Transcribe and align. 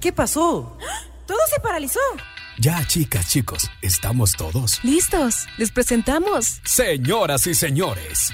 ¿Qué 0.00 0.12
pasó? 0.12 0.76
Todo 1.26 1.38
se 1.52 1.60
paralizó. 1.60 2.00
Ya, 2.58 2.86
chicas, 2.86 3.28
chicos, 3.28 3.70
¿estamos 3.82 4.32
todos? 4.32 4.82
Listos, 4.82 5.46
les 5.58 5.70
presentamos. 5.70 6.60
Señoras 6.64 7.46
y 7.46 7.54
señores, 7.54 8.32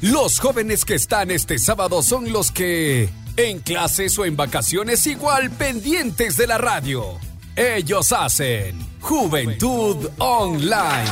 los 0.00 0.38
jóvenes 0.38 0.84
que 0.84 0.94
están 0.94 1.30
este 1.30 1.58
sábado 1.58 2.02
son 2.02 2.32
los 2.32 2.52
que, 2.52 3.08
en 3.36 3.60
clases 3.60 4.18
o 4.18 4.24
en 4.24 4.36
vacaciones, 4.36 5.06
igual 5.06 5.50
pendientes 5.50 6.36
de 6.36 6.46
la 6.46 6.58
radio. 6.58 7.18
Ellos 7.56 8.12
hacen 8.12 8.78
Juventud 9.00 10.08
Online. 10.18 11.10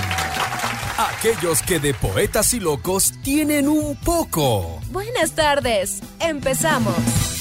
Aquellos 0.99 1.63
que 1.63 1.79
de 1.79 1.95
poetas 1.95 2.53
y 2.55 2.61
locos 2.61 3.13
tienen 3.23 3.69
un 3.69 3.97
poco. 3.97 4.81
Buenas 4.91 5.33
tardes, 5.33 6.01
empezamos. 6.21 7.38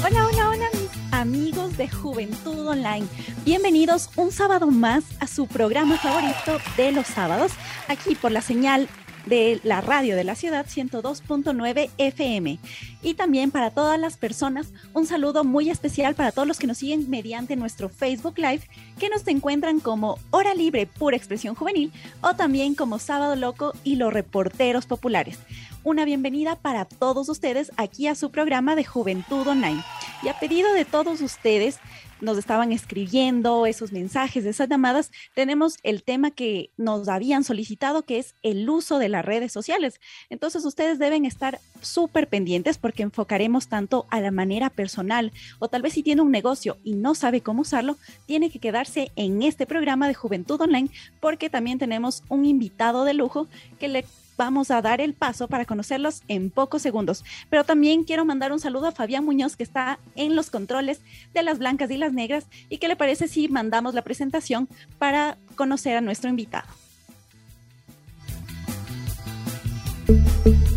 Hola, 0.00 0.26
hola, 0.26 0.50
hola, 0.50 0.66
mis 0.74 1.12
amigos 1.12 1.76
de 1.76 1.88
Juventud 1.88 2.68
Online. 2.68 3.04
Bienvenidos 3.44 4.10
un 4.14 4.30
sábado 4.30 4.68
más 4.68 5.02
a 5.18 5.26
su 5.26 5.48
programa 5.48 5.98
favorito 5.98 6.58
de 6.76 6.92
los 6.92 7.06
sábados, 7.08 7.50
aquí 7.88 8.14
por 8.14 8.30
la 8.30 8.40
señal 8.40 8.88
de 9.26 9.60
la 9.64 9.80
radio 9.80 10.14
de 10.14 10.22
la 10.22 10.36
ciudad 10.36 10.66
102.9 10.66 11.90
FM. 11.98 12.58
Y 13.02 13.14
también 13.14 13.50
para 13.50 13.70
todas 13.70 13.98
las 13.98 14.16
personas, 14.16 14.72
un 14.94 15.04
saludo 15.04 15.42
muy 15.42 15.68
especial 15.68 16.14
para 16.14 16.30
todos 16.30 16.46
los 16.46 16.58
que 16.58 16.68
nos 16.68 16.78
siguen 16.78 17.10
mediante 17.10 17.56
nuestro 17.56 17.88
Facebook 17.88 18.38
Live, 18.38 18.62
que 19.00 19.08
nos 19.08 19.26
encuentran 19.26 19.80
como 19.80 20.18
Hora 20.30 20.54
Libre 20.54 20.86
Pura 20.86 21.16
Expresión 21.16 21.56
Juvenil 21.56 21.92
o 22.20 22.34
también 22.34 22.76
como 22.76 23.00
Sábado 23.00 23.34
Loco 23.34 23.72
y 23.82 23.96
los 23.96 24.12
Reporteros 24.12 24.86
Populares 24.86 25.38
una 25.84 26.04
bienvenida 26.04 26.56
para 26.56 26.84
todos 26.84 27.28
ustedes 27.28 27.72
aquí 27.76 28.06
a 28.06 28.14
su 28.14 28.30
programa 28.30 28.76
de 28.76 28.84
Juventud 28.84 29.46
Online. 29.46 29.82
Y 30.22 30.28
a 30.28 30.38
pedido 30.38 30.72
de 30.72 30.84
todos 30.84 31.20
ustedes, 31.20 31.78
nos 32.20 32.38
estaban 32.38 32.72
escribiendo 32.72 33.66
esos 33.66 33.92
mensajes, 33.92 34.44
esas 34.44 34.68
llamadas, 34.68 35.12
tenemos 35.34 35.76
el 35.82 36.02
tema 36.02 36.30
que 36.30 36.70
nos 36.76 37.08
habían 37.08 37.44
solicitado, 37.44 38.02
que 38.02 38.18
es 38.18 38.34
el 38.42 38.68
uso 38.68 38.98
de 38.98 39.08
las 39.08 39.24
redes 39.24 39.52
sociales. 39.52 40.00
Entonces 40.28 40.64
ustedes 40.64 40.98
deben 40.98 41.24
estar 41.24 41.60
súper 41.80 42.28
pendientes 42.28 42.78
porque 42.78 43.04
enfocaremos 43.04 43.68
tanto 43.68 44.06
a 44.10 44.20
la 44.20 44.30
manera 44.30 44.70
personal 44.70 45.32
o 45.58 45.68
tal 45.68 45.82
vez 45.82 45.92
si 45.92 46.02
tiene 46.02 46.22
un 46.22 46.32
negocio 46.32 46.76
y 46.82 46.94
no 46.94 47.14
sabe 47.14 47.40
cómo 47.40 47.62
usarlo, 47.62 47.96
tiene 48.26 48.50
que 48.50 48.58
quedarse 48.58 49.12
en 49.16 49.42
este 49.42 49.66
programa 49.66 50.08
de 50.08 50.14
Juventud 50.14 50.60
Online 50.60 50.90
porque 51.20 51.50
también 51.50 51.78
tenemos 51.78 52.24
un 52.28 52.44
invitado 52.44 53.04
de 53.04 53.14
lujo 53.14 53.46
que 53.78 53.88
le 53.88 54.04
vamos 54.38 54.70
a 54.70 54.80
dar 54.80 55.02
el 55.02 55.12
paso 55.12 55.48
para 55.48 55.66
conocerlos 55.66 56.22
en 56.28 56.48
pocos 56.48 56.80
segundos. 56.80 57.24
Pero 57.50 57.64
también 57.64 58.04
quiero 58.04 58.24
mandar 58.24 58.52
un 58.52 58.60
saludo 58.60 58.86
a 58.86 58.92
Fabián 58.92 59.24
Muñoz, 59.24 59.56
que 59.56 59.64
está 59.64 59.98
en 60.14 60.34
los 60.36 60.48
controles 60.48 61.00
de 61.34 61.42
las 61.42 61.58
blancas 61.58 61.90
y 61.90 61.98
las 61.98 62.14
negras. 62.14 62.46
¿Y 62.70 62.78
qué 62.78 62.88
le 62.88 62.96
parece 62.96 63.28
si 63.28 63.48
mandamos 63.48 63.92
la 63.92 64.02
presentación 64.02 64.68
para 64.98 65.36
conocer 65.56 65.96
a 65.96 66.00
nuestro 66.00 66.30
invitado? 66.30 66.68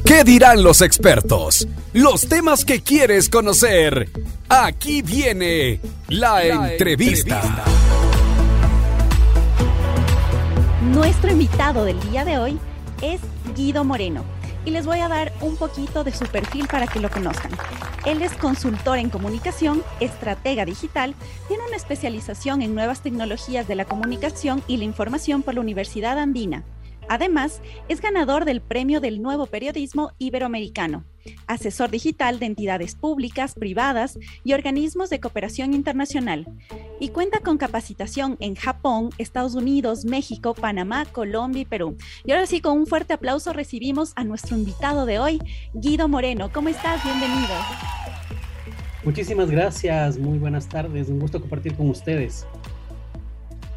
¿Qué 0.04 0.26
dirán 0.26 0.62
los 0.62 0.82
expertos? 0.82 1.68
Los 1.94 2.28
temas 2.28 2.66
que 2.66 2.82
quieres 2.82 3.30
conocer. 3.30 4.10
Aquí 4.50 5.02
viene 5.02 5.80
la, 6.10 6.46
entrevista. 6.46 7.42
Nuestro 10.94 11.32
invitado 11.32 11.86
del 11.86 11.98
día 12.10 12.26
de 12.26 12.40
hoy 12.40 12.60
es 13.02 13.22
Guido 13.52 13.84
Moreno 13.84 14.24
y 14.66 14.72
les 14.72 14.86
voy 14.86 15.00
a 15.00 15.08
dar 15.08 15.32
un 15.42 15.56
poquito 15.56 16.04
de 16.04 16.12
su 16.12 16.26
perfil 16.26 16.68
para 16.68 16.88
que 16.88 17.00
lo 17.00 17.10
conozcan. 17.10 17.52
Él 18.06 18.22
es 18.22 18.34
consultor 18.34 18.98
en 18.98 19.10
comunicación, 19.10 19.84
estratega 20.00 20.66
digital, 20.66 21.16
tiene 21.48 21.64
una 21.68 21.76
especialización 21.76 22.62
en 22.62 22.74
nuevas 22.74 23.02
tecnologías 23.02 23.68
de 23.68 23.76
la 23.76 23.86
comunicación 23.86 24.64
y 24.68 24.78
la 24.78 24.86
información 24.86 25.44
por 25.44 25.54
la 25.54 25.62
Universidad 25.62 26.18
Andina. 26.18 26.64
Además, 27.08 27.62
es 27.88 28.02
ganador 28.02 28.46
del 28.46 28.62
Premio 28.62 29.02
del 29.02 29.22
Nuevo 29.22 29.46
Periodismo 29.46 30.12
Iberoamericano, 30.18 31.04
asesor 31.48 31.90
digital 31.90 32.40
de 32.40 32.46
entidades 32.46 32.96
públicas, 32.96 33.54
privadas 33.54 34.18
y 34.44 34.54
organismos 34.54 35.10
de 35.10 35.20
cooperación 35.20 35.74
internacional, 35.74 36.48
y 37.00 37.10
cuenta 37.10 37.40
con 37.40 37.58
capacitación 37.58 38.38
en 38.40 38.56
Japón, 38.56 39.10
Estados 39.18 39.56
Unidos, 39.56 40.06
México, 40.06 40.54
Panamá, 40.54 41.06
Colombia 41.06 41.62
y 41.62 41.66
Perú. 41.66 41.98
Y 42.24 42.32
ahora 42.32 42.46
sí, 42.46 42.62
con 42.62 42.78
un 42.78 42.88
fuerte 42.88 43.14
aplauso 43.14 43.54
recibimos 43.54 44.14
a 44.16 44.24
nuestro 44.24 44.56
invitado 44.56 45.06
de 45.06 45.20
hoy, 45.20 45.40
Guido 45.74 46.08
Moreno. 46.08 46.52
¿Cómo 46.54 46.70
estás? 46.70 47.04
Bienvenido. 47.04 47.56
Muchísimas 49.04 49.50
gracias, 49.50 50.20
muy 50.20 50.38
buenas 50.38 50.70
tardes, 50.70 51.10
un 51.10 51.20
gusto 51.20 51.42
compartir 51.42 51.76
con 51.76 51.90
ustedes. 51.90 52.46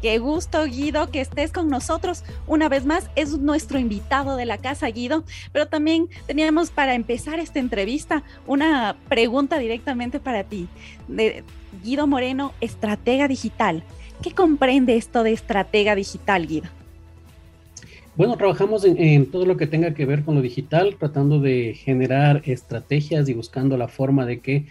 Qué 0.05 0.19
gusto, 0.19 0.65
Guido, 0.65 1.09
que 1.09 1.19
estés 1.19 1.51
con 1.51 1.67
nosotros 1.67 2.23
una 2.45 2.69
vez 2.69 2.85
más. 2.85 3.09
Es 3.15 3.39
nuestro 3.39 3.79
invitado 3.79 4.35
de 4.35 4.45
la 4.45 4.59
casa, 4.59 4.85
Guido. 4.91 5.23
Pero 5.51 5.65
también 5.65 6.09
teníamos 6.27 6.69
para 6.69 6.93
empezar 6.93 7.39
esta 7.39 7.57
entrevista 7.57 8.21
una 8.45 8.97
pregunta 9.09 9.57
directamente 9.57 10.19
para 10.19 10.43
ti. 10.43 10.67
De 11.07 11.43
Guido 11.83 12.05
Moreno, 12.05 12.53
estratega 12.61 13.27
digital. 13.27 13.81
¿Qué 14.21 14.29
comprende 14.29 14.95
esto 14.95 15.23
de 15.23 15.33
estratega 15.33 15.95
digital, 15.95 16.45
Guido? 16.45 16.69
Bueno, 18.15 18.37
trabajamos 18.37 18.85
en, 18.85 19.25
todo 19.31 19.47
lo 19.47 19.57
que 19.57 19.65
tenga 19.65 19.95
que 19.95 20.05
ver 20.05 20.23
con 20.23 20.35
lo 20.35 20.43
digital, 20.43 20.97
tratando 20.99 21.39
de 21.39 21.73
generar 21.73 22.43
estrategias 22.45 23.27
y 23.27 23.33
buscando 23.33 23.75
la 23.75 23.87
forma 23.87 24.27
de 24.27 24.39
que 24.39 24.67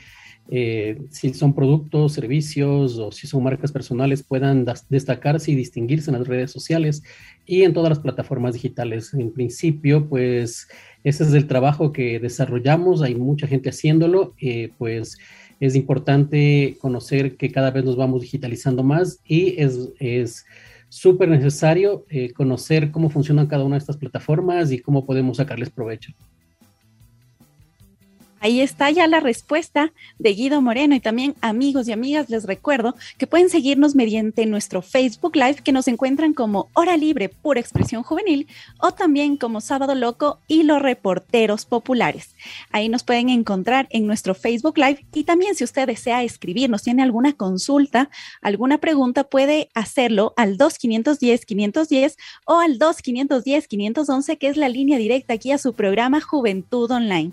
eh, 0.50 1.00
si 1.10 1.32
son 1.32 1.54
productos, 1.54 2.12
servicios 2.12 2.98
o 2.98 3.10
si 3.10 3.26
son 3.26 3.42
marcas 3.42 3.72
personales, 3.72 4.22
puedan 4.22 4.66
destacarse 4.90 5.52
y 5.52 5.54
distinguirse 5.54 6.10
en 6.10 6.18
las 6.18 6.28
redes 6.28 6.50
sociales 6.50 7.02
y 7.46 7.62
en 7.62 7.72
todas 7.72 7.88
las 7.88 7.98
plataformas 8.00 8.54
digitales. 8.54 9.14
En 9.14 9.32
principio, 9.32 10.06
pues 10.08 10.68
ese 11.02 11.24
es 11.24 11.32
el 11.32 11.46
trabajo 11.46 11.92
que 11.92 12.18
desarrollamos, 12.20 13.02
hay 13.02 13.14
mucha 13.14 13.46
gente 13.46 13.70
haciéndolo, 13.70 14.34
eh, 14.40 14.70
pues 14.76 15.16
es 15.60 15.74
importante 15.76 16.76
conocer 16.80 17.36
que 17.36 17.50
cada 17.50 17.70
vez 17.70 17.84
nos 17.84 17.96
vamos 17.96 18.22
digitalizando 18.22 18.82
más 18.82 19.20
y 19.26 19.54
es... 19.60 20.44
súper 20.90 21.28
necesario 21.28 22.06
eh, 22.08 22.32
conocer 22.32 22.92
cómo 22.92 23.10
funcionan 23.10 23.48
cada 23.48 23.64
una 23.64 23.74
de 23.74 23.80
estas 23.80 23.96
plataformas 23.96 24.70
y 24.70 24.78
cómo 24.78 25.04
podemos 25.04 25.38
sacarles 25.38 25.70
provecho. 25.70 26.12
Ahí 28.44 28.60
está 28.60 28.90
ya 28.90 29.06
la 29.06 29.20
respuesta 29.20 29.94
de 30.18 30.34
Guido 30.34 30.60
Moreno 30.60 30.94
y 30.94 31.00
también 31.00 31.34
amigos 31.40 31.88
y 31.88 31.92
amigas, 31.92 32.28
les 32.28 32.44
recuerdo 32.44 32.94
que 33.16 33.26
pueden 33.26 33.48
seguirnos 33.48 33.94
mediante 33.94 34.44
nuestro 34.44 34.82
Facebook 34.82 35.34
Live 35.34 35.62
que 35.64 35.72
nos 35.72 35.88
encuentran 35.88 36.34
como 36.34 36.68
Hora 36.74 36.98
Libre 36.98 37.30
Pura 37.30 37.58
Expresión 37.58 38.02
Juvenil 38.02 38.46
o 38.82 38.92
también 38.92 39.38
como 39.38 39.62
Sábado 39.62 39.94
Loco 39.94 40.40
y 40.46 40.64
los 40.64 40.82
Reporteros 40.82 41.64
Populares. 41.64 42.34
Ahí 42.70 42.90
nos 42.90 43.02
pueden 43.02 43.30
encontrar 43.30 43.88
en 43.88 44.06
nuestro 44.06 44.34
Facebook 44.34 44.76
Live 44.76 45.06
y 45.14 45.24
también 45.24 45.54
si 45.54 45.64
usted 45.64 45.86
desea 45.86 46.22
escribirnos, 46.22 46.82
tiene 46.82 47.02
alguna 47.02 47.32
consulta, 47.32 48.10
alguna 48.42 48.76
pregunta, 48.76 49.24
puede 49.24 49.70
hacerlo 49.72 50.34
al 50.36 50.58
2510-510 50.58 52.16
o 52.44 52.58
al 52.58 52.78
2510-511 52.78 54.36
que 54.36 54.48
es 54.48 54.58
la 54.58 54.68
línea 54.68 54.98
directa 54.98 55.32
aquí 55.32 55.50
a 55.50 55.56
su 55.56 55.72
programa 55.72 56.20
Juventud 56.20 56.90
Online. 56.90 57.32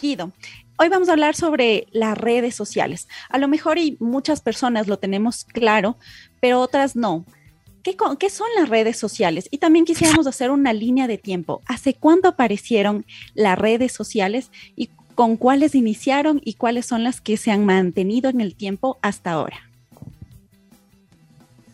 Hoy 0.00 0.88
vamos 0.88 1.08
a 1.08 1.12
hablar 1.12 1.34
sobre 1.34 1.88
las 1.90 2.16
redes 2.16 2.54
sociales. 2.54 3.08
A 3.30 3.38
lo 3.38 3.48
mejor 3.48 3.78
y 3.78 3.96
muchas 3.98 4.40
personas 4.40 4.86
lo 4.86 4.98
tenemos 4.98 5.44
claro, 5.44 5.96
pero 6.40 6.60
otras 6.60 6.94
no. 6.94 7.24
¿Qué, 7.82 7.96
¿Qué, 8.18 8.30
son 8.30 8.46
las 8.56 8.68
redes 8.68 8.96
sociales? 8.96 9.48
Y 9.50 9.58
también 9.58 9.84
quisiéramos 9.84 10.28
hacer 10.28 10.50
una 10.50 10.72
línea 10.72 11.08
de 11.08 11.18
tiempo. 11.18 11.62
¿Hace 11.66 11.94
cuándo 11.94 12.28
aparecieron 12.28 13.06
las 13.34 13.58
redes 13.58 13.92
sociales 13.92 14.52
y 14.76 14.90
con 15.16 15.36
cuáles 15.36 15.74
iniciaron 15.74 16.40
y 16.44 16.54
cuáles 16.54 16.86
son 16.86 17.02
las 17.02 17.20
que 17.20 17.36
se 17.36 17.50
han 17.50 17.66
mantenido 17.66 18.30
en 18.30 18.40
el 18.40 18.54
tiempo 18.54 18.98
hasta 19.02 19.32
ahora? 19.32 19.56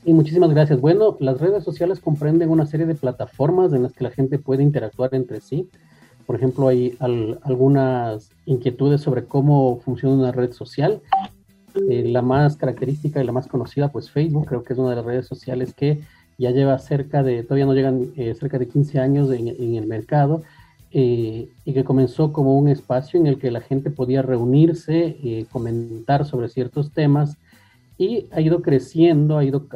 Y 0.07 0.15
muchísimas 0.15 0.51
gracias. 0.51 0.81
Bueno, 0.81 1.19
las 1.21 1.41
redes 1.41 1.63
sociales 1.63 2.01
comprenden 2.01 2.49
una 2.49 2.65
serie 2.65 2.87
de 2.87 2.95
plataformas 2.95 3.75
en 3.75 3.83
las 3.83 3.93
que 3.93 4.05
la 4.05 4.11
gente 4.11 4.39
puede 4.39 4.63
interactuar 4.63 5.15
entre 5.15 5.41
sí 5.43 5.69
por 6.27 6.37
ejemplo, 6.37 6.69
hay 6.69 6.97
algunas 7.01 8.31
inquietudes 8.47 9.01
sobre 9.01 9.25
cómo 9.25 9.81
funciona 9.85 10.15
una 10.15 10.33
red 10.33 10.53
social. 10.53 11.01
Eh, 11.91 12.05
la 12.07 12.23
más 12.23 12.57
característica 12.57 13.21
y 13.21 13.27
la 13.27 13.33
más 13.33 13.49
conocida, 13.49 13.91
pues 13.91 14.11
Facebook, 14.11 14.47
creo 14.47 14.63
que 14.63 14.73
es 14.73 14.79
una 14.79 14.91
de 14.91 14.97
las 14.97 15.05
redes 15.05 15.27
sociales 15.27 15.75
que 15.75 16.01
ya 16.39 16.51
lleva 16.51 16.79
cerca 16.79 17.23
de, 17.23 17.43
todavía 17.43 17.67
no 17.67 17.75
llegan 17.75 18.13
eh, 18.17 18.35
cerca 18.35 18.59
de 18.59 18.69
15 18.69 19.01
años 19.01 19.31
en, 19.31 19.49
el 19.49 19.87
mercado 19.87 20.43
eh, 20.93 21.49
y 21.65 21.73
que 21.73 21.85
comenzó 21.85 22.33
como 22.33 22.57
un 22.57 22.69
espacio 22.69 23.19
en 23.19 23.27
el 23.27 23.39
que 23.39 23.51
la 23.51 23.61
gente 23.61 23.91
podía 23.91 24.23
reunirse, 24.23 25.47
comentar 25.51 26.25
sobre 26.25 26.49
ciertos 26.49 26.93
temas 26.93 27.37
y 27.99 28.27
ha 28.33 28.41
ido 28.41 28.63
creciendo, 28.63 29.39
ha 29.39 29.45
ido 29.45 29.67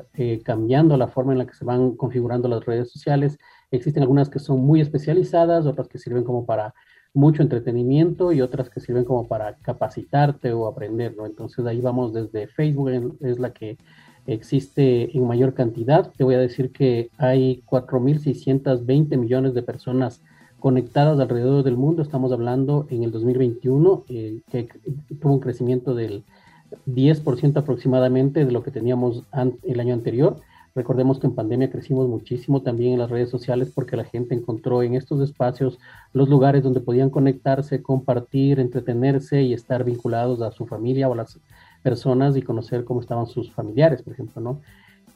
cambiando 0.45 0.97
la 0.97 1.09
forma 1.09 1.33
en 1.33 1.39
la 1.39 1.47
que 1.47 1.55
se 1.55 1.65
van 1.65 1.93
configurando 1.93 2.49
las 2.49 2.65
redes 2.65 2.91
sociales 2.91 3.39
Existen 3.71 4.03
algunas 4.03 4.29
que 4.29 4.39
son 4.39 4.61
muy 4.61 4.81
especializadas, 4.81 5.67
otras 5.67 5.89
que 5.89 5.99
sirven 5.99 6.25
como 6.25 6.47
para 6.47 6.75
mucho 7.15 7.43
entretenimiento 7.43 8.33
y 8.33 8.41
otras 8.41 8.71
que 8.71 8.81
sirven 8.81 9.05
como 9.05 9.27
para 9.29 9.57
capacitarte 9.57 10.53
o 10.53 10.67
aprender, 10.67 11.17
¿no? 11.17 11.27
Entonces 11.27 11.65
ahí 11.67 11.81
vamos 11.81 12.13
desde 12.13 12.47
Facebook, 12.49 13.19
es 13.21 13.39
la 13.39 13.53
que 13.53 13.79
existe 14.27 15.17
en 15.17 15.27
mayor 15.27 15.55
cantidad. 15.55 16.13
Te 16.17 16.25
voy 16.25 16.35
a 16.35 16.39
decir 16.39 16.71
que 16.71 17.11
hay 17.17 17.63
4.620 17.67 19.17
millones 19.17 19.55
de 19.55 19.63
personas 19.63 20.23
conectadas 20.61 21.19
alrededor 21.19 21.65
del 21.65 21.77
mundo. 21.77 22.03
Estamos 22.03 22.33
hablando 22.33 22.87
en 22.91 23.05
el 23.05 23.11
2021, 23.11 24.05
eh, 24.09 24.41
que 24.51 24.69
tuvo 25.21 25.35
un 25.35 25.41
crecimiento 25.41 25.95
del 25.95 26.25
10% 26.87 27.57
aproximadamente 27.57 28.45
de 28.45 28.53
lo 28.53 28.63
que 28.63 28.71
teníamos 28.71 29.25
el 29.63 29.81
año 29.81 29.95
anterior. 29.95 30.41
Recordemos 30.79 31.19
que 31.19 31.27
en 31.27 31.35
pandemia 31.35 31.73
crecimos 31.73 32.09
muchísimo 32.09 32.63
también 32.63 32.93
en 32.93 33.01
las 33.01 33.11
redes 33.11 33.31
sociales 33.31 33.73
porque 33.75 33.97
la 33.97 34.05
gente 34.05 34.37
encontró 34.37 34.85
en 34.85 34.95
estos 34.95 35.21
espacios 35.21 35.81
los 36.13 36.29
lugares 36.29 36.63
donde 36.63 36.79
podían 36.79 37.11
conectarse, 37.11 37.83
compartir, 37.83 38.61
entretenerse 38.61 39.43
y 39.43 39.55
estar 39.55 39.83
vinculados 39.83 40.41
a 40.41 40.53
su 40.53 40.69
familia 40.69 41.09
o 41.09 41.15
a 41.15 41.17
las 41.17 41.41
personas 41.83 42.37
y 42.37 42.43
conocer 42.43 42.85
cómo 42.85 43.01
estaban 43.01 43.27
sus 43.27 43.51
familiares, 43.51 44.03
por 44.03 44.13
ejemplo, 44.13 44.41
¿no? 44.41 44.61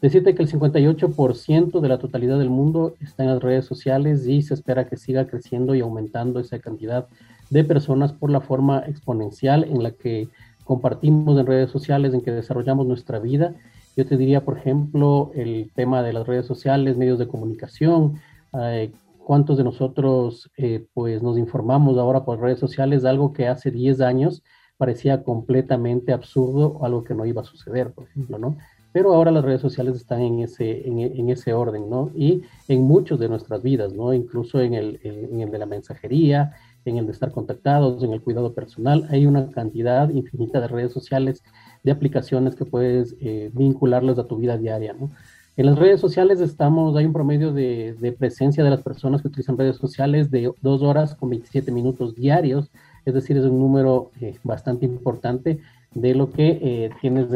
Decirte 0.01 0.35
que 0.35 0.43
el 0.43 0.51
58% 0.51 1.81
de 1.81 1.89
la 1.89 1.99
totalidad 2.01 2.41
del 2.41 2.51
mundo 2.51 2.95
está 2.99 3.23
en 3.23 3.29
las 3.29 3.41
redes 3.41 3.65
sociales 3.65 4.27
y 4.27 4.43
se 4.43 4.55
espera 4.55 4.89
que 4.89 4.97
siga 4.97 5.29
creciendo 5.29 5.77
y 5.77 5.81
aumentando 5.81 6.41
esa 6.41 6.59
cantidad 6.59 7.07
de 7.51 7.63
personas 7.63 8.13
por 8.13 8.31
la 8.31 8.41
forma 8.41 8.83
exponencial 8.89 9.63
en 9.63 9.81
la 9.81 9.93
que 9.93 10.29
compartimos 10.65 11.39
en 11.39 11.47
redes 11.47 11.71
sociales, 11.71 12.15
en 12.15 12.21
que 12.21 12.33
desarrollamos 12.33 12.85
nuestra 12.85 13.21
vida. 13.21 13.55
Yo 13.97 14.07
te 14.07 14.17
diría, 14.17 14.45
por 14.45 14.59
ejemplo, 14.59 15.31
el 15.35 15.71
tema 15.75 16.03
de 16.03 16.13
las 16.13 16.27
redes 16.27 16.47
sociales, 16.47 16.97
medios 16.97 17.19
de 17.19 17.29
comunicación, 17.29 18.21
eh, 18.59 18.91
cuántos 19.19 19.59
de 19.59 19.65
nosotros 19.65 20.51
eh, 20.57 20.87
pues 20.95 21.23
nos 21.23 21.39
informamos 21.39 21.99
ahora 21.99 22.25
por 22.25 22.41
redes 22.41 22.59
sociales, 22.59 23.05
algo 23.05 23.33
que 23.33 23.49
hace 23.49 23.71
10 23.71 24.01
años 24.01 24.43
parecía 24.77 25.23
completamente 25.23 26.13
absurdo 26.13 26.81
algo 26.83 27.05
que 27.05 27.15
no 27.15 27.25
iba 27.27 27.43
a 27.43 27.45
suceder, 27.45 27.93
por 27.93 28.05
ejemplo, 28.05 28.39
¿no? 28.39 28.57
Pero 28.93 29.15
ahora 29.15 29.31
las 29.31 29.45
redes 29.45 29.61
sociales 29.61 29.97
están 29.97 30.21
en 30.21 30.41
ese, 30.41 30.87
en, 30.87 31.31
ese 31.31 31.55
orden, 31.55 31.89
¿no? 31.89 32.11
Y 32.15 32.43
en 32.69 32.83
muchos 32.83 33.19
de 33.19 33.29
nuestras 33.29 33.63
vidas, 33.63 33.95
¿no? 33.95 34.13
Incluso 34.13 34.61
en 34.61 34.75
el, 34.75 35.01
en 35.03 35.41
el 35.41 35.51
de 35.51 35.59
la 35.59 35.67
mensajería, 35.67 36.53
en 36.85 36.99
el 36.99 37.07
de 37.07 37.13
estar 37.13 37.31
contactados, 37.31 38.03
en 38.03 38.13
el 38.13 38.21
cuidado 38.21 38.53
personal, 38.55 39.07
hay 39.11 39.25
una 39.25 39.49
cantidad 39.51 40.11
infinita 40.11 40.61
de 40.61 40.69
redes 40.69 40.93
sociales, 40.93 41.43
de 41.83 41.93
aplicaciones 41.93 42.55
que 42.55 42.65
puedes 42.65 43.17
eh, 43.21 43.51
vincularlas 43.53 44.19
a 44.19 44.27
tu 44.27 44.37
vida 44.37 44.57
diaria, 44.57 44.93
¿no? 44.93 45.11
En 45.55 45.67
las 45.67 45.79
redes 45.79 46.01
sociales 46.01 46.41
estamos, 46.41 46.97
hay 46.97 47.05
un 47.05 47.13
promedio 47.13 47.53
de, 47.53 47.95
de, 48.01 48.13
presencia 48.13 48.65
de 48.65 48.71
las 48.71 48.81
personas 48.81 49.21
que 49.21 49.29
utilizan 49.29 49.59
redes 49.59 49.77
sociales 49.77 50.31
de 50.31 50.51
dos 50.63 50.81
horas 50.81 51.15
con 51.15 51.29
27 51.29 51.71
minutos 51.71 52.15
diarios, 52.15 52.71
es 53.05 53.13
decir, 53.13 53.37
es 53.37 53.45
un 53.45 53.59
número 53.59 54.11
eh, 54.21 54.37
bastante 54.43 54.87
importante 54.87 55.59
de 55.95 56.15
lo 56.15 56.31
que 56.31 56.59
eh, 56.63 56.91
tienes 57.01 57.27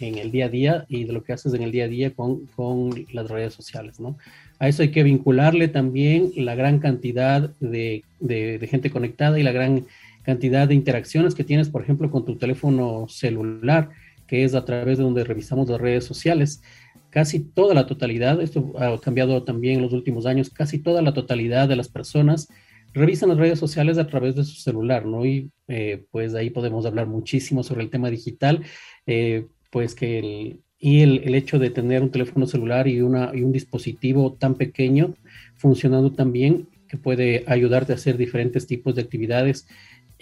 en, 0.00 0.18
el 0.18 0.30
día 0.30 0.46
a 0.46 0.48
día 0.48 0.86
y 0.88 1.04
de 1.04 1.12
lo 1.12 1.22
que 1.22 1.32
haces 1.32 1.52
en 1.54 1.62
el 1.62 1.72
día 1.72 1.84
a 1.84 1.88
día 1.88 2.10
con, 2.14 2.46
con, 2.56 2.90
las 3.12 3.28
redes 3.28 3.52
sociales, 3.52 4.00
¿no? 4.00 4.16
A 4.58 4.68
eso 4.68 4.82
hay 4.82 4.90
que 4.90 5.02
vincularle 5.02 5.68
también 5.68 6.30
la 6.36 6.54
gran 6.54 6.78
cantidad 6.78 7.50
de, 7.60 8.04
de, 8.20 8.66
gente 8.70 8.90
conectada 8.90 9.38
y 9.38 9.42
la 9.42 9.52
gran 9.52 9.84
cantidad 10.22 10.68
de 10.68 10.74
interacciones 10.74 11.34
que 11.34 11.44
tienes, 11.44 11.68
por 11.68 11.82
ejemplo, 11.82 12.10
con 12.10 12.24
tu 12.24 12.36
teléfono 12.36 13.06
celular, 13.08 13.90
que 14.26 14.44
es 14.44 14.54
a 14.54 14.64
través 14.64 14.98
de 14.98 15.04
donde 15.04 15.24
revisamos 15.24 15.68
las 15.68 15.80
redes 15.80 16.04
sociales. 16.04 16.62
Casi 17.10 17.40
toda 17.40 17.74
la 17.74 17.86
totalidad, 17.86 18.40
esto 18.40 18.72
ha 18.78 18.98
cambiado 19.00 19.42
también 19.42 19.76
en 19.76 19.82
los 19.82 19.92
últimos 19.92 20.26
años, 20.26 20.50
casi 20.50 20.78
toda 20.78 21.02
la 21.02 21.12
totalidad 21.12 21.68
de 21.68 21.76
las 21.76 21.88
personas 21.88 22.48
revisan 22.94 23.30
las 23.30 23.38
redes 23.38 23.58
sociales 23.58 23.98
a 23.98 24.06
través 24.06 24.34
de 24.34 24.44
su 24.44 24.56
celular, 24.56 25.06
¿no? 25.06 25.24
Y 25.24 25.50
eh, 25.68 26.04
pues 26.10 26.34
ahí 26.34 26.50
podemos 26.50 26.84
hablar 26.86 27.06
muchísimo 27.06 27.62
sobre 27.62 27.82
el 27.82 27.90
tema 27.90 28.10
digital, 28.10 28.62
eh, 29.06 29.46
pues 29.70 29.94
que 29.94 30.18
el, 30.18 30.60
y 30.78 31.00
el, 31.00 31.34
hecho 31.34 31.58
de 31.58 31.70
tener 31.70 32.02
un 32.02 32.10
teléfono 32.10 32.46
celular 32.46 32.88
y, 32.88 33.00
una, 33.00 33.30
y 33.34 33.42
un 33.42 33.52
dispositivo 33.52 34.34
tan 34.34 34.56
pequeño 34.56 35.14
funcionando 35.54 36.12
tan 36.12 36.32
bien 36.32 36.68
que 36.88 36.96
puede 36.98 37.44
ayudarte 37.46 37.92
a 37.92 37.94
hacer 37.94 38.18
diferentes 38.18 38.66
tipos 38.66 38.94
de 38.94 39.02
actividades 39.02 39.66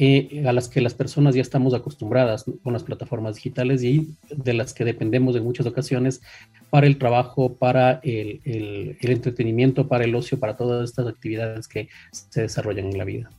eh, 0.02 0.44
a 0.46 0.52
las 0.54 0.70
que 0.70 0.80
las 0.80 0.94
personas 0.94 1.34
ya 1.34 1.42
estamos 1.42 1.74
acostumbradas 1.74 2.46
con 2.62 2.72
las 2.72 2.84
plataformas 2.84 3.34
digitales 3.34 3.82
y 3.82 4.16
de 4.30 4.54
las 4.54 4.72
que 4.72 4.86
dependemos 4.86 5.36
en 5.36 5.44
muchas 5.44 5.66
ocasiones 5.66 6.22
para 6.70 6.86
el 6.86 6.96
trabajo, 6.96 7.52
para 7.52 8.00
el, 8.02 8.40
el, 8.46 9.10
entretenimiento, 9.10 9.88
para 9.88 10.04
el 10.04 10.14
ocio, 10.14 10.40
para 10.40 10.56
todas 10.56 10.88
estas 10.88 11.06
actividades 11.06 11.68
que 11.68 11.90
se 12.12 12.40
desarrollan 12.40 12.86
en 12.86 12.96
la 12.96 13.04
vida. 13.04 13.30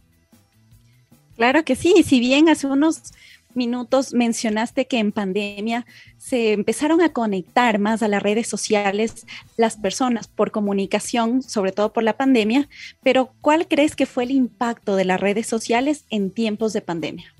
Claro 1.36 1.66
que 1.66 1.75
sí, 1.75 2.04
si 2.06 2.19
bien 2.19 2.48
hace 2.48 2.68
unos 2.68 3.12
minutos 3.56 4.13
mencionaste 4.13 4.86
que 4.88 5.00
en 5.00 5.12
pandemia 5.12 5.86
se 6.18 6.53
empezaron 6.53 7.01
a 7.01 7.13
conectar 7.13 7.80
más 7.80 8.03
a 8.03 8.07
las 8.07 8.24
redes 8.24 8.48
sociales 8.48 9.25
las 9.57 9.77
personas 9.77 10.27
por 10.27 10.51
comunicación, 10.51 11.42
sobre 11.42 11.71
todo 11.71 11.94
por 11.94 12.03
la 12.03 12.18
pandemia, 12.18 12.69
pero 13.03 13.33
¿cuál 13.42 13.68
crees 13.68 13.95
que 13.95 14.06
fue 14.06 14.24
el 14.24 14.31
impacto 14.31 14.95
de 14.95 15.06
las 15.06 15.19
redes 15.19 15.48
sociales 15.48 16.06
en 16.09 16.31
tiempos 16.31 16.74
de 16.74 16.81
pandemia? 16.81 17.33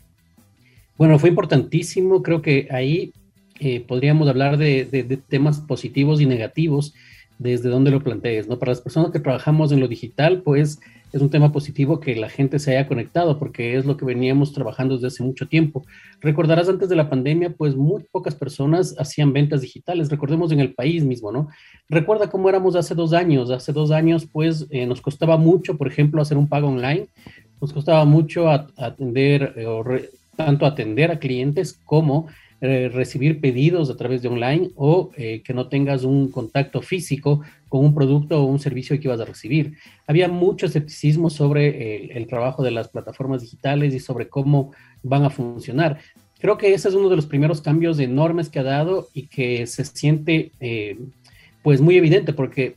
Bueno, 0.97 1.17
fue 1.17 1.29
importantísimo, 1.29 2.21
creo 2.21 2.41
que 2.41 2.67
ahí 2.69 3.11
eh, 3.59 3.79
podríamos 3.79 4.27
hablar 4.27 4.57
de, 4.57 4.85
de, 4.85 5.17
temas 5.17 5.59
positivos 5.59 6.21
y 6.21 6.25
negativos 6.25 6.93
desde 7.37 7.69
donde 7.69 7.91
lo 7.91 8.03
plantees, 8.03 8.47
¿no? 8.47 8.59
Para 8.59 8.71
las 8.71 8.81
personas 8.81 9.11
que 9.11 9.19
trabajamos 9.19 9.71
en 9.71 9.79
lo 9.79 9.87
digital, 9.87 10.41
pues 10.41 10.79
es 11.13 11.21
un 11.21 11.29
tema 11.29 11.51
positivo 11.51 11.99
que 11.99 12.15
la 12.15 12.29
gente 12.29 12.59
se 12.59 12.71
haya 12.71 12.87
conectado 12.87 13.37
porque 13.37 13.75
es 13.75 13.85
lo 13.85 13.97
que 13.97 14.05
veníamos 14.05 14.53
trabajando 14.53 14.95
desde 14.95 15.07
hace 15.07 15.23
mucho 15.23 15.47
tiempo. 15.47 15.85
Recordarás 16.21 16.69
antes 16.69 16.89
de 16.89 16.95
la 16.95 17.09
pandemia, 17.09 17.53
pues 17.53 17.75
muy 17.75 18.03
pocas 18.11 18.35
personas 18.35 18.95
hacían 18.97 19.33
ventas 19.33 19.61
digitales. 19.61 20.09
Recordemos 20.09 20.51
en 20.51 20.59
el 20.59 20.73
país 20.73 21.03
mismo, 21.03 21.31
¿no? 21.31 21.49
Recuerda 21.89 22.29
cómo 22.29 22.49
éramos 22.49 22.75
hace 22.75 22.95
dos 22.95 23.13
años. 23.13 23.51
Hace 23.51 23.73
dos 23.73 23.91
años, 23.91 24.27
pues 24.31 24.67
eh, 24.69 24.85
nos 24.85 25.01
costaba 25.01 25.37
mucho, 25.37 25.77
por 25.77 25.87
ejemplo, 25.87 26.21
hacer 26.21 26.37
un 26.37 26.47
pago 26.47 26.69
online. 26.69 27.07
Nos 27.59 27.73
costaba 27.73 28.05
mucho 28.05 28.49
atender, 28.49 29.53
eh, 29.57 30.09
tanto 30.35 30.65
atender 30.65 31.11
a 31.11 31.19
clientes 31.19 31.79
como 31.85 32.27
eh, 32.63 32.89
recibir 32.93 33.41
pedidos 33.41 33.89
a 33.89 33.97
través 33.97 34.21
de 34.21 34.27
online 34.27 34.69
o 34.75 35.09
eh, 35.17 35.41
que 35.43 35.51
no 35.51 35.67
tengas 35.67 36.03
un 36.03 36.29
contacto 36.29 36.83
físico 36.83 37.41
con 37.67 37.83
un 37.83 37.95
producto 37.95 38.39
o 38.39 38.45
un 38.45 38.59
servicio 38.59 38.99
que 38.99 39.07
ibas 39.07 39.19
a 39.19 39.25
recibir. 39.25 39.77
Había 40.05 40.27
mucho 40.27 40.67
escepticismo 40.67 41.31
sobre 41.31 42.15
el, 42.15 42.27
trabajo 42.27 42.61
de 42.61 42.69
las 42.69 42.87
plataformas 42.89 43.41
digitales 43.41 43.95
y 43.95 43.99
sobre 43.99 44.29
cómo 44.29 44.73
van 45.01 45.25
a 45.25 45.31
funcionar. 45.31 45.97
Creo 46.37 46.59
que 46.59 46.71
ese 46.71 46.89
es 46.89 46.94
uno 46.94 47.09
de 47.09 47.15
los 47.15 47.25
primeros 47.25 47.61
cambios 47.61 47.97
enormes 47.97 48.47
que 48.47 48.59
ha 48.59 48.63
dado 48.63 49.07
y 49.11 49.25
que 49.25 49.65
se 49.65 49.83
siente 49.83 50.51
eh, 50.59 50.99
pues 51.63 51.81
muy 51.81 51.97
evidente 51.97 52.31
porque 52.31 52.75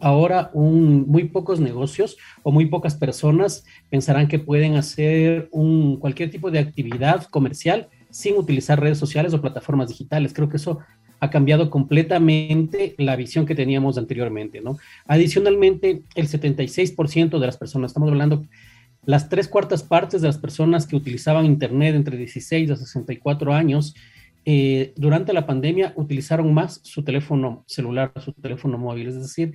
ahora 0.00 0.50
un, 0.54 1.06
muy 1.06 1.24
pocos 1.24 1.60
negocios 1.60 2.16
o 2.42 2.50
muy 2.50 2.66
pocas 2.66 2.96
personas 2.96 3.64
pensarán 3.90 4.26
que 4.26 4.40
pueden 4.40 4.74
hacer 4.74 5.48
un, 5.52 5.98
cualquier 6.00 6.32
tipo 6.32 6.50
de 6.50 6.58
actividad 6.58 7.26
comercial 7.26 7.88
sin 8.10 8.36
utilizar 8.36 8.80
redes 8.80 8.98
sociales 8.98 9.34
o 9.34 9.40
plataformas 9.40 9.88
digitales. 9.88 10.32
Creo 10.32 10.48
que 10.48 10.56
eso 10.56 10.80
ha 11.20 11.30
cambiado 11.30 11.70
completamente 11.70 12.94
la 12.98 13.14
visión 13.16 13.46
que 13.46 13.54
teníamos 13.54 13.98
anteriormente, 13.98 14.60
¿no? 14.60 14.78
Adicionalmente, 15.06 16.02
el 16.14 16.28
76% 16.28 17.38
de 17.38 17.46
las 17.46 17.56
personas, 17.58 17.90
estamos 17.90 18.08
hablando, 18.08 18.46
las 19.04 19.28
tres 19.28 19.48
cuartas 19.48 19.82
partes 19.82 20.22
de 20.22 20.28
las 20.28 20.38
personas 20.38 20.86
que 20.86 20.96
utilizaban 20.96 21.46
Internet 21.46 21.94
entre 21.94 22.16
16 22.16 22.70
a 22.70 22.76
64 22.76 23.52
años, 23.52 23.94
eh, 24.46 24.92
durante 24.96 25.32
la 25.32 25.46
pandemia 25.46 25.92
utilizaron 25.96 26.52
más 26.54 26.80
su 26.84 27.04
teléfono 27.04 27.64
celular, 27.66 28.12
su 28.20 28.32
teléfono 28.32 28.78
móvil, 28.78 29.08
es 29.08 29.20
decir, 29.20 29.52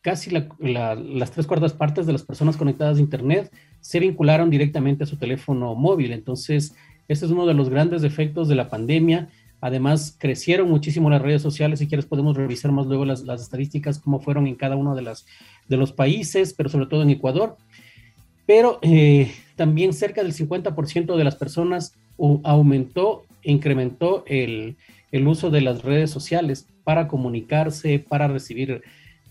casi 0.00 0.30
las 0.30 1.30
tres 1.30 1.46
cuartas 1.46 1.72
partes 1.72 2.06
de 2.06 2.12
las 2.12 2.22
personas 2.22 2.56
conectadas 2.56 2.96
a 2.96 3.00
Internet 3.00 3.52
se 3.80 4.00
vincularon 4.00 4.48
directamente 4.48 5.04
a 5.04 5.06
su 5.06 5.18
teléfono 5.18 5.74
móvil. 5.74 6.12
Entonces, 6.12 6.74
este 7.08 7.26
es 7.26 7.32
uno 7.32 7.46
de 7.46 7.54
los 7.54 7.68
grandes 7.68 8.02
efectos 8.02 8.48
de 8.48 8.54
la 8.54 8.68
pandemia. 8.68 9.28
Además, 9.60 10.16
crecieron 10.18 10.68
muchísimo 10.68 11.08
las 11.10 11.22
redes 11.22 11.42
sociales. 11.42 11.78
Si 11.78 11.86
quieres, 11.86 12.06
podemos 12.06 12.36
revisar 12.36 12.72
más 12.72 12.86
luego 12.86 13.04
las, 13.04 13.22
estadísticas, 13.22 13.98
cómo 13.98 14.20
fueron 14.20 14.46
en 14.46 14.54
cada 14.54 14.76
uno 14.76 14.94
de, 14.94 15.02
los 15.76 15.92
países, 15.92 16.52
pero 16.52 16.68
sobre 16.68 16.86
todo 16.86 17.02
en 17.02 17.10
Ecuador. 17.10 17.56
Pero 18.46 18.78
eh, 18.82 19.32
también 19.56 19.92
cerca 19.92 20.22
del 20.22 20.32
50% 20.32 21.16
de 21.16 21.24
las 21.24 21.36
personas 21.36 21.94
aumentó, 22.44 23.24
incrementó 23.42 24.24
el, 24.26 24.76
el 25.12 25.26
uso 25.26 25.50
de 25.50 25.60
las 25.60 25.82
redes 25.82 26.10
sociales 26.10 26.66
para 26.84 27.08
comunicarse, 27.08 27.98
para 27.98 28.28
recibir 28.28 28.82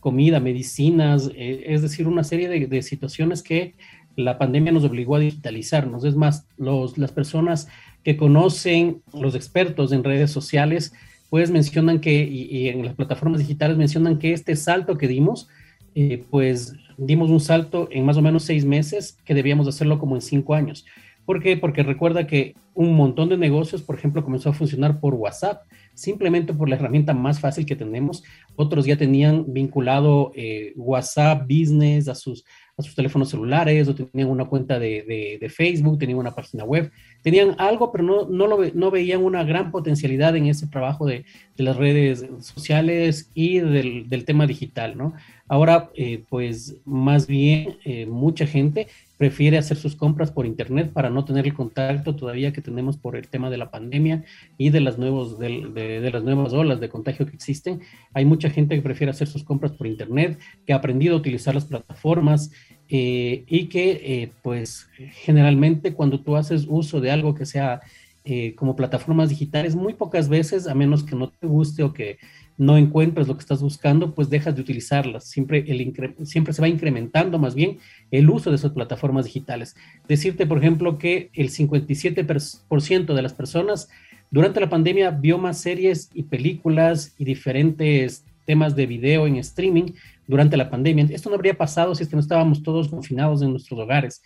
comida, 0.06 0.40
medicinas, 0.40 1.32
eh, 1.36 1.64
es 1.68 1.82
decir, 1.82 2.08
una 2.08 2.24
serie 2.24 2.48
de, 2.48 2.82
situaciones 2.84 3.42
que 3.42 3.74
la 4.16 4.38
pandemia 4.38 4.72
nos 4.72 4.84
obligó 4.84 5.16
a 5.16 5.20
digitalizarnos. 5.20 6.04
Es 6.04 6.16
más, 6.16 6.48
los, 6.58 6.98
las 6.98 7.12
personas 7.12 7.68
que 8.04 8.18
conocen, 8.18 9.02
los 9.14 9.36
expertos 9.36 9.92
en 9.92 10.04
redes 10.04 10.32
sociales, 10.32 10.94
pues 11.30 11.52
mencionan 11.52 12.00
que, 12.00 12.24
y, 12.24 12.70
en 12.70 12.86
las 12.86 12.96
plataformas 12.96 13.40
digitales 13.40 13.78
mencionan 13.78 14.20
que 14.20 14.34
este 14.34 14.56
salto 14.56 14.98
que 14.98 15.08
dimos 15.08 15.50
eh, 15.96 16.26
pues 16.30 16.74
dimos 16.98 17.30
un 17.30 17.40
salto 17.40 17.88
en 17.90 18.06
más 18.06 18.18
o 18.18 18.22
menos 18.22 18.44
seis 18.44 18.66
meses 18.66 19.18
que 19.24 19.34
debíamos 19.34 19.68
hacerlo 19.68 19.98
como 19.98 20.16
en 20.16 20.22
cinco 20.22 20.54
años. 20.54 20.86
¿Por 21.26 21.42
qué? 21.42 21.58
Porque 21.58 21.84
recuerda 21.84 22.28
que 22.28 22.56
un 22.74 22.96
montón 22.96 23.30
de 23.30 23.38
negocios, 23.38 23.82
por 23.82 23.96
ejemplo, 23.96 24.24
comenzó 24.24 24.50
a 24.50 24.54
funcionar 24.54 25.00
por 25.00 25.16
WhatsApp, 25.16 25.64
simplemente 25.94 26.54
por 26.54 26.70
la 26.70 26.76
herramienta 26.76 27.14
más 27.14 27.40
fácil 27.40 27.66
que 27.66 27.78
tenemos. 27.78 28.24
Otros 28.58 28.86
ya 28.86 28.98
tenían 28.98 29.46
vinculado 29.48 30.34
eh, 30.36 30.74
WhatsApp 30.76 31.44
Business 31.44 32.10
a 32.10 32.16
sus, 32.16 32.44
a 32.78 32.84
sus 32.84 32.94
teléfonos 32.94 33.30
celulares 33.30 33.88
o 33.88 33.96
tenían 33.96 34.30
una 34.30 34.46
cuenta 34.46 34.80
de, 34.80 35.38
de, 35.40 35.50
Facebook, 35.50 35.98
tenían 35.98 36.20
una 36.20 36.36
página 36.36 36.66
web, 36.66 36.92
tenían 37.22 37.56
algo, 37.58 37.92
pero 37.92 38.04
no, 38.04 38.28
no, 38.28 38.48
lo, 38.48 38.58
no 38.74 38.92
veían 38.92 39.24
una 39.24 39.44
gran 39.46 39.72
potencialidad 39.72 40.36
en 40.36 40.48
ese 40.48 40.68
trabajo 40.68 41.06
de, 41.06 41.24
de 41.56 41.64
las 41.64 41.78
redes 41.78 42.26
sociales 42.42 43.30
y 43.34 43.60
del, 43.60 44.10
del, 44.10 44.26
tema 44.26 44.46
digital, 44.46 44.98
¿no? 44.98 45.14
Ahora, 45.48 45.90
eh, 45.96 46.24
pues 46.28 46.76
más 46.86 47.28
bien 47.28 47.78
eh, 47.86 48.08
mucha 48.08 48.46
gente 48.46 48.88
prefiere 49.18 49.58
hacer 49.58 49.78
sus 49.78 49.96
compras 49.96 50.32
por 50.32 50.46
internet 50.46 50.92
para 50.92 51.10
no 51.10 51.24
tener 51.24 51.46
el 51.46 51.54
contacto 51.54 52.16
todavía 52.16 52.52
que 52.52 52.62
tenemos 52.62 52.98
por 52.98 53.16
el 53.16 53.28
tema 53.28 53.50
de 53.50 53.58
la 53.58 53.72
pandemia 53.72 54.24
y 54.58 54.70
de 54.70 54.82
las, 54.82 54.98
nuevos, 54.98 55.40
de, 55.40 55.70
de, 55.74 56.12
las 56.12 56.24
nuevas 56.24 56.54
olas 56.54 56.80
de 56.80 56.90
contagio 56.90 57.26
que 57.26 57.36
existen. 57.36 57.82
Hay 58.14 58.26
mucha 58.26 58.50
gente 58.50 58.76
que 58.76 58.82
prefiere 58.82 59.12
hacer 59.12 59.28
sus 59.28 59.44
compras 59.44 59.72
por 59.72 59.88
internet, 59.88 60.40
que 60.66 60.74
ha 60.74 60.78
aprendido 60.78 61.16
a 61.16 61.20
utilizar 61.20 61.56
las 61.56 61.66
plataformas 61.66 62.52
eh, 62.90 63.46
y 63.48 63.68
que 63.68 63.92
eh, 63.92 64.32
pues 64.42 64.88
generalmente 65.24 65.94
cuando 65.94 66.20
tú 66.22 66.36
haces 66.36 66.66
uso 66.68 67.02
de 67.02 67.12
algo 67.12 67.34
que 67.34 67.46
sea 67.46 67.82
eh, 68.26 68.56
como 68.56 68.76
plataformas 68.76 69.30
digitales, 69.30 69.76
muy 69.76 69.94
pocas 69.94 70.30
veces, 70.30 70.68
a 70.68 70.76
menos 70.76 71.04
que 71.04 71.16
no 71.16 71.30
te 71.30 71.48
guste 71.48 71.84
o 71.84 71.94
que 71.94 72.18
no 72.58 72.78
encuentres 72.78 73.28
lo 73.28 73.36
que 73.36 73.42
estás 73.42 73.62
buscando, 73.62 74.16
pues 74.16 74.30
dejas 74.30 74.56
de 74.56 74.62
utilizarlas. 74.62 75.26
Siempre, 75.26 75.66
el 75.68 75.94
siempre 76.26 76.54
se 76.54 76.62
va 76.62 76.68
incrementando 76.68 77.38
más 77.38 77.56
bien 77.56 77.80
el 78.12 78.30
uso 78.30 78.50
de 78.50 78.56
esas 78.56 78.72
plataformas 78.72 79.26
digitales. 79.26 79.76
Decirte, 80.08 80.46
por 80.46 80.58
ejemplo, 80.58 80.98
que 80.98 81.30
el 81.34 81.50
57% 81.50 83.14
de 83.14 83.22
las 83.22 83.34
personas 83.34 83.90
durante 84.32 84.60
la 84.60 84.70
pandemia 84.70 85.12
vio 85.12 85.38
más 85.38 85.60
series 85.60 86.10
y 86.14 86.24
películas 86.24 87.14
y 87.18 87.26
diferentes 87.26 88.26
temas 88.46 88.76
de 88.76 88.86
video 88.86 89.28
en 89.28 89.38
streaming 89.38 89.94
durante 90.28 90.58
la 90.58 90.70
pandemia. 90.70 91.08
Esto 91.10 91.30
no 91.30 91.36
habría 91.36 91.58
pasado 91.58 91.96
si 91.96 92.04
es 92.04 92.10
que 92.10 92.16
no 92.16 92.22
estábamos 92.22 92.64
todos 92.64 92.88
confinados 92.88 93.42
en 93.42 93.52
nuestros 93.52 93.80
hogares. 93.80 94.22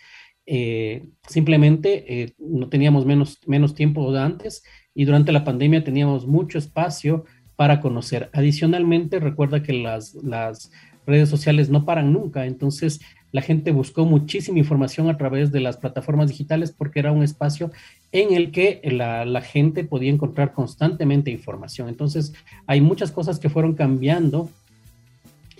Eh, 0.46 1.06
simplemente 1.28 2.22
eh, 2.22 2.34
no 2.38 2.68
teníamos 2.68 3.06
menos, 3.06 3.38
menos 3.46 3.74
tiempo 3.74 4.10
de 4.12 4.20
antes 4.20 4.64
y 4.94 5.04
durante 5.04 5.32
la 5.32 5.44
pandemia 5.44 5.84
teníamos 5.84 6.26
mucho 6.26 6.58
espacio 6.58 7.24
para 7.60 7.82
conocer. 7.82 8.30
Adicionalmente, 8.32 9.20
recuerda 9.20 9.62
que 9.62 9.74
las, 9.74 10.14
las 10.14 10.72
redes 11.06 11.28
sociales 11.28 11.68
no 11.68 11.84
paran 11.84 12.10
nunca, 12.10 12.46
entonces 12.46 13.02
la 13.32 13.42
gente 13.42 13.70
buscó 13.70 14.06
muchísima 14.06 14.58
información 14.58 15.10
a 15.10 15.18
través 15.18 15.52
de 15.52 15.60
las 15.60 15.76
plataformas 15.76 16.30
digitales 16.30 16.72
porque 16.72 17.00
era 17.00 17.12
un 17.12 17.22
espacio 17.22 17.70
en 18.12 18.32
el 18.32 18.50
que 18.50 18.80
la, 18.84 19.26
la, 19.26 19.42
gente 19.42 19.84
podía 19.84 20.10
encontrar 20.10 20.54
constantemente 20.54 21.30
información. 21.30 21.90
Entonces, 21.90 22.32
hay 22.66 22.80
muchas 22.80 23.12
cosas 23.12 23.38
que 23.38 23.50
fueron 23.50 23.74
cambiando 23.74 24.48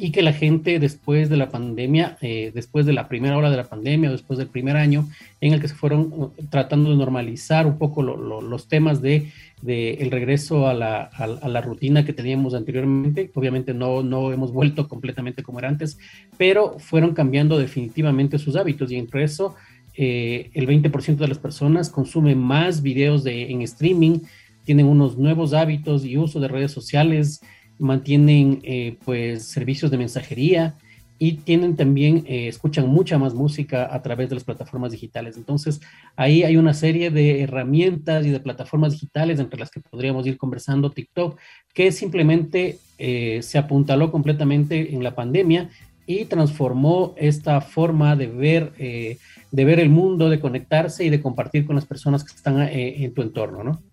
y 0.00 0.12
que 0.12 0.22
la 0.22 0.32
gente 0.32 0.78
después 0.78 1.28
de 1.28 1.36
la 1.36 1.50
pandemia, 1.50 2.16
eh, 2.22 2.52
después 2.54 2.86
de 2.86 2.94
la 2.94 3.06
primera 3.06 3.36
ola 3.36 3.50
de 3.50 3.58
la 3.58 3.68
pandemia, 3.68 4.10
después 4.10 4.38
del 4.38 4.48
primer 4.48 4.76
año 4.76 5.06
en 5.42 5.52
el 5.52 5.60
que 5.60 5.68
se 5.68 5.74
fueron 5.74 6.12
uh, 6.12 6.32
tratando 6.48 6.90
de 6.90 6.96
normalizar 6.96 7.66
un 7.66 7.76
poco 7.76 8.02
los 8.02 8.66
temas 8.66 9.02
de, 9.02 9.30
el 9.62 10.10
regreso 10.10 10.66
a 10.66 10.74
la, 10.74 11.02
a, 11.02 11.48
la, 11.48 11.60
rutina 11.60 12.04
que 12.04 12.14
teníamos 12.14 12.54
anteriormente, 12.54 13.30
obviamente 13.34 13.74
no, 13.74 14.02
no 14.02 14.32
hemos 14.32 14.52
vuelto 14.52 14.88
completamente 14.88 15.42
como 15.42 15.58
era 15.58 15.68
antes, 15.68 15.98
pero 16.38 16.78
fueron 16.78 17.12
cambiando 17.12 17.58
definitivamente 17.58 18.38
sus 18.38 18.56
hábitos 18.56 18.90
y 18.90 18.96
entre 18.96 19.24
eso 19.24 19.54
eh, 19.96 20.50
el 20.54 20.66
20% 20.66 21.16
de 21.16 21.28
las 21.28 21.38
personas 21.38 21.90
consumen 21.90 22.38
más 22.38 22.80
videos 22.80 23.22
de, 23.22 23.50
en 23.50 23.60
streaming, 23.60 24.20
tienen 24.64 24.86
unos 24.86 25.18
nuevos 25.18 25.52
hábitos 25.52 26.06
y 26.06 26.16
uso 26.16 26.40
de 26.40 26.48
redes 26.48 26.72
sociales, 26.72 27.42
mantienen 27.80 28.60
eh, 28.62 28.96
pues 29.04 29.44
servicios 29.44 29.90
de 29.90 29.98
mensajería 29.98 30.74
y 31.18 31.32
tienen 31.32 31.76
también, 31.76 32.24
eh, 32.26 32.48
escuchan 32.48 32.88
mucha 32.88 33.18
más 33.18 33.34
música 33.34 33.94
a 33.94 34.00
través 34.00 34.28
de 34.28 34.36
las 34.36 34.44
plataformas 34.44 34.92
digitales. 34.92 35.36
Entonces, 35.36 35.80
ahí 36.16 36.44
hay 36.44 36.56
una 36.56 36.72
serie 36.72 37.10
de 37.10 37.42
herramientas 37.42 38.24
y 38.24 38.30
de 38.30 38.40
plataformas 38.40 38.92
digitales 38.92 39.38
entre 39.38 39.58
las 39.58 39.70
que 39.70 39.80
podríamos 39.80 40.26
ir 40.26 40.38
conversando 40.38 40.90
TikTok, 40.90 41.38
que 41.74 41.92
simplemente 41.92 42.78
eh, 42.98 43.40
se 43.42 43.58
apuntaló 43.58 44.10
completamente 44.10 44.94
en 44.94 45.02
la 45.02 45.14
pandemia 45.14 45.68
y 46.06 46.24
transformó 46.24 47.14
esta 47.18 47.60
forma 47.60 48.16
de 48.16 48.26
ver, 48.26 48.72
de 48.72 49.64
ver 49.64 49.78
el 49.78 49.90
mundo, 49.90 50.28
de 50.28 50.40
conectarse 50.40 51.04
y 51.04 51.10
de 51.10 51.20
compartir 51.20 51.66
con 51.66 51.76
las 51.76 51.86
personas 51.86 52.24
que 52.24 52.34
están 52.34 52.60
en 52.60 53.14
tu 53.14 53.22
entorno, 53.22 53.62
¿no? 53.62 53.89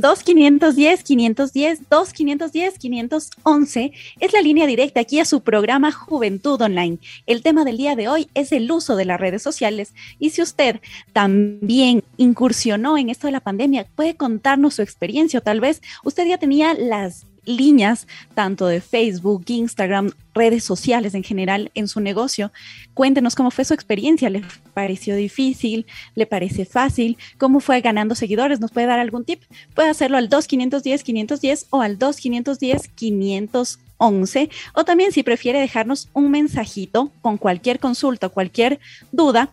2510 0.00 1.02
510 1.02 1.88
2510 1.88 2.78
511 2.78 3.92
es 4.20 4.32
la 4.32 4.40
línea 4.40 4.66
directa 4.66 5.00
aquí 5.00 5.20
a 5.20 5.24
su 5.24 5.40
programa 5.40 5.92
Juventud 5.92 6.60
Online. 6.60 6.98
El 7.26 7.42
tema 7.42 7.64
del 7.64 7.76
día 7.76 7.96
de 7.96 8.08
hoy 8.08 8.28
es 8.34 8.52
el 8.52 8.70
uso 8.70 8.96
de 8.96 9.04
las 9.04 9.20
redes 9.20 9.42
sociales 9.42 9.94
y 10.18 10.30
si 10.30 10.42
usted 10.42 10.80
también 11.12 12.04
incursionó 12.16 12.96
en 12.98 13.10
esto 13.10 13.26
de 13.26 13.32
la 13.32 13.40
pandemia, 13.40 13.86
puede 13.94 14.16
contarnos 14.16 14.74
su 14.74 14.82
experiencia 14.82 15.40
o 15.40 15.42
tal 15.42 15.60
vez 15.60 15.82
usted 16.04 16.26
ya 16.26 16.38
tenía 16.38 16.74
las 16.74 17.27
líneas 17.48 18.06
tanto 18.34 18.66
de 18.66 18.80
Facebook, 18.80 19.44
Instagram, 19.48 20.12
redes 20.34 20.62
sociales 20.64 21.14
en 21.14 21.24
general 21.24 21.70
en 21.74 21.88
su 21.88 22.00
negocio. 22.00 22.52
Cuéntenos 22.94 23.34
cómo 23.34 23.50
fue 23.50 23.64
su 23.64 23.74
experiencia. 23.74 24.30
¿Le 24.30 24.42
pareció 24.74 25.16
difícil? 25.16 25.86
¿Le 26.14 26.26
parece 26.26 26.64
fácil? 26.64 27.18
¿Cómo 27.38 27.58
fue 27.60 27.80
ganando 27.80 28.14
seguidores? 28.14 28.60
¿Nos 28.60 28.70
puede 28.70 28.86
dar 28.86 29.00
algún 29.00 29.24
tip? 29.24 29.42
Puede 29.74 29.88
hacerlo 29.88 30.18
al 30.18 30.28
2510-510 30.28 31.66
o 31.70 31.80
al 31.80 31.98
2510-511 31.98 33.78
o 33.98 34.84
también 34.84 35.10
si 35.10 35.22
prefiere 35.24 35.58
dejarnos 35.58 36.08
un 36.12 36.30
mensajito 36.30 37.10
con 37.20 37.36
cualquier 37.36 37.80
consulta, 37.80 38.28
cualquier 38.28 38.78
duda 39.10 39.50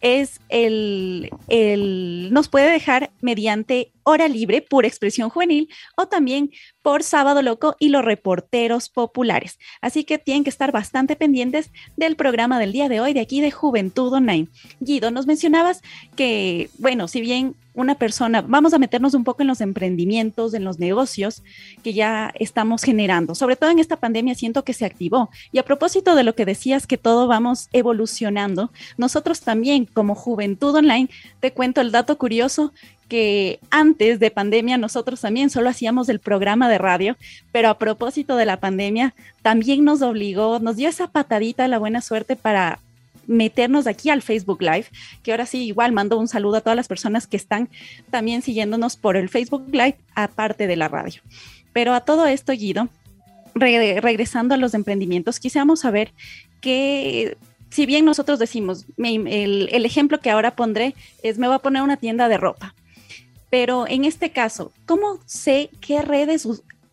es 0.00 0.40
el, 0.48 1.30
el, 1.48 2.28
nos 2.32 2.48
puede 2.48 2.70
dejar 2.70 3.10
mediante 3.20 3.90
hora 4.08 4.28
libre, 4.28 4.62
pura 4.62 4.88
expresión 4.88 5.30
juvenil, 5.30 5.68
o 5.96 6.06
también 6.06 6.50
por 6.82 7.02
Sábado 7.02 7.42
Loco 7.42 7.76
y 7.78 7.90
los 7.90 8.04
reporteros 8.04 8.88
populares. 8.88 9.58
Así 9.80 10.04
que 10.04 10.18
tienen 10.18 10.44
que 10.44 10.50
estar 10.50 10.72
bastante 10.72 11.16
pendientes 11.16 11.70
del 11.96 12.16
programa 12.16 12.58
del 12.58 12.72
día 12.72 12.88
de 12.88 13.00
hoy 13.00 13.12
de 13.12 13.20
aquí 13.20 13.40
de 13.40 13.50
Juventud 13.50 14.12
Online. 14.12 14.48
Guido, 14.80 15.10
nos 15.10 15.26
mencionabas 15.26 15.82
que, 16.16 16.70
bueno, 16.78 17.08
si 17.08 17.20
bien 17.20 17.54
una 17.78 17.94
persona, 17.94 18.42
vamos 18.42 18.74
a 18.74 18.78
meternos 18.78 19.14
un 19.14 19.22
poco 19.22 19.42
en 19.42 19.48
los 19.48 19.60
emprendimientos, 19.60 20.52
en 20.52 20.64
los 20.64 20.80
negocios 20.80 21.44
que 21.84 21.92
ya 21.92 22.32
estamos 22.34 22.82
generando. 22.82 23.36
Sobre 23.36 23.54
todo 23.54 23.70
en 23.70 23.78
esta 23.78 23.96
pandemia 23.96 24.34
siento 24.34 24.64
que 24.64 24.72
se 24.72 24.84
activó. 24.84 25.30
Y 25.52 25.58
a 25.58 25.62
propósito 25.62 26.16
de 26.16 26.24
lo 26.24 26.34
que 26.34 26.44
decías, 26.44 26.88
que 26.88 26.98
todo 26.98 27.28
vamos 27.28 27.68
evolucionando, 27.72 28.72
nosotros 28.96 29.42
también 29.42 29.84
como 29.84 30.16
Juventud 30.16 30.74
Online, 30.74 31.08
te 31.38 31.52
cuento 31.52 31.80
el 31.80 31.92
dato 31.92 32.18
curioso 32.18 32.72
que 33.08 33.58
antes 33.70 34.20
de 34.20 34.30
pandemia 34.30 34.76
nosotros 34.76 35.20
también 35.20 35.50
solo 35.50 35.70
hacíamos 35.70 36.08
el 36.08 36.20
programa 36.20 36.68
de 36.68 36.78
radio, 36.78 37.16
pero 37.52 37.68
a 37.70 37.78
propósito 37.78 38.36
de 38.36 38.44
la 38.46 38.60
pandemia 38.60 39.14
también 39.42 39.84
nos 39.84 40.02
obligó, 40.02 40.58
nos 40.58 40.76
dio 40.76 40.88
esa 40.88 41.08
patadita 41.08 41.62
de 41.62 41.70
la 41.70 41.78
buena 41.78 42.02
suerte 42.02 42.36
para 42.36 42.80
meternos 43.26 43.86
aquí 43.86 44.10
al 44.10 44.22
Facebook 44.22 44.62
Live, 44.62 44.86
que 45.22 45.30
ahora 45.32 45.46
sí 45.46 45.64
igual 45.64 45.92
mando 45.92 46.18
un 46.18 46.28
saludo 46.28 46.56
a 46.56 46.60
todas 46.60 46.76
las 46.76 46.88
personas 46.88 47.26
que 47.26 47.36
están 47.36 47.68
también 48.10 48.42
siguiéndonos 48.42 48.96
por 48.96 49.16
el 49.16 49.28
Facebook 49.28 49.66
Live, 49.70 49.96
aparte 50.14 50.66
de 50.66 50.76
la 50.76 50.88
radio. 50.88 51.20
Pero 51.72 51.94
a 51.94 52.00
todo 52.00 52.26
esto, 52.26 52.52
Guido, 52.52 52.88
regresando 53.54 54.54
a 54.54 54.58
los 54.58 54.74
emprendimientos, 54.74 55.40
quisiéramos 55.40 55.80
saber 55.80 56.12
que 56.60 57.36
si 57.70 57.86
bien 57.86 58.04
nosotros 58.04 58.38
decimos, 58.38 58.86
el, 58.96 59.68
el, 59.70 59.84
ejemplo 59.84 60.20
que 60.20 60.30
ahora 60.30 60.56
pondré 60.56 60.94
es, 61.22 61.38
me 61.38 61.46
voy 61.46 61.56
a 61.56 61.60
poner 61.60 61.82
una 61.82 61.98
tienda 61.98 62.28
de 62.28 62.38
ropa, 62.38 62.74
pero 63.50 63.86
en 63.88 64.04
este 64.04 64.30
caso, 64.30 64.72
¿cómo 64.86 65.20
sé 65.26 65.70
qué 65.80 66.02
redes, 66.02 66.46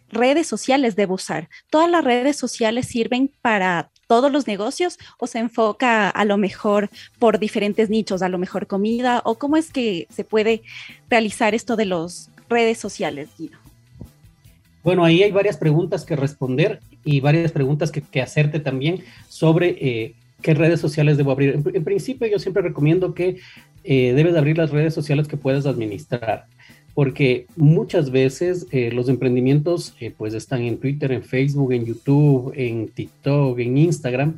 redes 0.09 0.47
sociales 0.47 0.95
debo 0.95 1.15
usar? 1.15 1.49
¿Todas 1.69 1.89
las 1.89 2.03
redes 2.03 2.37
sociales 2.37 2.87
sirven 2.87 3.31
para 3.41 3.89
todos 4.07 4.31
los 4.31 4.47
negocios 4.47 4.97
o 5.17 5.27
se 5.27 5.39
enfoca 5.39 6.09
a 6.09 6.25
lo 6.25 6.37
mejor 6.37 6.89
por 7.19 7.39
diferentes 7.39 7.89
nichos, 7.89 8.21
a 8.21 8.29
lo 8.29 8.37
mejor 8.37 8.67
comida 8.67 9.21
o 9.25 9.35
cómo 9.35 9.57
es 9.57 9.71
que 9.71 10.07
se 10.09 10.23
puede 10.23 10.61
realizar 11.09 11.55
esto 11.55 11.75
de 11.75 11.85
las 11.85 12.29
redes 12.49 12.77
sociales, 12.77 13.29
Guido? 13.37 13.57
Bueno, 14.83 15.03
ahí 15.03 15.23
hay 15.23 15.31
varias 15.31 15.57
preguntas 15.57 16.05
que 16.05 16.15
responder 16.15 16.79
y 17.03 17.19
varias 17.19 17.51
preguntas 17.51 17.91
que, 17.91 18.21
hacerte 18.21 18.59
también 18.59 19.03
sobre 19.27 19.69
eh, 19.81 20.15
qué 20.45 20.53
redes 20.53 20.79
sociales 20.79 21.17
debo 21.17 21.31
abrir. 21.31 21.59
En, 21.73 21.83
principio 21.83 22.27
yo 22.27 22.37
siempre 22.37 22.61
recomiendo 22.61 23.15
que 23.15 23.37
eh, 23.83 24.13
debes 24.15 24.35
abrir 24.35 24.59
las 24.59 24.69
redes 24.69 24.93
sociales 24.93 25.27
que 25.27 25.37
puedas 25.37 25.65
administrar. 25.65 26.45
porque 26.93 27.47
muchas 27.57 28.11
veces 28.11 28.67
eh, 28.71 28.91
los 28.93 29.09
emprendimientos 29.09 29.95
eh, 29.99 30.13
pues 30.15 30.35
están 30.35 30.61
en 30.61 30.77
Twitter, 30.77 31.11
en 31.11 31.23
Facebook, 31.23 31.73
en 31.73 31.85
YouTube, 31.85 32.53
en 32.55 32.87
TikTok, 32.89 33.57
en 33.59 33.77
Instagram, 33.77 34.35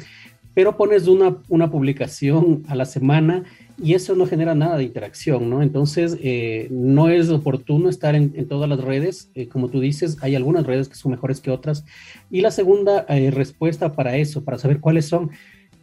pero 0.55 0.77
pones 0.77 1.07
una, 1.07 1.35
una 1.49 1.69
publicación 1.69 2.63
a 2.69 2.73
la 2.73 2.85
semana 2.85 3.43
y 3.83 3.93
eso 3.93 4.15
no 4.15 4.25
genera 4.25 4.55
nada 4.55 4.77
de 4.77 4.85
interacción, 4.85 5.49
¿no? 5.49 5.61
Entonces, 5.61 6.17
eh, 6.23 6.67
no 6.71 7.09
es 7.09 7.29
oportuno 7.29 7.89
estar 7.89 8.15
en, 8.15 8.33
en 8.35 8.47
todas 8.47 8.67
las 8.67 8.81
redes, 8.81 9.29
como 9.51 9.67
tú 9.67 9.81
dices, 9.81 10.17
hay 10.21 10.33
algunas 10.35 10.65
redes 10.65 10.87
que 10.87 10.95
son 10.95 11.11
mejores 11.11 11.41
que 11.41 11.51
otras. 11.51 11.83
Y 12.31 12.41
la 12.41 12.49
segunda 12.49 13.05
respuesta 13.41 13.91
para 13.91 14.15
eso, 14.17 14.43
para 14.43 14.57
saber 14.57 14.79
cuáles 14.79 15.05
son 15.05 15.29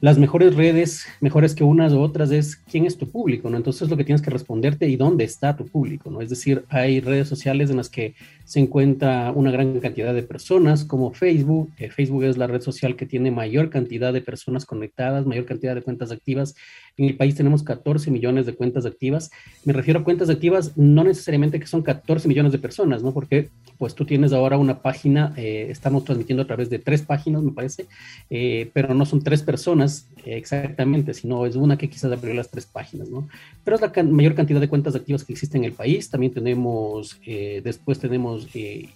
las 0.04 0.18
mejores 0.18 0.54
redes, 0.54 1.06
mejores 1.23 1.54
que 1.54 1.64
unas 1.64 1.94
u 1.94 2.00
otras, 2.00 2.30
es 2.30 2.56
quién 2.56 2.84
es 2.84 2.99
tu 2.99 3.08
público, 3.08 3.49
¿no? 3.49 3.56
Entonces 3.56 3.88
lo 3.88 3.96
que 3.96 4.04
tienes 4.04 4.20
que 4.20 4.28
responderte 4.28 4.87
y 4.87 4.96
dónde 4.96 5.25
está 5.25 5.56
tu 5.56 5.66
público, 5.66 6.11
¿no? 6.11 6.20
Es 6.20 6.28
decir, 6.28 6.66
hay 6.68 7.00
redes 7.00 7.26
sociales 7.26 7.70
en 7.70 7.78
las 7.78 7.88
que 7.88 8.14
se 8.44 8.61
encuentra 8.61 9.32
una 9.34 9.50
gran 9.50 9.80
cantidad 9.80 10.12
de 10.12 10.23
personas, 10.23 10.84
como 10.84 11.14
Facebook. 11.14 11.73
Facebook 11.90 12.25
es 12.25 12.37
la 12.37 12.46
red 12.46 12.61
social 12.61 12.96
que 12.96 13.06
tiene 13.06 13.30
mayor 13.30 13.70
cantidad 13.70 14.12
de 14.12 14.20
personas 14.20 14.66
conectadas, 14.66 15.25
mayor 15.25 15.46
cantidad 15.46 15.75
de 15.75 15.80
cuentas 15.80 16.12
activas. 16.12 16.54
En 16.96 17.06
el 17.06 17.16
país 17.16 17.34
tenemos 17.34 17.62
14 17.62 18.10
millones 18.10 18.46
de 18.46 18.54
cuentas 18.54 18.86
activas. 18.86 19.30
Me 19.64 19.72
refiero 19.72 20.00
a 20.00 20.04
cuentas 20.04 20.30
activas 20.30 20.76
no 20.76 21.02
necesariamente 21.02 21.58
que 21.58 21.66
son 21.66 21.82
14 21.82 22.28
millones 22.28 22.52
de 22.52 22.58
personas, 22.58 23.02
¿no? 23.02 23.12
Porque 23.12 23.48
pues 23.78 23.94
tú 23.94 24.04
tienes 24.04 24.32
ahora 24.32 24.56
una 24.56 24.80
página, 24.80 25.34
eh, 25.36 25.66
estamos 25.70 26.04
transmitiendo 26.04 26.44
a 26.44 26.46
través 26.46 26.70
de 26.70 26.78
tres 26.78 27.02
páginas, 27.02 27.42
me 27.42 27.50
parece, 27.50 27.86
eh, 28.30 28.70
pero 28.72 28.94
no 28.94 29.04
son 29.06 29.22
tres 29.22 29.42
personas 29.42 30.06
eh, 30.24 30.36
exactamente, 30.36 31.12
sino 31.14 31.44
es 31.46 31.56
una 31.56 31.76
que 31.76 31.90
quizás 31.90 32.12
abrió 32.12 32.32
las 32.34 32.50
tres 32.50 32.66
páginas, 32.66 33.08
¿no? 33.08 33.28
Pero 33.64 33.76
es 33.76 33.82
la 33.82 34.02
mayor 34.04 34.34
cantidad 34.34 34.60
de 34.60 34.68
cuentas 34.68 34.94
activas 34.94 35.24
que 35.24 35.32
existe 35.32 35.58
en 35.58 35.64
el 35.64 35.72
país. 35.72 36.08
También 36.10 36.32
tenemos, 36.32 37.20
después 37.64 37.98
tenemos 37.98 38.48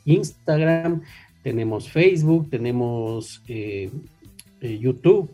Instagram, 0.05 1.03
tenemos 1.43 1.89
Facebook, 1.91 2.49
tenemos 2.51 3.43
YouTube 4.61 5.31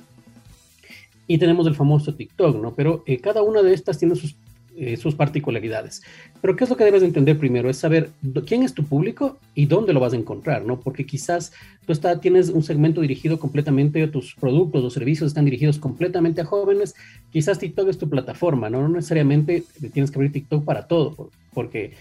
y 1.26 1.38
tenemos 1.38 1.66
el 1.66 1.74
famoso 1.74 2.14
TikTok, 2.14 2.60
¿no? 2.60 2.74
Pero 2.74 3.04
cada 3.22 3.42
una 3.42 3.62
de 3.62 3.74
estas 3.74 3.98
tiene 3.98 4.14
sus 4.14 4.36
eh, 4.76 4.96
sus 4.96 5.14
particularidades. 5.14 6.02
Pero 6.40 6.56
¿qué 6.56 6.64
es 6.64 6.70
lo 6.70 6.76
que 6.76 6.82
debes 6.82 7.04
entender 7.04 7.38
primero? 7.38 7.70
Es 7.70 7.76
saber 7.76 8.10
quién 8.44 8.64
es 8.64 8.74
tu 8.74 8.82
público 8.84 9.38
y 9.54 9.66
dónde 9.66 9.92
lo 9.92 10.00
vas 10.00 10.14
a 10.14 10.16
encontrar, 10.16 10.64
¿no? 10.64 10.80
Porque 10.80 11.06
quizás 11.06 11.52
tú 11.86 11.92
tienes 12.20 12.48
un 12.48 12.64
segmento 12.64 13.00
dirigido 13.00 13.38
completamente 13.38 14.02
a 14.02 14.10
tus 14.10 14.34
productos 14.34 14.82
o 14.82 14.90
servicios 14.90 15.28
están 15.28 15.44
dirigidos 15.44 15.78
completamente 15.78 16.40
a 16.40 16.44
jóvenes. 16.44 16.96
Quizás 17.30 17.60
TikTok 17.60 17.88
es 17.88 17.98
tu 17.98 18.10
plataforma, 18.10 18.68
¿no? 18.68 18.82
No 18.82 18.88
necesariamente 18.88 19.62
tienes 19.92 20.10
que 20.10 20.18
abrir 20.18 20.32
TikTok 20.32 20.64
para 20.64 20.88
todo, 20.88 21.30
porque 21.52 21.92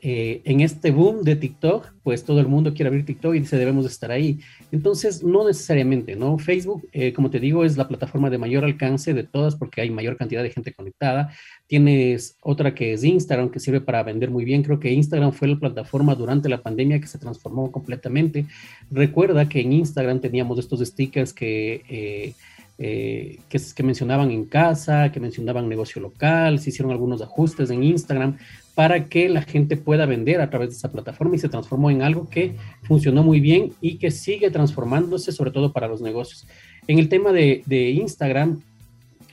eh, 0.00 0.42
en 0.44 0.60
este 0.60 0.92
boom 0.92 1.22
de 1.22 1.34
TikTok, 1.34 1.92
pues 2.04 2.24
todo 2.24 2.38
el 2.40 2.46
mundo 2.46 2.72
quiere 2.72 2.88
abrir 2.88 3.04
TikTok 3.04 3.34
y 3.34 3.40
dice 3.40 3.56
debemos 3.56 3.84
estar 3.84 4.10
ahí. 4.12 4.38
Entonces, 4.70 5.24
no 5.24 5.46
necesariamente, 5.46 6.14
¿no? 6.14 6.38
Facebook, 6.38 6.86
eh, 6.92 7.12
como 7.12 7.30
te 7.30 7.40
digo, 7.40 7.64
es 7.64 7.76
la 7.76 7.88
plataforma 7.88 8.30
de 8.30 8.38
mayor 8.38 8.64
alcance 8.64 9.12
de 9.12 9.24
todas 9.24 9.56
porque 9.56 9.80
hay 9.80 9.90
mayor 9.90 10.16
cantidad 10.16 10.42
de 10.42 10.50
gente 10.50 10.72
conectada. 10.72 11.32
Tienes 11.66 12.36
otra 12.42 12.74
que 12.74 12.92
es 12.92 13.02
Instagram, 13.02 13.50
que 13.50 13.58
sirve 13.58 13.80
para 13.80 14.02
vender 14.04 14.30
muy 14.30 14.44
bien. 14.44 14.62
Creo 14.62 14.78
que 14.78 14.92
Instagram 14.92 15.32
fue 15.32 15.48
la 15.48 15.58
plataforma 15.58 16.14
durante 16.14 16.48
la 16.48 16.62
pandemia 16.62 17.00
que 17.00 17.08
se 17.08 17.18
transformó 17.18 17.72
completamente. 17.72 18.46
Recuerda 18.90 19.48
que 19.48 19.60
en 19.60 19.72
Instagram 19.72 20.20
teníamos 20.20 20.58
estos 20.58 20.80
stickers 20.80 21.32
que... 21.32 22.34
Eh, 22.80 23.40
que, 23.48 23.60
que, 23.74 23.82
mencionaban 23.82 24.30
en 24.30 24.44
casa, 24.44 25.10
que 25.10 25.18
mencionaban 25.18 25.68
negocio 25.68 26.00
local, 26.00 26.60
se 26.60 26.70
hicieron 26.70 26.92
algunos 26.92 27.20
ajustes 27.20 27.70
en 27.70 27.82
Instagram 27.82 28.38
para 28.78 29.06
que 29.06 29.28
la 29.28 29.42
gente 29.42 29.76
pueda 29.76 30.06
vender 30.06 30.40
a 30.40 30.50
través 30.50 30.68
de 30.68 30.76
esa 30.76 30.92
plataforma 30.92 31.34
y 31.34 31.40
se 31.40 31.48
transformó 31.48 31.90
en 31.90 32.00
algo 32.00 32.28
que 32.28 32.54
funcionó 32.84 33.24
muy 33.24 33.40
bien 33.40 33.72
y 33.80 33.98
que 33.98 34.12
sigue 34.12 34.52
transformándose, 34.52 35.32
sobre 35.32 35.50
todo 35.50 35.72
para 35.72 35.88
los 35.88 36.00
negocios. 36.00 36.46
En 36.86 37.00
el 37.00 37.08
tema 37.08 37.32
de, 37.32 37.90
Instagram, 37.90 38.60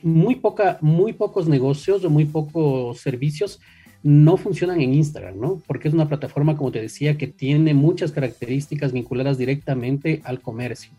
muy, 0.02 0.34
poca, 0.34 0.78
muy 0.80 1.12
pocos 1.12 1.46
negocios 1.46 2.04
o 2.04 2.10
muy 2.10 2.24
pocos 2.24 2.98
servicios 2.98 3.60
no 4.02 4.36
funcionan 4.36 4.80
en 4.80 4.94
Instagram, 4.94 5.38
¿no? 5.38 5.62
Porque 5.68 5.86
es 5.86 5.94
una 5.94 6.08
plataforma, 6.08 6.56
como 6.56 6.72
te 6.72 6.82
decía, 6.82 7.16
que 7.16 7.28
tiene 7.28 7.72
muchas 7.72 8.10
características 8.10 8.92
vinculadas 8.92 9.38
directamente 9.38 10.22
al 10.24 10.40
comercio. 10.40 10.90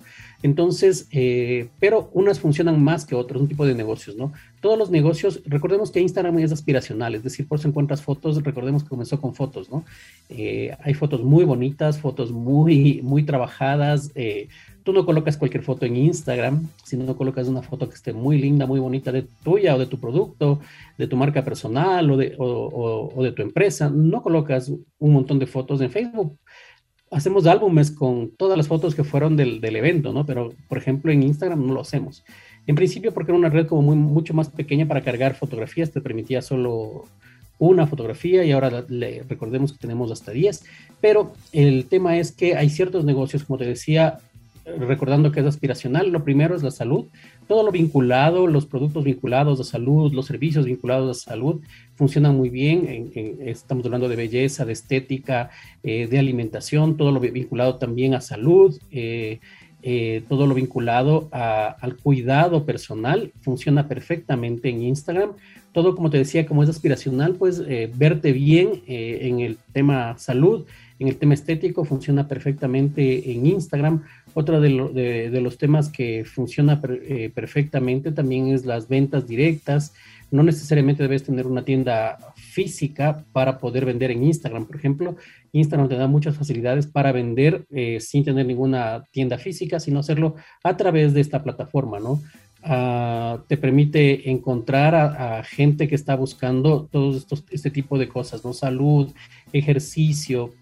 Entonces, 0.44 1.08
eh, 1.12 1.70
pero 1.80 2.10
unas 2.14 2.40
funcionan 2.40 2.82
más 2.84 3.06
que 3.06 3.16
otras, 3.16 3.42
un 3.42 3.48
tipo 3.48 3.66
de 3.66 3.74
negocios, 3.74 4.16
¿no? 4.16 4.34
Todos 4.62 4.78
los 4.78 4.92
negocios, 4.92 5.42
recordemos 5.46 5.92
que 5.92 6.00
Instagram 6.00 6.38
es 6.40 6.52
aspiracional, 6.52 7.16
es 7.16 7.24
decir, 7.24 7.48
por 7.48 7.60
si 7.60 7.68
encuentras 7.68 8.02
fotos, 8.02 8.44
recordemos 8.44 8.84
que 8.84 8.90
comenzó 8.90 9.20
con 9.20 9.34
fotos, 9.34 9.72
¿no? 9.72 9.84
Eh, 10.30 10.76
hay 10.84 10.94
fotos 10.94 11.24
muy 11.24 11.44
bonitas, 11.44 12.00
fotos 12.00 12.32
muy, 12.32 13.02
muy 13.02 13.24
trabajadas. 13.24 14.12
Eh, 14.14 14.48
tú 14.84 14.94
no 14.94 15.06
colocas 15.06 15.38
cualquier 15.38 15.64
foto 15.64 15.86
en 15.86 15.96
Instagram, 15.96 16.68
sino 16.84 17.04
no 17.06 17.18
colocas 17.18 17.48
una 17.48 17.64
foto 17.64 17.90
que 17.90 17.96
esté 17.96 18.14
muy 18.14 18.38
linda, 18.38 18.68
muy 18.68 18.80
bonita 18.80 19.12
de 19.12 19.26
tuya 19.44 19.76
o 19.76 19.80
de 19.80 19.88
tu 19.88 20.00
producto, 20.00 20.60
de 20.98 21.08
tu 21.08 21.18
marca 21.18 21.44
personal 21.44 22.10
o 22.12 22.18
de, 22.18 22.36
o 22.38 23.24
de 23.24 23.32
tu 23.32 23.42
empresa. 23.42 23.90
No 23.90 24.22
colocas 24.22 24.70
un 25.00 25.14
montón 25.14 25.40
de 25.40 25.48
fotos 25.48 25.82
en 25.82 25.90
Facebook 25.90 26.38
hacemos 27.12 27.46
álbumes 27.48 27.92
con 27.92 28.32
todas 28.32 28.58
las 28.58 28.68
fotos 28.68 28.96
que 28.96 29.04
fueron 29.04 29.36
del, 29.36 29.62
del, 29.62 29.76
evento, 29.76 30.14
¿no? 30.14 30.26
Pero, 30.26 30.54
por 30.68 30.78
ejemplo, 30.78 31.12
en 31.12 31.24
Instagram 31.24 31.66
no 31.66 31.74
lo 31.74 31.82
hacemos. 31.82 32.24
En 32.66 32.76
principio, 32.76 33.14
porque 33.14 33.32
era 33.32 33.40
una 33.40 33.50
red 33.50 33.68
como 33.68 33.82
muy, 33.82 33.96
mucho 33.96 34.34
más 34.34 34.50
pequeña 34.50 34.88
para 34.88 35.02
cargar 35.02 35.36
fotografías, 35.36 35.92
te 35.92 36.02
permitía 36.02 36.42
solo 36.42 37.06
una 37.60 37.88
fotografía 37.88 38.44
y 38.44 38.52
ahora 38.52 38.86
le, 38.88 39.24
recordemos 39.28 39.72
que 39.72 39.80
tenemos 39.80 40.12
hasta 40.12 40.32
10. 40.32 40.64
Pero 41.02 41.34
el 41.54 41.86
tema 41.86 42.18
es 42.18 42.32
que 42.32 42.56
hay 42.56 42.70
ciertos 42.70 43.06
negocios, 43.06 43.44
como 43.44 43.58
te 43.58 43.66
decía, 43.66 44.20
recordando 44.78 45.32
que 45.32 45.40
es 45.40 45.46
aspiracional, 45.46 46.10
lo 46.10 46.24
primero 46.24 46.56
es 46.56 46.64
la 46.64 46.72
salud, 46.72 47.06
todo 47.48 47.64
lo 47.64 47.72
vinculado, 47.72 48.48
los 48.48 48.66
productos 48.66 49.04
vinculados 49.04 49.60
a 49.60 49.64
salud, 49.64 50.12
los 50.12 50.26
servicios 50.26 50.66
vinculados 50.66 51.10
a 51.10 51.30
salud, 51.30 51.62
funcionan 51.96 52.36
muy 52.36 52.50
bien. 52.50 53.12
estamos 53.46 53.86
hablando 53.86 54.10
de 54.10 54.16
belleza, 54.16 54.66
de 54.66 54.74
estética, 54.74 55.50
eh, 55.84 56.08
de 56.08 56.20
alimentación, 56.20 56.98
todo 56.98 57.12
lo 57.12 57.20
vinculado 57.20 57.76
también 57.76 58.14
a 58.14 58.22
salud, 58.22 58.78
eh, 58.92 59.40
eh, 59.84 60.24
todo 60.28 60.48
lo 60.48 60.54
vinculado 60.54 61.30
al 61.32 61.96
cuidado 61.98 62.66
personal, 62.66 63.32
funciona 63.42 63.88
perfectamente 63.88 64.70
en 64.70 64.84
Instagram. 64.84 65.32
Todo, 65.72 65.96
como 65.96 66.10
te 66.10 66.18
decía, 66.18 66.46
como 66.46 66.64
es 66.64 66.70
aspiracional, 66.70 67.36
pues 67.36 67.62
verte 67.96 68.32
bien 68.32 68.82
en 68.88 69.42
el 69.42 69.58
tema 69.72 70.18
salud, 70.18 70.66
en 71.00 71.08
el 71.08 71.18
tema 71.18 71.34
estético, 71.34 71.86
funciona 71.86 72.28
perfectamente 72.28 73.32
en 73.32 73.46
Instagram. 73.46 74.04
Otro 74.34 74.62
de, 74.62 74.70
los 75.42 75.58
temas 75.58 75.90
que 75.90 76.26
funciona 76.26 76.82
eh, 76.84 77.32
perfectamente 77.34 78.12
también 78.12 78.48
es 78.48 78.66
las 78.66 78.88
ventas 78.88 79.28
directas. 79.28 79.94
No 80.30 80.44
necesariamente 80.44 81.04
debes 81.04 81.24
tener 81.24 81.48
una 81.48 81.64
tienda 81.64 82.18
física 82.36 83.24
para 83.32 83.60
poder 83.60 83.86
vender 83.86 84.12
en 84.12 84.24
Instagram. 84.24 84.66
Por 84.66 84.76
ejemplo, 84.76 85.16
Instagram 85.54 85.90
te 85.90 85.96
da 85.96 86.08
muchas 86.08 86.36
facilidades 86.36 86.88
para 86.88 87.12
vender 87.12 87.66
eh, 87.70 88.00
sin 88.00 88.24
tener 88.24 88.46
ninguna 88.46 89.04
tienda 89.12 89.38
física, 89.38 89.80
sino 89.80 90.00
hacerlo 90.00 90.36
a 90.64 90.76
través 90.76 91.14
de 91.14 91.22
esta 91.22 91.44
plataforma, 91.44 92.00
¿no? 92.00 92.22
Ah, 92.64 93.44
te 93.48 93.56
permite 93.56 94.30
encontrar 94.30 94.94
a, 94.96 95.44
gente 95.44 95.88
que 95.88 95.96
está 95.96 96.16
buscando 96.16 96.88
todos 96.92 97.16
estos, 97.16 97.46
este 97.52 97.72
tipo 97.72 97.98
de 97.98 98.10
cosas, 98.10 98.44
¿no? 98.44 98.52
Salud, 98.52 99.14
ejercicio, 99.54 100.54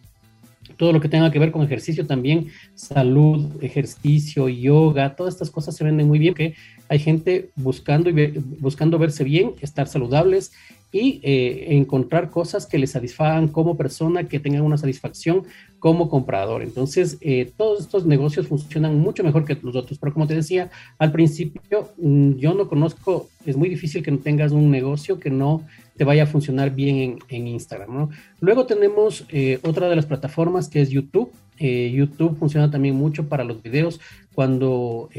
todo 0.77 0.93
lo 0.93 1.01
que 1.01 1.09
tenga 1.09 1.31
que 1.31 1.39
ver 1.39 1.51
con 1.51 1.63
ejercicio 1.63 2.05
también, 2.05 2.47
salud, 2.73 3.51
ejercicio, 3.61 4.49
yoga, 4.49 5.15
todas 5.15 5.33
estas 5.33 5.49
cosas 5.49 5.75
se 5.75 5.83
venden 5.83 6.07
muy 6.07 6.19
bien, 6.19 6.33
que 6.33 6.55
hay 6.87 6.99
gente 6.99 7.49
buscando, 7.55 8.09
y 8.09 8.33
buscando 8.59 8.99
verse 8.99 9.23
bien, 9.23 9.53
estar 9.61 9.87
saludables 9.87 10.51
y 10.95 11.19
eh, 11.23 11.75
encontrar 11.75 12.29
cosas 12.29 12.65
que 12.65 12.77
les 12.77 12.91
satisfagan 12.91 13.49
como 13.49 13.75
persona, 13.75 14.29
que 14.29 14.39
tengan 14.39 14.61
una 14.61 14.77
satisfacción 14.77 15.43
como 15.77 16.07
comprador. 16.07 16.61
Entonces, 16.61 17.17
eh, 17.19 17.51
todos 17.57 17.81
estos 17.81 18.05
negocios 18.05 18.47
funcionan 18.47 18.97
mucho 18.97 19.21
mejor 19.21 19.43
que 19.43 19.57
los 19.61 19.75
otros, 19.75 19.99
pero 19.99 20.13
como 20.13 20.25
te 20.25 20.35
decía 20.35 20.71
al 20.97 21.11
principio, 21.11 21.91
mm, 21.97 22.35
yo 22.35 22.53
no 22.53 22.69
conozco, 22.69 23.27
es 23.45 23.57
muy 23.57 23.67
difícil 23.67 24.03
que 24.03 24.11
no 24.11 24.19
tengas 24.19 24.53
un 24.53 24.71
negocio 24.71 25.19
que 25.19 25.29
no 25.29 25.63
te 25.97 26.05
vaya 26.05 26.23
a 26.23 26.27
funcionar 26.27 26.73
bien 26.73 27.19
en, 27.27 27.47
Instagram. 27.47 28.07
Luego 28.39 28.65
tenemos 28.65 29.25
eh, 29.33 29.59
otra 29.63 29.89
de 29.89 29.97
las 29.97 30.05
plataformas 30.05 30.69
que 30.69 30.79
es 30.79 30.91
YouTube. 30.91 31.29
YouTube 31.59 32.37
funciona 32.37 32.71
también 32.71 32.95
mucho 32.95 33.27
para 33.27 33.43
los 33.45 33.61
videos, 33.61 34.01
cuando, 34.33 35.09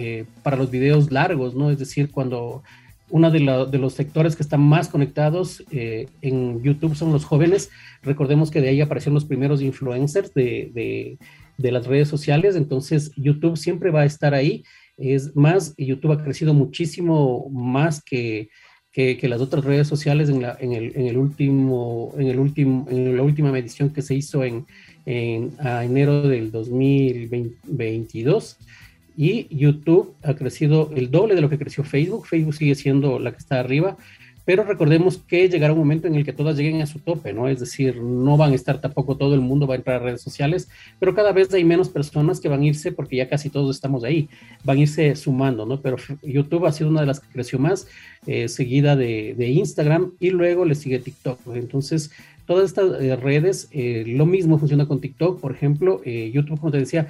para 0.42 0.58
los 0.58 0.70
videos 0.70 1.10
largos, 1.10 1.54
¿no? 1.54 1.70
Es 1.70 1.78
decir, 1.78 2.10
cuando 2.10 2.62
uno 3.10 3.30
de, 3.30 3.40
los 3.40 3.94
sectores 3.94 4.34
que 4.34 4.42
están 4.42 4.60
más 4.60 4.88
conectados 4.88 5.62
eh, 5.70 6.08
en 6.22 6.62
YouTube 6.62 6.96
son 6.96 7.12
los 7.12 7.24
jóvenes. 7.24 7.70
Recordemos 8.02 8.50
que 8.50 8.60
de 8.60 8.70
ahí 8.70 8.80
aparecieron 8.80 9.14
los 9.14 9.24
primeros 9.24 9.62
influencers 9.62 10.34
de, 10.34 11.18
las 11.58 11.86
redes 11.86 12.08
sociales, 12.08 12.56
entonces 12.56 13.12
YouTube 13.16 13.56
siempre 13.56 13.90
va 13.90 14.00
a 14.00 14.06
estar 14.06 14.34
ahí. 14.34 14.64
Es 14.96 15.36
más, 15.36 15.74
YouTube 15.76 16.12
ha 16.12 16.22
crecido 16.22 16.52
muchísimo 16.52 17.48
más 17.50 18.02
que, 18.02 18.48
que, 18.92 19.28
las 19.28 19.40
otras 19.40 19.64
redes 19.64 19.86
sociales 19.86 20.28
en, 20.28 20.42
la, 20.42 20.56
en, 20.58 20.72
el, 20.72 20.96
en, 20.96 21.06
el, 21.06 21.18
último, 21.18 22.12
en, 22.18 22.26
el 22.26 22.40
último, 22.40 22.86
en 22.90 23.16
la 23.16 23.22
última 23.22 23.52
medición 23.52 23.90
que 23.90 24.02
se 24.02 24.14
hizo 24.14 24.42
en, 24.42 24.66
en 25.04 25.52
a 25.60 25.84
enero 25.84 26.22
del 26.22 26.50
2022 26.50 28.58
y 29.16 29.48
YouTube 29.56 30.14
ha 30.22 30.34
crecido 30.34 30.90
el 30.94 31.10
doble 31.10 31.34
de 31.34 31.40
lo 31.40 31.48
que 31.48 31.58
creció 31.58 31.84
Facebook. 31.84 32.26
Facebook 32.26 32.54
sigue 32.54 32.74
siendo 32.74 33.18
la 33.18 33.32
que 33.32 33.38
está 33.38 33.60
arriba, 33.60 33.96
pero 34.46 34.62
recordemos 34.62 35.18
que 35.18 35.48
llegará 35.48 35.72
un 35.72 35.80
momento 35.80 36.06
en 36.06 36.14
el 36.14 36.24
que 36.24 36.32
todas 36.32 36.56
lleguen 36.56 36.80
a 36.80 36.86
su 36.86 37.00
tope, 37.00 37.32
¿no? 37.32 37.48
Es 37.48 37.58
decir, 37.58 38.00
no 38.00 38.36
van 38.36 38.52
a 38.52 38.54
estar 38.54 38.80
tampoco 38.80 39.16
todo 39.16 39.34
el 39.34 39.40
mundo 39.40 39.66
va 39.66 39.74
a 39.74 39.78
entrar 39.78 40.00
a 40.00 40.04
redes 40.04 40.22
sociales, 40.22 40.68
pero 41.00 41.16
cada 41.16 41.32
vez 41.32 41.52
hay 41.52 41.64
menos 41.64 41.88
personas 41.88 42.38
que 42.38 42.48
van 42.48 42.62
a 42.62 42.66
irse 42.66 42.92
porque 42.92 43.16
ya 43.16 43.28
casi 43.28 43.50
todos 43.50 43.74
estamos 43.74 44.04
ahí, 44.04 44.28
van 44.62 44.78
a 44.78 44.80
irse 44.82 45.16
sumando, 45.16 45.66
¿no? 45.66 45.80
Pero 45.80 45.96
YouTube 46.22 46.64
ha 46.64 46.72
sido 46.72 46.90
una 46.90 47.00
de 47.00 47.08
las 47.08 47.18
que 47.18 47.26
creció 47.32 47.58
más, 47.58 47.88
eh, 48.28 48.48
seguida 48.48 48.94
de, 48.94 49.34
Instagram 49.36 50.12
y 50.20 50.30
luego 50.30 50.64
le 50.64 50.76
sigue 50.76 51.00
TikTok. 51.00 51.40
Entonces, 51.54 52.12
todas 52.46 52.66
estas 52.66 53.02
eh, 53.02 53.16
redes, 53.16 53.68
eh, 53.72 54.04
lo 54.06 54.26
mismo 54.26 54.60
funciona 54.60 54.86
con 54.86 55.00
TikTok, 55.00 55.40
por 55.40 55.50
ejemplo, 55.50 56.02
YouTube, 56.04 56.60
como 56.60 56.70
te 56.70 56.78
decía, 56.78 57.08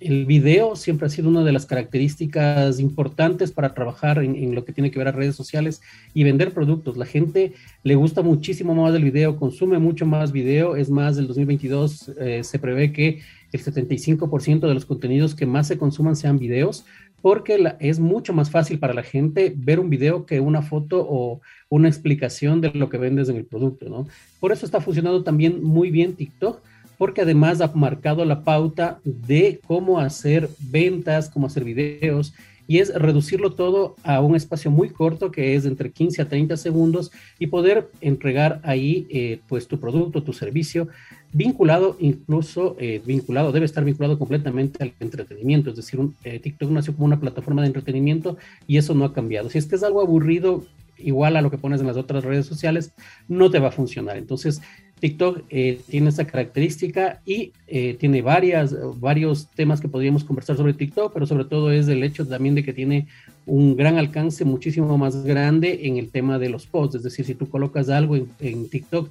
el 0.00 0.26
video 0.26 0.76
siempre 0.76 1.06
ha 1.06 1.10
sido 1.10 1.28
una 1.28 1.42
de 1.42 1.52
las 1.52 1.64
características 1.64 2.80
importantes 2.80 3.50
para 3.50 3.72
trabajar 3.72 4.22
en, 4.22 4.54
lo 4.54 4.64
que 4.64 4.72
tiene 4.72 4.90
que 4.90 4.98
ver 4.98 5.08
a 5.08 5.12
redes 5.12 5.34
sociales 5.34 5.80
y 6.12 6.22
vender 6.22 6.52
productos. 6.52 6.96
La 6.96 7.06
gente 7.06 7.54
le 7.82 7.94
gusta 7.94 8.22
muchísimo 8.22 8.74
más 8.74 8.94
el 8.94 9.04
video, 9.04 9.36
consume 9.36 9.78
mucho 9.78 10.04
más 10.04 10.32
video. 10.32 10.76
Es 10.76 10.90
más, 10.90 11.16
del 11.16 11.26
2022 11.26 12.12
eh, 12.20 12.44
se 12.44 12.58
prevé 12.58 12.92
que 12.92 13.20
el 13.52 13.64
75% 13.64 14.68
de 14.68 14.74
los 14.74 14.84
contenidos 14.84 15.34
que 15.34 15.46
más 15.46 15.68
se 15.68 15.78
consuman 15.78 16.14
sean 16.14 16.38
videos, 16.38 16.84
porque 17.22 17.58
es 17.80 17.98
mucho 17.98 18.34
más 18.34 18.50
fácil 18.50 18.78
para 18.78 18.92
la 18.92 19.02
gente 19.02 19.54
ver 19.56 19.80
un 19.80 19.88
video 19.88 20.26
que 20.26 20.40
una 20.40 20.62
foto 20.62 21.06
o 21.08 21.40
una 21.70 21.88
explicación 21.88 22.60
de 22.60 22.70
lo 22.70 22.90
que 22.90 22.98
vendes 22.98 23.28
en 23.28 23.36
el 23.36 23.46
producto. 23.46 24.06
Por 24.40 24.52
eso 24.52 24.66
está 24.66 24.80
funcionando 24.80 25.24
también 25.24 25.64
muy 25.64 25.90
bien 25.90 26.14
TikTok 26.14 26.60
porque 26.98 27.22
además 27.22 27.60
ha 27.60 27.72
marcado 27.74 28.24
la 28.24 28.42
pauta 28.42 29.00
de 29.04 29.60
cómo 29.66 30.00
hacer 30.00 30.48
ventas, 30.58 31.28
cómo 31.28 31.46
hacer 31.46 31.64
videos, 31.64 32.32
y 32.68 32.78
es 32.78 32.92
reducirlo 32.94 33.52
todo 33.52 33.96
a 34.02 34.20
un 34.20 34.34
espacio 34.34 34.70
muy 34.70 34.90
corto 34.90 35.30
que 35.30 35.54
es 35.54 35.64
entre 35.64 35.90
15 35.90 36.22
a 36.22 36.28
30 36.28 36.56
segundos 36.56 37.12
y 37.38 37.46
poder 37.46 37.90
entregar 38.00 38.60
ahí 38.64 39.06
eh, 39.10 39.38
pues 39.48 39.68
tu 39.68 39.78
producto, 39.78 40.22
tu 40.22 40.32
servicio, 40.32 40.88
vinculado 41.32 41.96
incluso, 42.00 42.76
eh, 42.80 43.00
vinculado, 43.04 43.52
debe 43.52 43.66
estar 43.66 43.84
vinculado 43.84 44.18
completamente 44.18 44.82
al 44.82 44.92
entretenimiento, 45.00 45.70
es 45.70 45.76
decir, 45.76 46.00
un, 46.00 46.14
eh, 46.24 46.40
TikTok 46.40 46.70
nació 46.70 46.94
como 46.94 47.06
una 47.06 47.20
plataforma 47.20 47.62
de 47.62 47.68
entretenimiento 47.68 48.36
y 48.66 48.78
eso 48.78 48.94
no 48.94 49.04
ha 49.04 49.12
cambiado. 49.12 49.50
Si 49.50 49.58
es 49.58 49.66
que 49.66 49.76
es 49.76 49.82
algo 49.82 50.00
aburrido, 50.00 50.64
igual 50.98 51.36
a 51.36 51.42
lo 51.42 51.50
que 51.50 51.58
pones 51.58 51.80
en 51.80 51.86
las 51.86 51.96
otras 51.96 52.24
redes 52.24 52.46
sociales, 52.46 52.92
no 53.28 53.50
te 53.50 53.58
va 53.58 53.68
a 53.68 53.72
funcionar. 53.72 54.16
Entonces, 54.16 54.60
TikTok 54.98 55.44
eh, 55.50 55.80
tiene 55.88 56.08
esa 56.08 56.26
característica 56.26 57.20
y 57.26 57.52
eh, 57.66 57.96
tiene 58.00 58.22
varias, 58.22 58.74
varios 58.98 59.48
temas 59.48 59.80
que 59.80 59.88
podríamos 59.88 60.24
conversar 60.24 60.56
sobre 60.56 60.72
TikTok, 60.72 61.12
pero 61.12 61.26
sobre 61.26 61.44
todo 61.44 61.70
es 61.70 61.86
el 61.88 62.02
hecho 62.02 62.26
también 62.26 62.54
de 62.54 62.64
que 62.64 62.72
tiene 62.72 63.06
un 63.44 63.76
gran 63.76 63.98
alcance 63.98 64.44
muchísimo 64.44 64.96
más 64.96 65.22
grande 65.24 65.80
en 65.82 65.98
el 65.98 66.10
tema 66.10 66.38
de 66.38 66.48
los 66.48 66.66
posts. 66.66 66.96
Es 66.96 67.02
decir, 67.02 67.26
si 67.26 67.34
tú 67.34 67.48
colocas 67.48 67.90
algo 67.90 68.16
en, 68.16 68.68
TikTok, 68.70 69.10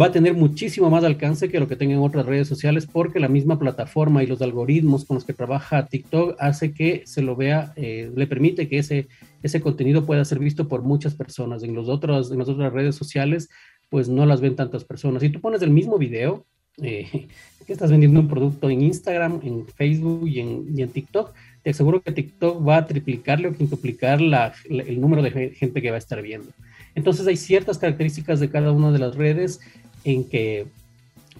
va 0.00 0.06
a 0.06 0.12
tener 0.12 0.34
muchísimo 0.34 0.88
más 0.88 1.04
alcance 1.04 1.50
que 1.50 1.60
lo 1.60 1.68
que 1.68 1.76
tenga 1.76 1.94
en 1.94 2.00
otras 2.00 2.24
redes 2.24 2.48
sociales 2.48 2.88
porque 2.90 3.20
la 3.20 3.28
misma 3.28 3.58
plataforma 3.58 4.24
y 4.24 4.26
los 4.26 4.40
algoritmos 4.40 5.04
con 5.04 5.16
los 5.16 5.24
que 5.24 5.34
trabaja 5.34 5.86
TikTok 5.86 6.34
hace 6.40 6.72
que 6.72 7.02
se 7.04 7.22
lo 7.22 7.36
vea, 7.36 7.74
eh, 7.76 8.10
le 8.16 8.26
permite 8.26 8.68
que 8.68 8.78
ese, 8.78 9.06
ese 9.42 9.60
contenido 9.60 10.06
pueda 10.06 10.24
ser 10.24 10.38
visto 10.38 10.66
por 10.66 10.82
muchas 10.82 11.14
personas. 11.14 11.62
En, 11.62 11.74
los 11.74 11.90
otros, 11.90 12.32
en 12.32 12.38
las 12.38 12.48
otras 12.48 12.72
redes 12.72 12.96
sociales 12.96 13.50
pues 13.94 14.08
no 14.08 14.26
las 14.26 14.40
ven 14.40 14.56
tantas 14.56 14.82
personas. 14.82 15.22
Si 15.22 15.28
tú 15.28 15.40
pones 15.40 15.62
el 15.62 15.70
mismo 15.70 15.98
video, 15.98 16.44
eh, 16.82 17.28
que 17.64 17.72
estás 17.72 17.92
vendiendo 17.92 18.18
un 18.18 18.26
producto 18.26 18.68
en 18.68 18.82
Instagram, 18.82 19.38
en 19.44 19.68
Facebook 19.68 20.26
y 20.26 20.40
en, 20.40 20.88
TikTok, 20.88 21.32
te 21.62 21.70
aseguro 21.70 22.02
que 22.02 22.10
TikTok 22.10 22.68
va 22.68 22.78
a 22.78 22.86
triplicarle 22.86 23.46
o 23.46 23.54
quintuplicar 23.54 24.20
el 24.20 25.00
número 25.00 25.22
de 25.22 25.50
gente 25.50 25.80
que 25.80 25.90
va 25.90 25.94
a 25.94 25.98
estar 25.98 26.20
viendo. 26.22 26.48
Entonces 26.96 27.24
hay 27.28 27.36
ciertas 27.36 27.78
características 27.78 28.40
de 28.40 28.50
cada 28.50 28.72
una 28.72 28.90
de 28.90 28.98
las 28.98 29.14
redes 29.14 29.60
en 30.02 30.24
que 30.24 30.66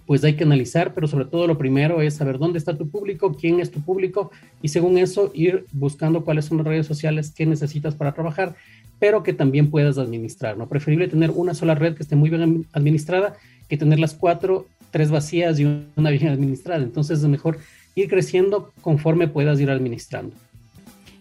pues 0.06 0.22
hay 0.22 0.34
que 0.34 0.44
analizar, 0.44 0.94
pero 0.94 1.08
sobre 1.08 1.24
todo 1.24 1.48
lo 1.48 1.58
primero 1.58 2.02
es 2.02 2.14
saber 2.14 2.38
dónde 2.38 2.58
está 2.58 2.78
tu 2.78 2.88
público, 2.88 3.34
quién 3.34 3.58
es 3.58 3.72
tu 3.72 3.80
público 3.80 4.30
y 4.62 4.68
según 4.68 4.96
eso 4.96 5.32
ir 5.34 5.66
buscando 5.72 6.24
cuáles 6.24 6.44
son 6.44 6.58
las 6.58 6.68
redes 6.68 6.86
sociales 6.86 7.32
que 7.32 7.46
necesitas 7.46 7.96
para 7.96 8.12
trabajar 8.12 8.54
pero 9.04 9.22
que 9.22 9.34
también 9.34 9.68
puedas 9.68 9.98
administrar, 9.98 10.56
¿no? 10.56 10.66
Preferible 10.66 11.08
tener 11.08 11.30
una 11.30 11.52
sola 11.52 11.74
red 11.74 11.94
que 11.94 12.02
esté 12.02 12.16
muy 12.16 12.30
bien 12.30 12.66
administrada 12.72 13.36
que 13.68 13.76
tener 13.76 13.98
las 13.98 14.14
cuatro, 14.14 14.66
tres 14.90 15.10
vacías 15.10 15.60
y 15.60 15.66
una 15.94 16.08
bien 16.08 16.28
administrada. 16.32 16.82
Entonces 16.82 17.18
es 17.18 17.28
mejor 17.28 17.58
ir 17.94 18.08
creciendo 18.08 18.72
conforme 18.80 19.28
puedas 19.28 19.60
ir 19.60 19.68
administrando. 19.68 20.34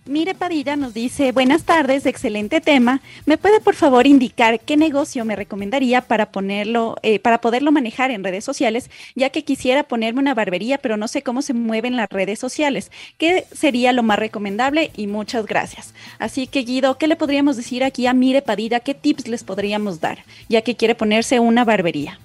Mire 0.06 0.36
Padilla 0.36 0.76
nos 0.76 0.94
dice, 0.94 1.32
buenas 1.32 1.64
tardes, 1.64 2.06
excelente 2.06 2.60
tema. 2.60 3.00
¿Me 3.26 3.38
puede 3.38 3.62
por 3.62 3.74
favor 3.74 4.06
indicar 4.06 4.60
qué 4.60 4.76
negocio 4.76 5.24
me 5.24 5.38
recomendaría 5.38 6.02
para 6.02 6.30
ponerlo, 6.30 6.98
eh, 7.04 7.20
para 7.20 7.40
poderlo 7.40 7.72
manejar 7.72 8.12
en 8.12 8.22
redes 8.22 8.44
sociales, 8.44 8.90
ya 9.16 9.30
que 9.30 9.46
quisiera 9.46 9.84
ponerme 9.84 10.20
una 10.20 10.34
barbería, 10.34 10.78
pero 10.78 10.98
no 10.98 11.08
sé 11.08 11.22
cómo 11.22 11.42
se 11.42 11.54
mueven 11.54 11.96
las 11.96 12.10
redes 12.10 12.38
sociales? 12.38 12.92
¿Qué 13.18 13.46
sería 13.54 13.94
lo 13.94 14.04
más 14.04 14.20
recomendable? 14.20 14.92
Y 14.98 15.08
muchas 15.08 15.46
gracias. 15.46 15.94
Así 16.20 16.48
que 16.48 16.64
Guido, 16.64 16.98
¿qué 16.98 17.08
le 17.08 17.16
podríamos 17.16 17.56
decir 17.56 17.86
aquí 17.86 18.06
a 18.06 18.14
Mire 18.14 18.42
Padilla? 18.42 18.82
¿Qué 18.82 18.94
tips 18.96 19.30
les 19.30 19.46
podríamos 19.46 20.02
dar, 20.02 20.26
ya 20.50 20.64
que 20.64 20.76
quiere 20.76 20.96
ponerse 20.96 21.40
una 21.40 21.64
barbería? 21.64 22.20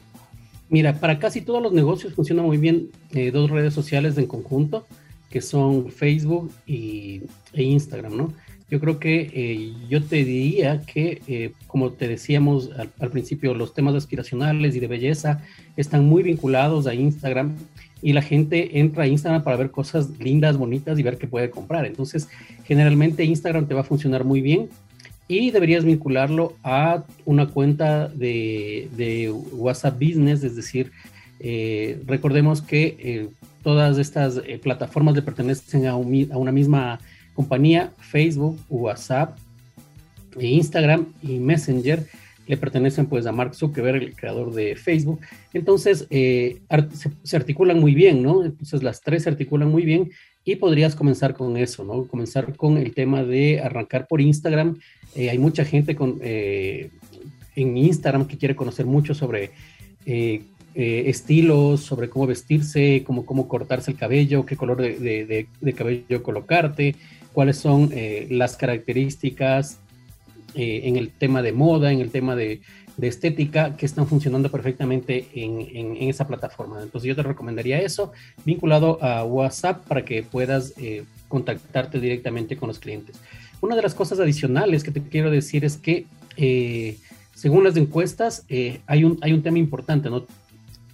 Mira, 0.68 0.98
para 0.98 1.20
casi 1.20 1.42
todos 1.42 1.62
los 1.62 1.72
negocios 1.72 2.12
funciona 2.12 2.42
muy 2.42 2.56
bien 2.56 2.88
eh, 3.12 3.30
dos 3.30 3.48
redes 3.50 3.72
sociales 3.72 4.18
en 4.18 4.26
conjunto 4.26 4.84
que 5.30 5.40
son 5.40 5.90
Facebook 5.90 6.50
y, 6.66 7.22
e 7.52 7.62
Instagram, 7.62 8.16
¿no? 8.16 8.32
Yo 8.70 8.80
creo 8.80 8.98
que 8.98 9.30
eh, 9.32 9.72
yo 9.88 10.02
te 10.02 10.24
diría 10.24 10.82
que, 10.82 11.22
eh, 11.26 11.52
como 11.66 11.92
te 11.92 12.06
decíamos 12.06 12.70
al, 12.76 13.10
principio, 13.10 13.54
los 13.54 13.72
temas 13.72 13.94
aspiracionales 13.94 14.76
y 14.76 14.80
de 14.80 14.86
belleza 14.86 15.42
están 15.76 16.04
muy 16.04 16.22
vinculados 16.22 16.86
a 16.86 16.92
Instagram 16.92 17.56
y 18.02 18.12
la 18.12 18.20
gente 18.20 18.78
entra 18.78 19.04
a 19.04 19.06
Instagram 19.06 19.42
para 19.42 19.56
ver 19.56 19.70
cosas 19.70 20.10
lindas, 20.18 20.58
bonitas 20.58 20.98
y 20.98 21.02
ver 21.02 21.16
qué 21.16 21.26
puede 21.26 21.48
comprar. 21.48 21.86
Entonces, 21.86 22.28
generalmente 22.64 23.24
Instagram 23.24 23.66
te 23.66 23.74
va 23.74 23.80
a 23.80 23.84
funcionar 23.84 24.24
muy 24.24 24.42
bien 24.42 24.68
y 25.28 25.50
deberías 25.50 25.84
vincularlo 25.84 26.54
a 26.62 27.04
una 27.24 27.46
cuenta 27.46 28.08
de, 28.08 28.90
de 28.98 29.30
WhatsApp 29.30 29.94
Business, 29.94 30.44
es 30.44 30.56
decir, 30.56 30.92
eh, 31.40 32.02
recordemos 32.06 32.60
que 32.60 33.30
todas 33.68 33.98
estas 33.98 34.40
eh, 34.46 34.58
plataformas 34.58 35.14
le 35.14 35.20
pertenecen 35.20 35.86
a, 35.86 35.94
una 35.94 36.50
misma 36.50 37.00
compañía, 37.34 37.92
Facebook, 37.98 38.58
WhatsApp, 38.70 39.36
e 40.38 40.46
Instagram 40.46 41.04
y 41.22 41.38
Messenger 41.38 42.02
le 42.46 42.56
pertenecen 42.56 43.04
pues 43.04 43.26
a 43.26 43.32
Mark 43.32 43.54
Zuckerberg, 43.54 44.02
el 44.02 44.16
creador 44.16 44.54
de 44.54 44.74
Facebook. 44.74 45.20
Entonces 45.52 46.06
eh, 46.08 46.62
se, 47.22 47.36
articulan 47.36 47.78
muy 47.78 47.94
bien, 47.94 48.22
¿no? 48.22 48.42
Entonces 48.42 48.82
las 48.82 49.02
tres 49.02 49.24
se 49.24 49.28
articulan 49.28 49.68
muy 49.68 49.82
bien 49.82 50.12
y 50.46 50.56
podrías 50.56 50.94
comenzar 50.94 51.34
con 51.34 51.58
eso, 51.58 51.84
¿no? 51.84 52.06
Comenzar 52.06 52.56
con 52.56 52.78
el 52.78 52.94
tema 52.94 53.22
de 53.22 53.60
arrancar 53.60 54.06
por 54.06 54.22
Instagram. 54.22 54.78
Eh, 55.14 55.28
hay 55.28 55.38
mucha 55.38 55.66
gente 55.66 55.94
con, 55.94 56.20
en 56.22 57.76
Instagram 57.76 58.26
que 58.26 58.38
quiere 58.38 58.56
conocer 58.56 58.86
mucho 58.86 59.14
sobre 59.14 59.50
eh, 60.80 61.10
estilos, 61.10 61.80
sobre 61.80 62.08
cómo 62.08 62.28
vestirse, 62.28 63.02
cómo, 63.04 63.26
cómo 63.26 63.48
cortarse 63.48 63.90
el 63.90 63.96
cabello, 63.96 64.46
qué 64.46 64.56
color 64.56 64.80
de, 64.80 65.48
cabello 65.76 66.22
colocarte, 66.22 66.94
cuáles 67.32 67.56
son 67.56 67.90
eh, 67.92 68.28
las 68.30 68.56
características 68.56 69.80
eh, 70.54 70.82
en 70.84 70.94
el 70.94 71.10
tema 71.10 71.42
de 71.42 71.50
moda, 71.50 71.90
en 71.90 71.98
el 71.98 72.12
tema 72.12 72.36
de, 72.36 72.60
estética, 73.02 73.76
que 73.76 73.86
están 73.86 74.06
funcionando 74.06 74.52
perfectamente 74.52 75.26
en, 75.34 75.96
esa 76.08 76.28
plataforma. 76.28 76.80
Entonces 76.80 77.08
yo 77.08 77.16
te 77.16 77.24
recomendaría 77.24 77.80
eso, 77.80 78.12
vinculado 78.44 79.02
a 79.02 79.24
WhatsApp 79.24 79.84
para 79.84 80.04
que 80.04 80.22
puedas 80.22 80.74
contactarte 81.26 81.98
directamente 81.98 82.56
con 82.56 82.68
los 82.68 82.78
clientes. 82.78 83.16
Una 83.60 83.74
de 83.74 83.82
las 83.82 83.96
cosas 83.96 84.20
adicionales 84.20 84.84
que 84.84 84.92
te 84.92 85.02
quiero 85.02 85.32
decir 85.32 85.64
es 85.64 85.76
que 85.76 86.06
según 87.34 87.64
las 87.64 87.76
encuestas, 87.76 88.46
hay, 88.86 89.02
un, 89.02 89.18
hay 89.22 89.32
un 89.32 89.42
tema 89.42 89.58
importante, 89.58 90.08
¿no? 90.08 90.24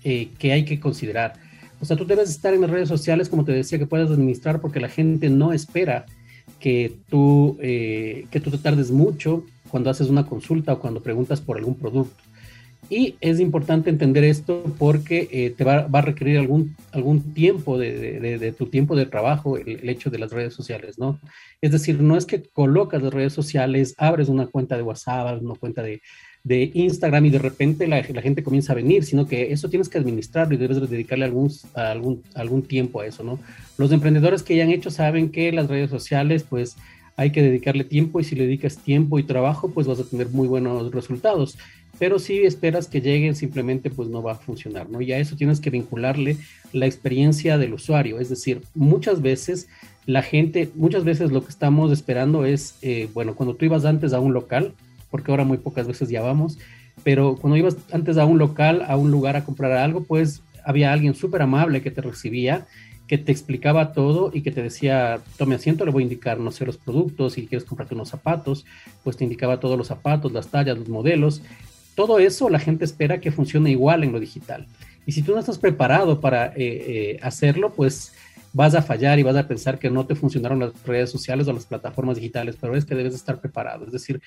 Eh, 0.06 0.28
que 0.38 0.52
hay 0.52 0.66
que 0.66 0.78
considerar. 0.78 1.32
O 1.80 1.86
sea, 1.86 1.96
tú 1.96 2.04
debes 2.04 2.28
estar 2.28 2.52
en 2.52 2.60
las 2.60 2.68
redes 2.68 2.90
sociales, 2.90 3.30
como 3.30 3.46
te 3.46 3.52
decía, 3.52 3.78
que 3.78 3.86
puedas 3.86 4.10
administrar 4.10 4.60
porque 4.60 4.78
la 4.78 4.90
gente 4.90 5.30
no 5.30 5.54
espera 5.54 6.04
que 6.60 6.92
tú, 7.08 7.56
eh, 7.62 8.26
que 8.30 8.38
tú 8.38 8.50
te 8.50 8.58
tardes 8.58 8.90
mucho 8.90 9.44
cuando 9.70 9.88
haces 9.88 10.10
una 10.10 10.26
consulta 10.26 10.74
o 10.74 10.78
cuando 10.78 11.02
preguntas 11.02 11.40
por 11.40 11.56
algún 11.56 11.74
producto. 11.76 12.22
Y 12.90 13.16
es 13.22 13.40
importante 13.40 13.88
entender 13.88 14.24
esto 14.24 14.62
porque 14.78 15.26
eh, 15.32 15.54
te 15.56 15.64
va, 15.64 15.88
a 15.90 16.00
requerir 16.02 16.38
algún, 16.38 16.76
algún 16.92 17.32
tiempo 17.32 17.78
de, 17.78 18.20
de, 18.20 18.52
tu 18.52 18.66
tiempo 18.66 18.94
de 18.94 19.06
trabajo, 19.06 19.56
el, 19.56 19.88
hecho 19.88 20.10
de 20.10 20.18
las 20.18 20.32
redes 20.32 20.52
sociales, 20.52 20.98
¿no? 20.98 21.18
Es 21.62 21.72
decir, 21.72 22.02
no 22.02 22.18
es 22.18 22.26
que 22.26 22.42
colocas 22.42 23.02
las 23.02 23.14
redes 23.14 23.32
sociales, 23.32 23.94
abres 23.96 24.28
una 24.28 24.46
cuenta 24.48 24.76
de 24.76 24.82
WhatsApp, 24.82 25.42
una 25.42 25.54
cuenta 25.54 25.82
de, 25.82 26.02
de 26.44 26.70
Instagram 26.74 27.24
y 27.24 27.30
de 27.30 27.38
repente 27.38 27.88
la, 27.88 28.02
gente 28.02 28.44
comienza 28.44 28.74
a 28.74 28.76
venir, 28.76 29.04
sino 29.04 29.26
que 29.26 29.52
eso 29.52 29.70
tienes 29.70 29.88
que 29.88 29.98
administrarlo 29.98 30.54
y 30.54 30.58
debes 30.58 30.78
dedicarle 30.88 31.24
algún, 31.24 31.50
algún, 31.74 32.22
algún 32.34 32.62
tiempo 32.62 33.00
a 33.00 33.06
eso, 33.06 33.24
¿no? 33.24 33.38
Los 33.78 33.90
emprendedores 33.92 34.42
que 34.42 34.54
ya 34.54 34.62
han 34.62 34.70
hecho 34.70 34.90
saben 34.90 35.30
que 35.30 35.50
las 35.52 35.68
redes 35.68 35.90
sociales, 35.90 36.44
pues, 36.48 36.76
hay 37.16 37.30
que 37.30 37.42
dedicarle 37.42 37.84
tiempo 37.84 38.20
y 38.20 38.24
si 38.24 38.34
le 38.34 38.44
dedicas 38.44 38.76
tiempo 38.76 39.18
y 39.18 39.22
trabajo, 39.22 39.70
pues 39.70 39.86
vas 39.86 40.00
a 40.00 40.04
tener 40.04 40.28
muy 40.28 40.48
buenos 40.48 40.90
resultados. 40.92 41.56
Pero 41.98 42.18
si 42.18 42.38
esperas 42.38 42.88
que 42.88 43.00
lleguen, 43.00 43.36
simplemente 43.36 43.88
pues 43.88 44.08
no 44.08 44.22
va 44.22 44.32
a 44.32 44.36
funcionar, 44.36 44.90
¿no? 44.90 45.00
Y 45.00 45.12
a 45.12 45.18
eso 45.18 45.36
tienes 45.36 45.60
que 45.60 45.70
vincularle 45.70 46.36
la 46.72 46.86
experiencia 46.86 47.56
del 47.56 47.74
usuario. 47.74 48.18
Es 48.18 48.28
decir, 48.28 48.62
muchas 48.74 49.22
veces 49.22 49.68
la 50.04 50.22
gente, 50.22 50.70
muchas 50.74 51.04
veces 51.04 51.30
lo 51.30 51.44
que 51.44 51.50
estamos 51.50 51.92
esperando 51.92 52.44
es, 52.44 52.76
eh, 52.82 53.08
bueno, 53.14 53.36
cuando 53.36 53.54
tú 53.54 53.64
ibas 53.64 53.84
antes 53.84 54.12
a 54.12 54.18
un 54.18 54.34
local, 54.34 54.72
porque 55.14 55.30
ahora 55.30 55.44
muy 55.44 55.58
pocas 55.58 55.86
veces 55.86 56.08
ya 56.08 56.22
vamos, 56.22 56.58
pero 57.04 57.36
cuando 57.36 57.56
ibas 57.56 57.76
antes 57.92 58.18
a 58.18 58.24
un 58.24 58.36
local, 58.36 58.82
a 58.84 58.96
un 58.96 59.12
lugar 59.12 59.36
a 59.36 59.44
comprar 59.44 59.70
algo, 59.70 60.02
pues 60.02 60.42
había 60.64 60.92
alguien 60.92 61.14
súper 61.14 61.40
amable 61.40 61.82
que 61.82 61.92
te 61.92 62.00
recibía 62.00 62.66
que 63.06 63.16
te 63.16 63.30
explicaba 63.30 63.92
todo 63.92 64.32
y 64.34 64.42
que 64.42 64.50
te 64.50 64.60
decía, 64.60 65.20
tome 65.36 65.54
asiento, 65.54 65.84
le 65.84 65.92
voy 65.92 66.02
a 66.02 66.06
indicar, 66.06 66.40
no 66.40 66.50
sé, 66.50 66.66
los 66.66 66.78
productos, 66.78 67.34
si 67.34 67.46
quieres 67.46 67.64
comprarte 67.64 67.94
unos 67.94 68.08
zapatos, 68.08 68.66
pues 69.04 69.16
te 69.16 69.22
indicaba 69.22 69.60
todos 69.60 69.78
los 69.78 69.86
zapatos, 69.86 70.32
las 70.32 70.48
tallas, 70.48 70.76
los 70.76 70.88
modelos. 70.88 71.40
Todo 71.94 72.18
eso 72.18 72.50
la 72.50 72.58
gente 72.58 72.84
espera 72.84 73.20
que 73.20 73.30
funcione 73.30 73.70
igual 73.70 74.02
en 74.02 74.10
lo 74.10 74.18
digital. 74.18 74.66
Y 75.06 75.12
si 75.12 75.22
tú 75.22 75.32
no 75.32 75.38
estás 75.38 75.58
preparado 75.58 76.20
para 76.20 76.46
eh, 76.46 76.52
eh, 76.56 77.18
hacerlo, 77.22 77.72
pues 77.72 78.14
vas 78.54 78.74
a 78.74 78.82
fallar 78.82 79.18
y 79.18 79.22
vas 79.22 79.36
a 79.36 79.46
pensar 79.46 79.78
que 79.78 79.90
no 79.90 80.06
te 80.06 80.14
funcionaron 80.14 80.60
las 80.60 80.72
redes 80.84 81.10
sociales 81.10 81.46
o 81.46 81.52
las 81.52 81.66
plataformas 81.66 82.16
digitales, 82.16 82.56
pero 82.58 82.74
es 82.74 82.84
que 82.84 82.94
debes 82.94 83.14
estar 83.14 83.40
preparado. 83.40 83.84
Es 83.84 83.92
decir, 83.92 84.22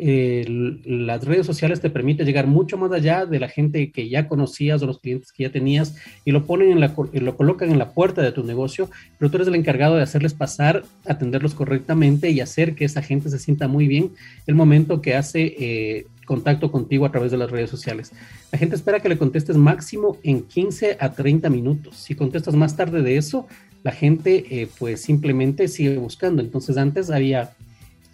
las 0.00 1.24
redes 1.24 1.44
sociales 1.44 1.80
te 1.80 1.90
permiten 1.90 2.24
llegar 2.24 2.46
mucho 2.46 2.76
más 2.78 2.92
allá 2.92 3.26
de 3.26 3.40
la 3.40 3.48
gente 3.48 3.90
que 3.90 4.08
ya 4.08 4.28
conocías 4.28 4.80
o 4.80 4.86
los 4.86 5.00
clientes 5.00 5.32
que 5.32 5.42
ya 5.42 5.50
tenías 5.50 5.96
y 6.24 6.30
lo 6.30 6.44
ponen 6.44 6.70
en 6.70 6.80
la, 6.80 6.94
lo 7.12 7.36
colocan 7.36 7.70
en 7.70 7.78
la 7.78 7.90
puerta 7.90 8.22
de 8.22 8.30
tu 8.30 8.44
negocio, 8.44 8.88
pero 9.18 9.30
tú 9.30 9.38
eres 9.38 9.48
el 9.48 9.56
encargado 9.56 9.96
de 9.96 10.02
hacerles 10.02 10.34
pasar, 10.34 10.84
atenderlos 11.06 11.54
correctamente 11.54 12.30
y 12.30 12.40
hacer 12.40 12.76
que 12.76 12.84
esa 12.84 13.02
gente 13.02 13.28
se 13.28 13.40
sienta 13.40 13.66
muy 13.66 13.88
bien 13.88 14.12
el 14.46 14.54
momento 14.54 15.00
que 15.00 15.16
hace 15.16 15.54
eh, 15.58 16.06
contacto 16.24 16.70
contigo 16.70 17.04
a 17.04 17.10
través 17.10 17.32
de 17.32 17.38
las 17.38 17.50
redes 17.50 17.70
sociales. 17.70 18.12
La 18.52 18.58
gente 18.58 18.76
espera 18.76 19.00
que 19.00 19.08
le 19.08 19.18
contestes 19.18 19.56
máximo 19.56 20.18
en 20.22 20.42
15 20.42 20.98
a 21.00 21.12
30 21.12 21.50
minutos. 21.50 21.96
Si 21.96 22.14
contestas 22.14 22.54
más 22.54 22.76
tarde 22.76 23.02
de 23.02 23.16
eso, 23.16 23.48
la 23.82 23.92
gente 23.92 24.44
eh, 24.50 24.68
pues 24.78 25.00
simplemente 25.00 25.66
sigue 25.66 25.96
buscando. 25.96 26.42
Entonces 26.42 26.76
antes 26.76 27.10
había 27.10 27.50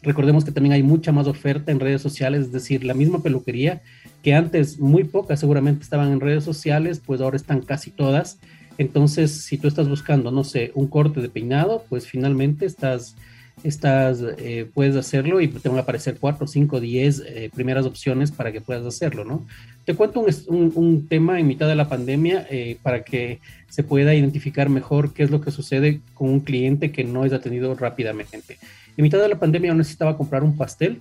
Recordemos 0.04 0.44
que 0.44 0.52
también 0.52 0.74
hay 0.74 0.82
mucha 0.82 1.12
más 1.12 1.26
oferta 1.26 1.72
en 1.72 1.80
redes 1.80 2.02
sociales, 2.02 2.42
es 2.42 2.52
decir, 2.52 2.84
la 2.84 2.94
misma 2.94 3.22
peluquería 3.22 3.82
que 4.22 4.34
antes 4.34 4.78
muy 4.78 5.04
pocas 5.04 5.40
seguramente 5.40 5.82
estaban 5.82 6.12
en 6.12 6.20
redes 6.20 6.44
sociales, 6.44 7.00
pues 7.04 7.20
ahora 7.20 7.36
están 7.36 7.62
casi 7.62 7.90
todas. 7.90 8.38
Entonces, 8.76 9.32
si 9.32 9.56
tú 9.56 9.68
estás 9.68 9.88
buscando, 9.88 10.30
no 10.30 10.44
sé, 10.44 10.72
un 10.74 10.88
corte 10.88 11.20
de 11.20 11.28
peinado, 11.28 11.84
pues 11.88 12.06
finalmente 12.06 12.66
estás, 12.66 13.16
estás 13.64 14.22
eh, 14.38 14.68
puedes 14.72 14.94
hacerlo 14.94 15.40
y 15.40 15.48
te 15.48 15.68
van 15.68 15.78
a 15.78 15.80
aparecer 15.80 16.18
cuatro, 16.20 16.46
cinco, 16.46 16.80
diez 16.80 17.22
eh, 17.26 17.50
primeras 17.52 17.86
opciones 17.86 18.30
para 18.30 18.52
que 18.52 18.60
puedas 18.60 18.84
hacerlo, 18.86 19.24
¿no? 19.24 19.44
Te 19.84 19.94
cuento 19.94 20.20
un, 20.20 20.72
un, 20.74 21.08
tema 21.08 21.38
en 21.38 21.46
mitad 21.46 21.68
de 21.68 21.74
la 21.74 21.88
pandemia 21.88 22.46
eh, 22.50 22.78
para 22.82 23.04
que 23.04 23.40
se 23.68 23.82
pueda 23.82 24.14
identificar 24.14 24.70
mejor 24.70 25.12
qué 25.12 25.24
es 25.24 25.30
lo 25.30 25.42
que 25.42 25.50
sucede 25.50 26.00
con 26.14 26.30
un 26.30 26.40
cliente 26.40 26.90
que 26.90 27.04
no 27.04 27.24
es 27.26 27.34
atendido 27.34 27.74
rápidamente. 27.74 28.58
En 28.96 29.02
mitad 29.02 29.20
de 29.20 29.28
la 29.28 29.38
pandemia 29.38 29.68
yo 29.68 29.74
necesitaba 29.74 30.16
comprar 30.16 30.42
un 30.42 30.56
pastel 30.56 30.98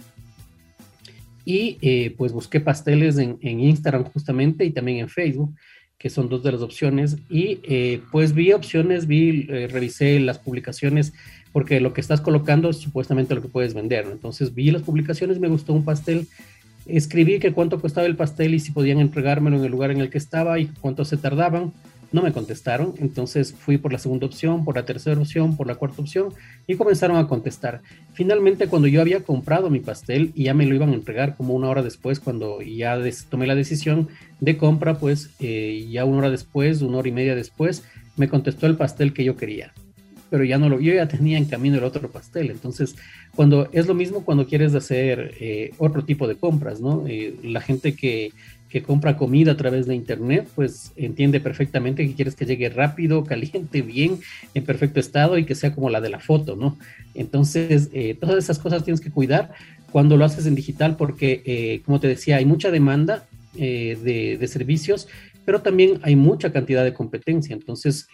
y 1.46 1.78
eh, 1.82 2.14
pues 2.18 2.34
busqué 2.34 2.60
pasteles 2.60 3.18
en, 3.18 3.38
Instagram 3.42 4.04
justamente 4.06 4.66
y 4.66 4.72
también 4.72 5.00
en 5.00 5.10
Facebook, 5.10 5.54
que 5.98 6.10
son 6.10 6.28
dos 6.28 6.44
de 6.44 6.52
las 6.52 6.62
opciones. 6.62 7.18
Y 7.30 7.60
eh, 7.64 8.02
pues 8.12 8.34
vi 8.34 8.52
opciones, 8.52 9.08
vi, 9.08 9.44
revisé 9.44 10.20
las 10.20 10.40
publicaciones, 10.40 11.14
porque 11.54 11.80
lo 11.80 11.94
que 11.94 12.02
estás 12.02 12.20
colocando 12.20 12.70
es 12.70 12.78
supuestamente 12.78 13.34
lo 13.34 13.42
que 13.42 13.48
puedes 13.48 13.74
vender. 13.74 14.08
Entonces 14.12 14.54
vi 14.54 14.72
las 14.72 14.82
publicaciones, 14.82 15.40
me 15.40 15.48
gustó 15.48 15.72
un 15.72 15.86
pastel, 15.86 16.28
escribí 16.86 17.40
que 17.40 17.54
cuánto 17.54 17.80
costaba 17.80 18.08
el 18.08 18.18
pastel 18.18 18.54
y 18.56 18.60
si 18.60 18.72
podían 18.72 19.00
entregármelo 19.00 19.58
en 19.58 19.64
el 19.64 19.72
lugar 19.72 19.92
en 19.92 20.02
el 20.02 20.10
que 20.10 20.18
estaba 20.18 20.60
y 20.60 20.66
cuánto 20.82 21.06
se 21.06 21.16
tardaban 21.16 21.72
no 22.14 22.22
me 22.22 22.32
contestaron, 22.32 22.94
entonces 23.00 23.54
fui 23.54 23.80
por 23.80 23.92
la 23.92 23.98
segunda 23.98 24.28
opción, 24.28 24.64
por 24.64 24.76
la 24.76 24.86
tercera 24.86 25.20
opción, 25.20 25.58
por 25.58 25.66
la 25.66 25.76
cuarta 25.76 26.00
opción 26.00 26.30
y 26.68 26.76
comenzaron 26.76 27.18
a 27.18 27.28
contestar. 27.28 27.82
Finalmente, 28.14 28.68
cuando 28.68 28.88
yo 28.88 29.02
había 29.02 29.24
comprado 29.24 29.72
mi 29.72 29.80
pastel 29.80 30.32
y 30.36 30.44
ya 30.44 30.54
me 30.54 30.68
lo 30.68 30.76
iban 30.76 30.92
a 30.92 30.94
entregar 30.94 31.36
como 31.36 31.56
una 31.56 31.70
hora 31.70 31.82
después, 31.82 32.20
cuando 32.20 32.62
ya 32.62 33.00
tomé 33.30 33.48
la 33.48 33.56
decisión 33.56 34.10
de 34.40 34.58
compra, 34.58 35.00
pues 35.00 35.32
eh, 35.40 35.88
ya 35.90 36.06
una 36.06 36.20
hora 36.20 36.30
después, 36.30 36.84
una 36.84 37.00
hora 37.00 37.10
y 37.10 37.14
media 37.14 37.34
después, 37.34 37.84
me 38.16 38.30
contestó 38.30 38.68
el 38.68 38.78
pastel 38.78 39.14
que 39.14 39.24
yo 39.24 39.36
quería. 39.36 39.74
Pero 40.34 40.46
ya 40.46 40.58
no 40.58 40.68
lo, 40.68 40.80
yo 40.80 40.96
ya 40.96 41.08
tenía 41.08 41.38
en 41.38 41.46
camino 41.46 41.78
el 41.78 41.84
otro 41.84 42.10
pastel. 42.10 42.50
Entonces, 42.50 42.96
cuando 43.36 43.70
es 43.72 43.86
lo 43.86 43.94
mismo 43.94 44.26
cuando 44.26 44.48
quieres 44.48 44.74
hacer 44.74 45.36
eh, 45.40 45.74
otro 45.78 46.06
tipo 46.06 46.28
de 46.28 46.38
compras, 46.38 46.82
¿no? 46.82 47.06
Eh, 47.08 47.36
la 47.44 47.62
gente 47.62 47.94
que 47.94 48.32
que 48.68 48.82
compra 48.82 49.16
comida 49.16 49.52
a 49.52 49.58
través 49.58 49.86
de 49.86 49.94
internet, 49.94 50.48
pues 50.56 50.92
entiende 50.96 51.40
perfectamente 51.40 52.08
que 52.08 52.16
quieres 52.16 52.34
que 52.34 52.48
llegue 52.48 52.70
rápido, 52.70 53.24
caliente, 53.34 53.84
bien, 53.84 54.22
en 54.56 54.64
perfecto 54.64 55.00
estado 55.00 55.38
y 55.38 55.46
que 55.46 55.54
sea 55.54 55.76
como 55.76 55.92
la 55.92 56.02
de 56.02 56.10
la 56.10 56.20
foto, 56.20 56.56
¿no? 56.56 56.80
Entonces, 57.14 57.92
eh, 57.94 58.18
todas 58.20 58.44
esas 58.44 58.58
cosas 58.58 58.84
tienes 58.84 59.02
que 59.02 59.12
cuidar 59.12 59.52
cuando 59.92 60.18
lo 60.18 60.26
haces 60.26 60.48
en 60.48 60.56
digital 60.56 60.98
porque, 60.98 61.84
como 61.86 62.00
te 62.00 62.08
decía, 62.08 62.38
hay 62.38 62.46
mucha 62.46 62.72
demanda 62.72 63.28
de, 63.54 64.38
de, 64.40 64.48
servicios, 64.48 65.08
pero 65.46 65.62
también 65.62 66.00
hay 66.02 66.16
mucha 66.16 66.52
cantidad 66.52 66.84
de 66.84 66.96
competencia. 66.96 67.54
Entonces, 67.54 68.08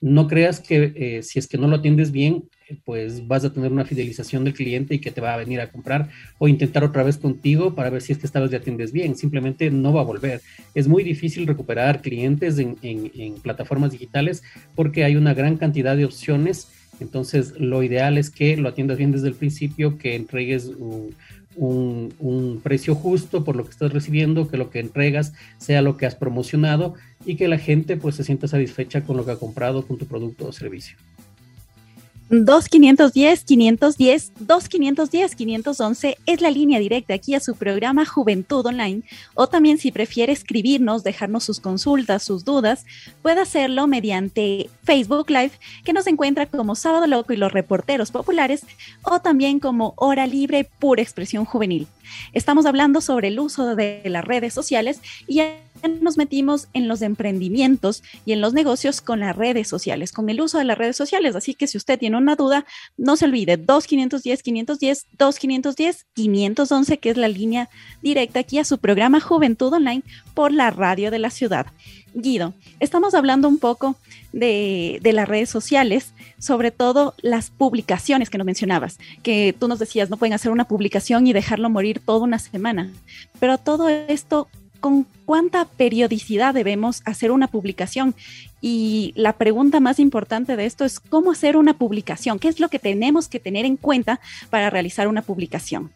no 0.00 0.28
creas 0.28 0.60
que 0.60 1.22
si 1.22 1.38
es 1.38 1.46
que 1.46 1.58
no 1.58 1.68
lo 1.68 1.76
atiendes 1.76 2.10
bien, 2.12 2.44
pues 2.84 3.26
vas 3.26 3.44
a 3.44 3.52
tener 3.52 3.70
una 3.70 3.84
fidelización 3.84 4.44
del 4.44 4.54
cliente 4.54 4.94
y 4.94 4.98
que 4.98 5.10
te 5.10 5.20
va 5.20 5.34
a 5.34 5.36
venir 5.36 5.60
a 5.60 5.70
comprar 5.70 6.08
o 6.38 6.48
intentar 6.48 6.84
otra 6.84 7.02
vez 7.02 7.16
contigo 7.16 7.74
para 7.74 7.90
ver 7.90 8.02
si 8.02 8.12
es 8.12 8.18
que 8.18 8.26
esta 8.26 8.40
vez 8.40 8.52
atiendes 8.52 8.92
bien. 8.92 9.16
Simplemente 9.16 9.70
no 9.70 9.92
va 9.92 10.00
a 10.00 10.04
volver. 10.04 10.40
Es 10.74 10.88
muy 10.88 11.04
difícil 11.04 11.46
recuperar 11.46 12.02
clientes 12.02 12.58
en, 12.58 13.34
plataformas 13.42 13.92
digitales 13.92 14.42
porque 14.74 15.04
hay 15.04 15.16
una 15.16 15.34
gran 15.34 15.56
cantidad 15.56 15.96
de 15.96 16.04
opciones. 16.04 16.68
Entonces, 16.98 17.54
lo 17.58 17.82
ideal 17.82 18.18
es 18.18 18.30
que 18.30 18.56
lo 18.56 18.70
atiendas 18.70 18.98
bien 18.98 19.12
desde 19.12 19.28
el 19.28 19.34
principio, 19.34 19.98
que 19.98 20.14
entregues 20.16 20.66
un, 20.66 21.14
un, 21.56 22.60
precio 22.62 22.94
justo 22.94 23.44
por 23.44 23.56
lo 23.56 23.64
que 23.64 23.70
estás 23.70 23.92
recibiendo, 23.92 24.48
que 24.48 24.56
lo 24.56 24.70
que 24.70 24.80
entregas 24.80 25.32
sea 25.58 25.82
lo 25.82 25.96
que 25.96 26.06
has 26.06 26.14
promocionado 26.14 26.94
y 27.24 27.36
que 27.36 27.48
la 27.48 27.58
gente 27.58 27.96
pues 27.96 28.16
se 28.16 28.24
sienta 28.24 28.48
satisfecha 28.48 29.02
con 29.02 29.16
lo 29.16 29.24
que 29.24 29.32
ha 29.32 29.36
comprado 29.36 29.86
con 29.86 29.98
tu 29.98 30.06
producto 30.06 30.46
o 30.46 30.52
servicio. 30.52 30.96
2510 32.28 33.44
510 33.44 34.32
2510 34.40 35.36
511 35.36 36.18
es 36.26 36.40
la 36.40 36.50
línea 36.50 36.80
directa 36.80 37.14
aquí 37.14 37.34
a 37.34 37.40
su 37.40 37.54
programa 37.54 38.04
Juventud 38.04 38.66
Online 38.66 39.02
o 39.34 39.46
también 39.46 39.78
si 39.78 39.92
prefiere 39.92 40.32
escribirnos, 40.32 41.04
dejarnos 41.04 41.44
sus 41.44 41.60
consultas, 41.60 42.24
sus 42.24 42.44
dudas, 42.44 42.84
puede 43.22 43.40
hacerlo 43.40 43.86
mediante 43.86 44.68
Facebook 44.82 45.30
Live 45.30 45.52
que 45.84 45.92
nos 45.92 46.08
encuentra 46.08 46.46
como 46.46 46.74
Sábado 46.74 47.06
Loco 47.06 47.32
y 47.32 47.36
los 47.36 47.52
reporteros 47.52 48.10
populares 48.10 48.66
o 49.02 49.20
también 49.20 49.60
como 49.60 49.94
Hora 49.96 50.26
Libre 50.26 50.68
Pura 50.80 51.02
Expresión 51.02 51.44
Juvenil. 51.44 51.86
Estamos 52.32 52.66
hablando 52.66 53.00
sobre 53.00 53.28
el 53.28 53.38
uso 53.38 53.76
de 53.76 54.02
las 54.06 54.24
redes 54.24 54.52
sociales 54.54 55.00
y 55.26 55.40
nos 56.00 56.16
metimos 56.16 56.68
en 56.72 56.88
los 56.88 57.02
emprendimientos 57.02 58.02
y 58.24 58.32
en 58.32 58.40
los 58.40 58.52
negocios 58.52 59.00
con 59.00 59.20
las 59.20 59.36
redes 59.36 59.68
sociales, 59.68 60.12
con 60.12 60.28
el 60.28 60.40
uso 60.40 60.58
de 60.58 60.64
las 60.64 60.78
redes 60.78 60.96
sociales. 60.96 61.36
Así 61.36 61.54
que 61.54 61.66
si 61.66 61.76
usted 61.76 61.98
tiene 61.98 62.15
una 62.16 62.36
duda, 62.36 62.64
no 62.96 63.16
se 63.16 63.24
olvide 63.24 63.56
2510 63.56 64.42
510 64.42 65.06
2510 65.18 66.06
511, 66.14 66.98
que 66.98 67.10
es 67.10 67.16
la 67.16 67.28
línea 67.28 67.68
directa 68.02 68.40
aquí 68.40 68.58
a 68.58 68.64
su 68.64 68.78
programa 68.78 69.20
Juventud 69.20 69.72
Online 69.72 70.02
por 70.34 70.52
la 70.52 70.70
radio 70.70 71.10
de 71.10 71.18
la 71.18 71.30
ciudad. 71.30 71.66
Guido, 72.14 72.54
estamos 72.80 73.14
hablando 73.14 73.46
un 73.46 73.58
poco 73.58 73.96
de, 74.32 74.98
de, 75.02 75.12
las 75.12 75.28
redes 75.28 75.50
sociales, 75.50 76.14
sobre 76.38 76.70
todo 76.70 77.14
las 77.20 77.50
publicaciones 77.50 78.30
que 78.30 78.38
nos 78.38 78.46
mencionabas, 78.46 78.98
que 79.22 79.54
tú 79.58 79.68
nos 79.68 79.78
decías, 79.78 80.08
no 80.08 80.16
pueden 80.16 80.32
hacer 80.32 80.50
una 80.50 80.66
publicación 80.66 81.26
y 81.26 81.34
dejarlo 81.34 81.68
morir 81.68 82.00
toda 82.00 82.20
una 82.20 82.38
semana, 82.38 82.90
pero 83.38 83.58
todo 83.58 83.90
esto, 83.90 84.48
¿con 84.86 85.04
cuánta 85.24 85.64
periodicidad 85.64 86.54
debemos 86.54 87.02
hacer 87.06 87.32
una 87.32 87.48
publicación? 87.48 88.14
Y 88.60 89.12
la 89.16 89.32
pregunta 89.32 89.80
más 89.80 89.98
importante 89.98 90.54
de 90.54 90.64
esto 90.64 90.84
es, 90.84 91.00
¿cómo 91.00 91.32
hacer 91.32 91.56
una 91.56 91.76
publicación? 91.76 92.38
¿Qué 92.38 92.46
es 92.46 92.60
lo 92.60 92.68
que 92.68 92.78
tenemos 92.78 93.26
que 93.26 93.40
tener 93.40 93.64
en 93.64 93.76
cuenta 93.76 94.20
para 94.48 94.70
realizar 94.70 95.08
una 95.08 95.22
publicación? 95.22 95.90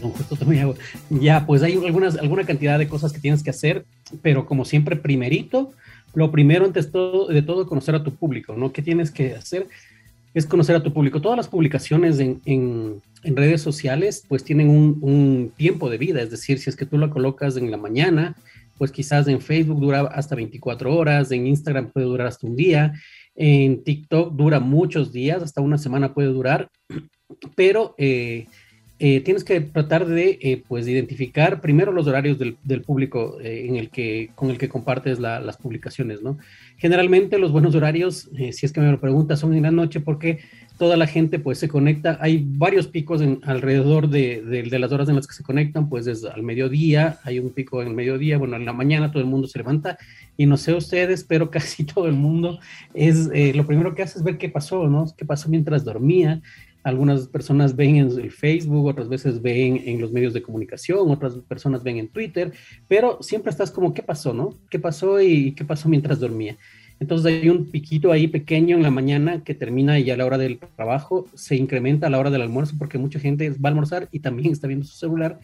justo 0.00 0.34
también 0.34 0.74
Ya, 1.08 1.46
pues 1.46 1.62
hay 1.62 1.74
algunas, 1.74 2.16
alguna 2.16 2.44
cantidad 2.44 2.80
de 2.80 2.88
cosas 2.88 3.12
que 3.12 3.20
tienes 3.20 3.44
que 3.44 3.50
hacer, 3.50 3.84
pero 4.22 4.44
como 4.44 4.64
siempre, 4.64 4.96
primerito, 4.96 5.72
lo 6.14 6.32
primero 6.32 6.64
antes 6.64 6.90
de 6.90 7.42
todo, 7.42 7.66
conocer 7.68 7.94
a 7.94 8.02
tu 8.02 8.12
público, 8.12 8.56
¿no? 8.56 8.72
¿Qué 8.72 8.82
tienes 8.82 9.12
que 9.12 9.36
hacer? 9.36 9.68
Es 10.36 10.44
conocer 10.44 10.76
a 10.76 10.82
tu 10.82 10.92
público. 10.92 11.22
Todas 11.22 11.38
las 11.38 11.48
publicaciones 11.48 12.18
en, 12.20 12.42
en, 12.44 13.00
redes 13.36 13.62
sociales, 13.62 14.22
pues 14.28 14.44
tienen 14.44 14.68
un, 14.68 14.98
un, 15.00 15.50
tiempo 15.56 15.88
de 15.88 15.96
vida, 15.96 16.20
es 16.20 16.30
decir, 16.30 16.58
si 16.58 16.68
es 16.68 16.76
que 16.76 16.84
tú 16.84 16.98
la 16.98 17.08
colocas 17.08 17.56
en 17.56 17.70
la 17.70 17.78
mañana, 17.78 18.36
pues 18.76 18.92
quizás 18.92 19.26
en 19.28 19.40
Facebook 19.40 19.80
dura 19.80 20.02
hasta 20.02 20.34
24 20.34 20.94
horas, 20.94 21.32
en 21.32 21.46
Instagram 21.46 21.90
puede 21.90 22.04
durar 22.04 22.26
hasta 22.26 22.46
un 22.46 22.54
día, 22.54 22.92
en 23.34 23.82
TikTok 23.82 24.34
dura 24.34 24.60
muchos 24.60 25.10
días, 25.10 25.42
hasta 25.42 25.62
una 25.62 25.78
semana 25.78 26.12
puede 26.12 26.28
durar, 26.28 26.68
pero 27.56 27.94
eh, 27.96 28.46
eh, 28.98 29.20
tienes 29.20 29.44
que 29.44 29.60
tratar 29.60 30.06
de 30.06 30.38
eh, 30.40 30.62
pues 30.66 30.88
identificar 30.88 31.60
primero 31.60 31.92
los 31.92 32.06
horarios 32.06 32.38
del, 32.38 32.82
público 32.82 33.38
en 33.42 33.76
el 33.76 33.90
que, 33.90 34.30
con 34.34 34.50
el 34.50 34.58
que 34.58 34.68
compartes 34.68 35.18
la, 35.18 35.40
las 35.40 35.56
publicaciones, 35.56 36.22
¿no? 36.22 36.38
Generalmente 36.78 37.38
los 37.38 37.52
buenos 37.52 37.74
horarios, 37.74 38.28
si 38.52 38.66
es 38.66 38.72
que 38.72 38.80
me 38.80 38.90
lo 38.90 39.00
preguntas, 39.00 39.40
son 39.40 39.54
en 39.54 39.62
la 39.62 39.70
noche 39.70 40.00
porque 40.00 40.40
toda 40.78 40.96
la 40.96 41.06
gente 41.06 41.38
pues 41.38 41.58
se 41.58 41.68
conecta, 41.68 42.18
hay 42.20 42.44
varios 42.46 42.86
picos 42.86 43.20
en, 43.22 43.40
alrededor 43.44 44.08
de, 44.08 44.66
las 44.70 44.92
horas 44.92 45.08
en 45.08 45.16
las 45.16 45.26
que 45.26 45.34
se 45.34 45.42
conectan, 45.42 45.88
pues 45.88 46.04
desde 46.04 46.28
al 46.30 46.42
mediodía, 46.42 47.18
hay 47.24 47.38
un 47.38 47.50
pico 47.50 47.80
en 47.80 47.88
el 47.88 47.94
mediodía, 47.94 48.36
bueno, 48.36 48.56
en 48.56 48.66
la 48.66 48.72
mañana 48.72 49.10
todo 49.10 49.22
el 49.22 49.28
mundo 49.28 49.48
se 49.48 49.58
levanta 49.58 49.96
y 50.36 50.44
no 50.46 50.56
sé 50.56 50.74
ustedes, 50.74 51.24
pero 51.28 51.50
casi 51.50 51.84
todo 51.84 52.06
el 52.06 52.14
mundo 52.14 52.58
es, 52.92 53.30
eh, 53.32 53.52
lo 53.54 53.66
primero 53.66 53.94
que 53.94 54.02
hace 54.02 54.18
es 54.18 54.24
ver 54.24 54.38
qué 54.38 54.48
pasó, 54.48 54.86
¿no? 54.88 55.06
¿Qué 55.16 55.24
pasó 55.24 55.48
mientras 55.48 55.84
dormía? 55.84 56.42
Algunas 56.86 57.26
personas 57.26 57.74
ven 57.74 57.96
en 57.96 58.30
Facebook, 58.30 58.86
otras 58.86 59.08
veces 59.08 59.42
ven 59.42 59.82
en 59.86 60.00
los 60.00 60.12
medios 60.12 60.32
de 60.32 60.40
comunicación, 60.40 61.10
otras 61.10 61.34
personas 61.48 61.82
ven 61.82 61.96
en 61.96 62.06
Twitter, 62.06 62.52
pero 62.86 63.18
siempre 63.22 63.50
estás 63.50 63.72
como, 63.72 63.92
¿qué 63.92 64.04
pasó, 64.04 64.32
no? 64.32 64.54
¿Qué 64.70 64.78
pasó 64.78 65.20
y 65.20 65.50
qué 65.50 65.64
pasó 65.64 65.88
mientras 65.88 66.20
dormía? 66.20 66.56
Entonces 67.00 67.26
hay 67.26 67.48
un 67.48 67.72
piquito 67.72 68.12
ahí 68.12 68.28
pequeño 68.28 68.76
en 68.76 68.84
la 68.84 68.92
mañana 68.92 69.42
que 69.42 69.52
termina 69.52 69.98
y 69.98 70.04
ya 70.04 70.14
a 70.14 70.16
la 70.16 70.26
hora 70.26 70.38
del 70.38 70.60
trabajo 70.76 71.26
se 71.34 71.56
incrementa 71.56 72.06
a 72.06 72.10
la 72.10 72.20
hora 72.20 72.30
del 72.30 72.42
almuerzo 72.42 72.76
porque 72.78 72.98
mucha 72.98 73.18
gente 73.18 73.50
va 73.50 73.56
a 73.64 73.68
almorzar 73.68 74.08
y 74.12 74.20
también 74.20 74.52
está 74.52 74.68
viendo 74.68 74.86
su 74.86 74.96
celular. 74.96 75.40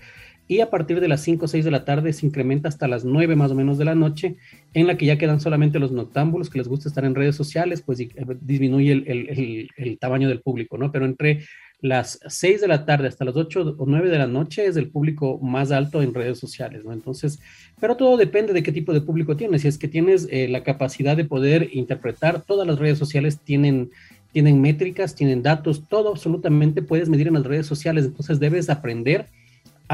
Y 0.49 0.61
a 0.61 0.71
partir 0.71 1.01
de 1.01 1.09
las 1.09 1.23
5 1.23 1.45
o 1.45 1.49
6 1.49 1.65
de 1.65 1.71
la 1.71 1.85
tarde 1.85 2.13
se 2.13 2.27
incrementa 2.27 2.69
hasta 2.69 2.89
las 2.89 3.05
9 3.05 3.37
más 3.37 3.53
o 3.53 3.55
menos 3.55 3.79
de 3.79 3.85
la 3.85 3.95
noche, 3.95 4.37
en 4.75 4.87
la 4.87 4.97
que 4.97 5.07
ya 5.07 5.17
quedan 5.19 5.41
solamente 5.41 5.79
los 5.79 5.93
noctámbulos 5.93 6.51
que 6.51 6.59
les 6.59 6.69
gusta 6.69 6.89
estar 6.89 7.05
en 7.05 7.15
redes 7.15 7.37
sociales, 7.37 7.83
pues 7.83 7.99
disminuye 8.41 8.93
el, 8.93 9.05
el, 9.07 9.29
el, 9.31 9.69
el 9.77 9.99
tamaño 9.99 10.29
del 10.29 10.41
público, 10.41 10.77
¿no? 10.77 10.91
Pero 10.93 11.07
entre 11.07 11.45
las 11.83 12.21
6 12.27 12.61
de 12.61 12.69
la 12.69 12.87
tarde 12.87 13.09
hasta 13.09 13.25
las 13.25 13.37
8 13.37 13.75
o 13.77 13.87
9 13.87 14.09
de 14.09 14.19
la 14.19 14.29
noche 14.29 14.67
es 14.67 14.77
el 14.77 14.89
público 14.89 15.39
más 15.39 15.73
alto 15.73 16.01
en 16.01 16.15
redes 16.15 16.39
sociales, 16.39 16.85
¿no? 16.85 16.93
Entonces, 16.93 17.41
pero 17.81 17.97
todo 17.97 18.17
depende 18.17 18.53
de 18.53 18.63
qué 18.63 18.71
tipo 18.71 18.93
de 18.93 19.01
público 19.01 19.37
tienes. 19.37 19.63
Si 19.63 19.69
es 19.69 19.79
que 19.79 19.89
tienes 19.89 20.29
eh, 20.31 20.47
la 20.49 20.63
capacidad 20.63 21.17
de 21.17 21.25
poder 21.25 21.71
interpretar, 21.73 22.43
todas 22.43 22.69
las 22.69 22.79
redes 22.79 22.99
sociales 22.99 23.41
tienen, 23.41 23.91
tienen 24.33 24.61
métricas, 24.61 25.17
tienen 25.17 25.43
datos, 25.43 25.89
todo 25.89 26.11
absolutamente 26.11 26.83
puedes 26.83 27.09
medir 27.09 27.27
en 27.27 27.35
las 27.35 27.45
redes 27.45 27.67
sociales. 27.67 28.05
Entonces, 28.05 28.39
debes 28.39 28.71
aprender 28.71 29.27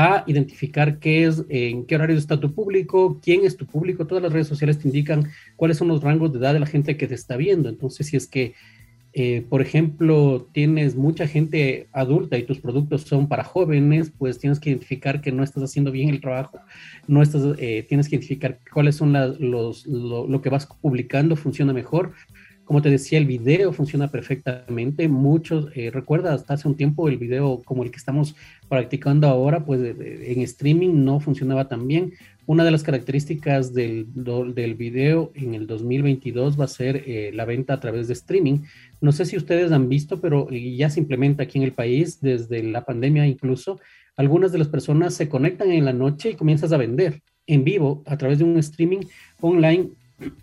a 0.01 0.23
identificar 0.29 1.01
qué 1.01 1.25
es, 1.25 1.45
en 1.49 1.85
qué 1.85 1.97
horario 1.97 2.17
está 2.17 2.39
tu 2.39 2.55
público, 2.55 3.19
quién 3.21 3.45
es 3.45 3.57
tu 3.57 3.67
público. 3.67 4.07
Todas 4.07 4.23
las 4.23 4.33
redes 4.33 4.47
sociales 4.47 4.79
te 4.79 4.87
indican 4.87 5.29
cuáles 5.57 5.77
son 5.77 5.89
los 5.89 6.05
rangos 6.05 6.33
de 6.33 6.39
edad 6.39 6.55
de 6.55 6.61
la 6.61 6.67
gente 6.67 6.97
que 6.97 7.09
te 7.09 7.17
está 7.17 7.37
viendo. 7.37 7.69
Entonces, 7.69 8.07
si 8.07 8.17
es 8.17 8.29
que 8.29 8.55
eh, 9.13 9.45
por 9.49 9.61
ejemplo, 9.61 10.49
tienes 10.53 10.95
mucha 10.95 11.27
gente 11.27 11.89
adulta 11.93 12.39
y 12.39 12.45
tus 12.45 12.61
productos 12.61 13.03
son 13.03 13.27
para 13.27 13.43
jóvenes, 13.43 14.13
pues 14.17 14.39
tienes 14.39 14.61
que 14.61 14.71
identificar 14.71 15.21
que 15.21 15.33
no 15.33 15.43
estás 15.43 15.65
haciendo 15.65 15.91
bien 15.91 16.11
el 16.11 16.21
trabajo, 16.21 16.61
no 17.09 17.21
estás, 17.21 17.43
eh, 17.59 17.85
tienes 17.89 18.09
que 18.09 18.15
identificar 18.15 18.61
cuáles 18.73 18.95
son 18.95 19.13
los, 19.41 19.85
lo, 19.89 20.29
lo, 20.29 20.41
que 20.41 20.51
vas 20.51 20.67
publicando 20.81 21.35
funciona 21.35 21.73
mejor. 21.73 22.13
Como 22.69 22.83
te 22.83 22.91
decía, 22.91 23.17
el 23.17 23.25
video 23.25 23.73
funciona 23.73 24.09
perfectamente. 24.09 25.09
Muchos, 25.09 25.71
eh, 25.75 25.91
recuerda, 25.91 26.35
hasta 26.35 26.53
hace 26.53 26.69
un 26.69 26.77
tiempo 26.77 27.09
el 27.09 27.17
video 27.17 27.63
como 27.65 27.83
el 27.83 27.91
que 27.91 27.97
estamos 27.97 28.37
practicando 28.69 29.27
ahora, 29.27 29.65
pues 29.65 29.81
en 29.81 30.43
streaming 30.43 31.03
no 31.03 31.19
funcionaba 31.19 31.67
tan 31.67 31.89
bien. 31.89 32.13
Una 32.45 32.65
de 32.65 32.71
las 32.71 32.83
características 32.83 33.73
del, 33.73 34.09
del 34.55 34.75
video 34.75 35.33
en 35.35 35.55
el 35.55 35.67
2022 35.67 36.61
va 36.61 36.67
a 36.67 36.69
ser 36.69 37.05
eh, 37.07 37.31
la 37.33 37.47
venta 37.47 37.73
a 37.73 37.81
través 37.81 38.07
de 38.07 38.13
streaming. 38.13 38.59
No 39.01 39.13
sé 39.13 39.25
si 39.25 39.39
ustedes 39.39 39.73
han 39.73 39.89
visto, 39.89 40.21
pero 40.21 40.51
ya 40.51 40.91
se 40.91 41.01
implementa 41.01 41.45
aquí 41.45 41.57
en 41.57 41.65
el 41.65 41.73
país 41.73 42.21
desde 42.21 42.63
la 42.63 42.85
pandemia 42.85 43.27
incluso. 43.27 43.81
Algunas 44.15 44.53
de 44.53 44.59
las 44.59 44.69
personas 44.69 45.15
se 45.15 45.31
conectan 45.31 45.71
en 45.73 45.87
la 45.87 45.95
noche 45.95 46.33
y 46.33 46.35
comienzas 46.35 46.73
a 46.73 46.77
vender 46.77 47.23
en 47.47 47.65
vivo 47.65 48.03
a 48.05 48.19
través 48.19 48.41
de 48.41 48.45
un 48.45 48.59
streaming 48.59 49.07
online. 49.41 49.89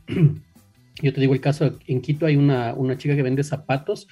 Yo 1.02 1.14
te 1.14 1.22
digo 1.22 1.34
el 1.34 1.42
caso, 1.42 1.78
en 1.88 2.02
Quito 2.02 2.26
hay 2.26 2.36
una, 2.36 2.74
una 2.74 2.98
chica 2.98 3.16
que 3.16 3.24
vende 3.24 3.44
zapatos 3.44 4.08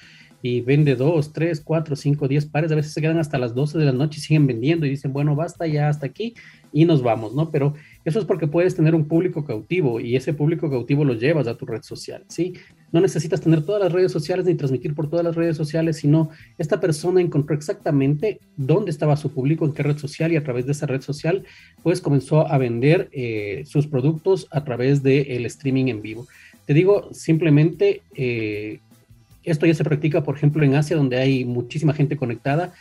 y 0.46 0.60
vende 0.60 0.94
dos, 0.94 1.32
tres, 1.32 1.62
cuatro, 1.62 1.96
cinco, 1.96 2.28
diez 2.28 2.44
pares, 2.44 2.70
a 2.70 2.74
veces 2.74 2.92
se 2.92 3.00
quedan 3.00 3.18
hasta 3.18 3.38
las 3.38 3.54
12 3.54 3.78
de 3.78 3.86
la 3.86 3.92
noche 3.92 4.18
y 4.18 4.20
siguen 4.20 4.46
vendiendo 4.46 4.84
y 4.84 4.90
dicen, 4.90 5.10
bueno, 5.10 5.34
basta 5.34 5.66
ya 5.66 5.88
hasta 5.88 6.04
aquí 6.04 6.34
y 6.70 6.84
nos 6.84 7.02
vamos, 7.02 7.34
¿no? 7.34 7.50
Pero 7.50 7.72
eso 8.04 8.18
es 8.18 8.26
porque 8.26 8.46
puedes 8.46 8.74
tener 8.74 8.94
un 8.94 9.08
público 9.08 9.46
cautivo 9.46 10.00
y 10.00 10.16
ese 10.16 10.34
público 10.34 10.68
cautivo 10.68 11.02
lo 11.02 11.14
llevas 11.14 11.46
a 11.46 11.56
tu 11.56 11.64
red 11.64 11.80
social, 11.80 12.24
¿sí? 12.28 12.52
No 12.92 13.00
necesitas 13.00 13.40
tener 13.40 13.64
todas 13.64 13.82
las 13.82 13.90
redes 13.90 14.12
sociales 14.12 14.44
ni 14.44 14.54
transmitir 14.54 14.94
por 14.94 15.08
todas 15.08 15.24
las 15.24 15.34
redes 15.34 15.56
sociales, 15.56 15.96
sino 15.96 16.28
esta 16.58 16.78
persona 16.78 17.22
encontró 17.22 17.56
exactamente 17.56 18.38
dónde 18.58 18.90
estaba 18.90 19.16
su 19.16 19.32
público, 19.32 19.64
en 19.64 19.72
qué 19.72 19.82
red 19.82 19.96
social 19.96 20.30
y 20.30 20.36
a 20.36 20.44
través 20.44 20.66
de 20.66 20.72
esa 20.72 20.84
red 20.84 21.00
social, 21.00 21.44
pues 21.82 22.02
comenzó 22.02 22.46
a 22.46 22.58
vender 22.58 23.08
eh, 23.12 23.62
sus 23.64 23.86
productos 23.86 24.46
a 24.50 24.62
través 24.62 25.02
del 25.02 25.24
de 25.24 25.46
streaming 25.46 25.86
en 25.86 26.02
vivo. 26.02 26.26
Te 26.66 26.74
digo, 26.74 27.12
simplemente 27.12 28.02
eh, 28.14 28.80
esto 29.42 29.66
ya 29.66 29.74
se 29.74 29.84
practica, 29.84 30.22
por 30.22 30.36
ejemplo, 30.36 30.64
en 30.64 30.74
Asia, 30.74 30.96
donde 30.96 31.18
hay 31.18 31.44
muchísima 31.44 31.92
gente 31.92 32.16
conectada. 32.16 32.72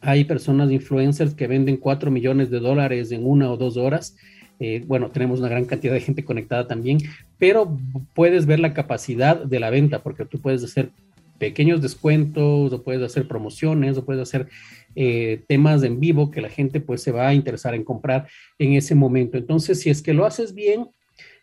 Hay 0.00 0.24
personas, 0.24 0.70
influencers, 0.70 1.34
que 1.34 1.46
venden 1.46 1.76
4 1.76 2.10
millones 2.10 2.50
de 2.50 2.60
dólares 2.60 3.12
en 3.12 3.26
una 3.26 3.50
o 3.50 3.56
dos 3.56 3.76
horas. 3.76 4.16
Eh, 4.60 4.84
bueno, 4.86 5.10
tenemos 5.10 5.40
una 5.40 5.48
gran 5.48 5.64
cantidad 5.64 5.92
de 5.92 6.00
gente 6.00 6.24
conectada 6.24 6.68
también, 6.68 6.98
pero 7.38 7.76
puedes 8.14 8.46
ver 8.46 8.60
la 8.60 8.74
capacidad 8.74 9.42
de 9.42 9.58
la 9.58 9.70
venta, 9.70 10.02
porque 10.02 10.24
tú 10.24 10.40
puedes 10.40 10.62
hacer 10.62 10.90
pequeños 11.38 11.82
descuentos, 11.82 12.72
o 12.72 12.82
puedes 12.84 13.02
hacer 13.02 13.26
promociones, 13.26 13.98
o 13.98 14.04
puedes 14.04 14.22
hacer 14.22 14.46
eh, 14.94 15.42
temas 15.48 15.82
en 15.82 15.98
vivo 15.98 16.30
que 16.30 16.40
la 16.40 16.48
gente 16.48 16.80
pues 16.80 17.02
se 17.02 17.10
va 17.10 17.26
a 17.26 17.34
interesar 17.34 17.74
en 17.74 17.82
comprar 17.82 18.28
en 18.60 18.74
ese 18.74 18.94
momento. 18.94 19.36
Entonces, 19.36 19.80
si 19.80 19.90
es 19.90 20.02
que 20.02 20.14
lo 20.14 20.24
haces 20.24 20.54
bien, 20.54 20.86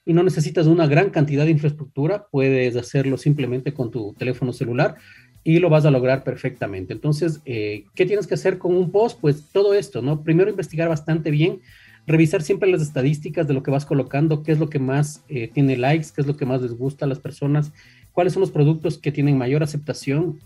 y 0.09 0.13
no 0.13 0.23
necesitas 0.23 0.65
una 0.65 0.87
gran 0.87 1.11
cantidad 1.11 1.45
de 1.45 1.51
infraestructura, 1.51 2.25
puedes 2.31 2.75
hacerlo 2.75 3.15
simplemente 3.15 3.75
con 3.75 3.91
tu 3.91 4.15
teléfono 4.15 4.53
celular 4.53 4.95
y 5.43 5.59
lo 5.59 5.69
vas 5.69 5.85
a 5.85 5.91
lograr 5.91 6.23
perfectamente. 6.23 6.93
Entonces, 6.93 7.41
eh, 7.45 7.83
¿qué 7.93 8.07
tienes 8.07 8.25
que 8.25 8.33
hacer 8.33 8.57
con 8.57 8.75
un 8.75 8.89
post? 8.89 9.19
Pues 9.21 9.43
todo 9.53 9.75
esto, 9.75 10.01
¿no? 10.01 10.23
Primero 10.23 10.49
investigar 10.49 10.89
bastante 10.89 11.29
bien, 11.29 11.59
revisar 12.07 12.41
siempre 12.41 12.71
las 12.71 12.81
estadísticas 12.81 13.47
de 13.47 13.53
lo 13.53 13.61
que 13.61 13.69
vas 13.69 13.85
colocando, 13.85 14.41
qué 14.41 14.51
es 14.51 14.57
lo 14.57 14.67
que 14.67 14.79
más 14.79 15.23
eh, 15.29 15.47
tiene 15.53 15.77
likes, 15.77 16.07
qué 16.15 16.21
es 16.21 16.27
lo 16.27 16.35
que 16.35 16.47
más 16.47 16.63
les 16.63 16.73
gusta 16.73 17.05
a 17.05 17.07
las 17.07 17.19
personas, 17.19 17.71
cuáles 18.11 18.33
son 18.33 18.41
los 18.41 18.49
productos 18.49 18.97
que 18.97 19.11
tienen 19.11 19.37
mayor 19.37 19.61
aceptación, 19.61 20.39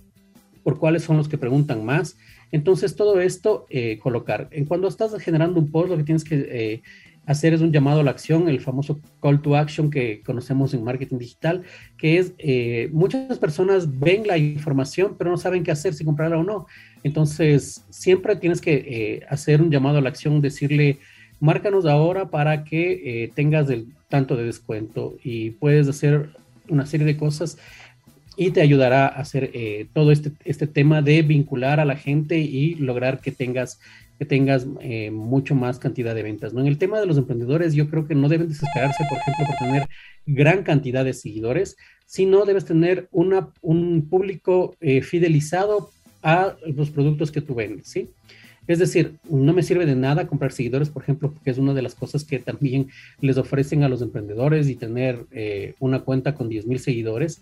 por 0.66 0.78
cuáles 0.78 1.04
son 1.04 1.16
los 1.16 1.30
que 1.30 1.38
preguntan 1.38 1.86
más. 1.86 2.18
Entonces, 2.52 2.98
todo 2.98 3.22
esto 3.22 3.66
eh, 3.70 3.98
colocar. 4.00 4.50
En 4.52 4.66
cuando 4.66 4.90
estás 4.90 5.18
generando 5.22 5.62
un 5.62 5.72
post, 5.72 5.90
lo 5.90 5.96
que 5.96 6.04
tienes 6.04 6.26
que 6.26 6.82
hacer 7.26 7.54
es 7.54 7.62
un 7.62 7.72
llamado 7.72 8.02
a 8.02 8.04
la 8.04 8.12
acción, 8.12 8.50
el 8.50 8.60
famoso 8.60 9.00
call 9.22 9.42
to 9.42 9.56
action 9.56 9.90
que 9.90 10.22
conocemos 10.22 10.74
en 10.74 10.84
marketing 10.84 11.18
digital, 11.18 11.64
que 11.98 12.18
es 12.18 12.34
eh, 12.38 12.90
muchas 12.92 13.40
personas 13.40 14.00
ven 14.00 14.28
la 14.28 14.38
información 14.38 15.16
pero 15.18 15.30
no 15.30 15.38
saben 15.38 15.64
qué 15.64 15.72
hacer, 15.72 15.94
si 15.94 16.04
comprarla 16.04 16.38
o 16.38 16.44
no. 16.44 16.68
Entonces, 17.04 17.86
siempre 17.90 18.36
tienes 18.36 18.62
que 18.62 18.74
eh, 18.74 19.26
hacer 19.30 19.62
un 19.62 19.72
llamado 19.72 19.98
a 19.98 20.02
la 20.02 20.10
acción, 20.10 20.42
decirle, 20.42 21.00
márcanos 21.40 21.86
ahora 21.86 22.30
para 22.30 22.64
que 22.64 23.24
eh, 23.24 23.32
tengas 23.34 23.70
el 23.70 23.88
tanto 24.10 24.36
de 24.36 24.46
descuento 24.46 25.16
y 25.24 25.52
puedes 25.52 25.88
hacer 25.88 26.30
una 26.70 26.86
serie 26.86 27.06
de 27.06 27.18
cosas 27.18 27.58
y 28.36 28.52
te 28.52 28.62
ayudará 28.62 29.06
a 29.06 29.20
hacer 29.20 29.52
todo 29.94 30.12
este, 30.12 30.32
este 30.44 30.66
tema 30.66 31.04
de 31.04 31.22
vincular 31.22 31.80
a 31.80 31.86
la 31.86 31.96
gente 31.96 32.40
y 32.40 32.74
lograr 32.76 33.22
que 33.22 33.32
tengas 33.32 33.80
tengas 34.26 34.68
eh, 34.82 35.12
mucho 35.12 35.56
más 35.56 35.80
cantidad 35.80 36.16
de 36.16 36.24
ventas. 36.24 36.54
¿no? 36.54 36.62
En 36.62 36.68
el 36.68 36.78
tema 36.78 37.00
de 37.00 37.06
los 37.06 37.18
emprendedores, 37.18 37.74
yo 37.74 37.90
creo 37.90 38.08
que 38.08 38.16
no 38.16 38.30
deben 38.30 38.48
desesperarse, 38.48 39.04
por 39.10 39.18
ejemplo, 39.18 39.46
por 39.46 39.68
tener 39.68 39.90
gran 40.26 40.64
cantidad 40.64 41.06
de 41.06 41.14
seguidores, 41.14 41.78
sino 42.06 42.46
debes 42.46 42.66
tener 42.66 43.08
una, 43.12 43.50
un 43.62 44.08
público 44.10 44.76
eh, 44.82 45.02
fidelizado 45.02 45.90
a 46.22 46.56
los 46.66 46.90
productos 46.90 47.32
que 47.32 47.42
tú 47.42 47.56
vendes, 47.56 47.88
¿sí? 47.88 48.10
Es 48.66 48.80
decir, 48.80 49.16
no 49.30 49.52
me 49.52 49.62
sirve 49.62 49.86
de 49.86 49.96
nada 49.96 50.26
comprar 50.28 50.54
seguidores, 50.54 50.90
por 50.90 51.04
ejemplo, 51.04 51.32
porque 51.34 51.52
es 51.52 51.58
una 51.58 51.74
de 51.74 51.82
las 51.82 51.96
cosas 51.96 52.24
que 52.24 52.40
también 52.40 52.88
les 53.20 53.38
ofrecen 53.38 53.84
a 53.84 53.90
los 53.90 54.02
emprendedores 54.02 54.70
y 54.70 54.76
tener 54.76 55.26
eh, 55.32 55.74
una 55.80 56.00
cuenta 56.00 56.34
con 56.34 56.48
10 56.48 56.66
mil 56.68 56.80
seguidores 56.80 57.42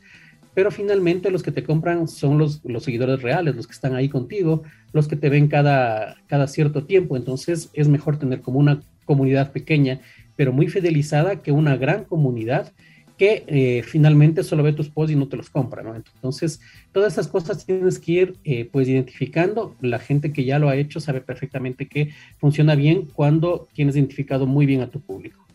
pero 0.53 0.71
finalmente 0.71 1.31
los 1.31 1.43
que 1.43 1.51
te 1.51 1.63
compran 1.63 2.07
son 2.07 2.37
los, 2.37 2.63
los 2.65 2.83
seguidores 2.83 3.21
reales, 3.21 3.55
los 3.55 3.67
que 3.67 3.73
están 3.73 3.95
ahí 3.95 4.09
contigo, 4.09 4.63
los 4.93 5.07
que 5.07 5.15
te 5.15 5.29
ven 5.29 5.47
cada, 5.47 6.17
cada 6.27 6.47
cierto 6.47 6.83
tiempo. 6.83 7.15
Entonces 7.15 7.69
es 7.73 7.87
mejor 7.87 8.17
tener 8.17 8.41
como 8.41 8.59
una 8.59 8.81
comunidad 9.05 9.51
pequeña, 9.51 10.01
pero 10.35 10.51
muy 10.53 10.67
fidelizada 10.67 11.41
que 11.41 11.51
una 11.51 11.77
gran 11.77 12.03
comunidad 12.03 12.71
que 13.17 13.43
eh, 13.45 13.83
finalmente 13.83 14.43
solo 14.43 14.63
ve 14.63 14.73
tus 14.73 14.89
posts 14.89 15.11
y 15.11 15.15
no 15.15 15.27
te 15.27 15.37
los 15.37 15.51
compra, 15.51 15.83
¿no? 15.83 15.93
Entonces, 15.93 16.59
todas 16.91 17.13
esas 17.13 17.27
cosas 17.27 17.63
tienes 17.63 17.99
que 17.99 18.11
ir 18.11 18.35
eh, 18.43 18.67
pues 18.71 18.87
identificando. 18.87 19.75
La 19.79 19.99
gente 19.99 20.33
que 20.33 20.43
ya 20.43 20.57
lo 20.57 20.69
ha 20.69 20.75
hecho 20.75 20.99
sabe 20.99 21.21
perfectamente 21.21 21.87
que 21.87 22.09
funciona 22.39 22.73
bien 22.73 23.07
cuando 23.13 23.67
tienes 23.73 23.95
identificado 23.95 24.47
muy 24.47 24.65
bien 24.65 24.81
a 24.81 24.89
tu 24.89 24.99
público. 24.99 25.45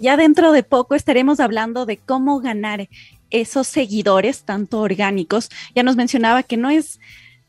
Ya 0.00 0.16
dentro 0.16 0.50
de 0.50 0.64
poco 0.64 0.96
estaremos 0.96 1.38
hablando 1.38 1.86
de 1.86 1.98
cómo 1.98 2.40
ganar 2.40 2.88
esos 3.30 3.66
seguidores, 3.66 4.44
tanto 4.44 4.80
orgánicos. 4.80 5.48
Ya 5.74 5.82
nos 5.82 5.96
mencionaba 5.96 6.42
que 6.42 6.56
no 6.56 6.70
es 6.70 7.00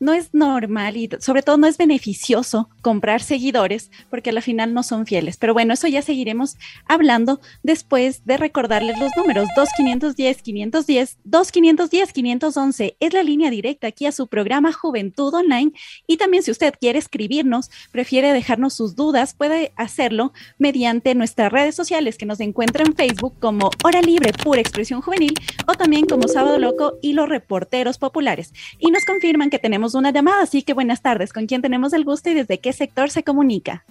no 0.02 0.12
es 0.12 0.34
normal 0.34 0.96
y 0.96 1.08
sobre 1.20 1.42
todo 1.42 1.58
no 1.58 1.68
es 1.68 1.78
beneficioso 1.78 2.68
comprar 2.82 3.22
seguidores 3.22 3.92
porque 4.10 4.30
al 4.30 4.42
final 4.42 4.74
no 4.74 4.82
son 4.82 5.06
fieles. 5.06 5.36
Pero 5.36 5.54
bueno, 5.54 5.74
eso 5.74 5.86
ya 5.86 6.02
seguiremos 6.02 6.56
hablando 6.86 7.40
después 7.62 8.24
de 8.24 8.36
recordarles 8.36 8.98
los 8.98 9.12
números 9.16 9.46
2510 9.54 10.42
510 10.42 11.18
2510 11.22 12.12
511 12.12 12.96
es 12.98 13.14
la 13.14 13.22
línea 13.22 13.48
directa 13.48 13.86
aquí 13.86 14.06
a 14.06 14.12
su 14.12 14.26
programa 14.26 14.72
Juventud 14.72 15.32
Online 15.32 15.70
y 16.08 16.16
también 16.16 16.42
si 16.42 16.50
usted 16.50 16.74
quiere 16.80 16.98
escribirnos, 16.98 17.70
prefiere 17.92 18.32
dejarnos 18.32 18.74
sus 18.74 18.96
dudas, 18.96 19.34
puede 19.34 19.72
hacerlo 19.76 20.32
mediante 20.58 21.14
nuestras 21.14 21.52
redes 21.52 21.76
sociales 21.76 22.18
que 22.18 22.26
nos 22.26 22.40
encuentra 22.40 22.84
en 22.84 22.96
Facebook 22.96 23.38
como 23.38 23.70
Hora 23.84 24.02
Libre 24.02 24.32
Pura 24.32 24.60
Expresión 24.60 25.00
Juvenil 25.00 25.34
o 25.68 25.74
también 25.74 26.06
como 26.06 26.26
Sábado 26.26 26.58
Loco 26.58 26.98
y 27.02 27.12
los 27.12 27.28
reporteros 27.28 27.98
populares. 27.98 28.52
Y 28.80 28.90
nos 28.90 29.04
confirman 29.04 29.48
que 29.48 29.60
tenemos 29.60 29.91
una 29.94 30.10
llamada, 30.10 30.42
así 30.42 30.62
que 30.62 30.74
buenas 30.74 31.02
tardes. 31.02 31.32
¿Con 31.32 31.46
quién 31.46 31.62
tenemos 31.62 31.92
el 31.92 32.04
gusto 32.04 32.30
y 32.30 32.34
desde 32.34 32.58
qué 32.58 32.72
sector 32.72 33.10
se 33.10 33.22
comunica? 33.22 33.84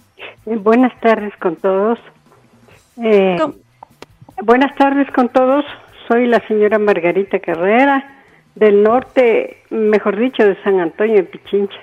Eh, 0.46 0.56
buenas 0.56 0.98
tardes 1.00 1.32
con 1.36 1.56
todos. 1.56 1.98
Eh, 3.02 3.38
buenas 4.42 4.74
tardes 4.76 5.10
con 5.12 5.28
todos. 5.28 5.64
Soy 6.08 6.26
la 6.26 6.46
señora 6.46 6.78
Margarita 6.78 7.38
Carrera, 7.38 8.04
del 8.54 8.82
norte, 8.82 9.58
mejor 9.70 10.18
dicho, 10.18 10.44
de 10.44 10.60
San 10.62 10.80
Antonio 10.80 11.16
de 11.16 11.24
Pichincha. 11.24 11.78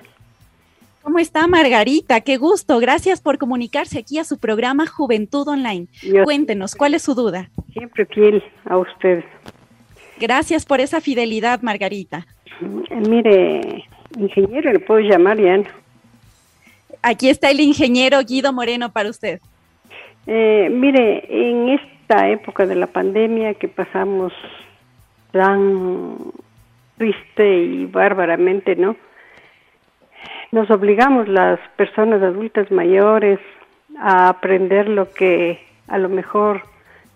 ¿Cómo 1.01 1.17
está 1.17 1.47
Margarita? 1.47 2.21
Qué 2.21 2.37
gusto. 2.37 2.79
Gracias 2.79 3.21
por 3.21 3.37
comunicarse 3.37 3.97
aquí 3.97 4.19
a 4.19 4.23
su 4.23 4.37
programa 4.37 4.85
Juventud 4.85 5.47
Online. 5.47 5.87
Cuéntenos, 6.23 6.75
¿cuál 6.75 6.93
es 6.93 7.01
su 7.01 7.15
duda? 7.15 7.49
Siempre 7.73 8.05
fiel 8.05 8.43
a 8.65 8.77
usted. 8.77 9.23
Gracias 10.19 10.65
por 10.65 10.81
esa 10.81 10.99
fidelidad, 10.99 11.61
Margarita. 11.61 12.27
Eh, 12.61 13.01
mire, 13.07 13.85
Ingeniero, 14.17 14.71
le 14.71 14.79
puedo 14.79 14.99
llamar 15.01 15.37
ya. 15.39 15.61
Aquí 17.01 17.29
está 17.29 17.49
el 17.51 17.59
ingeniero 17.59 18.19
Guido 18.23 18.51
Moreno 18.51 18.91
para 18.91 19.09
usted. 19.09 19.39
Eh, 20.27 20.69
mire, 20.71 21.25
en 21.29 21.69
esta 21.69 22.29
época 22.29 22.65
de 22.65 22.75
la 22.75 22.87
pandemia 22.87 23.53
que 23.53 23.67
pasamos 23.67 24.33
tan 25.31 26.17
triste 26.97 27.63
y 27.63 27.85
bárbaramente, 27.85 28.75
¿no? 28.75 28.95
Nos 30.51 30.69
obligamos 30.71 31.27
las 31.27 31.59
personas 31.77 32.21
adultas 32.21 32.71
mayores 32.71 33.39
a 33.97 34.29
aprender 34.29 34.89
lo 34.89 35.11
que 35.11 35.59
a 35.87 35.97
lo 35.97 36.09
mejor 36.09 36.63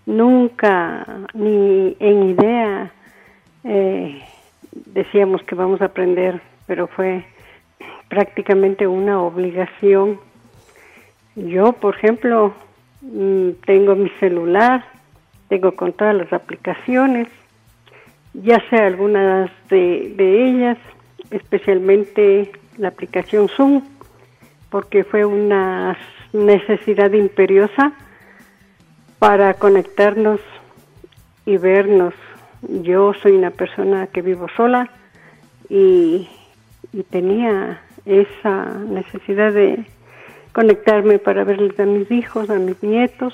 nunca 0.05 1.05
ni 1.33 1.95
en 1.99 2.29
idea 2.29 2.91
eh, 3.63 4.21
decíamos 4.71 5.43
que 5.43 5.55
vamos 5.55 5.81
a 5.81 5.85
aprender 5.85 6.41
pero 6.66 6.88
fue 6.88 7.26
prácticamente 8.09 8.88
una 8.88 9.22
obligación. 9.22 10.20
Yo, 11.36 11.74
por 11.74 11.95
ejemplo, 11.95 12.53
mm, 13.01 13.49
tengo 13.66 13.95
mi 13.95 14.09
celular, 14.20 14.86
tengo 15.49 15.76
con 15.76 15.93
todas 15.93 16.16
las 16.16 16.32
aplicaciones, 16.32 17.28
ya 18.34 18.61
sé 18.70 18.78
algunas 18.78 19.51
de, 19.70 20.14
de 20.16 20.47
ellas, 20.47 20.78
especialmente 21.32 22.51
la 22.78 22.89
aplicación 22.89 23.47
Zoom, 23.49 23.84
porque 24.70 25.03
fue 25.03 25.26
una 25.26 25.97
necesidad 26.34 27.11
imperiosa 27.14 27.93
para 29.20 29.53
conectarnos 29.53 30.39
y 31.45 31.57
vernos. 31.57 32.14
Yo 32.61 33.14
soy 33.22 33.34
una 33.34 33.51
persona 33.51 34.07
que 34.07 34.22
vivo 34.22 34.47
sola 34.55 34.89
y 35.70 36.28
y 36.93 37.03
tenía 37.03 37.81
esa 38.05 38.65
necesidad 38.87 39.51
de 39.51 39.85
conectarme 40.53 41.19
para 41.19 41.43
verles 41.43 41.77
a 41.79 41.85
mis 41.85 42.09
hijos, 42.11 42.49
a 42.49 42.59
mis 42.59 42.81
nietos 42.83 43.33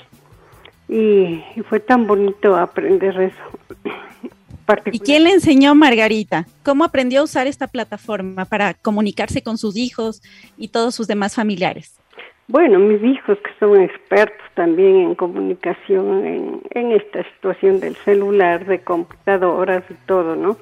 y, 0.88 1.42
fue 1.68 1.78
tan 1.78 2.06
bonito 2.06 2.56
aprender 2.56 3.20
eso. 3.20 3.84
¿Y 4.92 5.00
quién 5.00 5.24
le 5.24 5.32
enseñó 5.32 5.74
Margarita? 5.74 6.46
¿Cómo 6.62 6.84
aprendió 6.84 7.20
a 7.20 7.24
usar 7.24 7.48
esta 7.48 7.66
plataforma 7.66 8.44
para 8.44 8.74
comunicarse 8.74 9.42
con 9.42 9.58
sus 9.58 9.76
hijos 9.76 10.22
y 10.56 10.68
todos 10.68 10.94
sus 10.94 11.08
demás 11.08 11.34
familiares? 11.34 11.98
Bueno, 12.46 12.78
mis 12.78 13.02
hijos 13.02 13.36
que 13.38 13.50
son 13.58 13.80
expertos 13.80 14.46
también 14.54 14.96
en 14.96 15.14
comunicación, 15.16 16.24
en, 16.24 16.60
en 16.70 16.92
esta 16.92 17.24
situación 17.34 17.80
del 17.80 17.96
celular, 17.96 18.64
de 18.64 18.80
computadoras 18.80 19.82
y 19.90 19.94
todo, 20.06 20.36
¿no? 20.36 20.56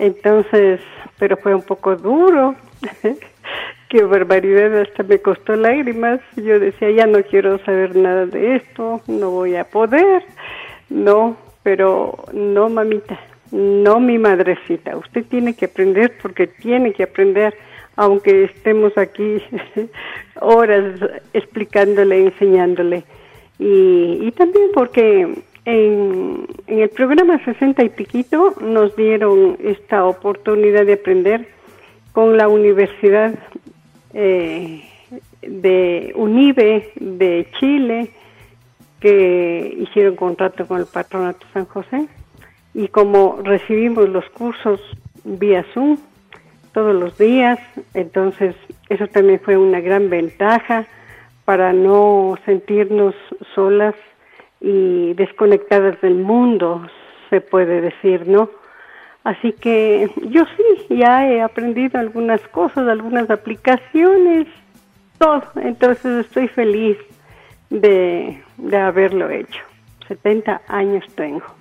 Entonces, 0.00 0.80
pero 1.18 1.36
fue 1.36 1.54
un 1.54 1.62
poco 1.62 1.94
duro. 1.94 2.54
Qué 3.90 4.02
barbaridad, 4.02 4.80
hasta 4.80 5.02
me 5.02 5.18
costó 5.18 5.54
lágrimas. 5.56 6.20
Yo 6.36 6.58
decía, 6.58 6.90
ya 6.90 7.06
no 7.06 7.22
quiero 7.22 7.58
saber 7.66 7.94
nada 7.94 8.24
de 8.24 8.56
esto, 8.56 9.02
no 9.06 9.30
voy 9.30 9.56
a 9.56 9.64
poder. 9.64 10.24
No, 10.88 11.36
pero 11.62 12.14
no, 12.32 12.70
mamita, 12.70 13.20
no 13.52 14.00
mi 14.00 14.16
madrecita. 14.16 14.96
Usted 14.96 15.26
tiene 15.26 15.54
que 15.54 15.66
aprender 15.66 16.16
porque 16.22 16.46
tiene 16.46 16.94
que 16.94 17.02
aprender, 17.02 17.54
aunque 17.96 18.44
estemos 18.44 18.96
aquí 18.96 19.42
horas 20.40 20.98
explicándole, 21.34 22.24
enseñándole. 22.24 23.04
Y, 23.58 24.18
y 24.22 24.32
también 24.32 24.70
porque 24.72 25.42
en, 25.64 26.46
el 26.66 26.88
programa 26.90 27.42
60 27.44 27.84
y 27.84 27.88
piquito 27.90 28.54
nos 28.60 28.96
dieron 28.96 29.56
esta 29.62 30.04
oportunidad 30.04 30.86
de 30.86 30.94
aprender 30.94 31.48
con 32.12 32.36
la 32.36 32.48
Universidad 32.48 33.38
eh, 34.14 34.82
de 35.42 36.12
UNIBE 36.14 36.92
de 36.96 37.46
Chile, 37.58 38.10
que 39.00 39.76
hicieron 39.78 40.16
contrato 40.16 40.66
con 40.66 40.80
el 40.80 40.86
Patronato 40.86 41.46
San 41.52 41.64
José. 41.66 42.08
Y 42.74 42.88
como 42.88 43.40
recibimos 43.42 44.08
los 44.08 44.28
cursos 44.30 44.80
vía 45.24 45.64
Zoom 45.74 45.98
todos 46.72 46.94
los 46.94 47.18
días, 47.18 47.58
entonces 47.94 48.54
eso 48.88 49.06
también 49.08 49.40
fue 49.40 49.56
una 49.56 49.80
gran 49.80 50.08
ventaja 50.08 50.86
para 51.44 51.72
no 51.72 52.36
sentirnos 52.44 53.14
solas 53.54 53.94
y 54.60 55.14
desconectadas 55.14 56.00
del 56.00 56.16
mundo, 56.16 56.86
se 57.30 57.40
puede 57.40 57.80
decir, 57.80 58.26
¿no? 58.26 58.50
Así 59.24 59.52
que 59.52 60.10
yo 60.28 60.44
sí, 60.56 60.96
ya 60.96 61.28
he 61.28 61.42
aprendido 61.42 61.98
algunas 61.98 62.40
cosas, 62.48 62.88
algunas 62.88 63.30
aplicaciones, 63.30 64.46
todo. 65.18 65.42
Entonces 65.56 66.26
estoy 66.26 66.48
feliz 66.48 66.96
de, 67.68 68.42
de 68.56 68.76
haberlo 68.76 69.28
hecho. 69.30 69.60
70 70.08 70.62
años 70.68 71.04
tengo. 71.14 71.59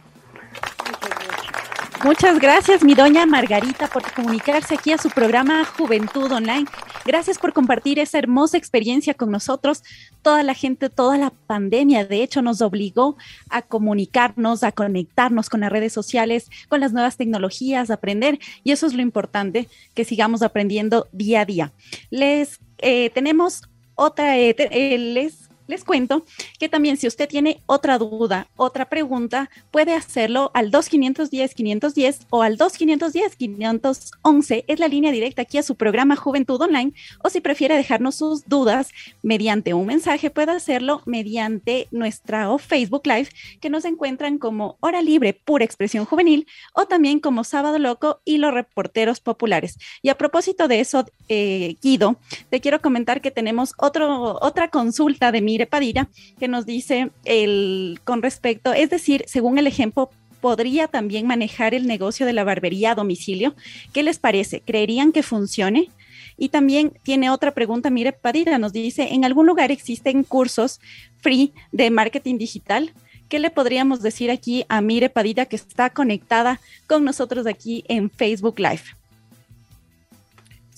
Muchas 2.03 2.39
gracias, 2.39 2.81
mi 2.81 2.95
doña 2.95 3.25
Margarita, 3.25 3.87
por 3.87 4.09
comunicarse 4.13 4.75
aquí 4.75 4.93
a 4.93 4.97
su 4.97 5.09
programa 5.09 5.65
Juventud 5.65 6.31
Online. 6.31 6.65
Gracias 7.05 7.37
por 7.37 7.51
compartir 7.51 7.99
esa 7.99 8.17
hermosa 8.17 8.57
experiencia 8.57 9.13
con 9.13 9.31
nosotros. 9.31 9.83
Toda 10.21 10.41
la 10.43 10.53
gente, 10.53 10.89
toda 10.89 11.17
la 11.17 11.29
pandemia, 11.29 12.05
de 12.05 12.23
hecho, 12.23 12.41
nos 12.41 12.61
obligó 12.61 13.17
a 13.49 13.61
comunicarnos, 13.63 14.63
a 14.63 14.71
conectarnos 14.71 15.49
con 15.49 15.59
las 15.59 15.73
redes 15.73 15.91
sociales, 15.91 16.49
con 16.69 16.79
las 16.79 16.93
nuevas 16.93 17.17
tecnologías, 17.17 17.89
a 17.89 17.95
aprender. 17.95 18.39
Y 18.63 18.71
eso 18.71 18.87
es 18.87 18.93
lo 18.93 19.01
importante, 19.01 19.67
que 19.93 20.05
sigamos 20.05 20.41
aprendiendo 20.41 21.09
día 21.11 21.41
a 21.41 21.45
día. 21.45 21.73
Les 22.11 22.61
eh, 22.77 23.09
tenemos 23.09 23.63
otra, 23.95 24.37
eh, 24.37 24.55
eh, 24.57 24.97
les 24.97 25.48
les 25.69 25.85
cuento 25.85 26.25
que 26.59 26.67
también 26.67 26.97
si 26.97 27.07
usted 27.07 27.29
tiene 27.29 27.61
otra 27.67 27.97
duda, 27.97 28.47
otra 28.55 28.89
pregunta, 28.89 29.49
puede 29.71 29.93
hacerlo 29.93 30.51
al 30.53 30.71
2510-510 30.71 32.25
o 32.29 32.41
al 32.41 32.57
2510-511. 32.57 34.65
Es 34.67 34.79
la 34.79 34.87
línea 34.87 35.11
directa 35.11 35.43
aquí 35.43 35.59
a 35.59 35.63
su 35.63 35.75
programa 35.75 36.15
Juventud 36.15 36.59
Online. 36.59 36.91
O 37.23 37.29
si 37.29 37.39
prefiere 37.39 37.77
dejarnos 37.77 38.15
sus 38.15 38.45
dudas 38.45 38.89
mediante 39.21 39.73
un 39.73 39.85
mensaje, 39.85 40.29
puede 40.29 40.51
hacerlo 40.51 41.01
mediante 41.05 41.87
nuestra 41.91 42.49
Facebook 42.57 43.03
Live, 43.05 43.29
que 43.61 43.69
nos 43.69 43.85
encuentran 43.85 44.39
como 44.39 44.77
Hora 44.79 45.01
Libre, 45.01 45.33
Pura 45.33 45.65
Expresión 45.65 46.05
Juvenil, 46.05 46.47
o 46.73 46.87
también 46.87 47.19
como 47.19 47.43
Sábado 47.43 47.77
Loco 47.77 48.21
y 48.25 48.37
los 48.37 48.53
reporteros 48.53 49.19
populares. 49.19 49.77
Y 50.01 50.09
a 50.09 50.17
propósito 50.17 50.67
de 50.67 50.79
eso, 50.79 51.05
eh, 51.29 51.75
Guido, 51.81 52.17
te 52.49 52.59
quiero 52.59 52.81
comentar 52.81 53.21
que 53.21 53.31
tenemos 53.31 53.73
otro, 53.77 54.37
otra 54.41 54.67
consulta 54.67 55.31
de 55.31 55.41
mi 55.41 55.59
Padilla, 55.65 56.09
que 56.39 56.47
nos 56.47 56.65
dice 56.65 57.11
el, 57.25 57.99
con 58.03 58.21
respecto, 58.21 58.73
es 58.73 58.89
decir, 58.89 59.23
según 59.27 59.57
el 59.57 59.67
ejemplo, 59.67 60.09
podría 60.41 60.87
también 60.87 61.27
manejar 61.27 61.73
el 61.73 61.87
negocio 61.87 62.25
de 62.25 62.33
la 62.33 62.43
barbería 62.43 62.91
a 62.91 62.95
domicilio. 62.95 63.55
¿Qué 63.93 64.03
les 64.03 64.19
parece? 64.19 64.61
¿Creerían 64.61 65.11
que 65.11 65.23
funcione? 65.23 65.89
Y 66.37 66.49
también 66.49 66.93
tiene 67.03 67.29
otra 67.29 67.53
pregunta, 67.53 67.89
mire, 67.89 68.13
Padilla 68.13 68.57
nos 68.57 68.71
dice, 68.71 69.09
¿en 69.13 69.25
algún 69.25 69.45
lugar 69.45 69.71
existen 69.71 70.23
cursos 70.23 70.79
free 71.19 71.53
de 71.71 71.89
marketing 71.89 72.37
digital? 72.37 72.93
¿Qué 73.27 73.39
le 73.39 73.51
podríamos 73.51 74.01
decir 74.01 74.31
aquí 74.31 74.65
a 74.69 74.81
Mire 74.81 75.09
Padilla 75.09 75.45
que 75.45 75.55
está 75.55 75.91
conectada 75.91 76.59
con 76.87 77.03
nosotros 77.03 77.45
aquí 77.45 77.83
en 77.87 78.09
Facebook 78.09 78.59
Live? 78.59 78.81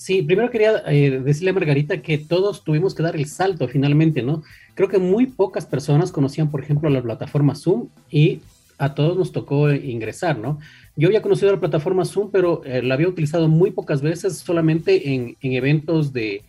Sí, 0.02 0.20
primero 0.22 0.50
quería 0.50 0.82
eh, 0.88 1.20
decirle 1.20 1.50
a 1.50 1.52
Margarita 1.52 2.02
que 2.02 2.18
todos 2.18 2.64
tuvimos 2.64 2.92
que 2.92 3.04
dar 3.04 3.14
el 3.14 3.26
salto 3.26 3.68
finalmente, 3.68 4.20
¿no? 4.20 4.42
Creo 4.74 4.88
que 4.88 4.98
muy 4.98 5.26
pocas 5.26 5.64
personas 5.64 6.10
conocían, 6.10 6.50
por 6.50 6.60
ejemplo, 6.60 6.90
la 6.90 7.00
plataforma 7.00 7.54
Zoom 7.54 7.86
y 8.10 8.40
a 8.78 8.96
todos 8.96 9.16
nos 9.16 9.30
tocó 9.30 9.70
ingresar, 9.70 10.40
¿no? 10.40 10.58
Yo 10.96 11.06
había 11.06 11.22
conocido 11.22 11.52
la 11.52 11.60
plataforma 11.60 12.04
Zoom, 12.04 12.32
pero 12.32 12.64
eh, 12.64 12.82
la 12.82 12.94
había 12.94 13.06
utilizado 13.06 13.46
muy 13.46 13.70
pocas 13.70 14.02
veces, 14.02 14.38
solamente 14.38 15.14
en, 15.14 15.36
eventos 15.40 16.12
de, 16.12 16.42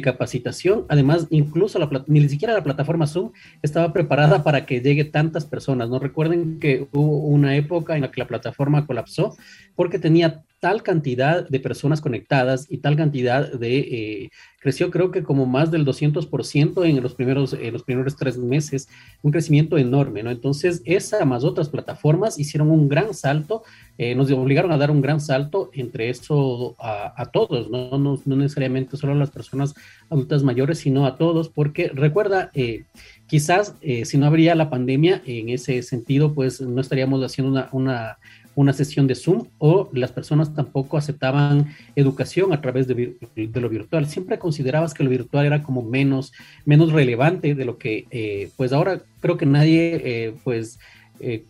capacitación. 0.00 0.86
Además, 0.88 1.26
incluso 1.30 1.78
ni 2.06 2.28
siquiera 2.28 2.54
la 2.54 2.62
plataforma 2.62 3.06
Zoom 3.06 3.32
estaba 3.62 3.92
preparada 3.92 4.44
para 4.44 4.66
que 4.66 4.80
llegue 4.80 5.04
tantas 5.04 5.44
personas. 5.44 5.88
No 5.88 5.98
recuerden 5.98 6.60
que 6.60 6.86
hubo 6.92 7.26
una 7.26 7.56
época 7.56 7.96
en 7.96 8.02
la 8.02 8.10
que 8.10 8.20
la 8.20 8.28
plataforma 8.28 8.86
colapsó 8.86 9.36
porque 9.74 9.98
tenía 9.98 10.44
tal 10.60 10.82
cantidad 10.82 11.48
de 11.48 11.58
personas 11.58 12.00
conectadas 12.00 12.66
y 12.68 12.78
tal 12.78 12.94
cantidad 12.94 13.50
de, 13.50 13.78
eh, 13.78 14.30
creció 14.60 14.90
creo 14.90 15.10
que 15.10 15.22
como 15.22 15.46
más 15.46 15.70
del 15.70 15.86
200% 15.86 16.84
en 16.84 17.02
los 17.02 17.14
primeros, 17.14 17.54
en 17.54 17.72
los 17.72 17.82
primeros 17.82 18.14
tres 18.14 18.36
meses, 18.36 18.88
un 19.22 19.32
crecimiento 19.32 19.78
enorme, 19.78 20.22
¿no? 20.22 20.30
Entonces, 20.30 20.82
esa 20.84 21.24
más 21.24 21.44
otras 21.44 21.70
plataformas 21.70 22.38
hicieron 22.38 22.70
un 22.70 22.88
gran 22.88 23.14
salto, 23.14 23.62
eh, 23.96 24.14
nos 24.14 24.30
obligaron 24.30 24.70
a 24.70 24.76
dar 24.76 24.90
un 24.90 25.00
gran 25.00 25.20
salto 25.20 25.70
entre 25.72 26.10
eso 26.10 26.76
a, 26.78 27.30
todos, 27.32 27.70
¿no? 27.70 27.98
¿no? 27.98 28.20
No, 28.24 28.36
necesariamente 28.36 28.98
solo 28.98 29.14
a 29.14 29.16
las 29.16 29.30
personas 29.30 29.74
adultas 30.08 30.42
mayores, 30.42 30.78
sino 30.78 31.06
a 31.06 31.16
todos, 31.16 31.48
porque 31.48 31.90
recuerda, 31.94 32.50
eh, 32.54 32.84
quizás 33.26 33.74
si 34.04 34.18
no 34.18 34.26
habría 34.26 34.54
la 34.54 34.70
pandemia, 34.70 35.22
en 35.24 35.50
ese 35.50 35.82
sentido, 35.82 36.34
pues 36.34 36.60
no 36.60 36.80
estaríamos 36.80 37.22
haciendo 37.22 37.52
una, 37.52 37.68
una 37.72 38.18
una 38.54 38.72
sesión 38.72 39.06
de 39.06 39.14
Zoom 39.14 39.46
o 39.58 39.88
las 39.92 40.12
personas 40.12 40.54
tampoco 40.54 40.96
aceptaban 40.96 41.74
educación 41.96 42.52
a 42.52 42.60
través 42.60 42.86
de, 42.86 43.16
lo 43.54 43.68
virtual. 43.68 44.06
Siempre 44.06 44.38
considerabas 44.38 44.92
que 44.92 45.04
lo 45.04 45.10
virtual 45.10 45.46
era 45.46 45.62
como 45.62 45.82
menos, 45.82 46.32
menos 46.64 46.92
relevante 46.92 47.54
de 47.54 47.64
lo 47.64 47.78
que, 47.78 48.06
eh, 48.10 48.50
pues 48.56 48.72
ahora 48.72 49.02
creo 49.20 49.36
que 49.36 49.46
nadie, 49.46 50.02
eh, 50.04 50.34
pues, 50.44 50.78
eh, 51.20 51.44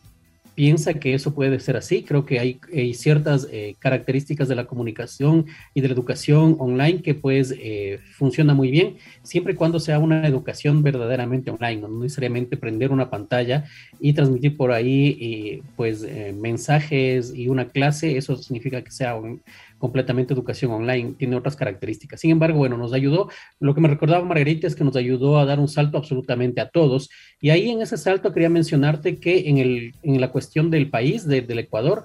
piensa 0.54 0.94
que 0.94 1.14
eso 1.14 1.34
puede 1.34 1.60
ser 1.60 1.76
así. 1.76 2.02
Creo 2.02 2.24
que 2.24 2.38
hay, 2.38 2.60
ciertas 2.94 3.48
eh, 3.50 3.76
características 3.78 4.48
de 4.48 4.54
la 4.54 4.66
comunicación 4.66 5.46
y 5.74 5.80
de 5.80 5.88
la 5.88 5.94
educación 5.94 6.56
online 6.58 7.02
que 7.02 7.14
pues 7.14 7.54
eh, 7.58 8.00
funciona 8.12 8.54
muy 8.54 8.70
bien, 8.70 8.96
siempre 9.22 9.52
y 9.52 9.56
cuando 9.56 9.80
sea 9.80 9.98
una 9.98 10.26
educación 10.26 10.82
verdaderamente 10.82 11.50
online, 11.50 11.82
no 11.82 11.88
necesariamente 11.88 12.56
prender 12.56 12.90
una 12.90 13.10
pantalla 13.10 13.64
y 14.00 14.12
transmitir 14.12 14.56
por 14.56 14.72
ahí 14.72 15.18
eh, 15.20 15.62
pues 15.76 16.06
mensajes 16.34 17.32
y 17.34 17.48
una 17.48 17.68
clase, 17.68 18.16
eso 18.16 18.36
significa 18.36 18.82
que 18.82 18.90
sea 18.90 19.14
un, 19.14 19.40
completamente 19.80 20.34
educación 20.34 20.70
online, 20.70 21.14
tiene 21.18 21.34
otras 21.34 21.56
características. 21.56 22.20
Sin 22.20 22.30
embargo, 22.30 22.58
bueno, 22.58 22.76
nos 22.76 22.92
ayudó, 22.92 23.30
lo 23.58 23.74
que 23.74 23.80
me 23.80 23.88
recordaba 23.88 24.24
Margarita 24.24 24.66
es 24.66 24.76
que 24.76 24.84
nos 24.84 24.94
ayudó 24.94 25.38
a 25.38 25.46
dar 25.46 25.58
un 25.58 25.68
salto 25.68 25.98
absolutamente 25.98 26.60
a 26.60 26.68
todos. 26.68 27.10
Y 27.40 27.50
ahí 27.50 27.70
en 27.70 27.80
ese 27.80 27.96
salto 27.96 28.32
quería 28.32 28.50
mencionarte 28.50 29.16
que 29.16 29.48
en, 29.48 29.58
el, 29.58 29.94
en 30.02 30.20
la 30.20 30.30
cuestión 30.30 30.70
del 30.70 30.90
país, 30.90 31.26
del 31.26 31.58
Ecuador, 31.58 32.04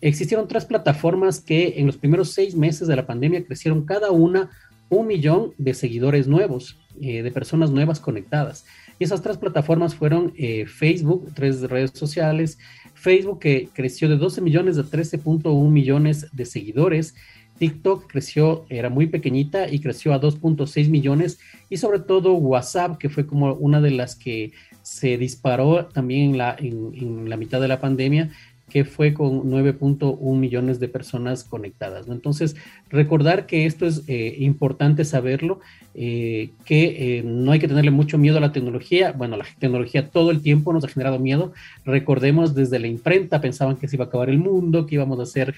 existieron 0.00 0.46
tres 0.46 0.64
plataformas 0.64 1.40
que 1.40 1.74
en 1.76 1.86
los 1.86 1.96
primeros 1.96 2.30
seis 2.30 2.54
meses 2.54 2.86
de 2.86 2.96
la 2.96 3.06
pandemia 3.06 3.44
crecieron 3.44 3.84
cada 3.84 4.10
una 4.12 4.50
un 4.88 5.08
millón 5.08 5.52
de 5.58 5.74
seguidores 5.74 6.28
nuevos, 6.28 6.78
eh, 7.00 7.22
de 7.22 7.30
personas 7.32 7.70
nuevas 7.70 7.98
conectadas. 7.98 8.64
Y 8.98 9.04
esas 9.04 9.20
tres 9.20 9.36
plataformas 9.36 9.94
fueron 9.94 10.32
eh, 10.36 10.66
Facebook, 10.66 11.32
tres 11.34 11.60
redes 11.62 11.90
sociales, 11.92 12.58
Facebook 13.06 13.38
que 13.38 13.68
creció 13.72 14.08
de 14.08 14.16
12 14.16 14.40
millones 14.40 14.78
a 14.78 14.82
13.1 14.82 15.70
millones 15.70 16.26
de 16.32 16.44
seguidores. 16.44 17.14
TikTok 17.56 18.08
creció, 18.08 18.66
era 18.68 18.90
muy 18.90 19.06
pequeñita 19.06 19.68
y 19.70 19.78
creció 19.78 20.12
a 20.12 20.20
2.6 20.20 20.88
millones. 20.88 21.38
Y 21.70 21.76
sobre 21.76 22.00
todo 22.00 22.34
WhatsApp, 22.34 22.98
que 22.98 23.08
fue 23.08 23.24
como 23.24 23.54
una 23.54 23.80
de 23.80 23.92
las 23.92 24.16
que 24.16 24.50
se 24.82 25.18
disparó 25.18 25.86
también 25.86 26.30
en 26.30 26.38
la, 26.38 26.56
en 26.58 27.30
la 27.30 27.36
mitad 27.36 27.60
de 27.60 27.68
la 27.68 27.78
pandemia 27.78 28.32
que 28.68 28.84
fue 28.84 29.14
con 29.14 29.42
9.1 29.50 30.18
millones 30.36 30.80
de 30.80 30.88
personas 30.88 31.44
conectadas. 31.44 32.08
Entonces, 32.08 32.56
recordar 32.90 33.46
que 33.46 33.66
esto 33.66 33.86
es 33.86 34.02
eh, 34.08 34.36
importante 34.40 35.04
saberlo, 35.04 35.60
eh, 35.94 36.50
que 36.64 37.18
eh, 37.18 37.22
no 37.24 37.52
hay 37.52 37.58
que 37.58 37.68
tenerle 37.68 37.90
mucho 37.90 38.18
miedo 38.18 38.38
a 38.38 38.40
la 38.40 38.52
tecnología. 38.52 39.12
Bueno, 39.12 39.36
la 39.36 39.46
tecnología 39.58 40.10
todo 40.10 40.30
el 40.30 40.42
tiempo 40.42 40.72
nos 40.72 40.84
ha 40.84 40.88
generado 40.88 41.18
miedo. 41.18 41.52
Recordemos 41.84 42.54
desde 42.54 42.78
la 42.78 42.88
imprenta, 42.88 43.40
pensaban 43.40 43.76
que 43.76 43.88
se 43.88 43.96
iba 43.96 44.06
a 44.06 44.08
acabar 44.08 44.28
el 44.28 44.38
mundo, 44.38 44.86
que 44.86 44.96
íbamos 44.96 45.20
a 45.20 45.22
hacer 45.22 45.54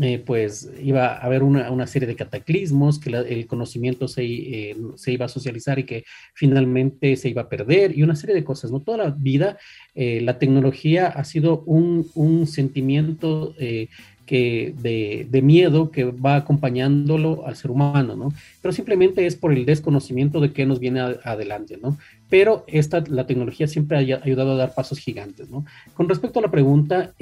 eh, 0.00 0.22
pues 0.24 0.70
iba 0.82 1.08
a 1.08 1.18
haber 1.18 1.42
una, 1.42 1.86
serie 1.86 2.08
de 2.08 2.16
cataclismos, 2.16 2.98
que 2.98 3.10
el 3.10 3.46
conocimiento 3.46 4.08
se, 4.08 4.24
eh, 4.24 4.76
se, 4.94 5.12
iba 5.12 5.26
a 5.26 5.28
socializar 5.28 5.78
y 5.78 5.84
que 5.84 6.04
finalmente 6.32 7.16
se 7.16 7.28
iba 7.28 7.42
a 7.42 7.48
perder 7.48 7.96
y 7.96 8.02
una 8.02 8.16
serie 8.16 8.34
de 8.34 8.44
cosas, 8.44 8.70
¿no? 8.70 8.80
Toda 8.80 8.96
la 8.98 9.10
vida 9.10 9.58
eh, 9.94 10.20
la 10.22 10.38
tecnología 10.38 11.08
ha 11.08 11.24
sido 11.24 11.62
un, 11.66 12.06
un 12.14 12.46
sentimiento 12.46 13.54
que 14.26 14.74
de, 14.80 15.26
de, 15.28 15.42
miedo 15.42 15.90
que 15.90 16.04
va 16.04 16.36
acompañándolo 16.36 17.44
al 17.46 17.56
ser 17.56 17.70
humano, 17.70 18.14
¿no? 18.16 18.32
Pero 18.62 18.72
simplemente 18.72 19.26
es 19.26 19.36
por 19.36 19.52
el 19.52 19.66
desconocimiento 19.66 20.40
de 20.40 20.52
qué 20.52 20.66
nos 20.66 20.78
viene 20.78 21.00
adelante, 21.00 21.78
¿no? 21.82 21.98
Pero 22.28 22.64
esta, 22.68 23.02
la 23.08 23.26
tecnología 23.26 23.66
siempre 23.66 23.98
ha 23.98 24.20
ayudado 24.22 24.52
a 24.52 24.56
dar 24.56 24.74
pasos 24.74 24.98
gigantes, 24.98 25.50
¿no? 25.50 25.66
Con 25.94 26.08
respecto 26.08 26.38
a 26.38 26.42
la 26.42 26.50
pregunta, 26.50 27.12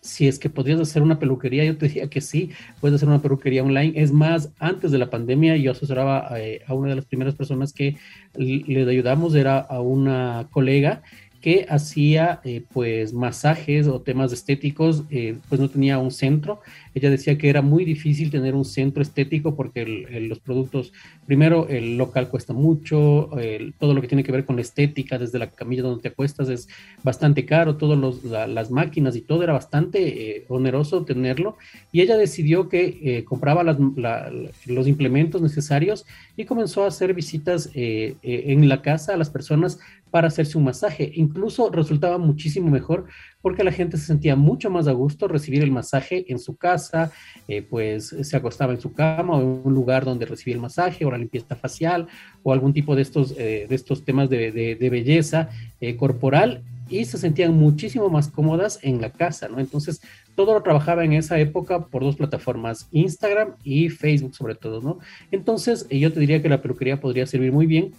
si 0.00 0.28
es 0.28 0.38
que 0.38 0.48
podrías 0.48 0.80
hacer 0.80 1.02
una 1.02 1.18
peluquería, 1.18 1.64
yo 1.64 1.76
te 1.76 1.88
diría 1.88 2.08
que 2.08 2.20
sí, 2.20 2.50
puedes 2.80 2.96
hacer 2.96 3.08
una 3.08 3.20
peluquería 3.20 3.62
online. 3.62 3.92
Es 3.96 4.12
más, 4.12 4.50
antes 4.58 4.90
de 4.90 4.98
la 4.98 5.10
pandemia 5.10 5.56
yo 5.56 5.72
asesoraba 5.72 6.28
eh, 6.38 6.62
a, 6.66 6.74
una 6.74 6.90
de 6.90 6.96
las 6.96 7.04
primeras 7.04 7.34
personas 7.34 7.72
que 7.72 7.96
le 8.34 8.90
ayudamos, 8.90 9.34
era 9.34 9.58
a 9.58 9.80
una 9.80 10.48
colega 10.50 11.02
que 11.40 11.66
hacía 11.68 12.40
eh, 12.44 12.62
pues 12.72 13.14
masajes 13.14 13.88
o 13.88 14.00
temas 14.00 14.32
estéticos, 14.32 15.04
eh, 15.10 15.36
pues 15.48 15.60
no 15.60 15.68
tenía 15.68 15.98
un 15.98 16.10
centro. 16.10 16.60
Ella 16.94 17.10
decía 17.10 17.38
que 17.38 17.48
era 17.48 17.62
muy 17.62 17.84
difícil 17.84 18.30
tener 18.30 18.54
un 18.54 18.64
centro 18.64 19.02
estético 19.02 19.54
porque 19.54 19.84
los 19.84 20.40
productos, 20.40 20.92
primero 21.26 21.68
el 21.68 21.96
local 21.96 22.28
cuesta 22.28 22.52
mucho, 22.52 23.30
todo 23.78 23.94
lo 23.94 24.00
que 24.00 24.08
tiene 24.08 24.24
que 24.24 24.32
ver 24.32 24.44
con 24.44 24.56
la 24.56 24.62
estética, 24.62 25.18
desde 25.18 25.38
la 25.38 25.50
camilla 25.50 25.82
donde 25.82 26.02
te 26.02 26.08
acuestas 26.08 26.48
es 26.48 26.68
bastante 27.02 27.44
caro, 27.44 27.76
todas 27.76 28.22
las 28.48 28.70
máquinas 28.70 29.16
y 29.16 29.20
todo 29.20 29.42
era 29.42 29.52
bastante 29.52 30.36
eh, 30.36 30.44
oneroso 30.48 31.04
tenerlo. 31.04 31.56
Y 31.92 32.00
ella 32.00 32.16
decidió 32.16 32.68
que 32.68 33.24
compraba 33.26 33.62
los 33.62 34.88
implementos 34.88 35.42
necesarios 35.42 36.06
y 36.36 36.44
comenzó 36.44 36.84
a 36.84 36.88
hacer 36.88 37.14
visitas 37.14 37.70
en 37.74 38.68
la 38.68 38.82
casa 38.82 39.14
a 39.14 39.16
las 39.16 39.30
personas 39.30 39.78
para 40.10 40.28
hacerse 40.28 40.58
un 40.58 40.64
masaje. 40.64 41.10
Incluso 41.14 41.70
resultaba 41.70 42.18
muchísimo 42.18 42.70
mejor 42.70 43.06
porque 43.42 43.64
la 43.64 43.72
gente 43.72 43.96
se 43.96 44.06
sentía 44.06 44.36
mucho 44.36 44.70
más 44.70 44.86
a 44.86 44.92
gusto 44.92 45.28
recibir 45.28 45.62
el 45.62 45.70
masaje 45.70 46.24
en 46.28 46.38
su 46.38 46.56
casa, 46.56 47.10
eh, 47.48 47.62
pues 47.62 48.14
se 48.20 48.36
acostaba 48.36 48.72
en 48.72 48.80
su 48.80 48.92
cama 48.92 49.36
o 49.36 49.40
en 49.40 49.62
un 49.64 49.74
lugar 49.74 50.04
donde 50.04 50.26
recibía 50.26 50.54
el 50.54 50.60
masaje 50.60 51.04
o 51.04 51.10
la 51.10 51.18
limpieza 51.18 51.56
facial 51.56 52.06
o 52.42 52.52
algún 52.52 52.72
tipo 52.72 52.94
de 52.94 53.02
estos, 53.02 53.34
eh, 53.38 53.66
de 53.68 53.74
estos 53.74 54.04
temas 54.04 54.28
de, 54.28 54.76
belleza 54.90 55.50
eh, 55.80 55.96
corporal 55.96 56.62
y 56.88 57.04
se 57.04 57.18
sentían 57.18 57.54
muchísimo 57.54 58.08
más 58.08 58.28
cómodas 58.28 58.80
en 58.82 59.00
la 59.00 59.10
casa, 59.10 59.48
¿no? 59.48 59.60
Entonces, 59.60 60.00
todo 60.34 60.54
lo 60.54 60.62
trabajaba 60.62 61.04
en 61.04 61.12
esa 61.12 61.38
época 61.38 61.86
por 61.86 62.02
dos 62.02 62.16
plataformas, 62.16 62.88
Instagram 62.90 63.54
y 63.62 63.90
Facebook 63.90 64.34
sobre 64.34 64.56
todo, 64.56 64.80
¿no? 64.80 64.98
Entonces, 65.30 65.86
yo 65.88 66.12
te 66.12 66.18
diría 66.18 66.42
que 66.42 66.48
la 66.48 66.60
peluquería 66.60 67.00
podría 67.00 67.26
servir 67.26 67.52
muy 67.52 67.66
bien 67.66 67.92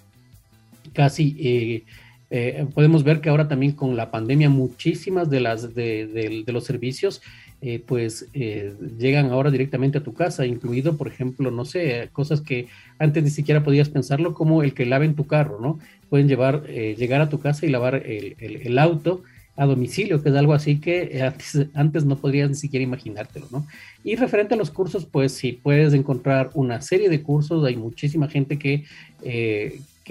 casi 0.94 1.86
eh, 2.34 2.66
podemos 2.74 3.04
ver 3.04 3.20
que 3.20 3.28
ahora 3.28 3.50
también 3.50 3.74
con 3.74 3.98
la 3.98 4.10
pandemia 4.10 4.50
muchísimas 4.50 5.30
de 5.30 5.42
las 5.42 5.76
de, 5.76 6.46
los 6.48 6.64
servicios 6.64 7.22
eh, 7.62 7.84
pues 7.86 8.26
eh, 8.34 8.74
llegan 8.98 9.32
ahora 9.32 9.52
directamente 9.52 9.98
a 9.98 10.04
tu 10.04 10.14
casa, 10.14 10.46
incluido, 10.46 10.96
por 10.96 11.10
ejemplo, 11.10 11.52
no 11.52 11.66
sé, 11.66 12.10
cosas 12.14 12.40
que 12.40 12.68
antes 13.00 13.22
ni 13.22 13.30
siquiera 13.30 13.66
podías 13.66 13.90
pensarlo, 13.90 14.34
como 14.34 14.64
el 14.64 14.74
que 14.74 14.86
laven 14.86 15.14
tu 15.14 15.28
carro, 15.28 15.60
¿no? 15.60 15.78
Pueden 16.10 16.30
llevar, 16.30 16.64
llegar 16.64 17.20
a 17.20 17.28
tu 17.28 17.40
casa 17.42 17.66
y 17.66 17.70
lavar 17.70 17.96
el, 17.96 18.38
el, 18.40 18.80
auto 18.80 19.24
a 19.58 19.66
domicilio, 19.66 20.24
que 20.24 20.30
es 20.30 20.36
algo 20.36 20.54
así 20.54 20.80
que 20.80 21.22
antes, 21.22 21.68
antes, 21.74 22.06
no 22.06 22.16
podrías 22.16 22.50
ni 22.50 22.56
siquiera 22.56 22.84
imaginártelo, 22.84 23.48
¿no? 23.52 23.68
Y 24.06 24.16
referente 24.16 24.56
a 24.56 24.58
los 24.58 24.72
cursos, 24.72 25.06
pues 25.06 25.34
sí, 25.34 25.60
puedes 25.62 25.94
encontrar 25.94 26.50
una 26.54 26.82
serie 26.82 27.10
de 27.10 27.22
cursos, 27.22 27.66
hay 27.66 27.76
muchísima 27.76 28.30
gente 28.30 28.58
que, 28.58 28.86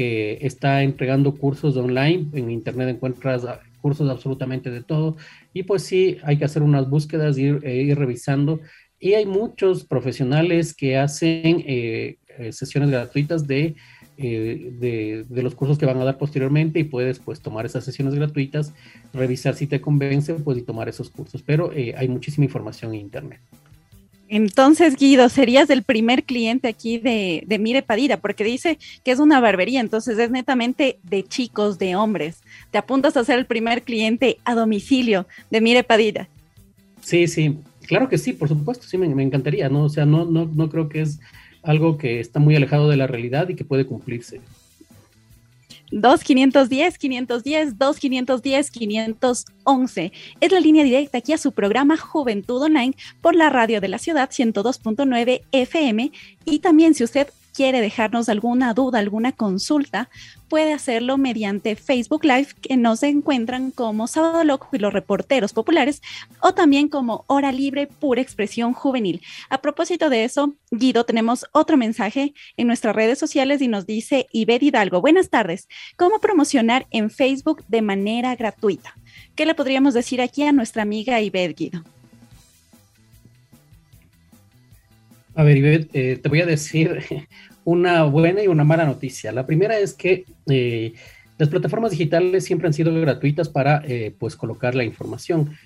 que 0.01 0.39
está 0.41 0.83
entregando 0.83 1.35
cursos 1.35 1.77
online. 1.77 2.27
En 2.33 2.51
internet 2.51 2.89
encuentras 2.89 3.47
cursos 3.83 4.09
absolutamente 4.09 4.71
de 4.71 4.83
todo. 4.83 5.19
Y 5.53 5.65
pues 5.65 5.83
sí, 5.83 6.17
hay 6.23 6.39
que 6.39 6.47
hacer 6.47 6.63
unas 6.63 6.89
búsquedas 6.89 7.37
ir, 7.37 7.61
e 7.65 7.83
ir 7.83 7.99
revisando. 7.99 8.61
Y 8.99 9.13
hay 9.13 9.27
muchos 9.27 9.85
profesionales 9.85 10.73
que 10.73 10.97
hacen 10.97 11.63
eh, 11.67 12.17
eh, 12.39 12.51
sesiones 12.51 12.89
gratuitas 12.89 13.47
de, 13.47 13.75
eh, 14.17 14.73
de, 14.79 15.27
de, 15.29 15.43
los 15.43 15.55
cursos 15.55 15.77
que 15.77 15.85
van 15.85 16.01
a 16.01 16.05
dar 16.05 16.17
posteriormente 16.17 16.79
y 16.79 16.85
puedes 16.85 17.19
pues 17.19 17.43
tomar 17.43 17.67
esas 17.67 17.85
sesiones 17.85 18.15
gratuitas, 18.15 18.73
revisar 19.13 19.55
si 19.55 19.67
te 19.67 19.83
convence 19.83 20.33
pues 20.33 20.57
y 20.57 20.63
tomar 20.63 20.89
esos 20.89 21.11
cursos. 21.11 21.43
Pero 21.43 21.73
hay 21.75 22.09
muchísima 22.09 22.47
información 22.47 22.95
en 22.95 23.01
internet. 23.01 23.41
Entonces, 24.33 24.95
Guido, 24.95 25.29
serías 25.29 25.71
el 25.71 25.83
primer 25.83 26.23
cliente 26.23 26.69
aquí 26.69 26.99
de, 26.99 27.43
de, 27.49 27.59
Mire 27.59 27.83
Padilla, 27.83 28.21
porque 28.21 28.45
dice 28.45 28.79
que 29.05 29.11
es 29.11 29.19
una 29.19 29.41
barbería, 29.41 29.81
entonces 29.81 30.17
es 30.21 30.31
netamente 30.31 31.01
de 31.03 31.25
chicos, 31.25 31.81
de 31.81 31.97
hombres. 31.97 32.41
Te 32.71 32.79
apuntas 32.79 33.17
a 33.17 33.25
ser 33.25 33.41
el 33.41 33.47
primer 33.47 33.83
cliente 33.83 34.39
a 34.45 34.55
domicilio 34.55 35.27
de 35.51 35.61
Mire 35.61 35.83
Padilla. 35.83 36.29
Sí, 37.01 37.27
sí, 37.27 37.59
claro 37.89 38.09
que 38.09 38.19
sí, 38.19 38.33
por 38.33 38.47
supuesto, 38.47 38.87
sí, 38.87 38.97
me, 38.97 39.13
me 39.13 39.25
encantaría, 39.25 39.69
¿no? 39.69 39.83
O 39.83 39.89
sea, 39.89 40.07
no, 40.07 40.25
no, 40.25 40.47
no 40.47 40.71
creo 40.71 40.89
que 40.89 41.01
es 41.01 41.19
algo 41.65 41.99
que 41.99 42.21
está 42.21 42.39
muy 42.39 42.55
alejado 42.55 42.89
de 42.89 42.97
la 42.97 43.09
realidad 43.09 43.49
y 43.49 43.57
que 43.57 43.65
puede 43.65 43.85
cumplirse. 43.85 44.41
2510 45.91 46.99
510 46.99 47.79
2510 47.79 48.71
511. 48.71 50.13
Es 50.41 50.53
la 50.53 50.61
línea 50.61 50.85
directa 50.85 51.19
aquí 51.19 51.33
a 51.33 51.39
su 51.39 51.53
programa 51.53 51.97
Juventud 51.97 52.63
Online 52.63 52.95
por 53.21 53.35
la 53.35 53.51
radio 53.51 53.81
de 53.81 53.89
la 53.89 53.99
ciudad 53.99 54.31
102.9 54.31 55.43
FM 55.53 56.13
y 56.45 56.59
también 56.61 56.95
si 56.95 57.05
usted 57.05 57.29
quiere 57.61 57.83
dejarnos 57.83 58.31
alguna 58.31 58.73
duda, 58.73 59.01
alguna 59.01 59.33
consulta, 59.33 60.09
puede 60.49 60.73
hacerlo 60.73 61.19
mediante 61.19 61.77
Facebook 61.77 62.25
Live, 62.25 62.55
que 62.63 62.79
nos 62.79 63.03
encuentran 63.03 63.71
como 63.71 64.07
Sábado 64.07 64.45
Loco 64.45 64.71
y 64.73 64.79
los 64.79 64.95
reporteros 64.95 65.53
populares, 65.53 66.01
o 66.41 66.55
también 66.55 66.89
como 66.89 67.27
Hora 67.27 67.53
Libre 67.53 67.87
Pura 67.87 68.23
Expresión 68.23 68.73
Juvenil. 68.73 69.21
A 69.51 69.61
propósito 69.61 70.09
de 70.09 70.25
eso, 70.25 70.55
Guido, 70.71 71.05
tenemos 71.05 71.45
otro 71.53 71.77
mensaje 71.77 72.33
en 72.57 72.67
nuestras 72.67 72.97
redes 72.97 73.19
sociales 73.19 73.61
y 73.61 73.69
nos 73.69 73.85
dice 73.85 74.27
Ibed 74.33 74.63
Hidalgo, 74.63 75.03
buenas 75.03 75.29
tardes, 75.29 75.69
¿cómo 75.99 76.19
promocionar 76.19 76.87
en 76.91 77.11
Facebook 77.11 77.63
de 77.69 77.83
manera 77.83 78.35
gratuita? 78.37 78.97
¿Qué 79.35 79.45
le 79.45 79.55
podríamos 79.55 79.93
decir 79.93 80.23
aquí 80.23 80.45
a 80.45 80.53
nuestra 80.53 80.81
amiga 80.81 81.21
Ibed, 81.21 81.55
Guido? 81.55 81.85
A 85.35 85.45
ver, 85.45 85.57
Ivette, 85.57 85.91
eh, 85.93 86.17
te 86.17 86.29
voy 86.29 86.41
a 86.41 86.47
decir 86.47 87.03
una 87.65 88.05
buena 88.05 88.43
y 88.43 88.49
una 88.49 88.65
mala 88.65 88.85
noticia. 88.85 89.33
La 89.33 89.47
primera 89.47 89.79
es 89.79 89.95
que 89.95 90.25
eh, 90.49 90.95
las 91.39 91.49
plataformas 91.49 91.93
digitales 91.93 92.45
siempre 92.45 92.67
han 92.67 92.75
sido 92.75 92.93
gratuitas 93.01 93.49
para 93.49 93.83
eh, 93.87 94.13
pues 94.19 94.37
colocar 94.37 94.75
la 94.75 94.85
información. 94.85 95.57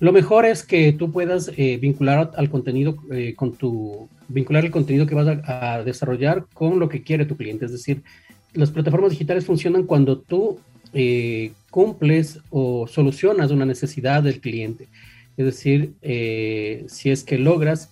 Lo 0.00 0.12
mejor 0.12 0.44
es 0.44 0.62
que 0.62 0.92
tú 0.92 1.10
puedas 1.10 1.50
vincular 1.56 2.30
al 2.36 2.50
contenido 2.50 2.96
con 3.34 3.56
tu 3.56 4.08
vincular 4.28 4.64
el 4.64 4.70
contenido 4.70 5.06
que 5.06 5.16
vas 5.16 5.26
a, 5.26 5.74
a, 5.74 5.82
desarrollar 5.82 6.46
con 6.54 6.78
lo 6.78 6.88
que 6.88 7.02
quiere 7.02 7.24
tu 7.24 7.36
cliente. 7.36 7.64
Es 7.64 7.72
decir, 7.72 8.02
las 8.52 8.70
plataformas 8.70 9.10
digitales 9.10 9.44
funcionan 9.44 9.82
cuando 9.82 10.18
tú 10.18 10.60
cumples 11.72 12.38
o 12.50 12.86
solucionas 12.86 13.50
una 13.50 13.66
necesidad 13.66 14.22
del 14.22 14.40
cliente. 14.40 14.86
Es 15.36 15.46
decir, 15.46 15.94
si 16.00 17.10
es 17.10 17.24
que 17.24 17.36
logras 17.36 17.90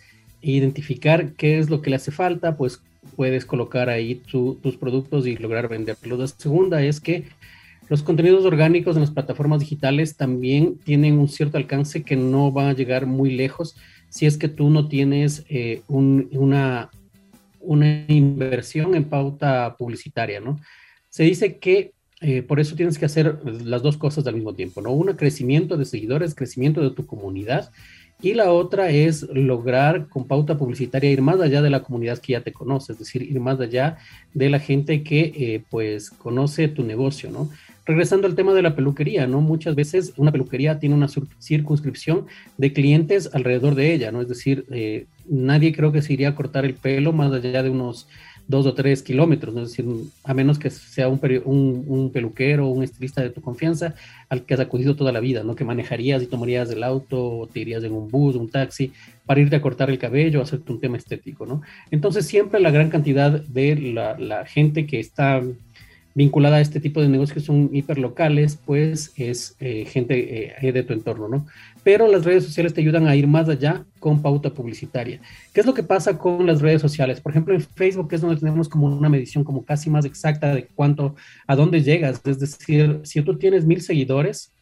identificar 0.52 1.32
qué 1.32 1.58
es 1.58 1.70
lo 1.70 1.82
que 1.82 1.90
le 1.90 1.96
hace 1.96 2.10
falta, 2.10 2.56
pues 2.56 2.80
puedes 3.16 3.44
colocar 3.44 3.88
ahí 3.88 4.16
tus 4.16 4.76
productos 4.76 5.26
y 5.26 5.36
lograr 5.36 5.68
venderlos. 5.68 6.18
La 6.18 6.26
segunda 6.26 6.82
es 6.82 7.00
que 7.00 7.24
los 7.88 8.02
contenidos 8.02 8.44
orgánicos 8.44 8.96
en 8.96 9.02
las 9.02 9.10
plataformas 9.10 9.60
digitales 9.60 10.16
también 10.16 10.78
tienen 10.78 11.18
un 11.18 11.28
cierto 11.28 11.56
alcance 11.56 12.02
que 12.02 12.16
no 12.16 12.52
va 12.52 12.70
a 12.70 12.74
llegar 12.74 13.06
muy 13.06 13.30
lejos 13.30 13.76
si 14.08 14.26
es 14.26 14.36
que 14.38 14.48
tú 14.48 14.70
no 14.70 14.88
tienes 14.88 15.44
eh, 15.48 15.82
una, 15.88 16.90
una 17.60 18.04
inversión 18.08 18.94
en 18.94 19.04
pauta 19.04 19.76
publicitaria, 19.76 20.40
¿no? 20.40 20.58
Se 21.10 21.22
dice 21.22 21.58
que 21.58 21.92
eh, 22.20 22.42
por 22.42 22.60
eso 22.60 22.74
tienes 22.76 22.98
que 22.98 23.04
hacer 23.04 23.38
las 23.44 23.82
dos 23.82 23.96
cosas 23.96 24.26
al 24.26 24.34
mismo 24.34 24.54
tiempo, 24.54 24.80
¿no? 24.80 24.90
Un 24.90 25.08
crecimiento 25.14 25.76
de 25.76 25.84
seguidores, 25.84 26.34
crecimiento 26.34 26.80
de 26.80 26.90
tu 26.90 27.06
comunidad 27.06 27.70
y 28.22 28.34
la 28.34 28.50
otra 28.50 28.90
es 28.90 29.22
lograr 29.32 30.08
con 30.08 30.26
pauta 30.26 30.56
publicitaria 30.56 31.10
ir 31.10 31.20
más 31.20 31.40
allá 31.40 31.60
de 31.60 31.70
la 31.70 31.82
comunidad 31.82 32.18
que 32.18 32.32
ya 32.32 32.40
te 32.40 32.52
conoce, 32.52 32.92
es 32.92 32.98
decir, 32.98 33.22
ir 33.22 33.40
más 33.40 33.60
allá 33.60 33.98
de 34.32 34.48
la 34.48 34.58
gente 34.58 35.02
que 35.02 35.32
eh, 35.36 35.62
pues 35.70 36.10
conoce 36.10 36.68
tu 36.68 36.82
negocio, 36.82 37.30
¿no? 37.30 37.50
Regresando 37.84 38.26
al 38.26 38.34
tema 38.34 38.52
de 38.54 38.62
la 38.62 38.74
peluquería, 38.74 39.26
¿no? 39.26 39.40
Muchas 39.40 39.74
veces 39.74 40.12
una 40.16 40.32
peluquería 40.32 40.78
tiene 40.78 40.94
una 40.94 41.08
circunscripción 41.38 42.26
de 42.56 42.72
clientes 42.72 43.30
alrededor 43.32 43.74
de 43.74 43.92
ella, 43.92 44.10
¿no? 44.10 44.22
Es 44.22 44.28
decir, 44.28 44.64
eh, 44.70 45.06
nadie 45.28 45.74
creo 45.74 45.92
que 45.92 46.02
se 46.02 46.14
iría 46.14 46.30
a 46.30 46.34
cortar 46.34 46.64
el 46.64 46.74
pelo 46.74 47.12
más 47.12 47.32
allá 47.32 47.62
de 47.62 47.70
unos 47.70 48.08
dos 48.48 48.66
o 48.66 48.74
tres 48.74 49.02
kilómetros, 49.02 49.54
¿no? 49.54 49.62
es 49.62 49.70
decir, 49.70 49.86
a 50.22 50.34
menos 50.34 50.58
que 50.58 50.70
sea 50.70 51.08
un, 51.08 51.20
un, 51.44 51.84
un, 51.86 52.10
peluquero 52.12 52.68
un 52.68 52.82
estilista 52.82 53.20
de 53.22 53.30
tu 53.30 53.40
confianza 53.40 53.94
al 54.28 54.44
que 54.44 54.54
has 54.54 54.60
acudido 54.60 54.94
toda 54.94 55.12
la 55.12 55.20
vida, 55.20 55.42
¿no? 55.42 55.56
que 55.56 55.64
manejarías 55.64 56.22
y 56.22 56.26
tomarías 56.26 56.70
el 56.70 56.84
auto 56.84 57.38
o 57.38 57.46
te 57.46 57.60
irías 57.60 57.82
en 57.84 57.92
un 57.92 58.08
bus, 58.08 58.36
un 58.36 58.48
taxi 58.48 58.92
para 59.24 59.40
irte 59.40 59.56
a 59.56 59.60
cortar 59.60 59.90
el 59.90 59.98
cabello, 59.98 60.42
hacerte 60.42 60.72
un 60.72 60.80
tema 60.80 60.96
estético. 60.96 61.46
¿no? 61.46 61.62
Entonces 61.90 62.26
siempre 62.26 62.60
la 62.60 62.70
gran 62.70 62.90
cantidad 62.90 63.32
de 63.32 63.76
la 64.18 64.44
gente 64.46 64.86
que 64.86 65.00
está 65.00 65.42
vinculada 66.16 66.56
a 66.56 66.60
este 66.62 66.80
tipo 66.80 67.02
de 67.02 67.10
negocios 67.10 67.34
que 67.34 67.44
son 67.44 67.68
hiperlocales, 67.74 68.58
pues 68.64 69.12
es 69.16 69.54
eh, 69.60 69.84
gente 69.84 70.56
eh, 70.66 70.72
de 70.72 70.82
tu 70.82 70.94
entorno, 70.94 71.28
¿no? 71.28 71.46
Pero 71.84 72.08
las 72.08 72.24
redes 72.24 72.42
sociales 72.42 72.72
te 72.72 72.80
ayudan 72.80 73.06
a 73.06 73.14
ir 73.14 73.26
más 73.26 73.50
allá 73.50 73.84
con 74.00 74.22
pauta 74.22 74.48
publicitaria. 74.48 75.20
¿Qué 75.52 75.60
es 75.60 75.66
lo 75.66 75.74
que 75.74 75.82
pasa 75.82 76.16
con 76.16 76.46
las 76.46 76.62
redes 76.62 76.80
sociales? 76.80 77.20
Por 77.20 77.32
ejemplo, 77.32 77.52
en 77.52 77.60
Facebook 77.60 78.08
es 78.12 78.22
donde 78.22 78.40
tenemos 78.40 78.66
como 78.66 78.86
una 78.86 79.10
medición 79.10 79.44
como 79.44 79.62
casi 79.62 79.90
más 79.90 80.06
exacta 80.06 80.54
de 80.54 80.66
cuánto, 80.74 81.14
a 81.46 81.54
dónde 81.54 81.82
llegas. 81.82 82.22
Es 82.24 82.40
decir, 82.40 83.00
si 83.02 83.20
tú 83.20 83.36
tienes 83.36 83.66
mil 83.66 83.82
seguidores, 83.82 84.52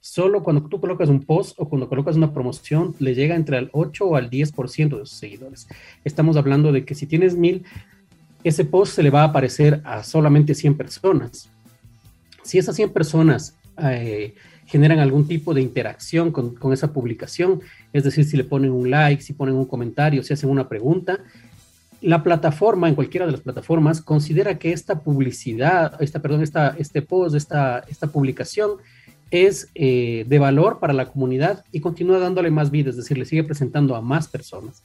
solo 0.00 0.44
cuando 0.44 0.68
tú 0.68 0.80
colocas 0.80 1.08
un 1.08 1.24
post 1.24 1.56
o 1.58 1.68
cuando 1.68 1.88
colocas 1.88 2.14
una 2.14 2.32
promoción, 2.32 2.94
le 3.00 3.16
llega 3.16 3.34
entre 3.34 3.58
el 3.58 3.68
8 3.72 4.04
o 4.06 4.14
al 4.14 4.30
10% 4.30 4.98
de 5.00 5.06
sus 5.06 5.18
seguidores. 5.18 5.66
Estamos 6.04 6.36
hablando 6.36 6.70
de 6.70 6.84
que 6.84 6.94
si 6.94 7.06
tienes 7.06 7.36
mil, 7.36 7.64
ese 8.44 8.64
post 8.64 8.94
se 8.94 9.02
le 9.02 9.10
va 9.10 9.22
a 9.22 9.26
aparecer 9.26 9.80
a 9.84 10.02
solamente 10.04 10.54
100 10.54 10.76
personas. 10.76 11.48
Si 12.42 12.58
esas 12.58 12.76
100 12.76 12.90
personas 12.90 13.56
eh, 13.82 14.34
generan 14.66 14.98
algún 14.98 15.26
tipo 15.26 15.54
de 15.54 15.62
interacción 15.62 16.30
con, 16.30 16.72
esa 16.72 16.92
publicación, 16.92 17.62
es 17.92 18.04
decir, 18.04 18.24
si 18.26 18.36
le 18.36 18.44
ponen 18.44 18.70
un 18.70 18.90
like, 18.90 19.22
si 19.22 19.32
ponen 19.32 19.54
un 19.54 19.64
comentario, 19.64 20.22
si 20.22 20.34
hacen 20.34 20.50
una 20.50 20.68
pregunta, 20.68 21.20
la 22.02 22.22
plataforma, 22.22 22.88
en 22.88 22.94
cualquiera 22.94 23.24
de 23.24 23.32
las 23.32 23.40
plataformas, 23.40 24.02
considera 24.02 24.58
que 24.58 24.72
esta 24.72 25.00
publicidad, 25.00 26.00
esta, 26.02 26.20
perdón, 26.20 26.42
este 26.42 27.00
post, 27.00 27.34
esta, 27.34 27.78
esta 27.88 28.08
publicación 28.08 28.72
es 29.30 29.68
eh, 29.74 30.26
de 30.28 30.38
valor 30.38 30.80
para 30.80 30.92
la 30.92 31.06
comunidad 31.06 31.64
y 31.72 31.80
continúa 31.80 32.18
dándole 32.18 32.50
más 32.50 32.70
vida, 32.70 32.90
es 32.90 32.96
decir, 32.96 33.16
le 33.16 33.24
sigue 33.24 33.42
presentando 33.42 33.96
a 33.96 34.02
más 34.02 34.28
personas. 34.28 34.82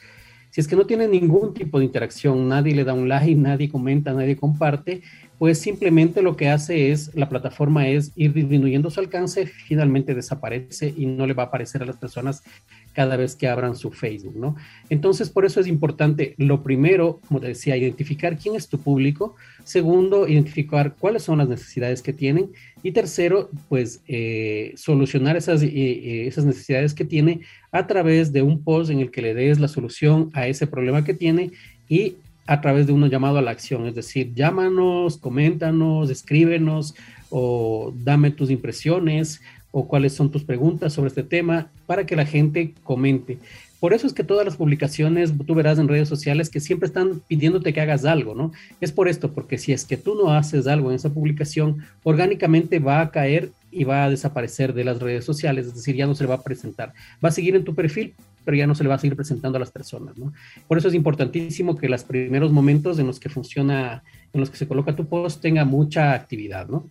Es 0.59 0.67
que 0.67 0.75
no 0.75 0.85
tiene 0.85 1.07
ningún 1.07 1.53
tipo 1.53 1.79
de 1.79 1.85
interacción, 1.85 2.49
nadie 2.49 2.75
le 2.75 2.83
da 2.83 2.93
un 2.93 3.07
like, 3.07 3.33
nadie 3.39 3.69
comenta, 3.69 4.11
nadie 4.11 4.35
comparte, 4.35 5.01
pues 5.37 5.57
simplemente 5.57 6.21
lo 6.21 6.35
que 6.35 6.49
hace 6.49 6.91
es, 6.91 7.15
la 7.15 7.29
plataforma 7.29 7.87
es 7.87 8.11
ir 8.17 8.33
disminuyendo 8.33 8.91
su 8.91 8.99
alcance, 8.99 9.45
finalmente 9.45 10.13
desaparece 10.13 10.93
y 10.97 11.05
no 11.05 11.25
le 11.25 11.33
va 11.33 11.43
a 11.43 11.45
aparecer 11.45 11.81
a 11.81 11.85
las 11.85 11.95
personas 11.95 12.43
cada 12.91 13.15
vez 13.15 13.37
que 13.37 13.47
abran 13.47 13.77
su 13.77 13.91
Facebook, 13.91 14.35
¿no? 14.35 14.57
Entonces, 14.89 15.29
por 15.29 15.45
eso 15.45 15.61
es 15.61 15.67
importante, 15.67 16.35
lo 16.37 16.61
primero, 16.61 17.21
como 17.25 17.39
te 17.39 17.47
decía, 17.47 17.77
identificar 17.77 18.37
quién 18.37 18.55
es 18.55 18.67
tu 18.67 18.79
público. 18.79 19.35
Segundo, 19.63 20.27
identificar 20.27 20.95
cuáles 20.99 21.23
son 21.23 21.37
las 21.37 21.47
necesidades 21.47 22.01
que 22.01 22.11
tienen. 22.11 22.51
Y 22.81 22.91
tercero, 22.91 23.49
pues 23.67 24.01
eh, 24.07 24.73
solucionar 24.75 25.35
esas, 25.35 25.61
eh, 25.61 25.67
eh, 25.67 26.27
esas 26.27 26.45
necesidades 26.45 26.93
que 26.93 27.03
tiene 27.03 27.41
a 27.71 27.87
través 27.87 28.31
de 28.31 28.41
un 28.41 28.63
post 28.63 28.89
en 28.89 28.99
el 28.99 29.11
que 29.11 29.21
le 29.21 29.33
des 29.33 29.59
la 29.59 29.67
solución 29.67 30.29
a 30.33 30.47
ese 30.47 30.65
problema 30.65 31.03
que 31.03 31.13
tiene 31.13 31.51
y 31.89 32.15
a 32.47 32.61
través 32.61 32.87
de 32.87 32.93
uno 32.93 33.07
llamado 33.07 33.37
a 33.37 33.41
la 33.41 33.51
acción, 33.51 33.85
es 33.85 33.93
decir, 33.93 34.33
llámanos, 34.33 35.17
coméntanos, 35.17 36.09
escríbenos 36.09 36.95
o 37.29 37.93
dame 38.03 38.31
tus 38.31 38.49
impresiones 38.49 39.41
o 39.71 39.87
cuáles 39.87 40.13
son 40.13 40.31
tus 40.31 40.43
preguntas 40.43 40.93
sobre 40.93 41.09
este 41.09 41.21
tema 41.21 41.69
para 41.85 42.05
que 42.05 42.15
la 42.15 42.25
gente 42.25 42.73
comente. 42.83 43.37
Por 43.79 43.93
eso 43.93 44.07
es 44.07 44.13
que 44.13 44.23
todas 44.23 44.45
las 44.45 44.57
publicaciones, 44.57 45.33
tú 45.45 45.55
verás 45.55 45.79
en 45.79 45.87
redes 45.87 46.09
sociales 46.09 46.49
que 46.49 46.59
siempre 46.59 46.87
están 46.87 47.21
pidiéndote 47.27 47.73
que 47.73 47.81
hagas 47.81 48.05
algo, 48.05 48.35
¿no? 48.35 48.51
Es 48.81 48.91
por 48.91 49.07
esto, 49.07 49.31
porque 49.31 49.57
si 49.57 49.71
es 49.71 49.85
que 49.85 49.97
tú 49.97 50.15
no 50.15 50.33
haces 50.33 50.67
algo 50.67 50.89
en 50.89 50.95
esa 50.95 51.09
publicación, 51.09 51.83
orgánicamente 52.03 52.79
va 52.79 53.01
a 53.01 53.11
caer 53.11 53.51
y 53.71 53.83
va 53.83 54.05
a 54.05 54.09
desaparecer 54.09 54.73
de 54.73 54.83
las 54.83 54.99
redes 54.99 55.23
sociales, 55.25 55.67
es 55.67 55.75
decir, 55.75 55.95
ya 55.95 56.07
no 56.07 56.15
se 56.15 56.23
le 56.23 56.29
va 56.29 56.35
a 56.35 56.43
presentar. 56.43 56.93
Va 57.23 57.29
a 57.29 57.31
seguir 57.31 57.55
en 57.55 57.63
tu 57.63 57.75
perfil, 57.75 58.15
pero 58.43 58.57
ya 58.57 58.67
no 58.67 58.75
se 58.75 58.83
le 58.83 58.89
va 58.89 58.95
a 58.95 58.99
seguir 58.99 59.15
presentando 59.15 59.57
a 59.57 59.59
las 59.59 59.71
personas, 59.71 60.17
¿no? 60.17 60.33
Por 60.67 60.77
eso 60.77 60.87
es 60.87 60.93
importantísimo 60.93 61.77
que 61.77 61.87
los 61.87 62.03
primeros 62.03 62.51
momentos 62.51 62.99
en 62.99 63.07
los 63.07 63.19
que 63.19 63.29
funciona, 63.29 64.03
en 64.33 64.39
los 64.39 64.49
que 64.49 64.57
se 64.57 64.67
coloca 64.67 64.95
tu 64.95 65.05
post, 65.05 65.41
tenga 65.41 65.65
mucha 65.65 66.13
actividad, 66.13 66.67
¿no? 66.67 66.85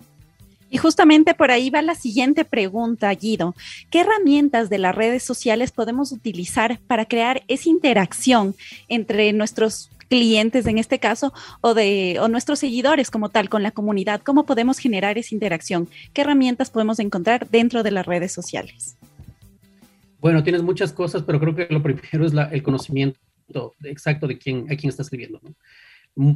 Y 0.70 0.78
justamente 0.78 1.34
por 1.34 1.50
ahí 1.50 1.70
va 1.70 1.82
la 1.82 1.94
siguiente 1.94 2.44
pregunta, 2.44 3.12
Guido. 3.14 3.54
¿Qué 3.90 4.00
herramientas 4.00 4.68
de 4.68 4.78
las 4.78 4.94
redes 4.94 5.22
sociales 5.22 5.72
podemos 5.72 6.12
utilizar 6.12 6.78
para 6.86 7.06
crear 7.06 7.42
esa 7.48 7.68
interacción 7.68 8.54
entre 8.88 9.32
nuestros 9.32 9.90
clientes 10.08 10.66
en 10.66 10.78
este 10.78 10.98
caso 10.98 11.34
o 11.60 11.74
de 11.74 12.18
o 12.20 12.28
nuestros 12.28 12.58
seguidores 12.58 13.10
como 13.10 13.28
tal 13.30 13.48
con 13.48 13.62
la 13.62 13.70
comunidad? 13.70 14.20
¿Cómo 14.22 14.44
podemos 14.44 14.78
generar 14.78 15.16
esa 15.16 15.34
interacción? 15.34 15.88
¿Qué 16.12 16.20
herramientas 16.22 16.70
podemos 16.70 16.98
encontrar 16.98 17.48
dentro 17.48 17.82
de 17.82 17.90
las 17.90 18.06
redes 18.06 18.32
sociales? 18.32 18.96
Bueno, 20.20 20.42
tienes 20.42 20.62
muchas 20.62 20.92
cosas, 20.92 21.22
pero 21.22 21.38
creo 21.38 21.54
que 21.54 21.68
lo 21.70 21.82
primero 21.82 22.26
es 22.26 22.32
el 22.52 22.62
conocimiento 22.62 23.18
exacto 23.84 24.26
de 24.26 24.36
quién, 24.36 24.66
a 24.70 24.76
quién 24.76 24.90
está 24.90 25.02
escribiendo. 25.02 25.40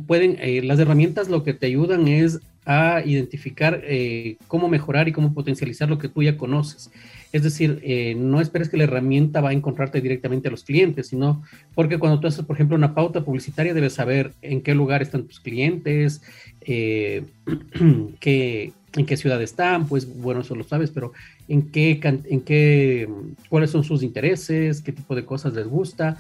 Pueden, 0.06 0.36
eh, 0.40 0.62
las 0.62 0.78
herramientas 0.78 1.28
lo 1.28 1.42
que 1.42 1.54
te 1.54 1.66
ayudan 1.66 2.06
es 2.06 2.40
a 2.64 3.02
identificar 3.04 3.80
eh, 3.84 4.36
cómo 4.46 4.68
mejorar 4.68 5.08
y 5.08 5.12
cómo 5.12 5.34
potencializar 5.34 5.88
lo 5.88 5.98
que 5.98 6.08
tú 6.08 6.22
ya 6.22 6.36
conoces. 6.36 6.90
Es 7.32 7.42
decir, 7.42 7.80
eh, 7.82 8.14
no 8.16 8.40
esperes 8.40 8.68
que 8.68 8.76
la 8.76 8.84
herramienta 8.84 9.40
va 9.40 9.50
a 9.50 9.54
encontrarte 9.54 10.00
directamente 10.00 10.48
a 10.48 10.50
los 10.50 10.64
clientes, 10.64 11.08
sino 11.08 11.42
porque 11.74 11.98
cuando 11.98 12.20
tú 12.20 12.26
haces, 12.26 12.44
por 12.44 12.56
ejemplo, 12.56 12.76
una 12.76 12.94
pauta 12.94 13.24
publicitaria, 13.24 13.74
debes 13.74 13.94
saber 13.94 14.32
en 14.42 14.60
qué 14.60 14.74
lugar 14.74 15.02
están 15.02 15.24
tus 15.24 15.40
clientes, 15.40 16.22
eh, 16.60 17.24
qué, 18.20 18.72
en 18.94 19.06
qué 19.06 19.16
ciudad 19.16 19.42
están, 19.42 19.88
pues 19.88 20.06
bueno, 20.20 20.42
eso 20.42 20.54
lo 20.54 20.64
sabes, 20.64 20.90
pero 20.90 21.12
en 21.48 21.70
qué, 21.70 21.98
en 22.02 22.40
qué, 22.42 23.08
cuáles 23.48 23.70
son 23.70 23.82
sus 23.82 24.02
intereses, 24.02 24.82
qué 24.82 24.92
tipo 24.92 25.14
de 25.14 25.24
cosas 25.24 25.54
les 25.54 25.66
gusta 25.66 26.18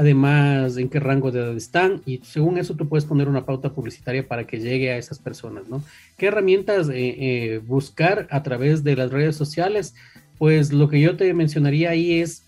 además 0.00 0.78
en 0.78 0.88
qué 0.88 0.98
rango 0.98 1.30
de 1.30 1.40
edad 1.40 1.54
están 1.54 2.00
y 2.06 2.20
según 2.24 2.56
eso 2.56 2.74
tú 2.74 2.88
puedes 2.88 3.04
poner 3.04 3.28
una 3.28 3.44
pauta 3.44 3.74
publicitaria 3.74 4.26
para 4.26 4.46
que 4.46 4.58
llegue 4.58 4.90
a 4.90 4.96
esas 4.96 5.18
personas, 5.18 5.68
¿no? 5.68 5.82
¿Qué 6.16 6.28
herramientas 6.28 6.88
eh, 6.88 6.94
eh, 6.96 7.58
buscar 7.58 8.26
a 8.30 8.42
través 8.42 8.82
de 8.82 8.96
las 8.96 9.10
redes 9.10 9.36
sociales? 9.36 9.94
Pues 10.38 10.72
lo 10.72 10.88
que 10.88 11.02
yo 11.02 11.18
te 11.18 11.34
mencionaría 11.34 11.90
ahí 11.90 12.18
es, 12.20 12.46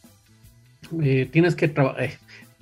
eh, 1.02 1.28
tienes 1.30 1.54
que 1.54 1.68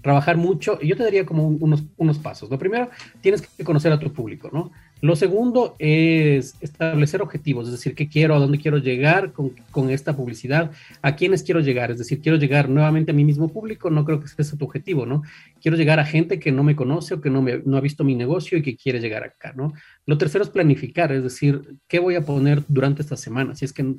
trabajar 0.02 0.36
mucho, 0.36 0.80
yo 0.80 0.96
te 0.96 1.04
daría 1.04 1.24
como 1.24 1.46
unos, 1.46 1.84
unos 1.96 2.18
pasos. 2.18 2.50
Lo 2.50 2.58
primero, 2.58 2.90
tienes 3.20 3.42
que 3.42 3.62
conocer 3.62 3.92
a 3.92 4.00
tu 4.00 4.12
público, 4.12 4.50
¿no? 4.52 4.72
Lo 5.02 5.16
segundo 5.16 5.76
es 5.78 6.54
establecer 6.60 7.22
objetivos, 7.22 7.66
es 7.66 7.72
decir, 7.72 7.94
qué 7.94 8.08
quiero, 8.08 8.34
a 8.34 8.38
dónde 8.38 8.58
quiero 8.58 8.78
llegar 8.78 9.32
con, 9.32 9.90
esta 9.90 10.14
publicidad, 10.14 10.72
a 11.00 11.16
quiénes 11.16 11.42
quiero 11.42 11.60
llegar, 11.60 11.90
es 11.90 11.98
decir, 11.98 12.20
quiero 12.20 12.36
llegar 12.36 12.68
nuevamente 12.68 13.12
a 13.12 13.14
mi 13.14 13.24
mismo 13.24 13.48
público, 13.48 13.88
no 13.88 14.04
creo 14.04 14.20
que 14.20 14.26
ese 14.26 14.56
tu 14.56 14.64
objetivo, 14.64 15.06
¿no? 15.06 15.22
Quiero 15.62 15.76
llegar 15.76 16.00
a 16.00 16.04
gente 16.04 16.38
que 16.38 16.52
no 16.52 16.62
me 16.62 16.76
conoce 16.76 17.14
o 17.14 17.20
que 17.20 17.30
no, 17.30 17.40
me, 17.40 17.62
no 17.64 17.78
ha 17.78 17.80
visto 17.80 18.04
mi 18.04 18.14
negocio 18.14 18.58
y 18.58 18.62
que 18.62 18.76
quiere 18.76 19.00
llegar 19.00 19.24
acá, 19.24 19.54
¿no? 19.56 19.72
Lo 20.04 20.18
tercero 20.18 20.44
es 20.44 20.50
planificar, 20.50 21.12
es 21.12 21.22
decir, 21.22 21.76
¿qué 21.88 21.98
voy 21.98 22.16
a 22.16 22.24
poner 22.24 22.62
durante 22.68 23.00
esta 23.00 23.16
semana? 23.16 23.54
Si 23.54 23.64
es 23.64 23.72
que 23.72 23.94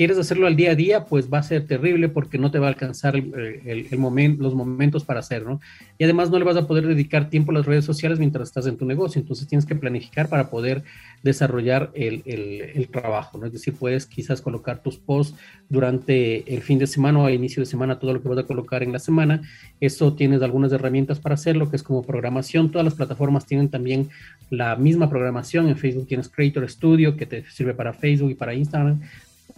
quieres 0.00 0.16
hacerlo 0.16 0.46
al 0.46 0.56
día 0.56 0.70
a 0.70 0.74
día, 0.74 1.04
pues 1.04 1.30
va 1.30 1.40
a 1.40 1.42
ser 1.42 1.66
terrible 1.66 2.08
porque 2.08 2.38
no 2.38 2.50
te 2.50 2.58
va 2.58 2.68
a 2.68 2.70
alcanzar 2.70 3.16
el, 3.16 3.34
el, 3.66 4.36
los 4.38 4.54
momentos 4.54 5.04
para 5.04 5.20
hacerlo. 5.20 5.60
Y 5.98 6.04
además 6.04 6.30
no 6.30 6.38
le 6.38 6.46
vas 6.46 6.56
a 6.56 6.66
poder 6.66 6.86
dedicar 6.86 7.28
tiempo 7.28 7.50
a 7.50 7.54
las 7.56 7.66
redes 7.66 7.84
sociales 7.84 8.18
mientras 8.18 8.48
estás 8.48 8.66
en 8.66 8.78
tu 8.78 8.86
negocio. 8.86 9.20
Entonces 9.20 9.46
tienes 9.46 9.66
que 9.66 9.74
planificar 9.74 10.30
para 10.30 10.48
poder 10.48 10.84
desarrollar 11.22 11.90
el, 11.92 12.22
el, 12.24 12.88
trabajo. 12.88 13.36
¿no? 13.36 13.44
Es 13.44 13.52
decir, 13.52 13.74
puedes 13.74 14.06
quizás 14.06 14.40
colocar 14.40 14.82
tus 14.82 14.96
posts 14.96 15.36
durante 15.68 16.50
el 16.54 16.62
fin 16.62 16.78
de 16.78 16.86
semana 16.86 17.18
o 17.18 17.26
a 17.26 17.32
inicio 17.32 17.60
de 17.60 17.66
semana, 17.66 17.98
todo 17.98 18.14
lo 18.14 18.22
que 18.22 18.28
vas 18.30 18.38
a 18.38 18.44
colocar 18.44 18.82
en 18.82 18.92
la 18.92 19.00
semana. 19.00 19.42
Eso 19.82 20.14
tienes 20.14 20.40
algunas 20.40 20.72
herramientas 20.72 21.20
para 21.20 21.34
hacerlo, 21.34 21.68
que 21.68 21.76
es 21.76 21.82
como 21.82 22.04
programación. 22.04 22.70
Todas 22.70 22.86
las 22.86 22.94
plataformas 22.94 23.44
tienen 23.44 23.68
también 23.68 24.08
la 24.48 24.76
misma 24.76 25.10
programación. 25.10 25.68
En 25.68 25.76
Facebook 25.76 26.06
tienes 26.06 26.30
Creator 26.30 26.70
Studio, 26.70 27.18
que 27.18 27.26
te 27.26 27.44
sirve 27.50 27.74
para 27.74 27.92
Facebook 27.92 28.30
y 28.30 28.34
para 28.34 28.54
Instagram 28.54 29.02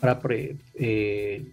para 0.00 0.20
eh, 0.74 1.44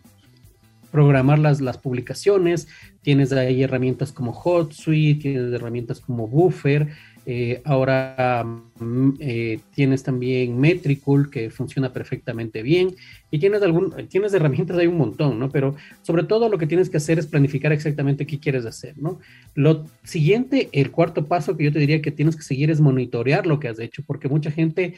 programar 0.92 1.40
las, 1.40 1.62
las 1.62 1.78
publicaciones, 1.78 2.68
tienes 3.02 3.32
ahí 3.32 3.64
herramientas 3.64 4.12
como 4.12 4.32
HotSuite, 4.32 5.22
tienes 5.22 5.54
herramientas 5.54 6.00
como 6.00 6.28
Buffer, 6.28 6.90
eh, 7.32 7.62
ahora 7.64 8.44
mm, 8.44 9.10
eh, 9.20 9.60
tienes 9.76 10.02
también 10.02 10.60
Metricool 10.60 11.30
que 11.30 11.52
funciona 11.52 11.94
perfectamente 11.94 12.64
bien 12.64 12.96
y 13.30 13.38
tienes, 13.38 13.62
algún, 13.62 13.94
tienes 14.08 14.34
herramientas, 14.34 14.78
hay 14.78 14.88
un 14.88 14.98
montón, 14.98 15.38
¿no? 15.38 15.50
Pero 15.50 15.76
sobre 16.02 16.24
todo 16.24 16.50
lo 16.50 16.58
que 16.58 16.66
tienes 16.66 16.90
que 16.90 16.98
hacer 16.98 17.20
es 17.20 17.28
planificar 17.28 17.72
exactamente 17.72 18.26
qué 18.26 18.40
quieres 18.40 18.66
hacer, 18.66 18.98
¿no? 18.98 19.20
Lo 19.54 19.86
siguiente, 20.04 20.70
el 20.72 20.90
cuarto 20.90 21.28
paso 21.28 21.56
que 21.56 21.66
yo 21.66 21.72
te 21.72 21.78
diría 21.78 22.02
que 22.02 22.10
tienes 22.10 22.36
que 22.36 22.42
seguir 22.42 22.72
es 22.72 22.82
monitorear 22.82 23.46
lo 23.46 23.60
que 23.60 23.68
has 23.68 23.80
hecho, 23.80 24.02
porque 24.08 24.28
mucha 24.28 24.50
gente 24.50 24.96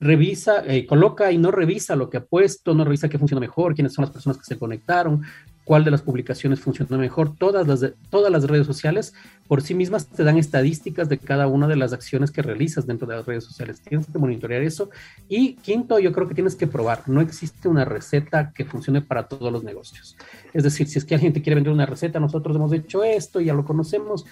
revisa, 0.00 0.62
eh, 0.66 0.86
coloca 0.86 1.32
y 1.32 1.38
no 1.38 1.50
revisa 1.50 1.96
lo 1.96 2.10
que 2.10 2.18
ha 2.18 2.24
puesto, 2.24 2.74
no 2.74 2.84
revisa 2.84 3.08
qué 3.08 3.18
funciona 3.18 3.40
mejor, 3.40 3.74
quiénes 3.74 3.94
son 3.94 4.04
las 4.04 4.12
personas 4.12 4.38
que 4.38 4.44
se 4.44 4.58
conectaron, 4.58 5.22
cuál 5.64 5.84
de 5.84 5.90
las 5.90 6.02
publicaciones 6.02 6.60
funciona 6.60 6.98
mejor. 6.98 7.36
Todas 7.36 7.66
las, 7.66 7.92
todas 8.10 8.30
las 8.30 8.44
redes 8.44 8.66
sociales 8.66 9.14
por 9.48 9.62
sí 9.62 9.74
mismas 9.74 10.06
te 10.06 10.24
dan 10.24 10.38
estadísticas 10.38 11.08
de 11.08 11.18
cada 11.18 11.46
una 11.46 11.66
de 11.66 11.76
las 11.76 11.92
acciones 11.92 12.30
que 12.30 12.42
realizas 12.42 12.86
dentro 12.86 13.06
de 13.06 13.16
las 13.16 13.26
redes 13.26 13.44
sociales. 13.44 13.80
Tienes 13.80 14.06
que 14.06 14.18
monitorear 14.18 14.62
eso. 14.62 14.90
Y 15.28 15.54
quinto, 15.56 15.98
yo 15.98 16.12
creo 16.12 16.28
que 16.28 16.34
tienes 16.34 16.54
que 16.54 16.66
probar. 16.66 17.08
No 17.08 17.20
existe 17.20 17.68
una 17.68 17.84
receta 17.84 18.52
que 18.54 18.64
funcione 18.64 19.00
para 19.00 19.28
todos 19.28 19.52
los 19.52 19.64
negocios. 19.64 20.16
Es 20.52 20.64
decir, 20.64 20.86
si 20.88 20.98
es 20.98 21.04
que 21.04 21.14
alguien 21.14 21.32
te 21.32 21.42
quiere 21.42 21.56
vender 21.56 21.72
una 21.72 21.86
receta, 21.86 22.20
nosotros 22.20 22.56
hemos 22.56 22.72
hecho 22.72 23.04
esto, 23.04 23.40
ya 23.40 23.54
lo 23.54 23.64
conocemos, 23.64 24.24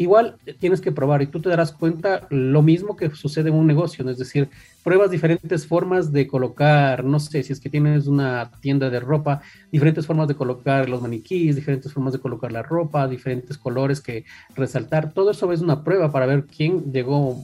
igual 0.00 0.36
tienes 0.60 0.80
que 0.80 0.92
probar 0.92 1.20
y 1.20 1.26
tú 1.26 1.42
te 1.42 1.50
darás 1.50 1.72
cuenta 1.72 2.26
lo 2.30 2.62
mismo 2.62 2.96
que 2.96 3.10
sucede 3.10 3.50
en 3.50 3.54
un 3.54 3.66
negocio, 3.66 4.08
es 4.08 4.16
decir, 4.16 4.48
pruebas 4.82 5.10
diferentes 5.10 5.66
formas 5.66 6.10
de 6.10 6.26
colocar, 6.26 7.04
no 7.04 7.20
sé, 7.20 7.42
si 7.42 7.52
es 7.52 7.60
que 7.60 7.68
tienes 7.68 8.06
una 8.06 8.50
tienda 8.62 8.88
de 8.88 8.98
ropa, 8.98 9.42
diferentes 9.70 10.06
formas 10.06 10.26
de 10.26 10.36
colocar 10.36 10.88
los 10.88 11.02
maniquíes, 11.02 11.54
diferentes 11.54 11.92
formas 11.92 12.14
de 12.14 12.18
colocar 12.18 12.50
la 12.50 12.62
ropa, 12.62 13.06
diferentes 13.08 13.58
colores 13.58 14.00
que 14.00 14.24
resaltar, 14.56 15.12
todo 15.12 15.32
eso 15.32 15.52
es 15.52 15.60
una 15.60 15.84
prueba 15.84 16.10
para 16.10 16.24
ver 16.24 16.46
quién 16.46 16.90
llegó 16.92 17.36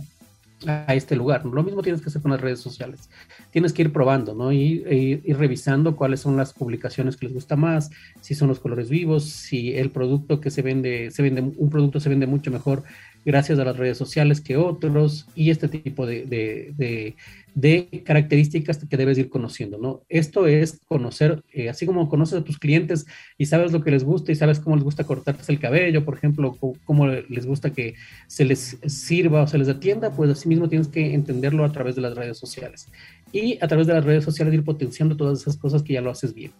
a 0.67 0.95
este 0.95 1.17
lugar. 1.17 1.45
Lo 1.45 1.63
mismo 1.63 1.83
tienes 1.83 2.01
que 2.01 2.09
hacer 2.09 2.23
con 2.23 2.31
las 2.31 2.41
redes 2.41 2.61
sociales. 2.61 3.11
Tienes 3.51 3.73
que 3.73 3.83
ir 3.83 3.93
probando, 3.93 4.35
¿no? 4.35 4.53
Y 4.53 5.23
revisando 5.33 5.97
cuáles 5.97 6.21
son 6.21 6.37
las 6.37 6.53
publicaciones 6.53 7.17
que 7.17 7.27
les 7.27 7.35
gusta 7.35 7.57
más, 7.57 7.91
si 8.23 8.35
son 8.35 8.49
los 8.49 8.59
colores 8.59 8.89
vivos, 8.89 9.25
si 9.25 9.77
el 9.77 9.91
producto 9.91 10.41
que 10.41 10.51
se 10.51 10.63
vende, 10.63 11.11
se 11.11 11.23
vende, 11.23 11.43
un 11.43 11.71
producto 11.71 12.01
se 12.01 12.09
vende 12.09 12.27
mucho 12.27 12.51
mejor 12.51 12.85
gracias 13.27 13.59
a 13.59 13.64
las 13.64 13.77
redes 13.77 13.99
sociales 13.99 14.41
que 14.41 14.57
otros 14.57 15.27
y 15.35 15.51
este 15.51 15.66
tipo 15.66 16.07
de, 16.07 17.16
características 18.05 18.79
que 18.79 18.97
debes 18.97 19.18
ir 19.18 19.29
conociendo, 19.29 19.79
¿no? 19.79 20.03
Esto 20.09 20.47
es 20.47 20.81
conocer, 20.87 21.43
eh, 21.53 21.68
así 21.68 21.87
como 21.87 22.09
conoces 22.09 22.39
a 22.39 22.45
tus 22.45 22.59
clientes 22.59 23.05
y 23.37 23.47
sabes 23.47 23.72
lo 23.72 23.83
que 23.83 23.91
les 23.91 24.05
gusta 24.05 24.31
y 24.31 24.37
sabes 24.37 24.61
cómo 24.61 24.77
les 24.77 24.85
gusta 24.85 25.05
cortarse 25.05 25.51
el 25.51 25.59
cabello, 25.59 26.05
por 26.05 26.16
ejemplo, 26.16 26.57
cómo 26.85 27.09
les 27.09 27.47
gusta 27.47 27.70
que 27.70 27.95
se 28.29 28.45
les 28.45 28.79
sirva 28.87 29.43
o 29.43 29.47
se 29.49 29.59
les 29.59 29.68
atienda, 29.68 30.12
pues 30.12 30.31
así 30.31 30.49
mismo 30.49 30.68
tienes 30.68 30.87
que 30.87 31.12
entenderlo 31.12 31.64
a 31.64 31.72
través 31.72 31.97
de 31.97 32.03
las 32.03 32.14
redes 32.14 32.39
sociales. 32.39 32.89
Y 33.33 33.59
a 33.61 33.66
través 33.66 33.89
de 33.89 33.95
las 33.95 34.05
redes 34.05 34.22
sociales 34.22 34.55
ir 34.55 34.62
potenciando 34.62 35.16
todas 35.16 35.41
esas 35.41 35.57
cosas 35.57 35.83
que 35.83 35.95
ya 35.95 36.01
lo 36.01 36.11
haces 36.11 36.33
bien. 36.33 36.53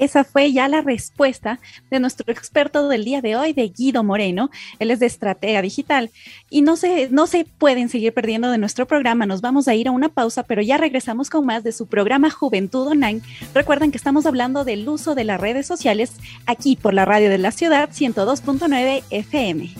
Esa 0.00 0.24
fue 0.24 0.50
ya 0.50 0.66
la 0.66 0.80
respuesta 0.80 1.60
de 1.90 2.00
nuestro 2.00 2.32
experto 2.32 2.88
del 2.88 3.04
día 3.04 3.20
de 3.20 3.36
hoy, 3.36 3.52
de 3.52 3.68
Guido 3.68 4.02
Moreno. 4.02 4.50
Él 4.78 4.90
es 4.90 4.98
de 4.98 5.04
Estratega 5.04 5.60
Digital. 5.60 6.10
Y 6.48 6.62
no 6.62 6.76
se, 6.76 7.10
no 7.10 7.26
se 7.26 7.44
pueden 7.44 7.90
seguir 7.90 8.14
perdiendo 8.14 8.50
de 8.50 8.56
nuestro 8.56 8.86
programa. 8.86 9.26
Nos 9.26 9.42
vamos 9.42 9.68
a 9.68 9.74
ir 9.74 9.88
a 9.88 9.90
una 9.90 10.08
pausa, 10.08 10.42
pero 10.42 10.62
ya 10.62 10.78
regresamos 10.78 11.28
con 11.28 11.44
más 11.44 11.64
de 11.64 11.72
su 11.72 11.86
programa 11.86 12.30
Juventud 12.30 12.88
Online. 12.88 13.20
Recuerden 13.52 13.90
que 13.90 13.98
estamos 13.98 14.24
hablando 14.24 14.64
del 14.64 14.88
uso 14.88 15.14
de 15.14 15.24
las 15.24 15.38
redes 15.38 15.66
sociales 15.66 16.12
aquí 16.46 16.76
por 16.76 16.94
la 16.94 17.04
radio 17.04 17.28
de 17.28 17.36
la 17.36 17.52
ciudad 17.52 17.90
102.9 17.90 19.02
FM. 19.10 19.74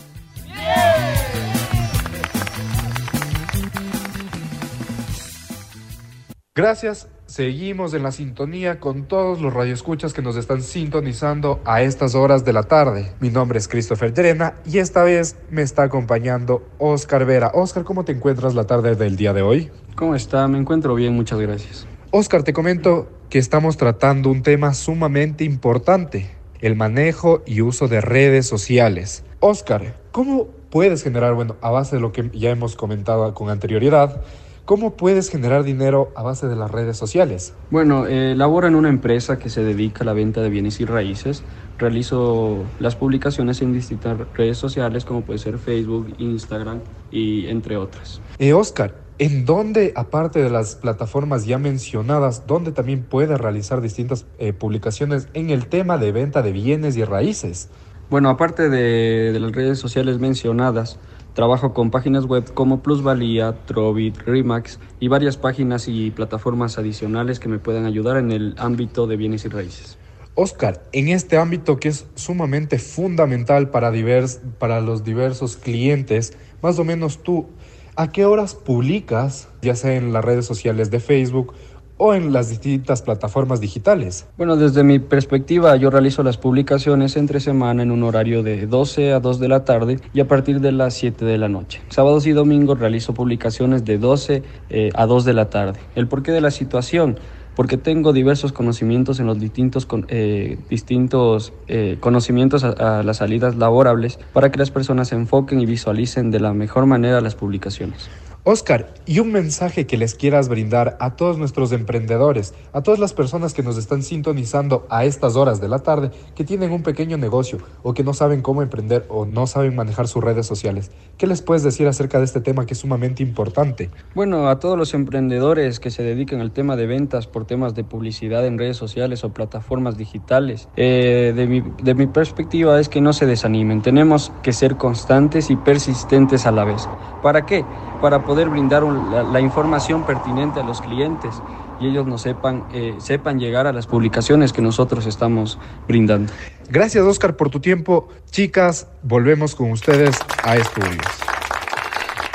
Gracias 6.55 7.09
Seguimos 7.41 7.95
en 7.95 8.03
la 8.03 8.13
sintonía 8.13 8.81
con 8.81 9.05
todos 9.05 9.41
los 9.41 9.55
radioescuchas 9.55 10.13
que 10.13 10.21
nos 10.21 10.37
están 10.37 10.61
sintonizando 10.61 11.59
a 11.65 11.81
estas 11.81 12.15
horas 12.15 12.45
de 12.45 12.53
la 12.53 12.65
tarde. 12.65 13.15
Mi 13.19 13.31
nombre 13.31 13.59
es 13.59 13.67
Christopher 13.67 14.13
Terena 14.13 14.57
y 14.67 14.77
esta 14.77 15.03
vez 15.05 15.37
me 15.49 15.63
está 15.63 15.85
acompañando 15.85 16.63
Oscar 16.77 17.25
Vera. 17.25 17.51
Oscar, 17.55 17.85
¿cómo 17.85 18.05
te 18.05 18.13
encuentras 18.13 18.55
la 18.55 18.65
tarde 18.65 18.95
del 18.95 19.17
día 19.17 19.33
de 19.33 19.41
hoy? 19.41 19.71
¿Cómo 19.95 20.15
está? 20.15 20.47
Me 20.49 20.59
encuentro 20.59 20.95
bien, 20.95 21.15
muchas 21.15 21.41
gracias. 21.41 21.87
Oscar, 22.11 22.43
te 22.43 22.53
comento 22.53 23.09
que 23.31 23.39
estamos 23.39 23.79
tratando 23.79 24.29
un 24.29 24.43
tema 24.43 24.75
sumamente 24.75 25.43
importante, 25.43 26.31
el 26.61 26.77
manejo 26.77 27.43
y 27.47 27.63
uso 27.63 27.89
de 27.89 28.03
redes 28.03 28.47
sociales. 28.47 29.25
Oscar, 29.41 29.97
¿cómo 30.13 30.49
puedes 30.69 31.03
generar, 31.03 31.33
bueno, 31.33 31.57
a 31.63 31.71
base 31.71 31.97
de 31.97 32.03
lo 32.03 32.13
que 32.13 32.31
ya 32.35 32.51
hemos 32.51 32.77
comentado 32.77 33.33
con 33.33 33.49
anterioridad, 33.49 34.21
¿Cómo 34.65 34.97
puedes 34.97 35.31
generar 35.31 35.65
dinero 35.65 36.13
a 36.15 36.23
base 36.23 36.47
de 36.47 36.55
las 36.55 36.71
redes 36.71 36.97
sociales? 36.97 37.55
Bueno, 37.71 38.07
eh, 38.07 38.35
laboro 38.37 38.69
en 38.69 38.75
una 38.77 38.89
empresa 38.89 39.39
que 39.39 39.51
se 39.51 39.65
dedica 39.65 40.05
a 40.05 40.07
la 40.07 40.13
venta 40.13 40.41
de 40.41 40.49
bienes 40.49 40.81
y 40.81 40.85
raíces. 40.85 41.43
Realizo 41.79 42.65
las 42.79 42.95
publicaciones 42.95 43.63
en 43.63 43.73
distintas 43.73 44.19
redes 44.35 44.59
sociales 44.59 45.05
como 45.05 45.23
puede 45.23 45.39
ser 45.39 45.59
Facebook, 45.59 46.15
Instagram 46.19 46.81
y 47.11 47.49
entre 47.49 47.77
otras. 47.77 48.21
Eh, 48.39 48.53
Oscar, 48.53 48.95
¿en 49.19 49.45
dónde, 49.45 49.93
aparte 49.97 50.41
de 50.41 50.51
las 50.51 50.77
plataformas 50.77 51.47
ya 51.47 51.59
mencionadas, 51.59 52.47
dónde 52.47 52.73
también 52.73 53.03
puedes 53.03 53.39
realizar 53.41 53.81
distintas 53.81 54.27
eh, 54.39 54.53
publicaciones 54.53 55.29
en 55.35 55.51
el 55.51 55.67
tema 55.67 55.99
de 55.99 56.13
venta 56.13 56.43
de 56.43 56.53
bienes 56.53 56.97
y 56.97 57.05
raíces? 57.05 57.71
Bueno, 58.11 58.29
aparte 58.29 58.69
de, 58.69 59.33
de 59.33 59.41
las 59.41 59.53
redes 59.53 59.79
sociales 59.79 60.19
mencionadas, 60.19 60.99
Trabajo 61.35 61.73
con 61.73 61.91
páginas 61.91 62.27
web 62.27 62.53
como 62.55 62.83
Plusvalía, 62.83 63.55
Trovit, 63.67 64.19
Remax 64.19 64.81
y 64.99 65.09
varias 65.09 65.37
páginas 65.37 65.87
y 65.87 66.11
plataformas 66.11 66.77
adicionales 66.77 67.39
que 67.39 67.49
me 67.49 67.59
puedan 67.59 67.87
ayudar 67.87 68.17
en 68.17 68.33
el 68.33 68.55
ámbito 68.59 69.07
de 69.07 69.17
bienes 69.17 69.45
y 69.45 69.49
raíces. 69.49 69.97
Oscar, 70.35 70.83
en 70.93 71.09
este 71.09 71.37
ámbito 71.39 71.79
que 71.79 71.89
es 71.89 72.07
sumamente 72.15 72.79
fundamental 72.79 73.71
para, 73.71 73.91
divers, 73.91 74.41
para 74.59 74.81
los 74.81 75.05
diversos 75.05 75.57
clientes, 75.57 76.37
más 76.63 76.79
o 76.79 76.85
menos 76.85 77.23
tú, 77.23 77.49
¿a 77.95 78.11
qué 78.11 78.25
horas 78.25 78.55
publicas, 78.55 79.49
ya 79.63 79.77
sea 79.77 79.95
en 79.95 80.13
las 80.13 80.25
redes 80.25 80.47
sociales 80.47 80.91
de 80.91 81.01
Facebook 81.01 81.55
o 82.03 82.15
en 82.15 82.33
las 82.33 82.49
distintas 82.49 83.03
plataformas 83.03 83.61
digitales? 83.61 84.27
Bueno, 84.39 84.57
desde 84.57 84.83
mi 84.83 84.99
perspectiva, 84.99 85.77
yo 85.77 85.91
realizo 85.91 86.23
las 86.23 86.39
publicaciones 86.39 87.15
entre 87.17 87.41
semana 87.41 87.83
en 87.83 87.91
un 87.91 88.03
horario 88.03 88.43
de 88.43 88.67
12 88.67 89.13
a 89.13 89.21
2 89.21 89.39
de 89.39 89.49
la 89.49 89.65
tarde 89.67 90.01
y 90.15 90.21
a 90.21 90.27
partir 90.27 90.61
de 90.61 90.73
las 90.73 90.95
7 90.95 91.27
de 91.27 91.37
la 91.37 91.49
noche. 91.49 91.83
Sábados 91.91 92.27
y 92.27 92.33
domingos 92.33 92.79
realizo 92.79 93.13
publicaciones 93.13 93.85
de 93.85 93.99
12 93.99 94.43
eh, 94.71 94.91
a 94.95 95.05
2 95.05 95.25
de 95.27 95.35
la 95.35 95.51
tarde. 95.51 95.79
El 95.95 96.09
porqué 96.09 96.33
de 96.33 96.41
la 96.41 96.51
situación 96.51 97.19
porque 97.55 97.77
tengo 97.77 98.15
diversos 98.15 98.53
conocimientos 98.53 99.21
en 99.21 99.27
los 99.27 99.39
distintos, 99.39 99.87
eh, 100.09 100.57
distintos 100.71 101.53
eh, 101.69 101.99
conocimientos 102.01 102.65
a, 102.65 103.01
a, 103.01 103.03
las 103.03 103.19
salidas 103.19 103.57
laborables 103.57 104.19
para 104.33 104.51
que 104.51 104.59
las 104.59 104.71
personas 104.71 105.09
se 105.09 105.17
enfoquen 105.17 105.61
y 105.61 105.67
visualicen 105.67 106.31
de 106.31 106.41
la 106.41 106.55
mejor 106.55 106.87
manera 106.87 107.21
las 107.21 107.35
publicaciones. 107.35 108.09
Oscar, 108.45 108.95
y 109.05 109.19
un 109.19 109.33
mensaje 109.33 109.87
que 109.87 109.99
les 109.99 110.15
quieras 110.15 110.49
brindar 110.49 110.97
a 110.99 111.15
todos 111.15 111.37
nuestros 111.37 111.73
emprendedores, 111.73 112.55
a 112.73 112.81
todas 112.83 112.99
las 112.99 113.13
personas 113.13 113.53
que 113.53 113.63
nos 113.63 113.77
están 113.77 114.03
sintonizando 114.03 114.87
a 114.89 115.05
estas 115.05 115.37
horas 115.37 115.61
de 115.61 115.69
la 115.69 115.81
tarde, 115.81 116.11
que 116.35 116.43
tienen 116.43 116.73
un 116.73 116.83
pequeño 116.83 117.19
negocio 117.19 117.59
o 117.83 117.93
que 117.93 118.03
no 118.03 118.15
saben 118.15 118.41
cómo 118.41 118.63
emprender 118.63 119.05
o 119.11 119.27
no 119.27 119.47
saben 119.47 119.77
manejar 119.77 120.09
sus 120.09 120.25
redes 120.25 120.47
sociales. 120.47 120.91
¿Qué 121.19 121.27
les 121.27 121.43
puedes 121.43 121.63
decir 121.63 121.87
acerca 121.87 122.17
de 122.17 122.25
este 122.25 122.41
tema 122.41 122.65
que 122.65 122.73
es 122.73 122.81
sumamente 122.81 123.23
importante? 123.23 123.91
Bueno, 124.15 124.49
a 124.49 124.59
todos 124.59 124.79
los 124.79 124.95
emprendedores 124.95 125.79
que 125.79 125.91
se 125.91 126.03
dedican 126.03 126.41
al 126.41 126.53
tema 126.53 126.77
de 126.77 126.87
ventas 126.87 127.27
por 127.27 127.45
temas 127.45 127.75
de 127.75 127.85
publicidad 127.85 128.47
en 128.47 128.57
redes 128.57 128.79
sociales 128.79 129.23
o 129.23 129.35
plataformas 129.35 129.99
digitales, 129.99 130.67
eh, 130.77 131.35
de, 131.37 131.47
mi, 131.47 131.63
de 131.83 131.95
mi 131.95 132.07
perspectiva 132.07 132.81
es 132.81 132.89
que 132.89 133.03
no 133.03 133.13
se 133.13 133.27
desanimen. 133.27 133.83
Tenemos 133.83 134.33
que 134.43 134.55
ser 134.55 134.79
constantes 134.79 135.51
y 135.51 135.57
persistentes 135.57 136.47
a 136.47 136.53
la 136.53 136.65
vez. 136.65 136.89
¿Para 137.23 137.45
qué? 137.45 137.67
Para 138.01 138.25
brindar 138.35 138.85
un, 138.85 139.11
la, 139.11 139.23
la, 139.23 139.41
información 139.41 140.05
pertinente 140.05 140.61
a 140.61 140.63
los 140.63 140.81
clientes 140.81 141.43
y 141.81 141.89
ellos 141.89 142.07
nos 142.07 142.23
sepan, 142.23 142.65
eh, 142.73 142.95
sepan 142.99 143.39
llegar 143.39 143.67
a 143.67 143.73
las 143.73 143.87
publicaciones 143.87 144.53
que 144.53 144.63
nosotros 144.63 145.07
estamos 145.07 145.59
brindando. 145.89 146.33
Gracias 146.69 147.05
Oscar 147.05 147.37
por 147.37 147.51
tu 147.51 147.61
tiempo. 147.61 148.09
Chicas, 148.31 148.87
volvemos 149.03 149.55
con 149.55 149.73
ustedes 149.73 150.17
a 150.45 150.57
estudios. 150.57 151.05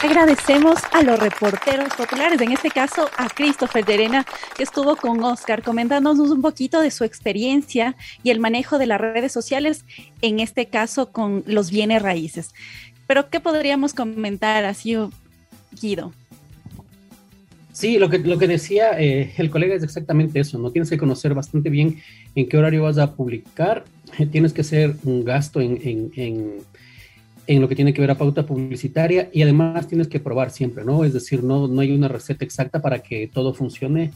Agradecemos 0.04 0.78
a 0.92 1.02
los 1.02 1.20
reporteros 1.20 1.94
populares, 1.96 2.40
en 2.40 2.52
este 2.52 2.70
caso 2.70 3.10
a 3.18 3.28
Christopher 3.28 3.84
Derena, 3.84 4.24
que 4.56 4.62
estuvo 4.62 4.96
con 4.96 5.24
Oscar 5.24 5.64
comentándonos 5.64 6.30
un 6.30 6.44
poquito 6.44 6.80
de 6.80 6.92
su 6.92 7.04
experiencia 7.04 7.96
y 8.22 8.30
el 8.30 8.40
manejo 8.40 8.78
de 8.78 8.86
las 8.86 9.02
redes 9.02 9.32
sociales, 9.32 9.84
en 10.22 10.40
este 10.40 10.68
caso 10.68 11.12
con 11.12 11.44
los 11.48 11.72
bienes 11.72 12.04
raíces. 12.04 12.54
Pero, 13.08 13.30
¿qué 13.30 13.40
podríamos 13.40 13.96
comentar 13.96 14.66
así 14.66 14.96
Guido. 15.80 16.12
Sí, 17.76 17.98
lo 17.98 18.10
que, 18.10 18.20
lo 18.20 18.38
que 18.38 18.48
decía 18.48 18.98
eh, 18.98 19.34
el 19.38 19.50
colega 19.50 19.76
es 19.76 19.84
exactamente 19.84 20.40
eso, 20.40 20.58
¿no? 20.58 20.72
Tienes 20.72 20.90
que 20.90 20.98
conocer 20.98 21.34
bastante 21.34 21.70
bien 21.70 21.98
en 22.34 22.48
qué 22.48 22.58
horario 22.58 22.84
vas 22.84 22.98
a 22.98 23.16
publicar, 23.16 23.84
tienes 24.32 24.54
que 24.54 24.62
hacer 24.62 24.96
un 25.04 25.26
gasto 25.26 25.60
en, 25.60 25.82
en, 25.84 26.12
en, 26.16 26.54
en, 27.48 27.62
lo 27.62 27.68
que 27.68 27.76
tiene 27.76 27.94
que 27.94 28.00
ver 28.00 28.12
a 28.12 28.18
pauta 28.18 28.46
publicitaria 28.46 29.30
y 29.34 29.42
además 29.42 29.90
tienes 29.90 30.08
que 30.08 30.22
probar 30.22 30.52
siempre, 30.52 30.86
¿no? 30.86 31.04
Es 31.04 31.12
decir, 31.12 31.44
no, 31.44 31.68
no 31.68 31.82
hay 31.82 31.92
una 31.92 32.08
receta 32.08 32.46
exacta 32.46 32.82
para 32.82 33.00
que 33.00 33.28
todo 33.28 33.54
funcione 33.54 34.14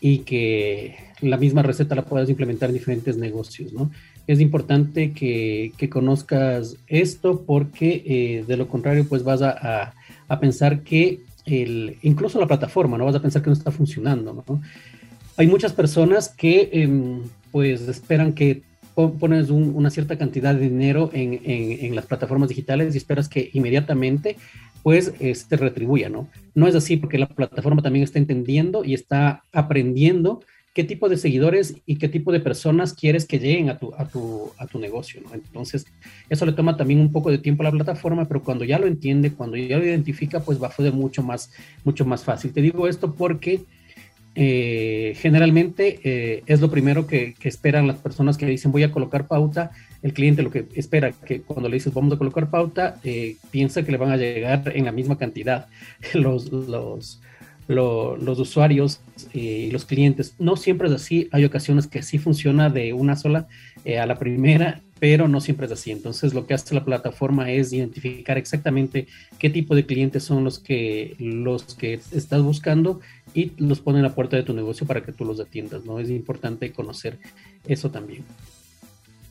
y 0.00 0.18
que 0.18 0.94
la 1.22 1.38
misma 1.38 1.62
receta 1.62 1.96
la 1.96 2.04
puedas 2.04 2.30
implementar 2.30 2.68
en 2.68 2.74
diferentes 2.74 3.16
negocios, 3.16 3.72
¿no? 3.72 3.90
Es 4.28 4.38
importante 4.38 5.10
que, 5.10 5.72
que 5.76 5.88
conozcas 5.88 6.76
esto 6.86 7.42
porque 7.44 8.04
eh, 8.06 8.44
de 8.46 8.56
lo 8.56 8.68
contrario 8.68 9.06
pues 9.08 9.24
vas 9.24 9.42
a, 9.42 9.50
a 9.50 9.94
a 10.32 10.40
pensar 10.40 10.82
que 10.82 11.20
el, 11.46 11.96
incluso 12.02 12.40
la 12.40 12.46
plataforma, 12.46 12.96
¿no? 12.98 13.04
Vas 13.04 13.16
a 13.16 13.22
pensar 13.22 13.42
que 13.42 13.48
no 13.48 13.54
está 13.54 13.70
funcionando, 13.70 14.44
¿no? 14.46 14.62
Hay 15.36 15.46
muchas 15.46 15.72
personas 15.72 16.28
que 16.28 16.70
eh, 16.72 17.20
pues 17.50 17.88
esperan 17.88 18.32
que 18.32 18.62
pones 18.94 19.50
un, 19.50 19.74
una 19.74 19.90
cierta 19.90 20.18
cantidad 20.18 20.54
de 20.54 20.68
dinero 20.68 21.10
en, 21.12 21.40
en, 21.44 21.94
las 21.94 22.04
plataformas 22.06 22.50
digitales 22.50 22.94
y 22.94 22.98
esperas 22.98 23.28
que 23.28 23.50
inmediatamente 23.54 24.36
pues 24.82 25.12
eh, 25.20 25.34
te 25.48 25.56
retribuya, 25.56 26.08
¿no? 26.08 26.28
No 26.54 26.66
es 26.66 26.74
así 26.74 26.96
porque 26.96 27.18
la 27.18 27.28
plataforma 27.28 27.82
también 27.82 28.02
está 28.02 28.18
entendiendo 28.18 28.84
y 28.84 28.94
está 28.94 29.44
aprendiendo 29.52 30.42
qué 30.72 30.84
tipo 30.84 31.08
de 31.08 31.16
seguidores 31.16 31.76
y 31.84 31.96
qué 31.96 32.08
tipo 32.08 32.32
de 32.32 32.40
personas 32.40 32.94
quieres 32.94 33.26
que 33.26 33.38
lleguen 33.38 33.68
a 33.68 33.78
tu, 33.78 33.92
a 33.94 34.06
tu, 34.06 34.50
a 34.56 34.66
tu 34.66 34.78
negocio. 34.78 35.20
Entonces, 35.32 35.86
eso 36.30 36.46
le 36.46 36.52
toma 36.52 36.76
también 36.76 37.00
un 37.00 37.12
poco 37.12 37.30
de 37.30 37.38
tiempo 37.38 37.62
a 37.62 37.64
la 37.64 37.72
plataforma, 37.72 38.26
pero 38.26 38.42
cuando 38.42 38.64
ya 38.64 38.78
lo 38.78 38.86
entiende, 38.86 39.32
cuando 39.32 39.56
ya 39.56 39.78
lo 39.78 39.84
identifica, 39.84 40.40
pues 40.40 40.62
va 40.62 40.68
a 40.68 40.72
ser 40.72 40.92
mucho 40.92 41.22
más, 41.22 41.50
mucho 41.84 42.04
más 42.04 42.24
fácil. 42.24 42.52
Te 42.52 42.62
digo 42.62 42.88
esto 42.88 43.14
porque 43.14 43.60
eh, 44.34 45.12
generalmente 45.16 46.00
eh, 46.04 46.42
es 46.46 46.62
lo 46.62 46.70
primero 46.70 47.06
que, 47.06 47.34
esperan 47.42 47.86
las 47.86 47.98
personas 47.98 48.38
que 48.38 48.46
dicen 48.46 48.72
voy 48.72 48.82
a 48.82 48.92
colocar 48.92 49.26
pauta. 49.26 49.72
El 50.02 50.14
cliente 50.14 50.42
lo 50.42 50.50
que 50.50 50.66
espera 50.74 51.12
que 51.12 51.42
cuando 51.42 51.68
le 51.68 51.74
dices 51.74 51.92
vamos 51.92 52.14
a 52.14 52.18
colocar 52.18 52.48
pauta, 52.48 52.98
eh, 53.04 53.36
piensa 53.50 53.84
que 53.84 53.92
le 53.92 53.98
van 53.98 54.10
a 54.10 54.16
llegar 54.16 54.72
en 54.74 54.86
la 54.86 54.92
misma 54.92 55.18
cantidad 55.18 55.66
los, 56.14 57.20
lo, 57.68 58.16
los 58.16 58.38
usuarios 58.38 59.00
y 59.32 59.70
los 59.70 59.84
clientes. 59.84 60.34
No 60.38 60.56
siempre 60.56 60.88
es 60.88 60.94
así, 60.94 61.28
hay 61.32 61.44
ocasiones 61.44 61.86
que 61.86 62.02
sí 62.02 62.18
funciona 62.18 62.70
de 62.70 62.92
una 62.92 63.16
sola 63.16 63.46
eh, 63.84 63.98
a 63.98 64.06
la 64.06 64.18
primera, 64.18 64.80
pero 64.98 65.26
no 65.26 65.40
siempre 65.40 65.66
es 65.66 65.72
así. 65.72 65.90
Entonces 65.90 66.34
lo 66.34 66.46
que 66.46 66.54
hace 66.54 66.74
la 66.74 66.84
plataforma 66.84 67.50
es 67.50 67.72
identificar 67.72 68.38
exactamente 68.38 69.06
qué 69.38 69.50
tipo 69.50 69.74
de 69.74 69.86
clientes 69.86 70.22
son 70.22 70.44
los 70.44 70.58
que, 70.58 71.16
los 71.18 71.74
que 71.74 72.00
estás 72.12 72.42
buscando 72.42 73.00
y 73.34 73.52
los 73.56 73.80
pone 73.80 73.98
en 73.98 74.04
la 74.04 74.14
puerta 74.14 74.36
de 74.36 74.42
tu 74.42 74.54
negocio 74.54 74.86
para 74.86 75.02
que 75.02 75.12
tú 75.12 75.24
los 75.24 75.40
atiendas, 75.40 75.84
¿no? 75.84 75.98
Es 75.98 76.10
importante 76.10 76.70
conocer 76.72 77.18
eso 77.66 77.90
también. 77.90 78.24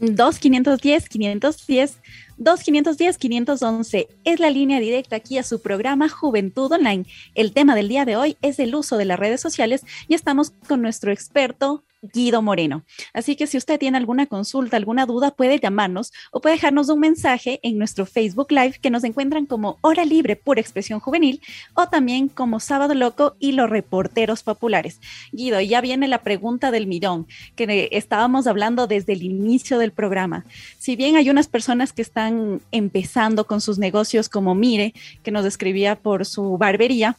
2510 0.02 1.10
510 1.10 2.02
2510 2.38 3.18
511 3.18 4.08
es 4.24 4.40
la 4.40 4.50
línea 4.50 4.80
directa 4.80 5.16
aquí 5.16 5.38
a 5.38 5.44
su 5.44 5.62
programa 5.62 6.10
Juventud 6.10 6.72
Online. 6.72 7.06
El 7.36 7.54
tema 7.54 7.76
del 7.76 7.88
día 7.88 8.04
de 8.04 8.18
hoy 8.18 8.36
es 8.42 8.58
el 8.60 8.74
uso 8.74 8.98
de 8.98 9.06
las 9.06 9.20
redes 9.20 9.42
sociales 9.42 9.86
y 10.08 10.16
estamos 10.16 10.54
con 10.68 10.82
nuestro 10.82 11.12
experto 11.12 11.84
Guido 12.02 12.42
Moreno. 12.42 12.84
Así 13.14 13.36
que 13.36 13.48
si 13.48 13.58
usted 13.58 13.80
tiene 13.80 13.98
alguna 13.98 14.26
consulta, 14.26 14.78
alguna 14.78 15.06
duda, 15.06 15.32
puede 15.32 15.60
llamarnos 15.60 16.12
o 16.32 16.42
puede 16.42 16.56
dejarnos 16.56 16.90
un 16.90 17.00
mensaje 17.00 17.60
en 17.64 17.78
nuestro 17.78 18.06
Facebook 18.06 18.52
Live 18.52 18.80
que 18.82 18.90
nos 18.90 19.04
encuentran 19.04 19.46
como 19.46 19.78
Hora 19.82 20.06
Libre 20.06 20.36
Pura 20.36 20.62
Expresión 20.62 21.00
Juvenil 21.00 21.42
o 21.74 21.88
también 21.88 22.28
como 22.28 22.60
Sábado 22.60 22.94
Loco 22.94 23.36
y 23.40 23.52
los 23.52 23.70
reporteros 23.70 24.44
populares. 24.44 25.00
Guido, 25.32 25.62
ya 25.62 25.82
viene 25.82 26.08
la 26.08 26.24
pregunta 26.24 26.72
del 26.72 26.88
millón 26.88 27.28
que 27.56 27.90
estábamos 27.92 28.48
hablando 28.48 28.88
desde 28.88 29.14
el 29.14 29.24
inicio 29.24 29.78
del 29.78 29.92
programa. 29.92 30.46
Si 30.80 30.96
bien 30.96 31.16
hay 31.16 31.30
unas 31.30 31.48
personas 31.48 31.94
que 31.94 32.02
están 32.02 32.62
empezando 32.72 33.46
con 33.46 33.62
sus 33.62 33.78
negocios 33.78 34.30
como 34.30 34.56
Mire, 34.56 34.94
que 35.24 35.32
nos 35.32 35.46
escribía 35.46 35.96
por 35.96 36.26
su 36.26 36.58
barbería, 36.58 37.18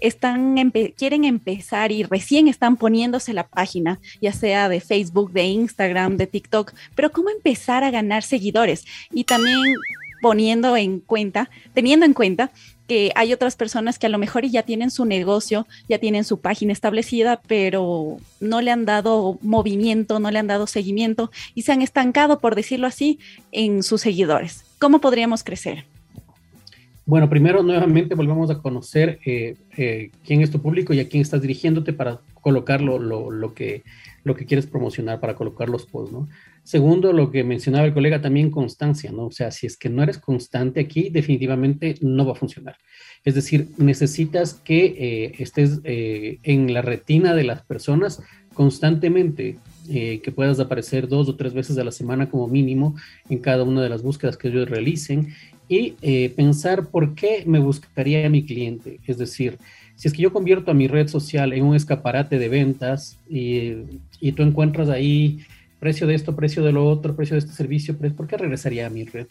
están 0.00 0.72
quieren 0.96 1.24
empezar 1.24 1.92
y 1.92 2.02
recién 2.02 2.48
están 2.48 2.76
poniéndose 2.76 3.32
la 3.32 3.46
página, 3.46 4.00
ya 4.20 4.32
sea 4.32 4.68
de 4.68 4.80
Facebook, 4.80 5.32
de 5.32 5.44
Instagram, 5.44 6.16
de 6.16 6.26
TikTok, 6.26 6.72
pero 6.94 7.10
cómo 7.10 7.30
empezar 7.30 7.84
a 7.84 7.90
ganar 7.90 8.22
seguidores 8.22 8.84
y 9.12 9.24
también 9.24 9.76
poniendo 10.20 10.76
en 10.76 11.00
cuenta, 11.00 11.50
teniendo 11.72 12.06
en 12.06 12.12
cuenta 12.12 12.50
que 12.86 13.12
hay 13.14 13.32
otras 13.32 13.54
personas 13.54 13.98
que 13.98 14.06
a 14.06 14.10
lo 14.10 14.18
mejor 14.18 14.44
ya 14.46 14.64
tienen 14.64 14.90
su 14.90 15.04
negocio, 15.04 15.66
ya 15.88 15.98
tienen 15.98 16.24
su 16.24 16.40
página 16.40 16.72
establecida, 16.72 17.40
pero 17.46 18.18
no 18.40 18.60
le 18.60 18.70
han 18.70 18.84
dado 18.84 19.38
movimiento, 19.42 20.18
no 20.18 20.30
le 20.30 20.40
han 20.40 20.48
dado 20.48 20.66
seguimiento 20.66 21.30
y 21.54 21.62
se 21.62 21.72
han 21.72 21.82
estancado, 21.82 22.40
por 22.40 22.54
decirlo 22.54 22.86
así, 22.86 23.18
en 23.52 23.82
sus 23.82 24.00
seguidores. 24.00 24.64
¿Cómo 24.78 25.00
podríamos 25.00 25.44
crecer? 25.44 25.84
Bueno, 27.10 27.28
primero 27.28 27.64
nuevamente 27.64 28.14
volvemos 28.14 28.50
a 28.50 28.58
conocer 28.58 29.18
eh, 29.26 29.56
eh, 29.76 30.12
quién 30.24 30.42
es 30.42 30.52
tu 30.52 30.62
público 30.62 30.94
y 30.94 31.00
a 31.00 31.08
quién 31.08 31.22
estás 31.22 31.42
dirigiéndote 31.42 31.92
para 31.92 32.20
colocar 32.34 32.80
lo, 32.80 33.00
lo, 33.00 33.52
que, 33.52 33.82
lo 34.22 34.36
que 34.36 34.46
quieres 34.46 34.68
promocionar, 34.68 35.18
para 35.18 35.34
colocar 35.34 35.68
los 35.68 35.86
posts, 35.86 36.12
¿no? 36.12 36.28
Segundo, 36.62 37.12
lo 37.12 37.32
que 37.32 37.42
mencionaba 37.42 37.84
el 37.84 37.94
colega 37.94 38.20
también, 38.20 38.52
constancia, 38.52 39.10
¿no? 39.10 39.26
O 39.26 39.32
sea, 39.32 39.50
si 39.50 39.66
es 39.66 39.76
que 39.76 39.88
no 39.88 40.04
eres 40.04 40.18
constante 40.18 40.78
aquí, 40.78 41.10
definitivamente 41.10 41.96
no 42.00 42.24
va 42.24 42.30
a 42.30 42.36
funcionar. 42.36 42.76
Es 43.24 43.34
decir, 43.34 43.70
necesitas 43.76 44.54
que 44.54 44.84
eh, 44.96 45.32
estés 45.40 45.80
en 45.82 46.72
la 46.72 46.80
retina 46.80 47.34
de 47.34 47.42
las 47.42 47.62
personas 47.62 48.22
constantemente, 48.54 49.58
que 49.88 50.32
puedas 50.32 50.60
aparecer 50.60 51.08
dos 51.08 51.28
o 51.28 51.34
tres 51.34 51.52
veces 51.52 51.76
a 51.76 51.82
la 51.82 51.90
semana 51.90 52.30
como 52.30 52.46
mínimo 52.46 52.94
en 53.28 53.38
cada 53.38 53.64
una 53.64 53.82
de 53.82 53.88
las 53.88 54.02
búsquedas 54.02 54.36
que 54.36 54.46
ellos 54.46 54.70
realicen 54.70 55.34
y 55.70 55.94
eh, 56.02 56.32
pensar 56.34 56.88
por 56.88 57.14
qué 57.14 57.44
me 57.46 57.60
buscaría 57.60 58.28
mi 58.28 58.44
cliente. 58.44 58.98
Es 59.06 59.18
decir, 59.18 59.56
si 59.94 60.08
es 60.08 60.12
que 60.12 60.22
yo 60.22 60.32
convierto 60.32 60.72
a 60.72 60.74
mi 60.74 60.88
red 60.88 61.06
social 61.06 61.52
en 61.52 61.64
un 61.64 61.76
escaparate 61.76 62.40
de 62.40 62.48
ventas 62.48 63.16
y, 63.30 63.74
y 64.20 64.32
tú 64.32 64.42
encuentras 64.42 64.88
ahí 64.88 65.38
precio 65.78 66.08
de 66.08 66.16
esto, 66.16 66.34
precio 66.34 66.64
de 66.64 66.72
lo 66.72 66.84
otro, 66.86 67.14
precio 67.14 67.34
de 67.34 67.38
este 67.38 67.52
servicio, 67.52 67.96
¿por 67.96 68.26
qué 68.26 68.36
regresaría 68.36 68.88
a 68.88 68.90
mi 68.90 69.04
red? 69.04 69.28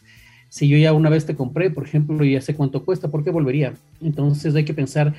Si 0.47 0.69
yo 0.69 0.77
ya 0.77 0.93
una 0.93 1.09
vez 1.09 1.25
te 1.25 1.35
compré, 1.35 1.71
por 1.71 1.83
ejemplo, 1.83 2.23
y 2.23 2.31
ya 2.31 2.41
sé 2.41 2.55
cuánto 2.55 2.85
cuesta, 2.85 3.09
¿por 3.09 3.25
qué 3.25 3.31
volvería? 3.31 3.73
Entonces 4.01 4.55
hay 4.55 4.63
que 4.63 4.73
pensar 4.73 5.13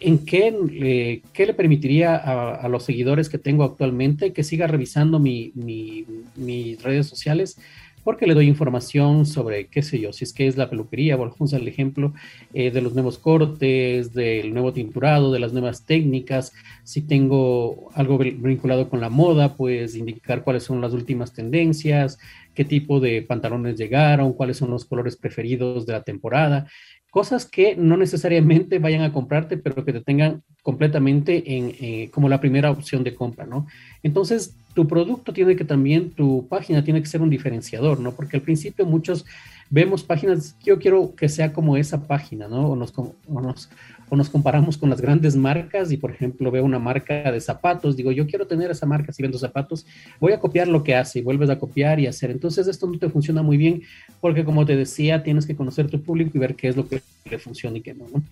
en 0.00 0.24
qué, 0.24 1.20
qué 1.34 1.46
le 1.46 1.52
permitiría 1.52 2.16
a, 2.16 2.66
los 2.68 2.84
seguidores 2.84 3.28
que 3.28 3.38
tengo 3.38 3.62
actualmente 3.62 4.32
que 4.32 4.42
siga 4.42 4.66
revisando 4.66 5.18
mi, 5.18 5.52
mis 5.54 6.82
redes 6.82 7.06
sociales 7.06 7.58
porque 8.04 8.26
le 8.26 8.34
doy 8.34 8.46
información 8.46 9.26
sobre, 9.26 9.66
qué 9.68 9.82
sé 9.82 10.00
yo, 10.00 10.12
si 10.12 10.24
es 10.24 10.32
que 10.32 10.46
es 10.46 10.56
la 10.56 10.68
peluquería, 10.68 11.16
volvemos 11.16 11.54
al 11.54 11.66
ejemplo 11.68 12.12
eh, 12.52 12.70
de 12.70 12.80
los 12.80 12.94
nuevos 12.94 13.18
cortes, 13.18 14.12
del 14.12 14.52
nuevo 14.52 14.72
tinturado, 14.72 15.32
de 15.32 15.38
las 15.38 15.52
nuevas 15.52 15.86
técnicas, 15.86 16.52
si 16.84 17.02
tengo 17.02 17.90
algo 17.94 18.18
vinculado 18.18 18.88
con 18.88 19.00
la 19.00 19.08
moda, 19.08 19.56
pues 19.56 19.94
indicar 19.94 20.42
cuáles 20.42 20.64
son 20.64 20.80
las 20.80 20.92
últimas 20.92 21.32
tendencias, 21.32 22.18
qué 22.54 22.64
tipo 22.64 23.00
de 23.00 23.22
pantalones 23.22 23.76
llegaron, 23.76 24.32
cuáles 24.32 24.56
son 24.56 24.70
los 24.70 24.84
colores 24.84 25.16
preferidos 25.16 25.86
de 25.86 25.92
la 25.92 26.02
temporada 26.02 26.66
cosas 27.12 27.44
que 27.44 27.76
no 27.76 27.98
necesariamente 27.98 28.78
vayan 28.78 29.02
a 29.02 29.12
comprarte, 29.12 29.58
pero 29.58 29.84
que 29.84 29.92
te 29.92 30.00
tengan 30.00 30.42
completamente 30.62 31.58
en, 31.58 31.74
eh, 31.78 32.08
como 32.10 32.30
la 32.30 32.40
primera 32.40 32.70
opción 32.70 33.04
de 33.04 33.14
compra, 33.14 33.44
¿no? 33.44 33.66
Entonces, 34.02 34.56
tu 34.72 34.88
producto 34.88 35.34
tiene 35.34 35.54
que 35.54 35.66
también, 35.66 36.08
tu 36.12 36.48
página 36.48 36.82
tiene 36.82 37.02
que 37.02 37.08
ser 37.08 37.20
un 37.20 37.28
diferenciador, 37.28 38.00
¿no? 38.00 38.12
Porque 38.12 38.38
al 38.38 38.42
principio 38.42 38.86
muchos 38.86 39.26
vemos 39.68 40.02
páginas, 40.02 40.56
yo 40.64 40.78
quiero 40.78 41.14
que 41.14 41.28
sea 41.28 41.52
como 41.52 41.76
esa 41.76 42.06
página, 42.06 42.48
¿no? 42.48 42.70
O 42.70 42.76
nos, 42.76 43.68
o 44.12 44.16
nos 44.16 44.28
comparamos 44.28 44.76
con 44.76 44.90
las 44.90 45.00
grandes 45.00 45.36
marcas 45.36 45.90
y, 45.90 45.96
por 45.96 46.10
ejemplo, 46.10 46.50
veo 46.50 46.66
una 46.66 46.78
marca 46.78 47.32
de 47.32 47.40
zapatos, 47.40 47.96
digo, 47.96 48.12
yo 48.12 48.26
quiero 48.26 48.46
tener 48.46 48.70
esa 48.70 48.84
marca 48.84 49.10
si 49.10 49.22
vendo 49.22 49.38
zapatos, 49.38 49.86
voy 50.20 50.34
a 50.34 50.38
copiar 50.38 50.68
lo 50.68 50.84
que 50.84 50.94
hace 50.94 51.20
y 51.20 51.22
vuelves 51.22 51.48
a 51.48 51.58
copiar 51.58 51.98
y 51.98 52.06
hacer. 52.06 52.30
Entonces, 52.30 52.68
esto 52.68 52.86
no 52.86 52.98
te 52.98 53.08
funciona 53.08 53.40
muy 53.40 53.56
bien 53.56 53.80
porque, 54.20 54.44
como 54.44 54.66
te 54.66 54.76
decía, 54.76 55.22
tienes 55.22 55.46
que 55.46 55.56
conocer 55.56 55.88
tu 55.88 56.02
público 56.02 56.32
y 56.34 56.40
ver 56.40 56.56
qué 56.56 56.68
es 56.68 56.76
lo 56.76 56.86
que 56.86 57.00
le 57.30 57.38
funciona 57.38 57.78
y 57.78 57.80
qué 57.80 57.94
no, 57.94 58.04
¿no? 58.12 58.22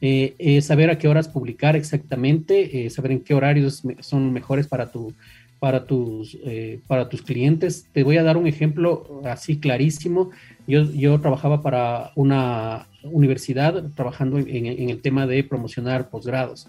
Eh, 0.00 0.34
eh, 0.40 0.60
saber 0.60 0.90
a 0.90 0.98
qué 0.98 1.06
horas 1.06 1.28
publicar 1.28 1.76
exactamente, 1.76 2.86
eh, 2.86 2.90
saber 2.90 3.12
en 3.12 3.20
qué 3.20 3.34
horarios 3.34 3.84
son 4.00 4.32
mejores 4.32 4.66
para 4.66 4.90
tu 4.90 5.12
para 5.58 5.86
tus, 5.86 6.38
para 6.86 7.08
tus 7.08 7.22
clientes. 7.22 7.88
Te 7.92 8.02
voy 8.02 8.16
a 8.16 8.22
dar 8.22 8.36
un 8.36 8.46
ejemplo 8.46 9.20
así 9.24 9.58
clarísimo. 9.58 10.30
Yo, 10.66 10.84
yo 10.92 11.20
trabajaba 11.20 11.62
para 11.62 12.12
una 12.14 12.88
universidad 13.02 13.84
trabajando 13.94 14.38
en, 14.38 14.90
el 14.90 15.00
tema 15.00 15.26
de 15.26 15.44
promocionar 15.44 16.10
posgrados. 16.10 16.68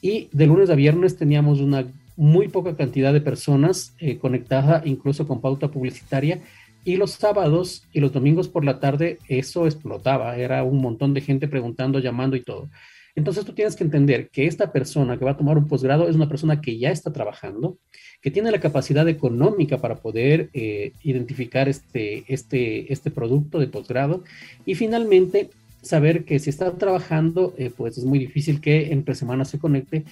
Y 0.00 0.28
de 0.32 0.46
lunes 0.46 0.70
a 0.70 0.74
viernes 0.74 1.16
teníamos 1.16 1.60
una 1.60 1.86
muy 2.16 2.48
poca 2.48 2.76
cantidad 2.76 3.12
de 3.12 3.20
personas 3.20 3.94
eh, 3.98 4.18
conectadas 4.18 4.84
incluso 4.84 5.26
con 5.26 5.40
pauta 5.40 5.68
publicitaria 5.68 6.42
y 6.84 6.96
los 6.96 7.12
sábados 7.12 7.86
y 7.92 8.00
los 8.00 8.12
domingos 8.12 8.48
por 8.48 8.64
la 8.64 8.80
tarde 8.80 9.18
eso 9.28 9.66
explotaba, 9.66 10.36
era 10.36 10.62
un 10.64 10.80
montón 10.80 11.14
de 11.14 11.20
gente 11.20 11.48
preguntando, 11.48 12.00
llamando 12.00 12.36
y 12.36 12.42
todo. 12.42 12.68
Entonces 13.14 13.44
tú 13.44 13.52
tienes 13.52 13.76
que 13.76 13.84
entender 13.84 14.30
que 14.30 14.46
esta 14.46 14.72
persona 14.72 15.18
que 15.18 15.24
va 15.24 15.32
a 15.32 15.36
tomar 15.36 15.58
un 15.58 15.68
posgrado 15.68 16.08
es 16.08 16.16
una 16.16 16.28
persona 16.28 16.60
que 16.60 16.78
ya 16.78 16.90
está 16.90 17.12
trabajando, 17.12 17.78
que 18.22 18.30
tiene 18.30 18.50
la 18.50 18.60
capacidad 18.60 19.06
económica 19.08 19.78
para 19.78 19.96
poder 19.96 20.48
eh, 20.54 20.92
identificar 21.02 21.68
este, 21.68 22.24
este, 22.28 22.92
este 22.92 23.10
producto 23.10 23.58
de 23.58 23.66
posgrado. 23.66 24.24
Y 24.64 24.74
finalmente 24.74 25.50
saber 25.82 26.24
que 26.24 26.38
si 26.38 26.48
está 26.48 26.72
trabajando, 26.78 27.54
eh, 27.58 27.70
pues 27.76 27.98
es 27.98 28.04
muy 28.04 28.18
difícil 28.18 28.60
que 28.60 28.92
entre 28.92 29.14
semanas 29.14 29.50
se 29.50 29.58
conecte 29.58 30.04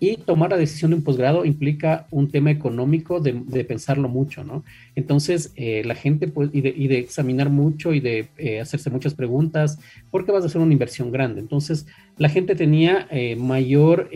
y 0.00 0.16
tomar 0.16 0.50
la 0.50 0.56
decisión 0.56 0.90
de 0.90 0.96
un 0.98 1.02
posgrado 1.02 1.44
implica 1.44 2.06
un 2.10 2.30
tema 2.30 2.50
económico 2.50 3.20
de, 3.20 3.32
pensarlo 3.64 4.08
mucho, 4.08 4.44
¿no? 4.44 4.64
Entonces, 4.94 5.52
eh, 5.56 5.82
la 5.84 5.94
gente, 5.94 6.28
pues, 6.28 6.50
y 6.52 6.60
de, 6.60 6.98
examinar 6.98 7.50
mucho 7.50 7.92
y 7.92 8.00
de 8.00 8.28
eh, 8.38 8.60
hacerse 8.60 8.90
muchas 8.90 9.14
preguntas, 9.14 9.78
porque 10.10 10.30
vas 10.30 10.44
a 10.44 10.46
hacer 10.46 10.60
una 10.60 10.72
inversión 10.72 11.10
grande. 11.10 11.40
Entonces, 11.40 11.86
la 12.16 12.28
gente 12.28 12.54
tenía 12.54 13.08
eh, 13.10 13.34
mayor 13.36 14.08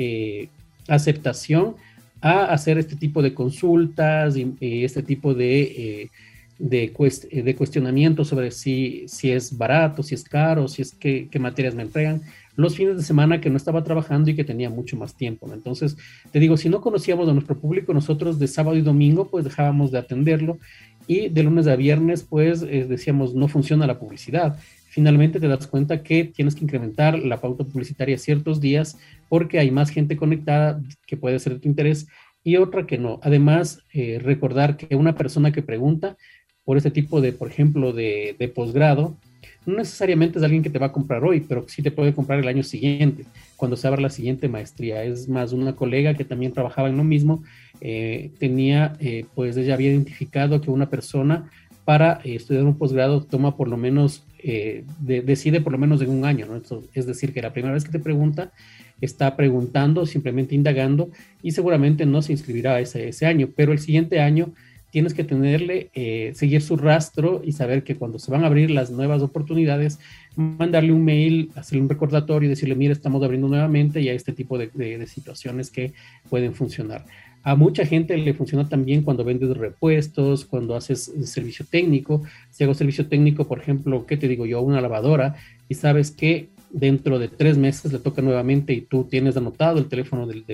aceptación 0.89 1.74
a 2.20 2.45
hacer 2.45 2.78
este 2.78 2.95
tipo 2.95 3.20
de 3.20 3.35
consultas 3.35 4.37
y 4.37 4.85
este 4.85 5.03
tipo 5.03 5.35
de, 5.35 6.09
de, 6.59 6.93
de, 7.43 7.55
cuestionamiento 7.57 8.24
sobre 8.24 8.53
si, 8.53 9.05
si 9.09 9.33
es 9.33 9.57
barato, 9.57 10.05
si 10.05 10.14
es 10.14 10.22
caro, 10.22 10.68
si 10.68 10.83
es 10.83 10.93
qué, 10.93 11.26
qué 11.28 11.39
materias 11.41 11.74
me 11.74 11.83
entregan 11.83 12.22
los 12.57 12.76
fines 12.76 12.96
de 12.96 13.03
semana 13.03 13.40
que 13.40 13.50
no 13.50 13.57
estaba 13.57 13.82
trabajando 13.84 14.30
y 14.30 14.36
que 14.36 14.44
tenía 14.44 14.70
mucho 14.70 14.96
más 14.96 15.14
tiempo. 15.14 15.50
Entonces, 15.53 15.96
te 16.30 16.38
digo, 16.38 16.57
si 16.57 16.68
no 16.68 16.80
conocíamos 16.80 17.28
a 17.28 17.32
nuestro 17.32 17.59
público, 17.59 17.94
nosotros 17.94 18.38
de 18.38 18.48
sábado 18.48 18.76
y 18.76 18.82
domingo, 18.82 19.28
pues 19.28 19.44
dejábamos 19.44 19.90
de 19.90 19.98
atenderlo 19.98 20.59
y 21.07 21.28
de 21.28 21.42
lunes 21.42 21.66
a 21.66 21.76
viernes, 21.76 22.22
pues 22.22 22.62
eh, 22.62 22.86
decíamos, 22.88 23.34
no 23.34 23.48
funciona 23.48 23.86
la 23.86 23.98
publicidad. 23.98 24.59
Finalmente 24.90 25.40
te 25.40 25.48
das 25.48 25.66
cuenta 25.66 26.03
que 26.03 26.24
tienes 26.24 26.55
que 26.55 26.64
incrementar 26.64 27.18
la 27.18 27.40
pauta 27.40 27.64
publicitaria 27.64 28.18
ciertos 28.18 28.61
días 28.61 28.98
porque 29.30 29.59
hay 29.59 29.70
más 29.70 29.88
gente 29.88 30.16
conectada 30.16 30.82
que 31.07 31.16
puede 31.16 31.38
ser 31.38 31.55
de 31.55 31.61
tu 31.61 31.68
interés 31.68 32.07
y 32.44 32.57
otra 32.57 32.86
que 32.86 32.98
no. 32.98 33.18
Además, 33.22 33.80
eh, 33.94 34.20
recordar 34.22 34.76
que 34.76 34.94
una 34.94 35.14
persona 35.14 35.53
que 35.53 35.62
pregunta 35.62 36.16
por 36.64 36.76
este 36.76 36.90
tipo 36.90 37.20
de, 37.20 37.32
por 37.32 37.48
ejemplo, 37.48 37.92
de, 37.92 38.36
de 38.38 38.48
posgrado, 38.48 39.16
no 39.66 39.76
necesariamente 39.76 40.38
es 40.38 40.44
alguien 40.44 40.62
que 40.62 40.70
te 40.70 40.78
va 40.78 40.86
a 40.86 40.92
comprar 40.92 41.24
hoy, 41.24 41.40
pero 41.40 41.64
sí 41.68 41.82
te 41.82 41.90
puede 41.90 42.12
comprar 42.12 42.38
el 42.38 42.48
año 42.48 42.62
siguiente, 42.62 43.24
cuando 43.56 43.76
se 43.76 43.86
abra 43.86 44.00
la 44.00 44.10
siguiente 44.10 44.48
maestría. 44.48 45.04
Es 45.04 45.28
más, 45.28 45.52
una 45.52 45.74
colega 45.74 46.14
que 46.14 46.24
también 46.24 46.52
trabajaba 46.52 46.88
en 46.88 46.96
lo 46.96 47.04
mismo, 47.04 47.42
eh, 47.80 48.30
tenía, 48.38 48.96
eh, 49.00 49.24
pues 49.34 49.56
ella 49.56 49.74
había 49.74 49.90
identificado 49.90 50.60
que 50.60 50.70
una 50.70 50.88
persona 50.88 51.50
para 51.84 52.20
eh, 52.24 52.36
estudiar 52.36 52.64
un 52.64 52.76
posgrado 52.76 53.22
toma 53.22 53.56
por 53.56 53.68
lo 53.68 53.76
menos, 53.76 54.24
decide 54.98 55.60
por 55.60 55.72
lo 55.72 55.78
menos 55.78 56.02
en 56.02 56.10
un 56.10 56.24
año, 56.24 56.46
¿no? 56.46 56.60
es 56.94 57.06
decir, 57.06 57.32
que 57.32 57.40
la 57.40 57.52
primera 57.52 57.74
vez 57.74 57.84
que 57.84 57.92
te 57.92 58.00
pregunta, 58.00 58.50
está 59.00 59.36
preguntando, 59.36 60.04
simplemente 60.04 60.56
indagando 60.56 61.10
y 61.42 61.52
seguramente 61.52 62.06
no 62.06 62.22
se 62.22 62.32
inscribirá 62.32 62.80
ese, 62.80 63.08
ese 63.08 63.26
año, 63.26 63.50
pero 63.54 63.70
el 63.72 63.78
siguiente 63.78 64.20
año 64.20 64.52
tienes 64.93 65.14
que 65.14 65.24
tenerle, 65.24 65.90
eh, 65.95 66.32
seguir 66.34 66.61
su 66.61 66.76
rastro 66.76 67.40
y 67.43 67.53
saber 67.53 67.82
que 67.82 67.97
cuando 67.97 68.18
se 68.18 68.30
van 68.30 68.45
a 68.45 68.47
abrir 68.47 68.70
las 68.70 68.90
nuevas 68.90 69.22
oportunidades, 69.22 69.99
mandarle 70.36 70.93
un 70.93 71.03
mail, 71.03 71.51
hacerle 71.55 71.82
un 71.82 71.88
recordatorio 71.88 72.47
y 72.47 72.51
decirle, 72.51 72.74
mira, 72.74 72.93
estamos 72.93 73.22
abriendo 73.22 73.49
nuevamente 73.49 74.03
y 74.03 74.11
hay 74.11 74.16
este 74.16 74.32
tipo 74.32 74.59
de, 74.59 75.07
situaciones 75.07 75.70
que 75.70 75.95
pueden 76.28 76.53
funcionar. 76.53 77.07
A 77.43 77.57
mucha 77.57 77.86
gente 77.86 78.18
le 78.18 78.34
funciona 78.34 78.68
también 78.68 79.03
cuando 79.03 79.24
vendes 79.24 79.57
repuestos, 79.57 80.45
cuando 80.45 80.76
haces 80.76 81.11
servicio 81.24 81.64
técnico. 81.68 82.22
Si 82.51 82.62
hago 82.62 82.74
servicio 82.74 83.07
técnico, 83.07 83.49
por 83.49 83.61
ejemplo, 83.61 84.05
¿qué 84.05 84.18
te 84.18 84.28
digo 84.28 84.45
yo? 84.45 84.61
Una 84.61 84.82
lavadora 84.82 85.36
y 85.70 85.74
sabes 85.74 86.11
que 86.11 86.51
dentro 86.70 87.18
de 87.18 87.28
tres 87.28 87.57
meses 87.57 87.93
le 87.93 87.99
toca 87.99 88.20
nuevamente 88.20 88.74
y 88.74 88.82
tú 88.82 89.05
tienes 89.05 89.38
anotado 89.38 89.78
el 89.78 89.86
teléfono 89.86 90.26
del, 90.26 90.45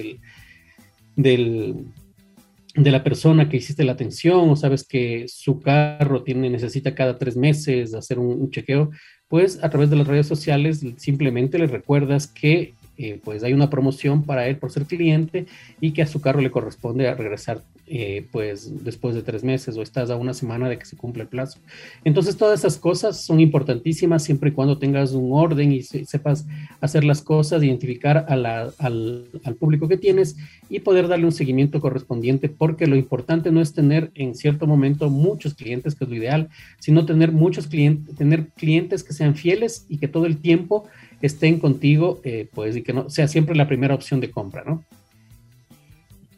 del 1.17 1.75
de 2.83 2.91
la 2.91 3.03
persona 3.03 3.49
que 3.49 3.57
hiciste 3.57 3.85
la 3.85 3.93
atención 3.93 4.49
o 4.51 4.57
sabes 4.57 4.87
que 4.87 5.27
su 5.29 5.61
carro 5.61 6.23
tiene, 6.23 6.49
necesita 6.49 6.95
cada 6.95 7.19
tres 7.19 7.37
meses 7.37 7.95
hacer 7.95 8.19
un, 8.19 8.51
chequeo, 8.51 8.91
pues 9.27 9.63
a 9.63 9.71
través 9.71 9.91
de 9.91 9.97
las 9.97 10.07
redes 10.07 10.27
sociales 10.27 10.85
simplemente 10.97 11.59
le 11.59 11.67
recuerdas 11.67 12.27
que 12.27 12.75
eh, 12.99 13.21
pues 13.23 13.45
hay 13.45 13.53
una 13.53 13.71
promoción 13.71 14.25
para 14.25 14.49
él 14.49 14.57
por 14.57 14.73
ser 14.73 14.85
cliente 14.85 15.47
y 15.81 15.93
que 15.93 16.03
a 16.03 16.07
su 16.07 16.21
carro 16.21 16.41
le 16.41 16.51
corresponde 16.51 17.15
regresar 17.15 17.63
eh, 17.87 18.27
pues 18.33 18.85
después 18.85 19.15
de 19.15 19.23
tres 19.23 19.43
meses 19.45 19.77
o 19.77 19.83
estás 19.83 20.11
a 20.11 20.17
una 20.17 20.35
semana 20.35 20.69
de 20.69 20.79
que 20.79 20.85
se 20.85 20.97
cumple 20.97 21.23
el 21.23 21.29
plazo. 21.29 21.59
Entonces 22.05 22.37
todas 22.37 22.59
esas 22.59 22.77
cosas 22.77 23.23
son 23.23 23.41
importantísimas 23.41 24.25
siempre 24.25 24.51
y 24.51 24.53
cuando 24.53 24.79
tengas 24.79 25.13
un 25.13 25.33
orden 25.33 25.73
y 25.73 25.83
sepas 25.83 26.45
hacer 26.81 27.05
las 27.05 27.23
cosas, 27.23 27.63
identificar 27.63 28.27
al, 28.29 28.45
al 28.45 29.55
público 29.59 29.89
que 29.89 29.97
tienes 29.97 30.37
y 30.69 30.81
poder 30.81 31.09
darle 31.09 31.25
un 31.25 31.33
seguimiento 31.33 31.81
correspondiente 31.81 32.49
porque 32.49 32.87
lo 32.87 32.97
importante 32.97 33.51
no 33.51 33.63
es 33.63 33.73
tener 33.73 34.11
en 34.15 34.35
cierto 34.35 34.67
momento 34.67 35.09
muchos 35.09 35.55
clientes, 35.55 35.95
que 35.95 36.05
es 36.05 36.11
lo 36.11 36.17
ideal, 36.17 36.49
sino 36.81 37.07
tener 37.07 37.33
muchos 37.33 37.69
clientes, 37.69 38.15
tener 38.17 38.49
clientes 38.49 39.03
que 39.05 39.13
sean 39.13 39.35
fieles 39.35 39.87
y 39.89 39.99
que 39.99 40.09
todo 40.09 40.27
el 40.27 40.39
tiempo 40.39 40.85
estén 41.21 41.59
contigo, 41.59 42.21
eh, 42.25 42.49
pues, 42.55 42.77
y 42.77 42.83
que 42.83 42.93
no 42.93 43.11
sea 43.11 43.29
siempre 43.29 43.57
la 43.57 43.67
primera 43.67 43.95
opción 43.95 44.21
de 44.21 44.31
compra, 44.31 44.65
¿no? 44.65 44.85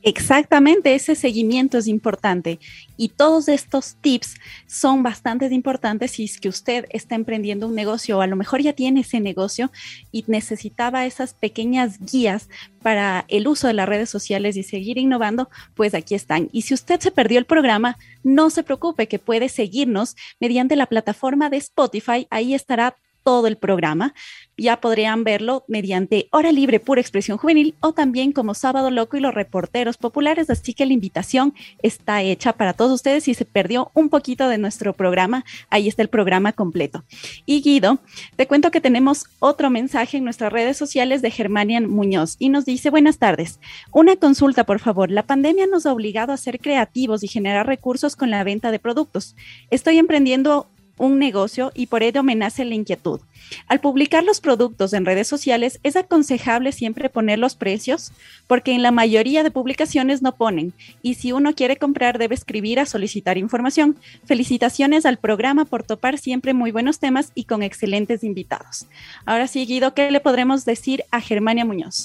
Exactamente, 0.03 0.95
ese 0.95 1.15
seguimiento 1.15 1.77
es 1.77 1.87
importante 1.87 2.59
y 2.97 3.11
todos 3.11 3.49
estos 3.49 3.97
tips 4.01 4.37
son 4.67 5.03
bastante 5.03 5.47
importantes 5.49 6.13
si 6.13 6.25
es 6.25 6.41
que 6.41 6.49
usted 6.49 6.87
está 6.89 7.17
emprendiendo 7.17 7.67
un 7.67 7.75
negocio 7.75 8.17
o 8.17 8.21
a 8.23 8.27
lo 8.27 8.35
mejor 8.35 8.63
ya 8.63 8.73
tiene 8.73 9.01
ese 9.01 9.21
negocio 9.21 9.71
y 10.11 10.25
necesitaba 10.27 11.05
esas 11.05 11.35
pequeñas 11.35 11.99
guías 12.01 12.49
para 12.81 13.27
el 13.29 13.47
uso 13.47 13.67
de 13.67 13.75
las 13.75 13.87
redes 13.87 14.09
sociales 14.09 14.57
y 14.57 14.63
seguir 14.63 14.97
innovando, 14.97 15.51
pues 15.75 15.93
aquí 15.93 16.15
están. 16.15 16.49
Y 16.51 16.63
si 16.63 16.73
usted 16.73 16.99
se 16.99 17.11
perdió 17.11 17.39
el 17.39 17.45
programa, 17.45 17.99
no 18.23 18.49
se 18.49 18.63
preocupe 18.63 19.07
que 19.07 19.19
puede 19.19 19.51
seguirnos 19.51 20.17
mediante 20.41 20.77
la 20.77 20.87
plataforma 20.87 21.51
de 21.51 21.59
Spotify, 21.59 22.27
ahí 22.31 22.55
estará 22.55 22.97
todo 23.31 23.47
el 23.47 23.57
programa. 23.57 24.13
Ya 24.57 24.81
podrían 24.81 25.23
verlo 25.23 25.65
mediante 25.69 26.27
Hora 26.33 26.51
Libre 26.51 26.81
Pura 26.81 27.01
Expresión 27.01 27.39
Juvenil 27.39 27.77
o 27.79 27.93
también 27.93 28.33
como 28.33 28.55
Sábado 28.55 28.91
Loco 28.91 29.17
y 29.17 29.21
los 29.21 29.33
reporteros 29.33 29.99
populares. 29.99 30.51
Así 30.51 30.75
que 30.75 30.85
la 30.85 30.95
invitación 30.95 31.55
está 31.81 32.23
hecha 32.23 32.53
para 32.55 32.73
todos 32.73 32.91
ustedes. 32.91 33.23
Si 33.23 33.35
se 33.35 33.45
perdió 33.45 33.93
un 33.95 34.09
poquito 34.09 34.49
de 34.49 34.59
nuestro 34.59 34.95
programa, 34.95 35.45
ahí 35.71 35.87
está 35.87 36.03
el 36.03 36.09
programa 36.09 36.53
completo. 36.53 37.05
Y 37.47 37.63
Guido, 37.63 38.01
te 38.35 38.49
cuento 38.49 38.73
que 38.73 38.81
tenemos 38.81 39.27
otro 39.39 39.71
mensaje 39.71 40.17
en 40.17 40.25
nuestras 40.25 40.53
redes 40.53 40.77
sociales 40.77 41.23
de 41.23 41.31
Germanian 41.31 41.89
Muñoz 41.89 42.35
y 42.41 42.49
nos 42.49 42.65
dice, 42.65 42.91
buenas 42.91 43.19
tardes. 43.19 43.61
Una 43.93 44.17
consulta, 44.17 44.65
por 44.65 44.81
favor. 44.81 45.13
La 45.13 45.23
pandemia 45.23 45.69
nos 45.69 45.87
ha 45.87 45.93
obligado 45.93 46.33
a 46.33 46.37
ser 46.37 46.59
creativos 46.59 47.23
y 47.23 47.29
generar 47.29 47.69
recursos 47.69 48.17
con 48.17 48.31
la 48.31 48.43
venta 48.43 48.73
de 48.73 48.81
productos. 48.81 49.37
Estoy 49.71 49.99
emprendiendo 49.99 50.69
un 51.01 51.19
negocio 51.19 51.73
y 51.75 51.87
por 51.87 52.03
ello 52.03 52.23
me 52.23 52.37
la 52.37 52.75
inquietud. 52.75 53.21
Al 53.67 53.81
publicar 53.81 54.23
los 54.23 54.41
productos 54.41 54.93
en 54.93 55.07
redes 55.07 55.27
sociales, 55.27 55.81
es 55.83 55.97
aconsejable 55.97 56.73
siempre 56.73 57.09
poner 57.09 57.39
los 57.39 57.57
precios 57.57 58.13
porque 58.47 58.73
en 58.73 58.83
la 58.83 58.91
mayoría 58.91 59.43
de 59.43 59.51
publicaciones 59.51 60.21
no 60.21 60.37
ponen 60.37 60.75
y 61.03 61.15
si 61.15 61.33
uno 61.33 61.55
quiere 61.55 61.77
comprar 61.77 62.19
debe 62.19 62.35
escribir 62.35 62.79
a 62.79 62.87
solicitar 62.87 63.39
información. 63.39 63.97
Felicitaciones 64.25 65.07
al 65.07 65.17
programa 65.17 65.65
por 65.65 65.85
topar 65.85 66.19
siempre 66.19 66.53
muy 66.53 66.71
buenos 66.71 66.99
temas 66.99 67.33
y 67.35 67.45
con 67.45 67.63
excelentes 67.63 68.23
invitados. 68.23 68.87
Ahora 69.25 69.47
sí, 69.47 69.65
Guido, 69.65 69.95
¿qué 69.95 70.11
le 70.11 70.21
podremos 70.21 70.67
decir 70.67 71.05
a 71.11 71.23
Germania 71.23 71.65
Muñoz? 71.65 72.05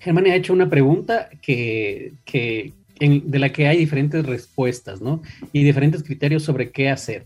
Germania 0.00 0.34
ha 0.34 0.36
hecho 0.36 0.52
una 0.52 0.68
pregunta 0.68 1.30
que, 1.40 2.12
de 2.30 3.38
la 3.38 3.52
que 3.52 3.68
hay 3.68 3.78
diferentes 3.78 4.26
respuestas, 4.26 5.00
¿no? 5.00 5.22
Y 5.52 5.62
diferentes 5.62 6.02
criterios 6.02 6.42
sobre 6.42 6.70
qué 6.70 6.90
hacer. 6.90 7.24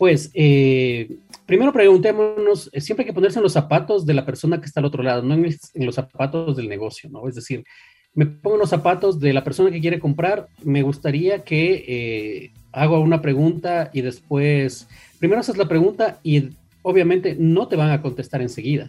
Pues, 0.00 0.30
eh, 0.32 1.18
primero 1.44 1.74
preguntémonos, 1.74 2.70
eh, 2.72 2.80
siempre 2.80 3.02
hay 3.02 3.08
que 3.08 3.12
ponerse 3.12 3.38
en 3.38 3.42
los 3.42 3.52
zapatos 3.52 4.06
de 4.06 4.14
la 4.14 4.24
persona 4.24 4.58
que 4.58 4.64
está 4.64 4.80
al 4.80 4.86
otro 4.86 5.02
lado, 5.02 5.20
no 5.22 5.34
en, 5.34 5.44
los 5.74 5.94
zapatos 5.94 6.56
del 6.56 6.70
negocio, 6.70 7.10
¿no? 7.10 7.28
Es 7.28 7.34
decir, 7.34 7.64
me 8.14 8.24
pongo 8.24 8.56
en 8.56 8.60
los 8.60 8.70
zapatos 8.70 9.20
de 9.20 9.34
la 9.34 9.44
persona 9.44 9.70
que 9.70 9.82
quiere 9.82 10.00
comprar, 10.00 10.48
me 10.64 10.80
gustaría 10.80 11.44
que 11.44 11.84
eh, 11.86 12.52
haga 12.72 12.98
una 12.98 13.20
pregunta 13.20 13.90
y 13.92 14.00
después, 14.00 14.88
primero 15.18 15.42
haces 15.42 15.58
la 15.58 15.68
pregunta 15.68 16.18
y 16.22 16.48
obviamente 16.80 17.36
no 17.38 17.68
te 17.68 17.76
van 17.76 17.90
a 17.90 18.00
contestar 18.00 18.40
enseguida, 18.40 18.88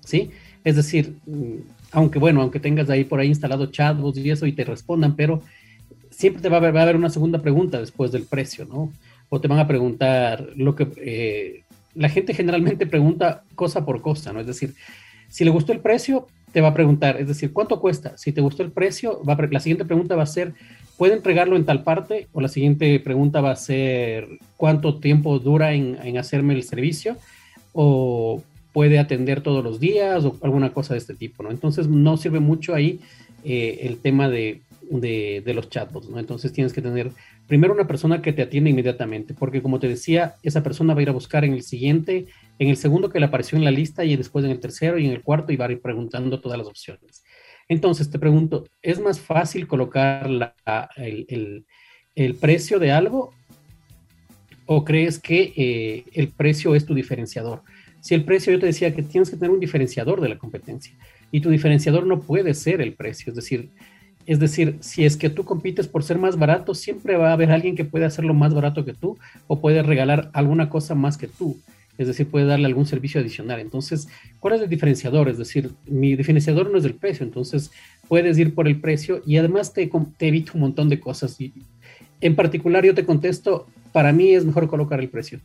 ¿sí? 0.00 0.30
Es 0.64 0.76
decir, 0.76 1.18
mm, 1.26 1.56
aunque 1.92 2.18
bueno, 2.18 2.40
aunque 2.40 2.60
tengas 2.60 2.88
ahí 2.88 3.04
por 3.04 3.20
ahí 3.20 3.28
instalado 3.28 3.66
chatbots 3.66 4.16
y 4.16 4.30
eso 4.30 4.46
y 4.46 4.52
te 4.52 4.64
respondan, 4.64 5.16
pero 5.16 5.42
siempre 6.08 6.40
te 6.40 6.48
va 6.48 6.56
a 6.56 6.60
haber, 6.60 6.74
va 6.74 6.80
a 6.80 6.84
haber 6.84 6.96
una 6.96 7.10
segunda 7.10 7.42
pregunta 7.42 7.78
después 7.78 8.10
del 8.10 8.22
precio, 8.22 8.64
¿no? 8.64 8.90
O 9.28 9.40
te 9.40 9.48
van 9.48 9.58
a 9.58 9.66
preguntar 9.66 10.50
lo 10.56 10.74
que 10.74 10.88
eh, 10.96 11.64
la 11.94 12.08
gente 12.08 12.34
generalmente 12.34 12.86
pregunta 12.86 13.44
cosa 13.54 13.84
por 13.84 14.02
cosa, 14.02 14.32
¿no? 14.32 14.40
Es 14.40 14.46
decir, 14.46 14.74
si 15.28 15.44
le 15.44 15.50
gustó 15.50 15.72
el 15.72 15.80
precio, 15.80 16.26
te 16.52 16.60
va 16.60 16.68
a 16.68 16.74
preguntar, 16.74 17.20
es 17.20 17.28
decir, 17.28 17.52
¿cuánto 17.52 17.80
cuesta? 17.80 18.16
Si 18.16 18.32
te 18.32 18.40
gustó 18.40 18.62
el 18.62 18.70
precio, 18.70 19.20
la 19.50 19.60
siguiente 19.60 19.84
pregunta 19.84 20.16
va 20.16 20.22
a 20.22 20.26
ser, 20.26 20.54
¿puede 20.96 21.14
entregarlo 21.14 21.56
en 21.56 21.64
tal 21.64 21.82
parte? 21.82 22.28
O 22.32 22.40
la 22.40 22.48
siguiente 22.48 22.98
pregunta 23.00 23.40
va 23.40 23.50
a 23.50 23.56
ser, 23.56 24.28
¿cuánto 24.56 24.98
tiempo 24.98 25.38
dura 25.38 25.74
en, 25.74 26.16
hacerme 26.16 26.54
el 26.54 26.62
servicio? 26.62 27.16
O 27.72 28.42
puede 28.72 28.98
atender 28.98 29.40
todos 29.40 29.64
los 29.64 29.80
días 29.80 30.24
o 30.24 30.36
alguna 30.42 30.72
cosa 30.72 30.94
de 30.94 30.98
este 30.98 31.14
tipo, 31.14 31.42
¿no? 31.42 31.50
Entonces 31.50 31.88
no 31.88 32.16
sirve 32.16 32.40
mucho 32.40 32.74
ahí 32.74 33.00
eh, 33.44 33.80
el 33.82 33.98
tema 33.98 34.28
de, 34.28 34.62
de, 34.90 35.52
los 35.54 35.68
chatbots, 35.68 36.08
¿no? 36.08 36.18
Entonces 36.18 36.52
tienes 36.52 36.72
que 36.72 36.82
tener 36.82 37.10
primero 37.46 37.72
una 37.72 37.86
persona 37.86 38.22
que 38.22 38.32
te 38.32 38.42
atiende 38.42 38.70
inmediatamente, 38.70 39.34
porque 39.34 39.62
como 39.62 39.78
te 39.78 39.88
decía, 39.88 40.34
esa 40.42 40.62
persona 40.62 40.94
va 40.94 41.00
a 41.00 41.02
ir 41.02 41.08
a 41.08 41.12
buscar 41.12 41.44
en 41.44 41.52
el 41.52 41.62
siguiente, 41.62 42.26
en 42.58 42.68
el 42.68 42.76
segundo 42.76 43.10
que 43.10 43.20
le 43.20 43.26
apareció 43.26 43.58
en 43.58 43.64
la 43.64 43.70
lista 43.70 44.04
y 44.04 44.16
después 44.16 44.44
en 44.44 44.50
el 44.50 44.60
tercero 44.60 44.98
y 44.98 45.06
en 45.06 45.12
el 45.12 45.22
cuarto 45.22 45.52
y 45.52 45.56
va 45.56 45.66
a 45.66 45.72
ir 45.72 45.80
preguntando 45.80 46.40
todas 46.40 46.58
las 46.58 46.66
opciones. 46.66 47.24
Entonces 47.68 48.10
te 48.10 48.18
pregunto, 48.18 48.66
¿es 48.82 49.00
más 49.00 49.20
fácil 49.20 49.66
colocar 49.66 50.54
el, 50.96 51.64
precio 52.40 52.78
de 52.78 52.92
algo 52.92 53.32
o 54.66 54.84
crees 54.84 55.18
que 55.18 55.52
eh, 55.56 56.04
el 56.14 56.28
precio 56.28 56.74
es 56.74 56.86
tu 56.86 56.94
diferenciador? 56.94 57.62
Si 58.00 58.14
el 58.14 58.24
precio, 58.24 58.52
yo 58.52 58.60
te 58.60 58.66
decía 58.66 58.94
que 58.94 59.02
tienes 59.02 59.30
que 59.30 59.36
tener 59.36 59.50
un 59.50 59.58
diferenciador 59.58 60.20
de 60.20 60.28
la 60.28 60.38
competencia 60.38 60.94
y 61.32 61.40
tu 61.40 61.50
diferenciador 61.50 62.06
no 62.06 62.20
puede 62.20 62.54
ser 62.54 62.80
el 62.80 62.94
precio, 62.94 63.32
es 63.32 63.36
decir, 63.36 63.70
es 64.26 64.40
decir, 64.40 64.76
si 64.80 65.04
es 65.04 65.16
que 65.16 65.30
tú 65.30 65.44
compites 65.44 65.86
por 65.86 66.02
ser 66.02 66.18
más 66.18 66.36
barato, 66.36 66.74
siempre 66.74 67.16
va 67.16 67.30
a 67.30 67.32
haber 67.32 67.52
alguien 67.52 67.76
que 67.76 67.84
puede 67.84 68.04
hacerlo 68.04 68.34
más 68.34 68.52
barato 68.52 68.84
que 68.84 68.92
tú 68.92 69.16
o 69.46 69.60
puede 69.60 69.82
regalar 69.82 70.30
alguna 70.32 70.68
cosa 70.68 70.94
más 70.94 71.16
que 71.16 71.28
tú. 71.28 71.56
Es 71.96 72.08
decir, 72.08 72.26
puede 72.26 72.44
darle 72.44 72.66
algún 72.66 72.86
servicio 72.86 73.20
adicional. 73.20 73.60
Entonces, 73.60 74.08
¿cuál 74.40 74.54
es 74.54 74.62
el 74.62 74.68
diferenciador? 74.68 75.28
Es 75.28 75.38
decir, 75.38 75.70
mi 75.86 76.14
diferenciador 76.14 76.70
no 76.70 76.76
es 76.76 76.84
el 76.84 76.94
precio. 76.94 77.24
Entonces, 77.24 77.70
puedes 78.08 78.36
ir 78.36 78.54
por 78.54 78.68
el 78.68 78.80
precio 78.80 79.22
y 79.24 79.36
además 79.38 79.72
te, 79.72 79.88
te 80.18 80.28
evita 80.28 80.52
un 80.54 80.60
montón 80.60 80.88
de 80.88 81.00
cosas. 81.00 81.40
Y 81.40 81.52
en 82.20 82.34
particular, 82.34 82.84
yo 82.84 82.94
te 82.94 83.06
contesto, 83.06 83.66
para 83.92 84.12
mí 84.12 84.34
es 84.34 84.44
mejor 84.44 84.68
colocar 84.68 85.00
el 85.00 85.08
precio. 85.08 85.40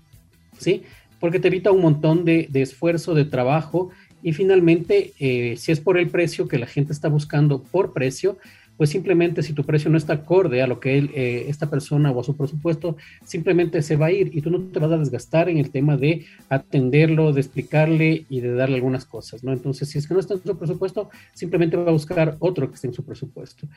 ¿Sí? 0.57 0.83
Porque 1.19 1.39
te 1.39 1.47
evita 1.47 1.71
un 1.71 1.81
montón 1.81 2.25
de, 2.25 2.49
esfuerzo, 2.53 3.13
de 3.13 3.25
trabajo. 3.25 3.91
Y 4.23 4.33
finalmente, 4.33 5.13
eh, 5.19 5.55
si 5.57 5.71
es 5.71 5.79
por 5.79 5.97
el 5.97 6.09
precio 6.09 6.47
que 6.47 6.59
la 6.59 6.67
gente 6.67 6.91
está 6.91 7.07
buscando 7.07 7.63
por 7.63 7.93
precio, 7.93 8.37
pues 8.77 8.89
simplemente 8.89 9.43
si 9.43 9.53
tu 9.53 9.63
precio 9.63 9.91
no 9.91 9.97
está 9.97 10.13
acorde 10.13 10.61
a 10.61 10.67
lo 10.67 10.79
que 10.79 10.97
él, 10.97 11.11
eh, 11.13 11.45
esta 11.47 11.69
persona 11.69 12.11
o 12.11 12.19
a 12.19 12.23
su 12.23 12.35
presupuesto, 12.35 12.97
simplemente 13.25 13.81
se 13.81 13.95
va 13.95 14.07
a 14.07 14.11
ir 14.11 14.31
y 14.33 14.41
tú 14.41 14.49
no 14.49 14.59
te 14.59 14.79
vas 14.79 14.91
a 14.91 14.97
desgastar 14.97 15.49
en 15.49 15.57
el 15.57 15.69
tema 15.69 15.97
de 15.97 16.25
atenderlo, 16.49 17.33
de 17.33 17.41
explicarle 17.41 18.25
y 18.29 18.41
de 18.41 18.53
darle 18.53 18.75
algunas 18.75 19.05
cosas, 19.05 19.43
¿no? 19.43 19.53
Entonces, 19.53 19.89
si 19.89 19.97
es 19.97 20.07
que 20.07 20.13
no 20.13 20.19
está 20.19 20.33
en 20.33 20.43
su 20.43 20.57
presupuesto, 20.57 21.09
simplemente 21.33 21.77
va 21.77 21.89
a 21.89 21.93
buscar 21.93 22.37
otro 22.39 22.67
que 22.69 22.75
esté 22.75 22.87
en 22.87 22.93
su 22.93 23.05
presupuesto. 23.05 23.67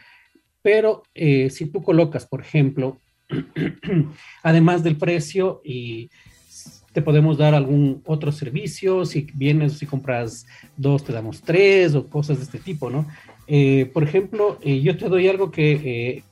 Pero 0.62 1.02
eh, 1.14 1.50
si 1.50 1.66
tú 1.66 1.82
colocas, 1.82 2.24
por 2.26 2.40
ejemplo, 2.40 2.98
además 4.42 4.82
del 4.82 4.96
precio 4.96 5.60
y 5.64 6.08
te 6.94 7.02
podemos 7.02 7.36
dar 7.36 7.54
algún 7.54 8.02
otro 8.06 8.30
servicio, 8.30 9.04
si 9.04 9.26
vienes, 9.34 9.74
si 9.74 9.84
compras 9.84 10.46
dos, 10.76 11.04
te 11.04 11.12
damos 11.12 11.42
tres 11.42 11.94
o 11.96 12.06
cosas 12.06 12.38
de 12.38 12.44
este 12.44 12.58
tipo, 12.60 12.88
¿no? 12.88 13.06
Eh, 13.46 13.90
por 13.92 14.02
ejemplo, 14.02 14.58
eh, 14.62 14.80
yo 14.80 14.96
te 14.96 15.08
doy 15.08 15.28
algo 15.28 15.50
que... 15.50 15.72
Eh, 15.72 16.22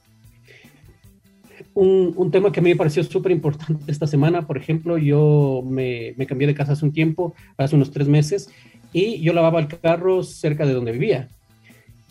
un, 1.74 2.30
tema 2.30 2.52
que 2.52 2.60
a 2.60 2.62
mí 2.62 2.70
me 2.70 2.76
pareció 2.76 3.02
súper 3.02 3.32
importante 3.32 3.90
esta 3.90 4.06
semana, 4.06 4.46
por 4.46 4.58
ejemplo, 4.58 4.98
yo 4.98 5.62
me, 5.66 6.12
me, 6.16 6.26
cambié 6.26 6.46
de 6.46 6.54
casa 6.54 6.72
hace 6.72 6.84
un 6.84 6.92
tiempo, 6.92 7.34
hace 7.57 7.76
unos 7.76 7.91
tres 7.91 8.08
meses, 8.08 8.50
y 8.92 9.20
yo 9.20 9.32
lavaba 9.32 9.61
el 9.61 9.68
carro 9.68 10.22
cerca 10.22 10.66
de 10.66 10.74
donde 10.74 10.92
vivía. 10.92 11.28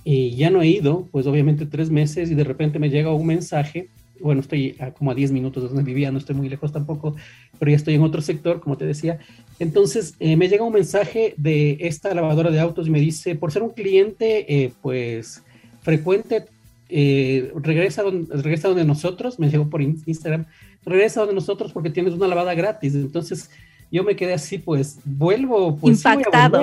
Y 0.03 0.35
ya 0.35 0.49
no 0.49 0.63
he 0.63 0.67
ido, 0.67 1.07
pues 1.11 1.27
obviamente 1.27 1.67
tres 1.67 1.91
meses, 1.91 2.31
y 2.31 2.35
de 2.35 2.43
repente 2.43 2.80
me 2.80 2.89
llega 2.89 3.13
un 3.13 3.27
mensaje 3.27 3.89
bueno, 4.22 4.41
estoy 4.41 4.76
a 4.80 4.91
como 4.91 5.11
a 5.11 5.15
10 5.15 5.31
minutos 5.31 5.64
de 5.64 5.69
donde 5.69 5.84
vivía, 5.84 6.11
no 6.11 6.18
estoy 6.18 6.35
muy 6.35 6.49
lejos 6.49 6.72
tampoco, 6.72 7.15
pero 7.60 7.72
ya 7.72 7.77
estoy 7.77 7.95
en 7.95 8.02
otro 8.02 8.22
sector, 8.22 8.61
como 8.61 8.77
te 8.77 8.85
decía. 8.85 9.19
Entonces, 9.60 10.15
eh, 10.19 10.35
me 10.35 10.48
llega 10.48 10.64
un 10.64 10.73
mensaje 10.73 11.34
de 11.38 11.77
esta 11.81 12.14
lavadora 12.14 12.52
de 12.52 12.60
autos 12.60 12.88
y 12.88 12.89
me 12.89 12.99
dice, 12.99 13.35
por 13.35 13.52
ser 13.52 13.64
un 13.64 13.72
cliente, 13.72 14.45
eh, 14.64 14.73
pues, 14.81 15.43
frecuente, 15.81 16.45
eh, 16.89 17.52
regresa, 17.56 18.03
donde, 18.03 18.35
regresa 18.35 18.68
donde 18.68 18.85
nosotros, 18.85 19.39
me 19.39 19.49
llegó 19.49 19.69
por 19.69 19.81
Instagram, 19.81 20.45
regresa 20.85 21.22
donde 21.22 21.35
nosotros 21.35 21.72
porque 21.72 21.89
tienes 21.89 22.14
una 22.14 22.27
lavada 22.27 22.53
gratis. 22.53 22.95
Entonces, 22.95 23.49
yo 23.91 24.03
me 24.03 24.15
quedé 24.15 24.34
así, 24.34 24.57
pues, 24.57 24.99
vuelvo, 25.03 25.77
pues, 25.77 25.98
impactado. 25.98 26.61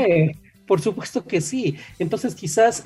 Por 0.66 0.80
supuesto 0.82 1.24
que 1.24 1.40
sí. 1.40 1.76
Entonces, 1.98 2.34
quizás 2.34 2.84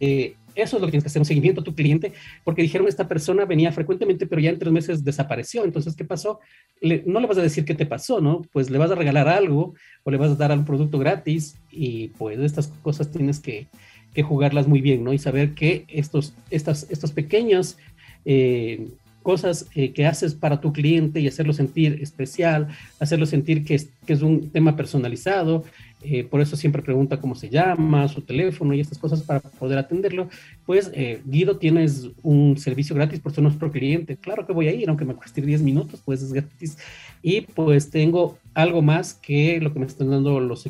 eh, 0.00 0.34
eso 0.62 0.76
es 0.76 0.80
lo 0.80 0.86
que 0.86 0.92
tienes 0.92 1.04
que 1.04 1.08
hacer, 1.08 1.20
un 1.20 1.26
seguimiento 1.26 1.60
a 1.60 1.64
tu 1.64 1.74
cliente, 1.74 2.12
porque 2.44 2.62
dijeron 2.62 2.88
esta 2.88 3.08
persona 3.08 3.44
venía 3.44 3.72
frecuentemente, 3.72 4.26
pero 4.26 4.40
ya 4.40 4.50
en 4.50 4.58
tres 4.58 4.72
meses 4.72 5.04
desapareció. 5.04 5.64
Entonces, 5.64 5.94
¿qué 5.94 6.04
pasó? 6.04 6.40
no 6.80 7.20
le 7.20 7.26
vas 7.26 7.38
a 7.38 7.42
decir 7.42 7.64
qué 7.64 7.74
te 7.74 7.86
pasó, 7.86 8.20
¿no? 8.20 8.42
Pues 8.52 8.70
le 8.70 8.78
vas 8.78 8.90
a 8.90 8.94
regalar 8.94 9.28
algo 9.28 9.74
o 10.04 10.10
le 10.10 10.16
vas 10.16 10.30
a 10.30 10.34
dar 10.36 10.52
un 10.52 10.64
producto 10.64 10.98
gratis 10.98 11.56
y 11.72 12.08
pues 12.08 12.38
estas 12.38 12.68
cosas 12.82 13.10
tienes 13.10 13.40
que, 13.40 13.66
que 14.14 14.22
jugarlas 14.22 14.68
muy 14.68 14.80
bien, 14.80 15.04
¿no? 15.04 15.12
Y 15.12 15.18
saber 15.18 15.54
que 15.54 15.84
estos, 15.88 16.34
estas, 16.50 16.86
estos 16.90 17.12
pequeños... 17.12 17.76
Eh, 18.24 18.88
cosas 19.28 19.66
eh, 19.74 19.92
que 19.92 20.06
haces 20.06 20.34
para 20.34 20.58
tu 20.58 20.72
cliente 20.72 21.20
y 21.20 21.28
hacerlo 21.28 21.52
sentir 21.52 21.98
especial, 22.00 22.68
hacerlo 22.98 23.26
sentir 23.26 23.62
que 23.62 23.74
es, 23.74 23.90
que 24.06 24.14
es 24.14 24.22
un 24.22 24.48
tema 24.48 24.74
personalizado. 24.74 25.64
Eh, 26.02 26.24
por 26.24 26.40
eso 26.40 26.56
siempre 26.56 26.82
pregunta 26.82 27.20
cómo 27.20 27.34
se 27.34 27.48
llama, 27.48 28.06
su 28.08 28.22
teléfono 28.22 28.72
y 28.74 28.80
estas 28.80 28.98
cosas 28.98 29.22
para 29.22 29.40
poder 29.40 29.78
atenderlo. 29.78 30.28
Pues, 30.64 30.90
eh, 30.94 31.20
Guido, 31.24 31.56
tienes 31.56 32.08
un 32.22 32.56
servicio 32.56 32.94
gratis 32.94 33.20
por 33.20 33.32
ser 33.32 33.42
nuestro 33.42 33.70
cliente. 33.70 34.16
Claro 34.16 34.46
que 34.46 34.52
voy 34.52 34.68
a 34.68 34.72
ir, 34.72 34.88
aunque 34.88 35.04
me 35.04 35.14
cueste 35.14 35.42
10 35.42 35.62
minutos, 35.62 36.00
pues 36.04 36.22
es 36.22 36.32
gratis. 36.32 36.78
Y 37.22 37.40
pues 37.40 37.90
tengo 37.90 38.38
algo 38.54 38.80
más 38.80 39.14
que 39.14 39.60
lo 39.60 39.72
que 39.72 39.80
me 39.80 39.86
están 39.86 40.10
dando 40.10 40.38
los, 40.38 40.68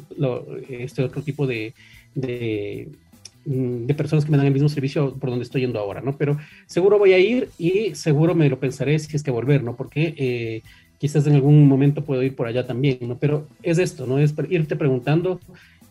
este 0.69 1.03
otro 1.03 1.23
tipo 1.23 1.47
de 1.47 1.75
Mm, 3.49 3.87
de 3.87 3.95
personas 3.95 4.27
que 4.27 4.31
me 4.31 4.37
dan 4.37 4.47
el 4.47 4.53
mismo 4.53 4.69
servicio 4.69 5.15
por 5.15 5.31
donde 5.31 5.45
estoy 5.45 5.63
yendo 5.63 5.79
ahora, 5.79 6.03
¿no? 6.03 6.15
Pero 6.19 6.37
seguro 6.67 6.99
voy 6.99 7.15
a 7.15 7.19
ir 7.19 7.49
y 7.59 7.95
seguro 7.95 8.35
me 8.35 8.49
lo 8.51 8.61
pensaré 8.61 8.99
si 8.99 9.17
es 9.17 9.23
que 9.23 9.31
volver, 9.31 9.63
¿no? 9.63 9.75
Porque 9.75 10.15
eh, 10.19 10.63
quizás 10.99 11.27
en 11.27 11.35
algún 11.35 11.67
momento 11.67 12.05
puedo 12.05 12.23
ir 12.23 12.35
por 12.35 12.47
allá 12.47 12.67
también, 12.67 12.99
¿no? 13.03 13.19
Pero 13.19 13.47
es 13.63 13.79
esto, 13.79 14.07
¿no? 14.07 14.19
Es 14.19 14.35
irte 14.51 14.77
preguntando 14.77 15.41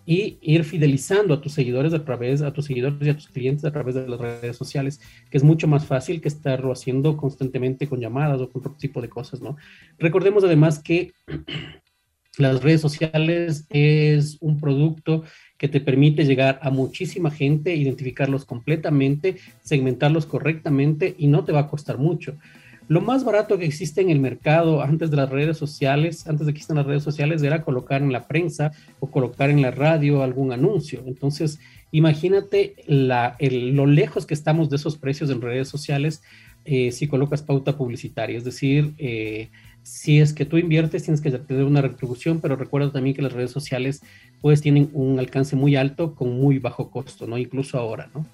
y 0.05 0.37
ir 0.41 0.63
fidelizando 0.63 1.33
a 1.33 1.41
tus 1.41 1.51
seguidores 1.51 1.93
a 1.93 2.05
través, 2.05 2.41
a 2.41 2.53
tus 2.53 2.65
seguidores 2.65 3.05
y 3.05 3.09
a 3.09 3.15
tus 3.15 3.27
clientes 3.27 3.65
a 3.65 3.71
través 3.71 3.93
de 3.93 4.07
las 4.07 4.19
redes 4.19 4.55
sociales, 4.55 5.01
que 5.29 5.37
es 5.37 5.43
mucho 5.43 5.67
más 5.67 5.85
fácil 5.85 6.21
que 6.21 6.29
estarlo 6.29 6.71
haciendo 6.71 7.17
constantemente 7.17 7.87
con 7.87 7.99
llamadas 7.99 8.39
o 8.39 8.49
con 8.49 8.61
otro 8.61 8.75
tipo 8.79 9.01
de 9.01 9.09
cosas, 9.09 9.41
¿no? 9.41 9.57
Recordemos 9.99 10.45
además 10.45 10.79
que 10.79 11.11
las 12.37 12.63
redes 12.63 12.79
sociales 12.79 13.65
es 13.69 14.37
un 14.39 14.59
producto 14.61 15.23
que 15.57 15.67
te 15.67 15.81
permite 15.81 16.23
llegar 16.23 16.59
a 16.61 16.69
muchísima 16.69 17.29
gente, 17.29 17.75
identificarlos 17.75 18.45
completamente, 18.45 19.35
segmentarlos 19.61 20.25
correctamente 20.25 21.15
y 21.17 21.27
no 21.27 21.43
te 21.43 21.51
va 21.51 21.61
a 21.61 21.67
costar 21.67 21.97
mucho. 21.97 22.37
Lo 22.87 23.01
más 23.01 23.25
barato 23.25 23.57
que 23.57 23.65
existe 23.65 24.01
en 24.01 24.09
el 24.09 24.19
mercado 24.19 24.81
antes 24.81 25.11
de 25.11 25.17
las 25.17 25.29
redes 25.29 25.57
sociales, 25.57 26.25
antes 26.27 26.45
de 26.45 26.53
que 26.53 26.57
existan 26.57 26.77
las 26.77 26.85
redes 26.85 27.03
sociales, 27.03 27.43
era 27.43 27.63
colocar 27.63 28.01
en 28.01 28.13
la 28.13 28.27
prensa 28.27 28.71
o 28.99 29.11
colocar 29.11 29.49
en 29.49 29.61
la 29.61 29.71
radio 29.71 30.23
algún 30.23 30.53
anuncio. 30.53 31.03
Entonces, 31.05 31.59
imagínate 31.91 32.75
lo 32.87 33.85
lejos 33.85 34.25
que 34.25 34.33
estamos 34.33 34.69
de 34.69 34.77
esos 34.77 34.97
precios 34.97 35.29
en 35.29 35.41
redes 35.41 35.67
sociales 35.67 36.21
eh, 36.63 36.91
si 36.91 37.07
colocas 37.07 37.41
pauta 37.41 37.77
publicitaria. 37.77 38.37
Es 38.37 38.45
decir, 38.45 38.93
eh, 38.97 39.49
si 39.83 40.19
es 40.19 40.33
que 40.33 40.45
tú 40.45 40.57
inviertes, 40.57 41.03
tienes 41.03 41.21
que 41.21 41.31
tener 41.31 41.63
una 41.63 41.81
retribución, 41.81 42.41
pero 42.41 42.57
recuerda 42.57 42.91
también 42.91 43.15
que 43.15 43.21
las 43.21 43.31
redes 43.31 43.51
sociales 43.51 44.01
pues 44.41 44.61
tienen 44.61 44.89
un 44.93 45.17
alcance 45.17 45.55
muy 45.55 45.75
alto 45.75 46.13
con 46.13 46.37
muy 46.37 46.59
bajo 46.59 46.89
costo, 46.89 47.25
¿no? 47.25 47.37
Incluso 47.37 47.77
ahora, 47.77 48.09
¿no? 48.13 48.25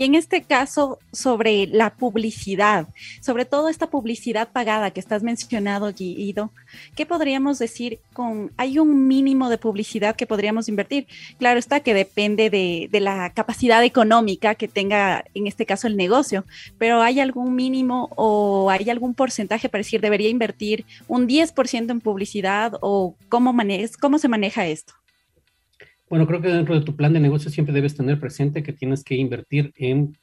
Y 0.00 0.04
en 0.04 0.14
este 0.14 0.40
caso, 0.40 0.98
sobre 1.12 1.66
la 1.66 1.90
publicidad, 1.90 2.88
sobre 3.20 3.44
todo 3.44 3.68
esta 3.68 3.90
publicidad 3.90 4.48
pagada 4.50 4.92
que 4.92 4.98
estás 4.98 5.22
mencionando, 5.22 5.92
Guido, 5.92 6.52
¿qué 6.96 7.04
podríamos 7.04 7.58
decir 7.58 7.98
con, 8.14 8.50
hay 8.56 8.78
un 8.78 9.06
mínimo 9.08 9.50
de 9.50 9.58
publicidad 9.58 10.16
que 10.16 10.26
podríamos 10.26 10.70
invertir? 10.70 11.06
Claro 11.38 11.58
está 11.58 11.80
que 11.80 11.92
depende 11.92 12.48
de, 12.48 12.88
la 12.98 13.34
capacidad 13.34 13.84
económica 13.84 14.54
que 14.54 14.68
tenga, 14.68 15.22
en 15.34 15.46
este 15.46 15.66
caso, 15.66 15.86
el 15.86 15.98
negocio, 15.98 16.46
pero 16.78 17.02
¿hay 17.02 17.20
algún 17.20 17.54
mínimo 17.54 18.08
o 18.16 18.70
hay 18.70 18.88
algún 18.88 19.12
porcentaje 19.12 19.68
para 19.68 19.80
decir, 19.80 20.00
debería 20.00 20.30
invertir 20.30 20.86
un 21.08 21.28
10% 21.28 21.90
en 21.90 22.00
publicidad 22.00 22.72
o 22.80 23.16
cómo, 23.28 23.54
cómo 24.00 24.18
se 24.18 24.28
maneja 24.28 24.66
esto? 24.66 24.94
Bueno, 26.10 26.26
creo 26.26 26.42
que 26.42 26.48
dentro 26.48 26.74
de 26.74 26.84
tu 26.84 26.96
plan 26.96 27.12
de 27.12 27.20
negocio 27.20 27.52
siempre 27.52 27.72
debes 27.72 27.94
tener 27.94 28.18
presente 28.18 28.64
que 28.64 28.72
tienes 28.72 29.04
que 29.04 29.14
invertir 29.14 29.72
en, 29.76 30.18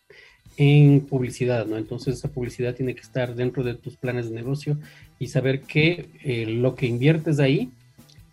en 0.57 0.99
publicidad, 0.99 1.65
¿no? 1.65 1.77
Entonces 1.77 2.15
esa 2.15 2.29
publicidad 2.29 2.75
tiene 2.75 2.93
que 2.93 2.99
estar 2.99 3.33
dentro 3.35 3.63
de 3.63 3.73
tus 3.73 3.95
planes 3.95 4.29
de 4.29 4.35
negocio 4.35 4.77
y 5.17 5.27
saber 5.27 5.61
que 5.61 6.09
eh, 6.25 6.45
lo 6.45 6.75
que 6.75 6.87
inviertes 6.87 7.39
ahí, 7.39 7.71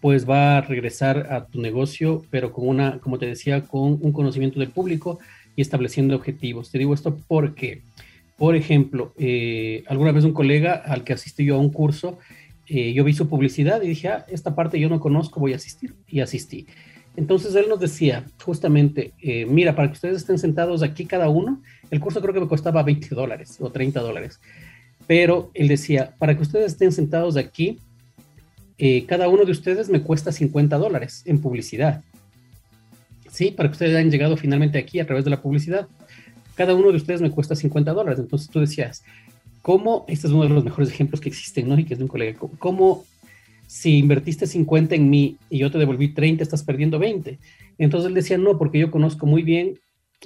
pues 0.01 0.29
va 0.29 0.59
a 0.59 0.61
regresar 0.63 1.33
a 1.33 1.47
tu 1.47 1.61
negocio, 1.61 2.25
pero 2.29 2.53
con 2.53 2.67
una, 2.67 2.99
como 2.99 3.21
te 3.21 3.27
decía, 3.27 3.63
con 3.63 3.99
un 4.03 4.13
conocimiento 4.13 4.59
del 4.59 4.71
público 4.71 5.21
y 5.55 5.63
estableciendo 5.63 6.17
objetivos. 6.17 6.73
Te 6.73 6.79
digo 6.79 6.93
esto 6.93 7.17
porque, 7.29 7.83
por 8.37 8.57
ejemplo, 8.57 9.15
eh, 9.17 9.85
alguna 9.87 10.11
vez 10.11 10.25
un 10.25 10.35
colega 10.35 10.73
al 10.73 11.05
que 11.05 11.13
asistí 11.13 11.45
yo 11.45 11.55
a 11.55 11.61
un 11.61 11.71
curso, 11.71 12.19
eh, 12.67 12.93
yo 12.93 13.05
vi 13.05 13.13
su 13.13 13.29
publicidad 13.29 13.81
y 13.81 13.87
dije, 13.87 14.09
ah, 14.09 14.27
esta 14.29 14.57
parte 14.57 14.81
yo 14.81 14.89
no 14.89 14.99
conozco, 14.99 15.39
voy 15.39 15.53
a 15.53 15.57
asistir. 15.57 15.95
Y 16.09 16.19
asistí. 16.19 16.67
Entonces 17.17 17.55
él 17.55 17.67
nos 17.69 17.79
decía 17.79 18.25
justamente, 18.45 19.13
eh, 19.23 19.47
mira, 19.47 19.77
para 19.77 19.89
que 19.89 19.95
ustedes 19.95 20.17
estén 20.17 20.39
sentados 20.39 20.83
aquí 20.83 21.07
cada 21.07 21.29
uno, 21.29 21.63
el 21.91 22.01
curso 22.01 22.21
creo 22.21 22.35
que 22.35 22.41
me 22.41 22.49
costaba 22.49 22.83
20 22.83 23.15
dólares 23.15 23.57
o 23.61 23.71
30 23.71 24.01
dólares, 24.01 24.41
pero 25.07 25.51
él 25.55 25.69
decía, 25.69 26.15
para 26.19 26.37
que 26.37 26.43
ustedes 26.43 26.73
estén 26.73 26.91
sentados 26.91 27.37
aquí, 27.37 27.79
eh, 28.79 29.05
cada 29.07 29.29
uno 29.29 29.45
de 29.45 29.53
ustedes 29.53 29.89
me 29.89 30.03
cuesta 30.03 30.33
50 30.33 30.77
dólares 30.77 31.23
en 31.27 31.41
publicidad. 31.41 32.03
Sí, 33.31 33.51
para 33.51 33.69
que 33.69 33.73
ustedes 33.73 33.97
hayan 33.97 34.11
llegado 34.11 34.37
finalmente 34.37 34.79
aquí 34.79 35.01
a 35.01 35.07
través 35.07 35.25
de 35.25 35.31
la 35.31 35.43
publicidad. 35.43 35.87
Cada 36.55 36.75
uno 36.75 36.91
de 36.91 36.97
ustedes 36.97 37.21
me 37.21 37.31
cuesta 37.31 37.55
50 37.57 37.93
dólares. 37.93 38.21
Entonces 38.21 38.49
tú 38.49 38.61
decías, 38.61 39.03
¿cómo? 39.63 40.05
Este 40.09 40.27
es 40.27 40.33
uno 40.33 40.45
de 40.45 40.51
los 40.51 40.65
mejores 40.65 40.89
ejemplos 40.91 41.21
que 41.21 41.29
existen, 41.29 41.69
¿no? 41.69 41.79
Y 41.79 41.85
que 41.85 41.95
es 41.95 41.99
de 41.99 42.05
un 42.05 42.09
colega. 42.09 42.39
¿Cómo 42.59 43.05
si 43.67 43.99
invertiste 43.99 44.47
50 44.47 44.95
en 44.95 45.11
mí 45.11 45.37
y 45.51 45.59
yo 45.59 45.71
te 45.71 45.79
devolví 45.79 46.15
30, 46.15 46.43
estás 46.43 46.63
perdiendo 46.63 46.99
20. 46.99 47.39
Entonces 47.79 48.09
él 48.09 48.15
decía, 48.15 48.39
no, 48.39 48.59
porque 48.59 48.79
yo 48.79 48.91
conozco 48.91 49.27
muy 49.27 49.43
bien 49.43 49.79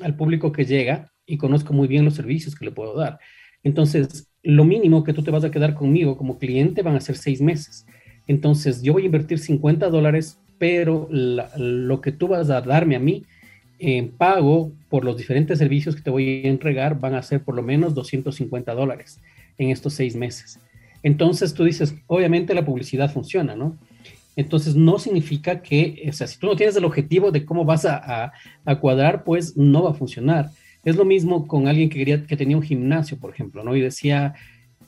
al 0.02 0.16
público 0.16 0.52
que 0.52 0.64
llega 0.64 1.10
y 1.26 1.38
conozco 1.38 1.72
muy 1.72 1.88
bien 1.88 2.04
los 2.04 2.14
servicios 2.14 2.54
que 2.54 2.64
le 2.64 2.70
puedo 2.72 2.96
dar. 2.96 3.18
Entonces, 3.62 4.28
lo 4.42 4.64
mínimo 4.64 5.04
que 5.04 5.12
tú 5.12 5.22
te 5.22 5.30
vas 5.30 5.44
a 5.44 5.50
quedar 5.50 5.74
conmigo 5.74 6.16
como 6.16 6.38
cliente 6.38 6.82
van 6.82 6.96
a 6.96 7.00
ser 7.00 7.16
seis 7.16 7.40
meses. 7.40 7.86
Entonces, 8.26 8.82
yo 8.82 8.92
voy 8.92 9.02
a 9.02 9.06
invertir 9.06 9.38
50 9.38 9.88
dólares, 9.90 10.38
pero 10.58 11.08
lo 11.10 12.00
que 12.00 12.12
tú 12.12 12.28
vas 12.28 12.50
a 12.50 12.60
darme 12.60 12.96
a 12.96 13.00
mí 13.00 13.24
en 13.78 14.10
pago 14.10 14.72
por 14.88 15.04
los 15.04 15.16
diferentes 15.16 15.58
servicios 15.58 15.94
que 15.94 16.02
te 16.02 16.10
voy 16.10 16.44
a 16.44 16.48
entregar 16.48 16.98
van 16.98 17.14
a 17.14 17.22
ser 17.22 17.42
por 17.42 17.54
lo 17.54 17.62
menos 17.62 17.94
250 17.94 18.74
dólares 18.74 19.20
en 19.56 19.70
estos 19.70 19.94
seis 19.94 20.16
meses. 20.16 20.60
Entonces 21.02 21.54
tú 21.54 21.64
dices, 21.64 21.94
obviamente 22.06 22.54
la 22.54 22.64
publicidad 22.64 23.12
funciona, 23.12 23.54
¿no? 23.54 23.76
Entonces 24.36 24.76
no 24.76 24.98
significa 24.98 25.62
que, 25.62 26.06
o 26.08 26.12
sea, 26.12 26.26
si 26.26 26.38
tú 26.38 26.46
no 26.46 26.54
tienes 26.54 26.76
el 26.76 26.84
objetivo 26.84 27.32
de 27.32 27.44
cómo 27.44 27.64
vas 27.64 27.84
a, 27.84 28.32
cuadrar, 28.80 29.24
pues 29.24 29.56
no 29.56 29.82
va 29.82 29.90
a 29.90 29.94
funcionar. 29.94 30.50
Es 30.84 30.94
lo 30.94 31.04
mismo 31.04 31.48
con 31.48 31.66
alguien 31.66 31.88
que, 31.90 31.98
quería, 31.98 32.24
que 32.24 32.36
tenía 32.36 32.56
un 32.56 32.62
gimnasio, 32.62 33.18
por 33.18 33.32
ejemplo, 33.32 33.64
¿no? 33.64 33.74
Y 33.74 33.80
decía, 33.80 34.34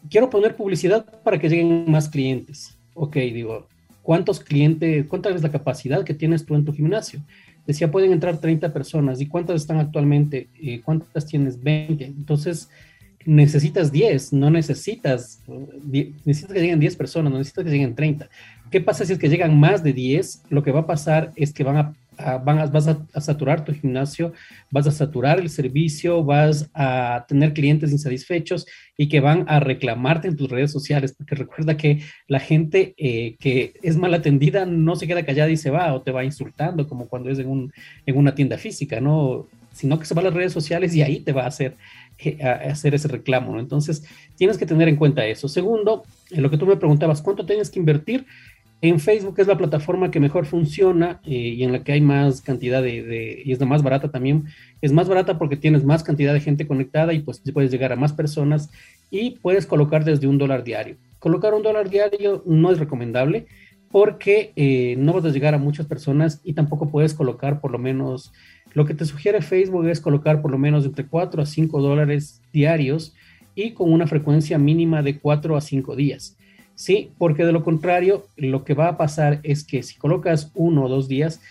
quiero 0.08 0.30
poner 0.30 0.54
publicidad 0.54 1.04
para 1.24 1.38
que 1.38 1.48
lleguen 1.48 1.90
más 1.90 2.08
clientes. 2.08 2.78
Ok, 2.94 3.16
digo, 3.16 3.66
¿cuántos 4.02 4.38
clientes, 4.38 5.06
cuánta 5.08 5.30
es 5.30 5.42
la 5.42 5.50
capacidad 5.50 6.04
que 6.04 6.14
tienes 6.14 6.46
tú 6.46 6.54
en 6.54 6.64
tu 6.64 6.72
gimnasio? 6.72 7.20
Decía, 7.66 7.90
pueden 7.90 8.12
entrar 8.12 8.38
30 8.38 8.72
personas. 8.72 9.20
¿Y 9.20 9.26
cuántas 9.26 9.62
están 9.62 9.78
actualmente? 9.78 10.48
Eh, 10.62 10.80
¿Cuántas 10.84 11.26
tienes? 11.26 11.60
20. 11.60 12.04
Entonces, 12.04 12.68
necesitas 13.26 13.92
10, 13.92 14.32
no 14.32 14.50
necesitas, 14.50 15.42
necesitas 16.24 16.52
que 16.52 16.60
lleguen 16.60 16.80
10 16.80 16.96
personas, 16.96 17.32
no 17.32 17.38
necesitas 17.38 17.64
que 17.64 17.70
lleguen 17.70 17.94
30. 17.94 18.28
¿Qué 18.70 18.80
pasa 18.80 19.04
si 19.04 19.12
es 19.12 19.18
que 19.18 19.28
llegan 19.28 19.58
más 19.58 19.82
de 19.82 19.92
10? 19.92 20.44
Lo 20.48 20.62
que 20.62 20.70
va 20.70 20.80
a 20.80 20.86
pasar 20.86 21.32
es 21.36 21.52
que 21.52 21.64
van 21.64 21.76
a, 21.76 21.94
van 22.38 22.70
vas 22.72 22.88
a, 22.88 23.20
saturar 23.20 23.64
tu 23.64 23.74
gimnasio, 23.74 24.32
vas 24.70 24.86
a 24.86 24.90
saturar 24.90 25.38
el 25.40 25.50
servicio, 25.50 26.24
vas 26.24 26.70
a 26.72 27.24
tener 27.28 27.52
clientes 27.52 27.92
insatisfechos 27.92 28.66
y 28.96 29.08
que 29.08 29.20
van 29.20 29.44
a 29.48 29.60
reclamarte 29.60 30.28
en 30.28 30.36
tus 30.36 30.48
redes 30.48 30.70
sociales, 30.70 31.14
porque 31.16 31.34
recuerda 31.34 31.76
que 31.76 32.02
la 32.28 32.40
gente 32.40 32.94
eh, 32.96 33.36
que 33.38 33.74
es 33.82 33.96
mal 33.96 34.14
atendida 34.14 34.66
no 34.66 34.96
se 34.96 35.06
queda 35.06 35.24
callada 35.24 35.50
y 35.50 35.56
se 35.56 35.70
va 35.70 35.92
o 35.92 36.02
te 36.02 36.12
va 36.12 36.24
insultando, 36.24 36.88
como 36.88 37.08
cuando 37.08 37.30
es 37.30 37.38
en, 37.38 37.48
un, 37.48 37.72
en 38.06 38.16
una 38.16 38.34
tienda 38.34 38.56
física, 38.56 39.00
¿no? 39.00 39.46
Sino 39.72 39.98
que 39.98 40.04
se 40.04 40.14
va 40.14 40.20
a 40.20 40.24
las 40.24 40.34
redes 40.34 40.52
sociales 40.52 40.94
y 40.94 41.02
ahí 41.02 41.20
te 41.20 41.32
va 41.32 41.44
a 41.44 41.48
hacer 41.48 41.76
hacer 42.64 42.94
ese 42.94 43.08
reclamo, 43.08 43.52
¿no? 43.52 43.60
Entonces, 43.60 44.04
tienes 44.36 44.58
que 44.58 44.66
tener 44.66 44.88
en 44.88 44.96
cuenta 44.96 45.26
eso. 45.26 45.48
Segundo, 45.48 46.04
en 46.30 46.42
lo 46.42 46.50
que 46.50 46.58
tú 46.58 46.66
me 46.66 46.76
preguntabas, 46.76 47.22
¿cuánto 47.22 47.46
tienes 47.46 47.70
que 47.70 47.78
invertir? 47.78 48.26
En 48.82 48.98
Facebook 48.98 49.34
es 49.38 49.46
la 49.46 49.58
plataforma 49.58 50.10
que 50.10 50.20
mejor 50.20 50.46
funciona 50.46 51.20
eh, 51.24 51.34
y 51.34 51.64
en 51.64 51.72
la 51.72 51.84
que 51.84 51.92
hay 51.92 52.00
más 52.00 52.40
cantidad 52.40 52.82
de, 52.82 53.42
y 53.44 53.52
es 53.52 53.60
la 53.60 53.66
más 53.66 53.82
barata 53.82 54.10
también. 54.10 54.46
Es 54.80 54.90
más 54.92 55.06
barata 55.06 55.38
porque 55.38 55.56
tienes 55.56 55.84
más 55.84 56.02
cantidad 56.02 56.32
de 56.32 56.40
gente 56.40 56.66
conectada 56.66 57.12
y 57.12 57.18
pues 57.18 57.42
puedes 57.52 57.70
llegar 57.70 57.92
a 57.92 57.96
más 57.96 58.14
personas 58.14 58.70
y 59.10 59.32
puedes 59.42 59.66
colocar 59.66 60.04
desde 60.04 60.26
un 60.26 60.38
dólar 60.38 60.64
diario. 60.64 60.96
Colocar 61.18 61.52
un 61.52 61.62
dólar 61.62 61.90
diario 61.90 62.42
no 62.46 62.72
es 62.72 62.78
recomendable 62.78 63.46
porque 63.90 64.52
eh, 64.56 64.94
no 64.96 65.12
vas 65.12 65.24
a 65.26 65.30
llegar 65.30 65.54
a 65.54 65.58
muchas 65.58 65.84
personas 65.86 66.40
y 66.42 66.54
tampoco 66.54 66.88
puedes 66.88 67.12
colocar 67.12 67.60
por 67.60 67.72
lo 67.72 67.78
menos, 67.78 68.32
lo 68.72 68.84
que 68.84 68.94
te 68.94 69.04
sugiere 69.04 69.42
Facebook 69.42 69.86
es 69.88 70.00
colocar 70.00 70.40
por 70.40 70.50
lo 70.50 70.58
menos 70.58 70.84
entre 70.84 71.06
4 71.06 71.42
a 71.42 71.46
5 71.46 71.80
dólares 71.80 72.40
diarios 72.52 73.14
y 73.54 73.72
con 73.72 73.92
una 73.92 74.06
frecuencia 74.06 74.58
mínima 74.58 75.02
de 75.02 75.18
4 75.18 75.56
a 75.56 75.60
5 75.60 75.96
días. 75.96 76.36
Sí, 76.74 77.10
porque 77.18 77.44
de 77.44 77.52
lo 77.52 77.62
contrario, 77.62 78.26
lo 78.36 78.64
que 78.64 78.74
va 78.74 78.88
a 78.88 78.96
pasar 78.96 79.40
es 79.42 79.64
que 79.64 79.82
si 79.82 79.96
colocas 79.96 80.50
uno 80.54 80.84
o 80.84 80.88
dos 80.88 81.08
días, 81.08 81.42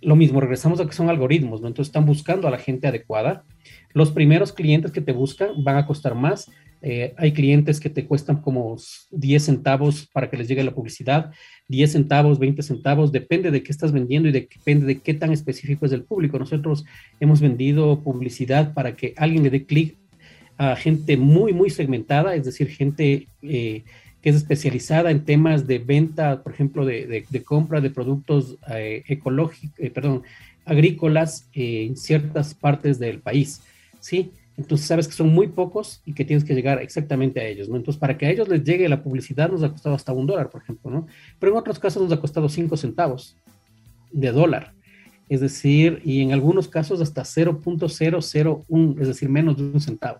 lo 0.00 0.16
mismo, 0.16 0.40
regresamos 0.40 0.80
a 0.80 0.86
que 0.86 0.94
son 0.94 1.10
algoritmos, 1.10 1.60
¿no? 1.60 1.68
Entonces 1.68 1.88
están 1.88 2.06
buscando 2.06 2.48
a 2.48 2.50
la 2.50 2.58
gente 2.58 2.86
adecuada. 2.86 3.44
Los 3.92 4.10
primeros 4.10 4.52
clientes 4.52 4.92
que 4.92 5.02
te 5.02 5.12
buscan 5.12 5.62
van 5.62 5.76
a 5.76 5.86
costar 5.86 6.14
más. 6.14 6.50
Eh, 6.82 7.14
hay 7.16 7.32
clientes 7.32 7.78
que 7.78 7.90
te 7.90 8.06
cuestan 8.06 8.40
como 8.40 8.76
10 9.10 9.44
centavos 9.44 10.08
para 10.12 10.30
que 10.30 10.36
les 10.36 10.48
llegue 10.48 10.64
la 10.64 10.74
publicidad, 10.74 11.30
10 11.68 11.92
centavos, 11.92 12.38
20 12.38 12.62
centavos, 12.62 13.12
depende 13.12 13.50
de 13.50 13.62
qué 13.62 13.70
estás 13.70 13.92
vendiendo 13.92 14.28
y 14.28 14.32
depende 14.32 14.86
de 14.86 14.98
qué 14.98 15.14
tan 15.14 15.32
específico 15.32 15.86
es 15.86 15.92
el 15.92 16.04
público. 16.04 16.38
Nosotros 16.38 16.84
hemos 17.20 17.40
vendido 17.40 18.00
publicidad 18.02 18.72
para 18.72 18.96
que 18.96 19.14
alguien 19.16 19.42
le 19.42 19.50
dé 19.50 19.64
clic 19.64 19.96
a 20.60 20.76
gente 20.76 21.16
muy, 21.16 21.54
muy 21.54 21.70
segmentada, 21.70 22.34
es 22.34 22.44
decir, 22.44 22.68
gente 22.68 23.28
eh, 23.40 23.82
que 24.20 24.28
es 24.28 24.36
especializada 24.36 25.10
en 25.10 25.24
temas 25.24 25.66
de 25.66 25.78
venta, 25.78 26.42
por 26.42 26.52
ejemplo, 26.52 26.84
de, 26.84 27.24
compra 27.44 27.80
de 27.80 27.88
productos 27.88 28.58
eh, 28.70 29.02
ecológicos, 29.08 29.70
eh, 29.78 29.90
perdón, 29.90 30.22
agrícolas 30.66 31.48
en 31.54 31.96
ciertas 31.96 32.54
partes 32.54 32.98
del 32.98 33.20
país, 33.20 33.62
¿sí? 34.00 34.32
Entonces 34.60 34.86
sabes 34.86 35.08
que 35.08 35.14
son 35.14 35.28
muy 35.28 35.48
pocos 35.48 36.02
y 36.04 36.12
que 36.12 36.24
tienes 36.24 36.44
que 36.44 36.54
llegar 36.54 36.82
exactamente 36.82 37.40
a 37.40 37.44
ellos, 37.44 37.68
¿no? 37.68 37.76
Entonces 37.76 37.98
para 37.98 38.18
que 38.18 38.26
a 38.26 38.30
ellos 38.30 38.48
les 38.48 38.62
llegue 38.62 38.88
la 38.88 39.02
publicidad 39.02 39.50
nos 39.50 39.62
ha 39.62 39.70
costado 39.70 39.94
hasta 39.94 40.12
un 40.12 40.26
dólar, 40.26 40.50
por 40.50 40.62
ejemplo, 40.62 40.90
¿no? 40.90 41.06
Pero 41.38 41.52
en 41.52 41.58
otros 41.58 41.78
casos 41.78 42.02
nos 42.02 42.12
ha 42.12 42.20
costado 42.20 42.48
cinco 42.48 42.76
centavos 42.76 43.36
de 44.12 44.32
dólar 44.32 44.74
es 45.30 45.40
decir, 45.40 46.02
y 46.04 46.22
en 46.22 46.32
algunos 46.32 46.66
casos 46.66 47.00
hasta 47.00 47.22
0.001, 47.22 49.00
es 49.00 49.06
decir, 49.06 49.28
menos 49.28 49.56
de 49.56 49.62
un 49.62 49.80
centavo. 49.80 50.18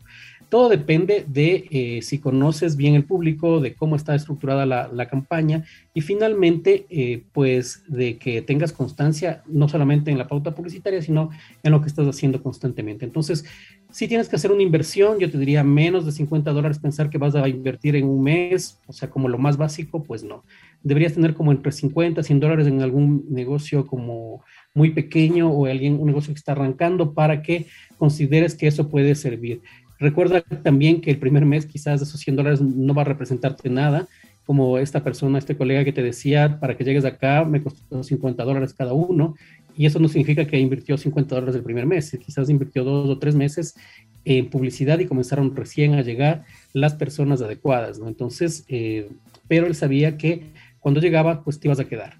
Todo 0.51 0.69
depende 0.69 1.25
de 1.29 1.69
eh, 1.71 2.03
si 2.03 2.19
conoces 2.19 2.77
bien 2.77 2.97
el 2.97 3.05
público, 3.05 3.61
de 3.61 3.75
cómo 3.75 3.95
está 3.95 4.17
estructurada 4.17 4.67
la, 4.67 5.09
campaña 5.09 5.65
y 5.95 6.01
finalmente, 6.01 6.87
eh, 6.91 7.23
pues 7.33 7.85
de 7.87 8.19
que 8.19 8.43
tengas 8.43 8.73
constancia 8.73 9.45
no 9.47 9.69
solamente 9.69 10.11
en 10.11 10.19
la 10.19 10.27
pauta 10.27 10.53
publicitaria, 10.53 11.01
sino 11.03 11.31
en 11.63 11.71
lo 11.71 11.81
que 11.81 11.87
estás 11.87 12.09
haciendo 12.09 12.43
constantemente. 12.43 13.05
Entonces, 13.05 13.45
si 13.93 14.09
tienes 14.09 14.29
que 14.29 14.35
hacer 14.35 14.51
una 14.51 14.65
inversión, 14.65 15.21
yo 15.21 15.31
te 15.31 15.39
diría 15.39 15.63
menos 15.63 16.05
de 16.05 16.11
50 16.11 16.51
dólares, 16.51 16.81
pensar 16.81 17.11
que 17.11 17.19
vas 17.19 17.37
a 17.37 17.49
invertir 17.49 17.95
en 17.95 18.07
un 18.07 18.21
mes, 18.21 18.77
o 18.89 18.93
sea, 18.93 19.09
como 19.09 19.29
lo 19.29 19.39
más 19.39 19.57
básico, 19.57 20.03
pues 20.03 20.25
no. 20.25 20.43
Deberías 20.83 21.15
tener 21.15 21.35
como 21.35 21.53
entre 21.53 21.71
50 21.71 22.21
y 22.21 22.25
100 22.25 22.41
dólares 22.41 22.67
en 22.67 22.83
algún 22.83 23.25
negocio 23.31 23.87
como 23.87 24.43
muy 24.75 24.91
pequeño 24.91 25.49
o 25.49 25.67
alguien, 25.67 26.01
un 26.01 26.07
negocio 26.07 26.33
que 26.33 26.39
está 26.39 26.53
arrancando 26.53 27.15
para 27.15 27.41
que 27.43 27.67
consideres 27.99 28.57
que 28.57 28.67
eso 28.67 28.89
puede 28.89 29.15
servir. 29.15 29.61
Recuerda 30.01 30.41
también 30.41 31.03
que 31.03 31.11
el 31.11 31.19
primer 31.19 31.45
mes 31.45 31.67
quizás 31.67 32.01
esos 32.01 32.19
100 32.19 32.37
dólares 32.37 32.61
no 32.63 32.95
va 32.95 33.03
a 33.03 33.05
representarte 33.05 33.69
nada, 33.69 34.09
como 34.47 34.79
esta 34.79 35.05
persona, 35.05 35.39
este 35.39 35.57
colega 35.57 35.85
que 35.85 35.93
te 35.93 36.03
decía, 36.03 36.59
para 36.59 36.77
que 36.77 36.85
llegues 36.85 37.05
acá 37.05 37.45
me 37.45 37.63
costó 37.63 38.03
50 38.03 38.43
dólares 38.43 38.73
cada 38.73 38.95
uno, 38.95 39.37
y 39.77 39.87
eso 39.87 39.99
no 39.99 40.09
significa 40.09 40.47
que 40.47 40.59
invirtió 40.59 40.97
50 40.97 41.35
dólares 41.35 41.55
el 41.55 41.63
primer 41.63 41.87
mes, 41.87 42.17
quizás 42.19 42.49
invirtió 42.49 42.83
dos 42.83 43.11
o 43.11 43.19
tres 43.19 43.37
meses 43.37 43.77
en 44.25 44.49
publicidad 44.49 44.99
y 44.99 45.07
comenzaron 45.07 45.55
recién 45.55 45.95
a 45.95 46.03
llegar 46.03 46.45
las 46.73 46.95
personas 46.95 47.43
adecuadas, 47.43 47.99
¿no? 47.99 48.09
Entonces, 48.09 48.65
eh, 48.69 49.09
pero 49.49 49.67
él 49.67 49.75
sabía 49.75 50.17
que 50.17 50.47
cuando 50.81 51.01
llegaba, 51.01 51.45
pues 51.45 51.61
te 51.61 51.69
ibas 51.69 51.79
a 51.79 51.85
quedar. 51.85 52.19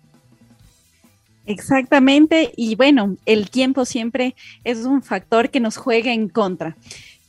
Exactamente, 1.47 2.53
y 2.57 2.77
bueno, 2.77 3.17
el 3.27 3.51
tiempo 3.51 3.85
siempre 3.87 4.37
es 4.63 4.85
un 4.85 5.03
factor 5.03 5.51
que 5.51 5.59
nos 5.59 5.79
juega 5.79 6.13
en 6.13 6.29
contra 6.29 6.77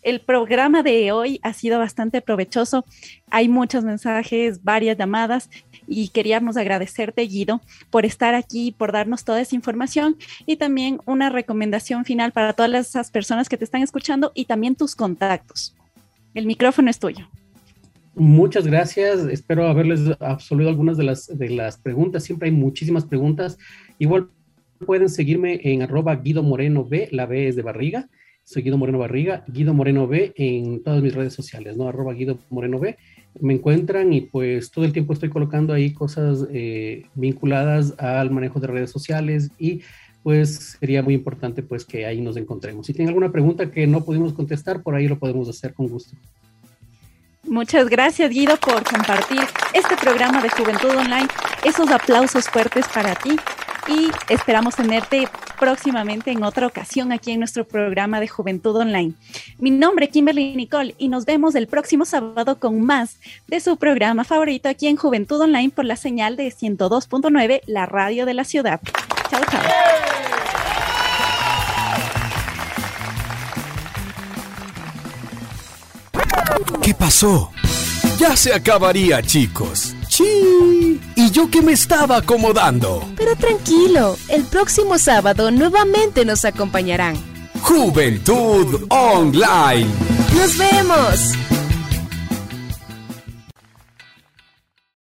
el 0.01 0.21
programa 0.21 0.83
de 0.83 1.11
hoy 1.11 1.39
ha 1.43 1.53
sido 1.53 1.79
bastante 1.79 2.21
provechoso. 2.21 2.85
Hay 3.29 3.47
muchos 3.47 3.83
mensajes, 3.83 4.63
varias 4.63 4.97
llamadas 4.97 5.49
y 5.87 6.09
queríamos 6.09 6.57
agradecerte, 6.57 7.21
Guido, 7.23 7.61
por 7.89 8.05
estar 8.05 8.33
aquí, 8.33 8.71
por 8.71 8.91
darnos 8.91 9.23
toda 9.23 9.41
esa 9.41 9.55
información 9.55 10.17
y 10.45 10.55
también 10.55 10.99
una 11.05 11.29
recomendación 11.29 12.05
final 12.05 12.31
para 12.31 12.53
todas 12.53 12.87
esas 12.87 13.11
personas 13.11 13.47
que 13.47 13.57
te 13.57 13.65
están 13.65 13.83
escuchando 13.83 14.31
y 14.33 14.45
también 14.45 14.75
tus 14.75 14.95
contactos. 14.95 15.75
El 16.33 16.45
micrófono 16.45 16.89
es 16.89 16.99
tuyo. 16.99 17.27
Muchas 18.15 18.67
gracias. 18.67 19.19
Espero 19.25 19.67
haberles 19.67 20.01
absolvido 20.19 20.69
algunas 20.69 20.97
de 20.97 21.03
las, 21.03 21.37
de 21.37 21.49
las 21.49 21.77
preguntas. 21.77 22.23
Siempre 22.23 22.49
hay 22.49 22.55
muchísimas 22.55 23.05
preguntas. 23.05 23.57
Igual 23.99 24.29
pueden 24.85 25.09
seguirme 25.09 25.61
en 25.63 25.83
arroba 25.83 26.15
Guido 26.15 26.43
Moreno 26.43 26.83
B, 26.83 27.07
la 27.11 27.25
B 27.25 27.47
es 27.47 27.55
de 27.55 27.61
barriga 27.61 28.09
soy 28.51 28.63
Guido 28.63 28.77
Moreno 28.77 28.99
Barriga, 28.99 29.45
Guido 29.47 29.73
Moreno 29.73 30.07
B 30.07 30.33
en 30.35 30.83
todas 30.83 31.01
mis 31.01 31.15
redes 31.15 31.33
sociales, 31.33 31.77
¿no? 31.77 31.87
Arroba 31.87 32.13
Guido 32.13 32.37
Moreno 32.49 32.79
B. 32.79 32.97
Me 33.39 33.53
encuentran 33.53 34.11
y 34.11 34.21
pues 34.21 34.71
todo 34.71 34.83
el 34.83 34.91
tiempo 34.91 35.13
estoy 35.13 35.29
colocando 35.29 35.73
ahí 35.73 35.93
cosas 35.93 36.45
eh, 36.51 37.05
vinculadas 37.15 37.93
al 37.97 38.29
manejo 38.29 38.59
de 38.59 38.67
redes 38.67 38.91
sociales 38.91 39.51
y 39.57 39.81
pues 40.21 40.77
sería 40.79 41.01
muy 41.01 41.13
importante 41.13 41.63
pues 41.63 41.85
que 41.85 42.05
ahí 42.05 42.19
nos 42.19 42.35
encontremos. 42.35 42.85
Si 42.85 42.93
tienen 42.93 43.07
alguna 43.07 43.31
pregunta 43.31 43.71
que 43.71 43.87
no 43.87 44.03
pudimos 44.03 44.33
contestar, 44.33 44.83
por 44.83 44.95
ahí 44.95 45.07
lo 45.07 45.17
podemos 45.17 45.47
hacer 45.47 45.73
con 45.73 45.87
gusto. 45.87 46.17
Muchas 47.47 47.89
gracias 47.89 48.29
Guido 48.31 48.57
por 48.57 48.83
compartir 48.83 49.39
este 49.73 49.95
programa 49.95 50.41
de 50.41 50.49
Juventud 50.49 50.89
Online. 50.89 51.27
Esos 51.63 51.89
aplausos 51.89 52.49
fuertes 52.49 52.85
para 52.93 53.15
ti 53.15 53.37
y 53.87 54.09
esperamos 54.29 54.75
tenerte 54.75 55.27
próximamente 55.59 56.31
en 56.31 56.43
otra 56.43 56.67
ocasión 56.67 57.11
aquí 57.11 57.31
en 57.31 57.39
nuestro 57.39 57.65
programa 57.65 58.19
de 58.19 58.27
Juventud 58.27 58.75
Online. 58.75 59.13
Mi 59.59 59.71
nombre 59.71 60.05
es 60.05 60.11
Kimberly 60.11 60.55
Nicole 60.55 60.95
y 60.97 61.07
nos 61.07 61.25
vemos 61.25 61.55
el 61.55 61.67
próximo 61.67 62.05
sábado 62.05 62.59
con 62.59 62.81
más 62.81 63.17
de 63.47 63.59
su 63.59 63.77
programa 63.77 64.23
favorito 64.23 64.69
aquí 64.69 64.87
en 64.87 64.95
Juventud 64.95 65.39
Online 65.39 65.69
por 65.69 65.85
la 65.85 65.95
señal 65.95 66.35
de 66.35 66.47
102.9, 66.47 67.61
la 67.67 67.85
radio 67.85 68.25
de 68.25 68.33
la 68.33 68.43
ciudad. 68.43 68.81
Chao, 69.29 69.41
chao. 69.49 69.61
¿Qué 76.81 76.93
pasó? 76.93 77.51
Ya 78.17 78.35
se 78.35 78.53
acabaría, 78.53 79.21
chicos. 79.21 79.95
¡Sí! 80.21 80.99
Y 81.15 81.31
yo 81.31 81.49
que 81.49 81.61
me 81.61 81.71
estaba 81.73 82.17
acomodando. 82.17 83.03
Pero 83.15 83.35
tranquilo, 83.35 84.17
el 84.29 84.43
próximo 84.43 84.97
sábado 84.97 85.51
nuevamente 85.51 86.25
nos 86.25 86.45
acompañarán. 86.45 87.15
Juventud 87.61 88.85
Online. 88.89 89.87
¡Nos 90.35 90.57
vemos! 90.57 91.60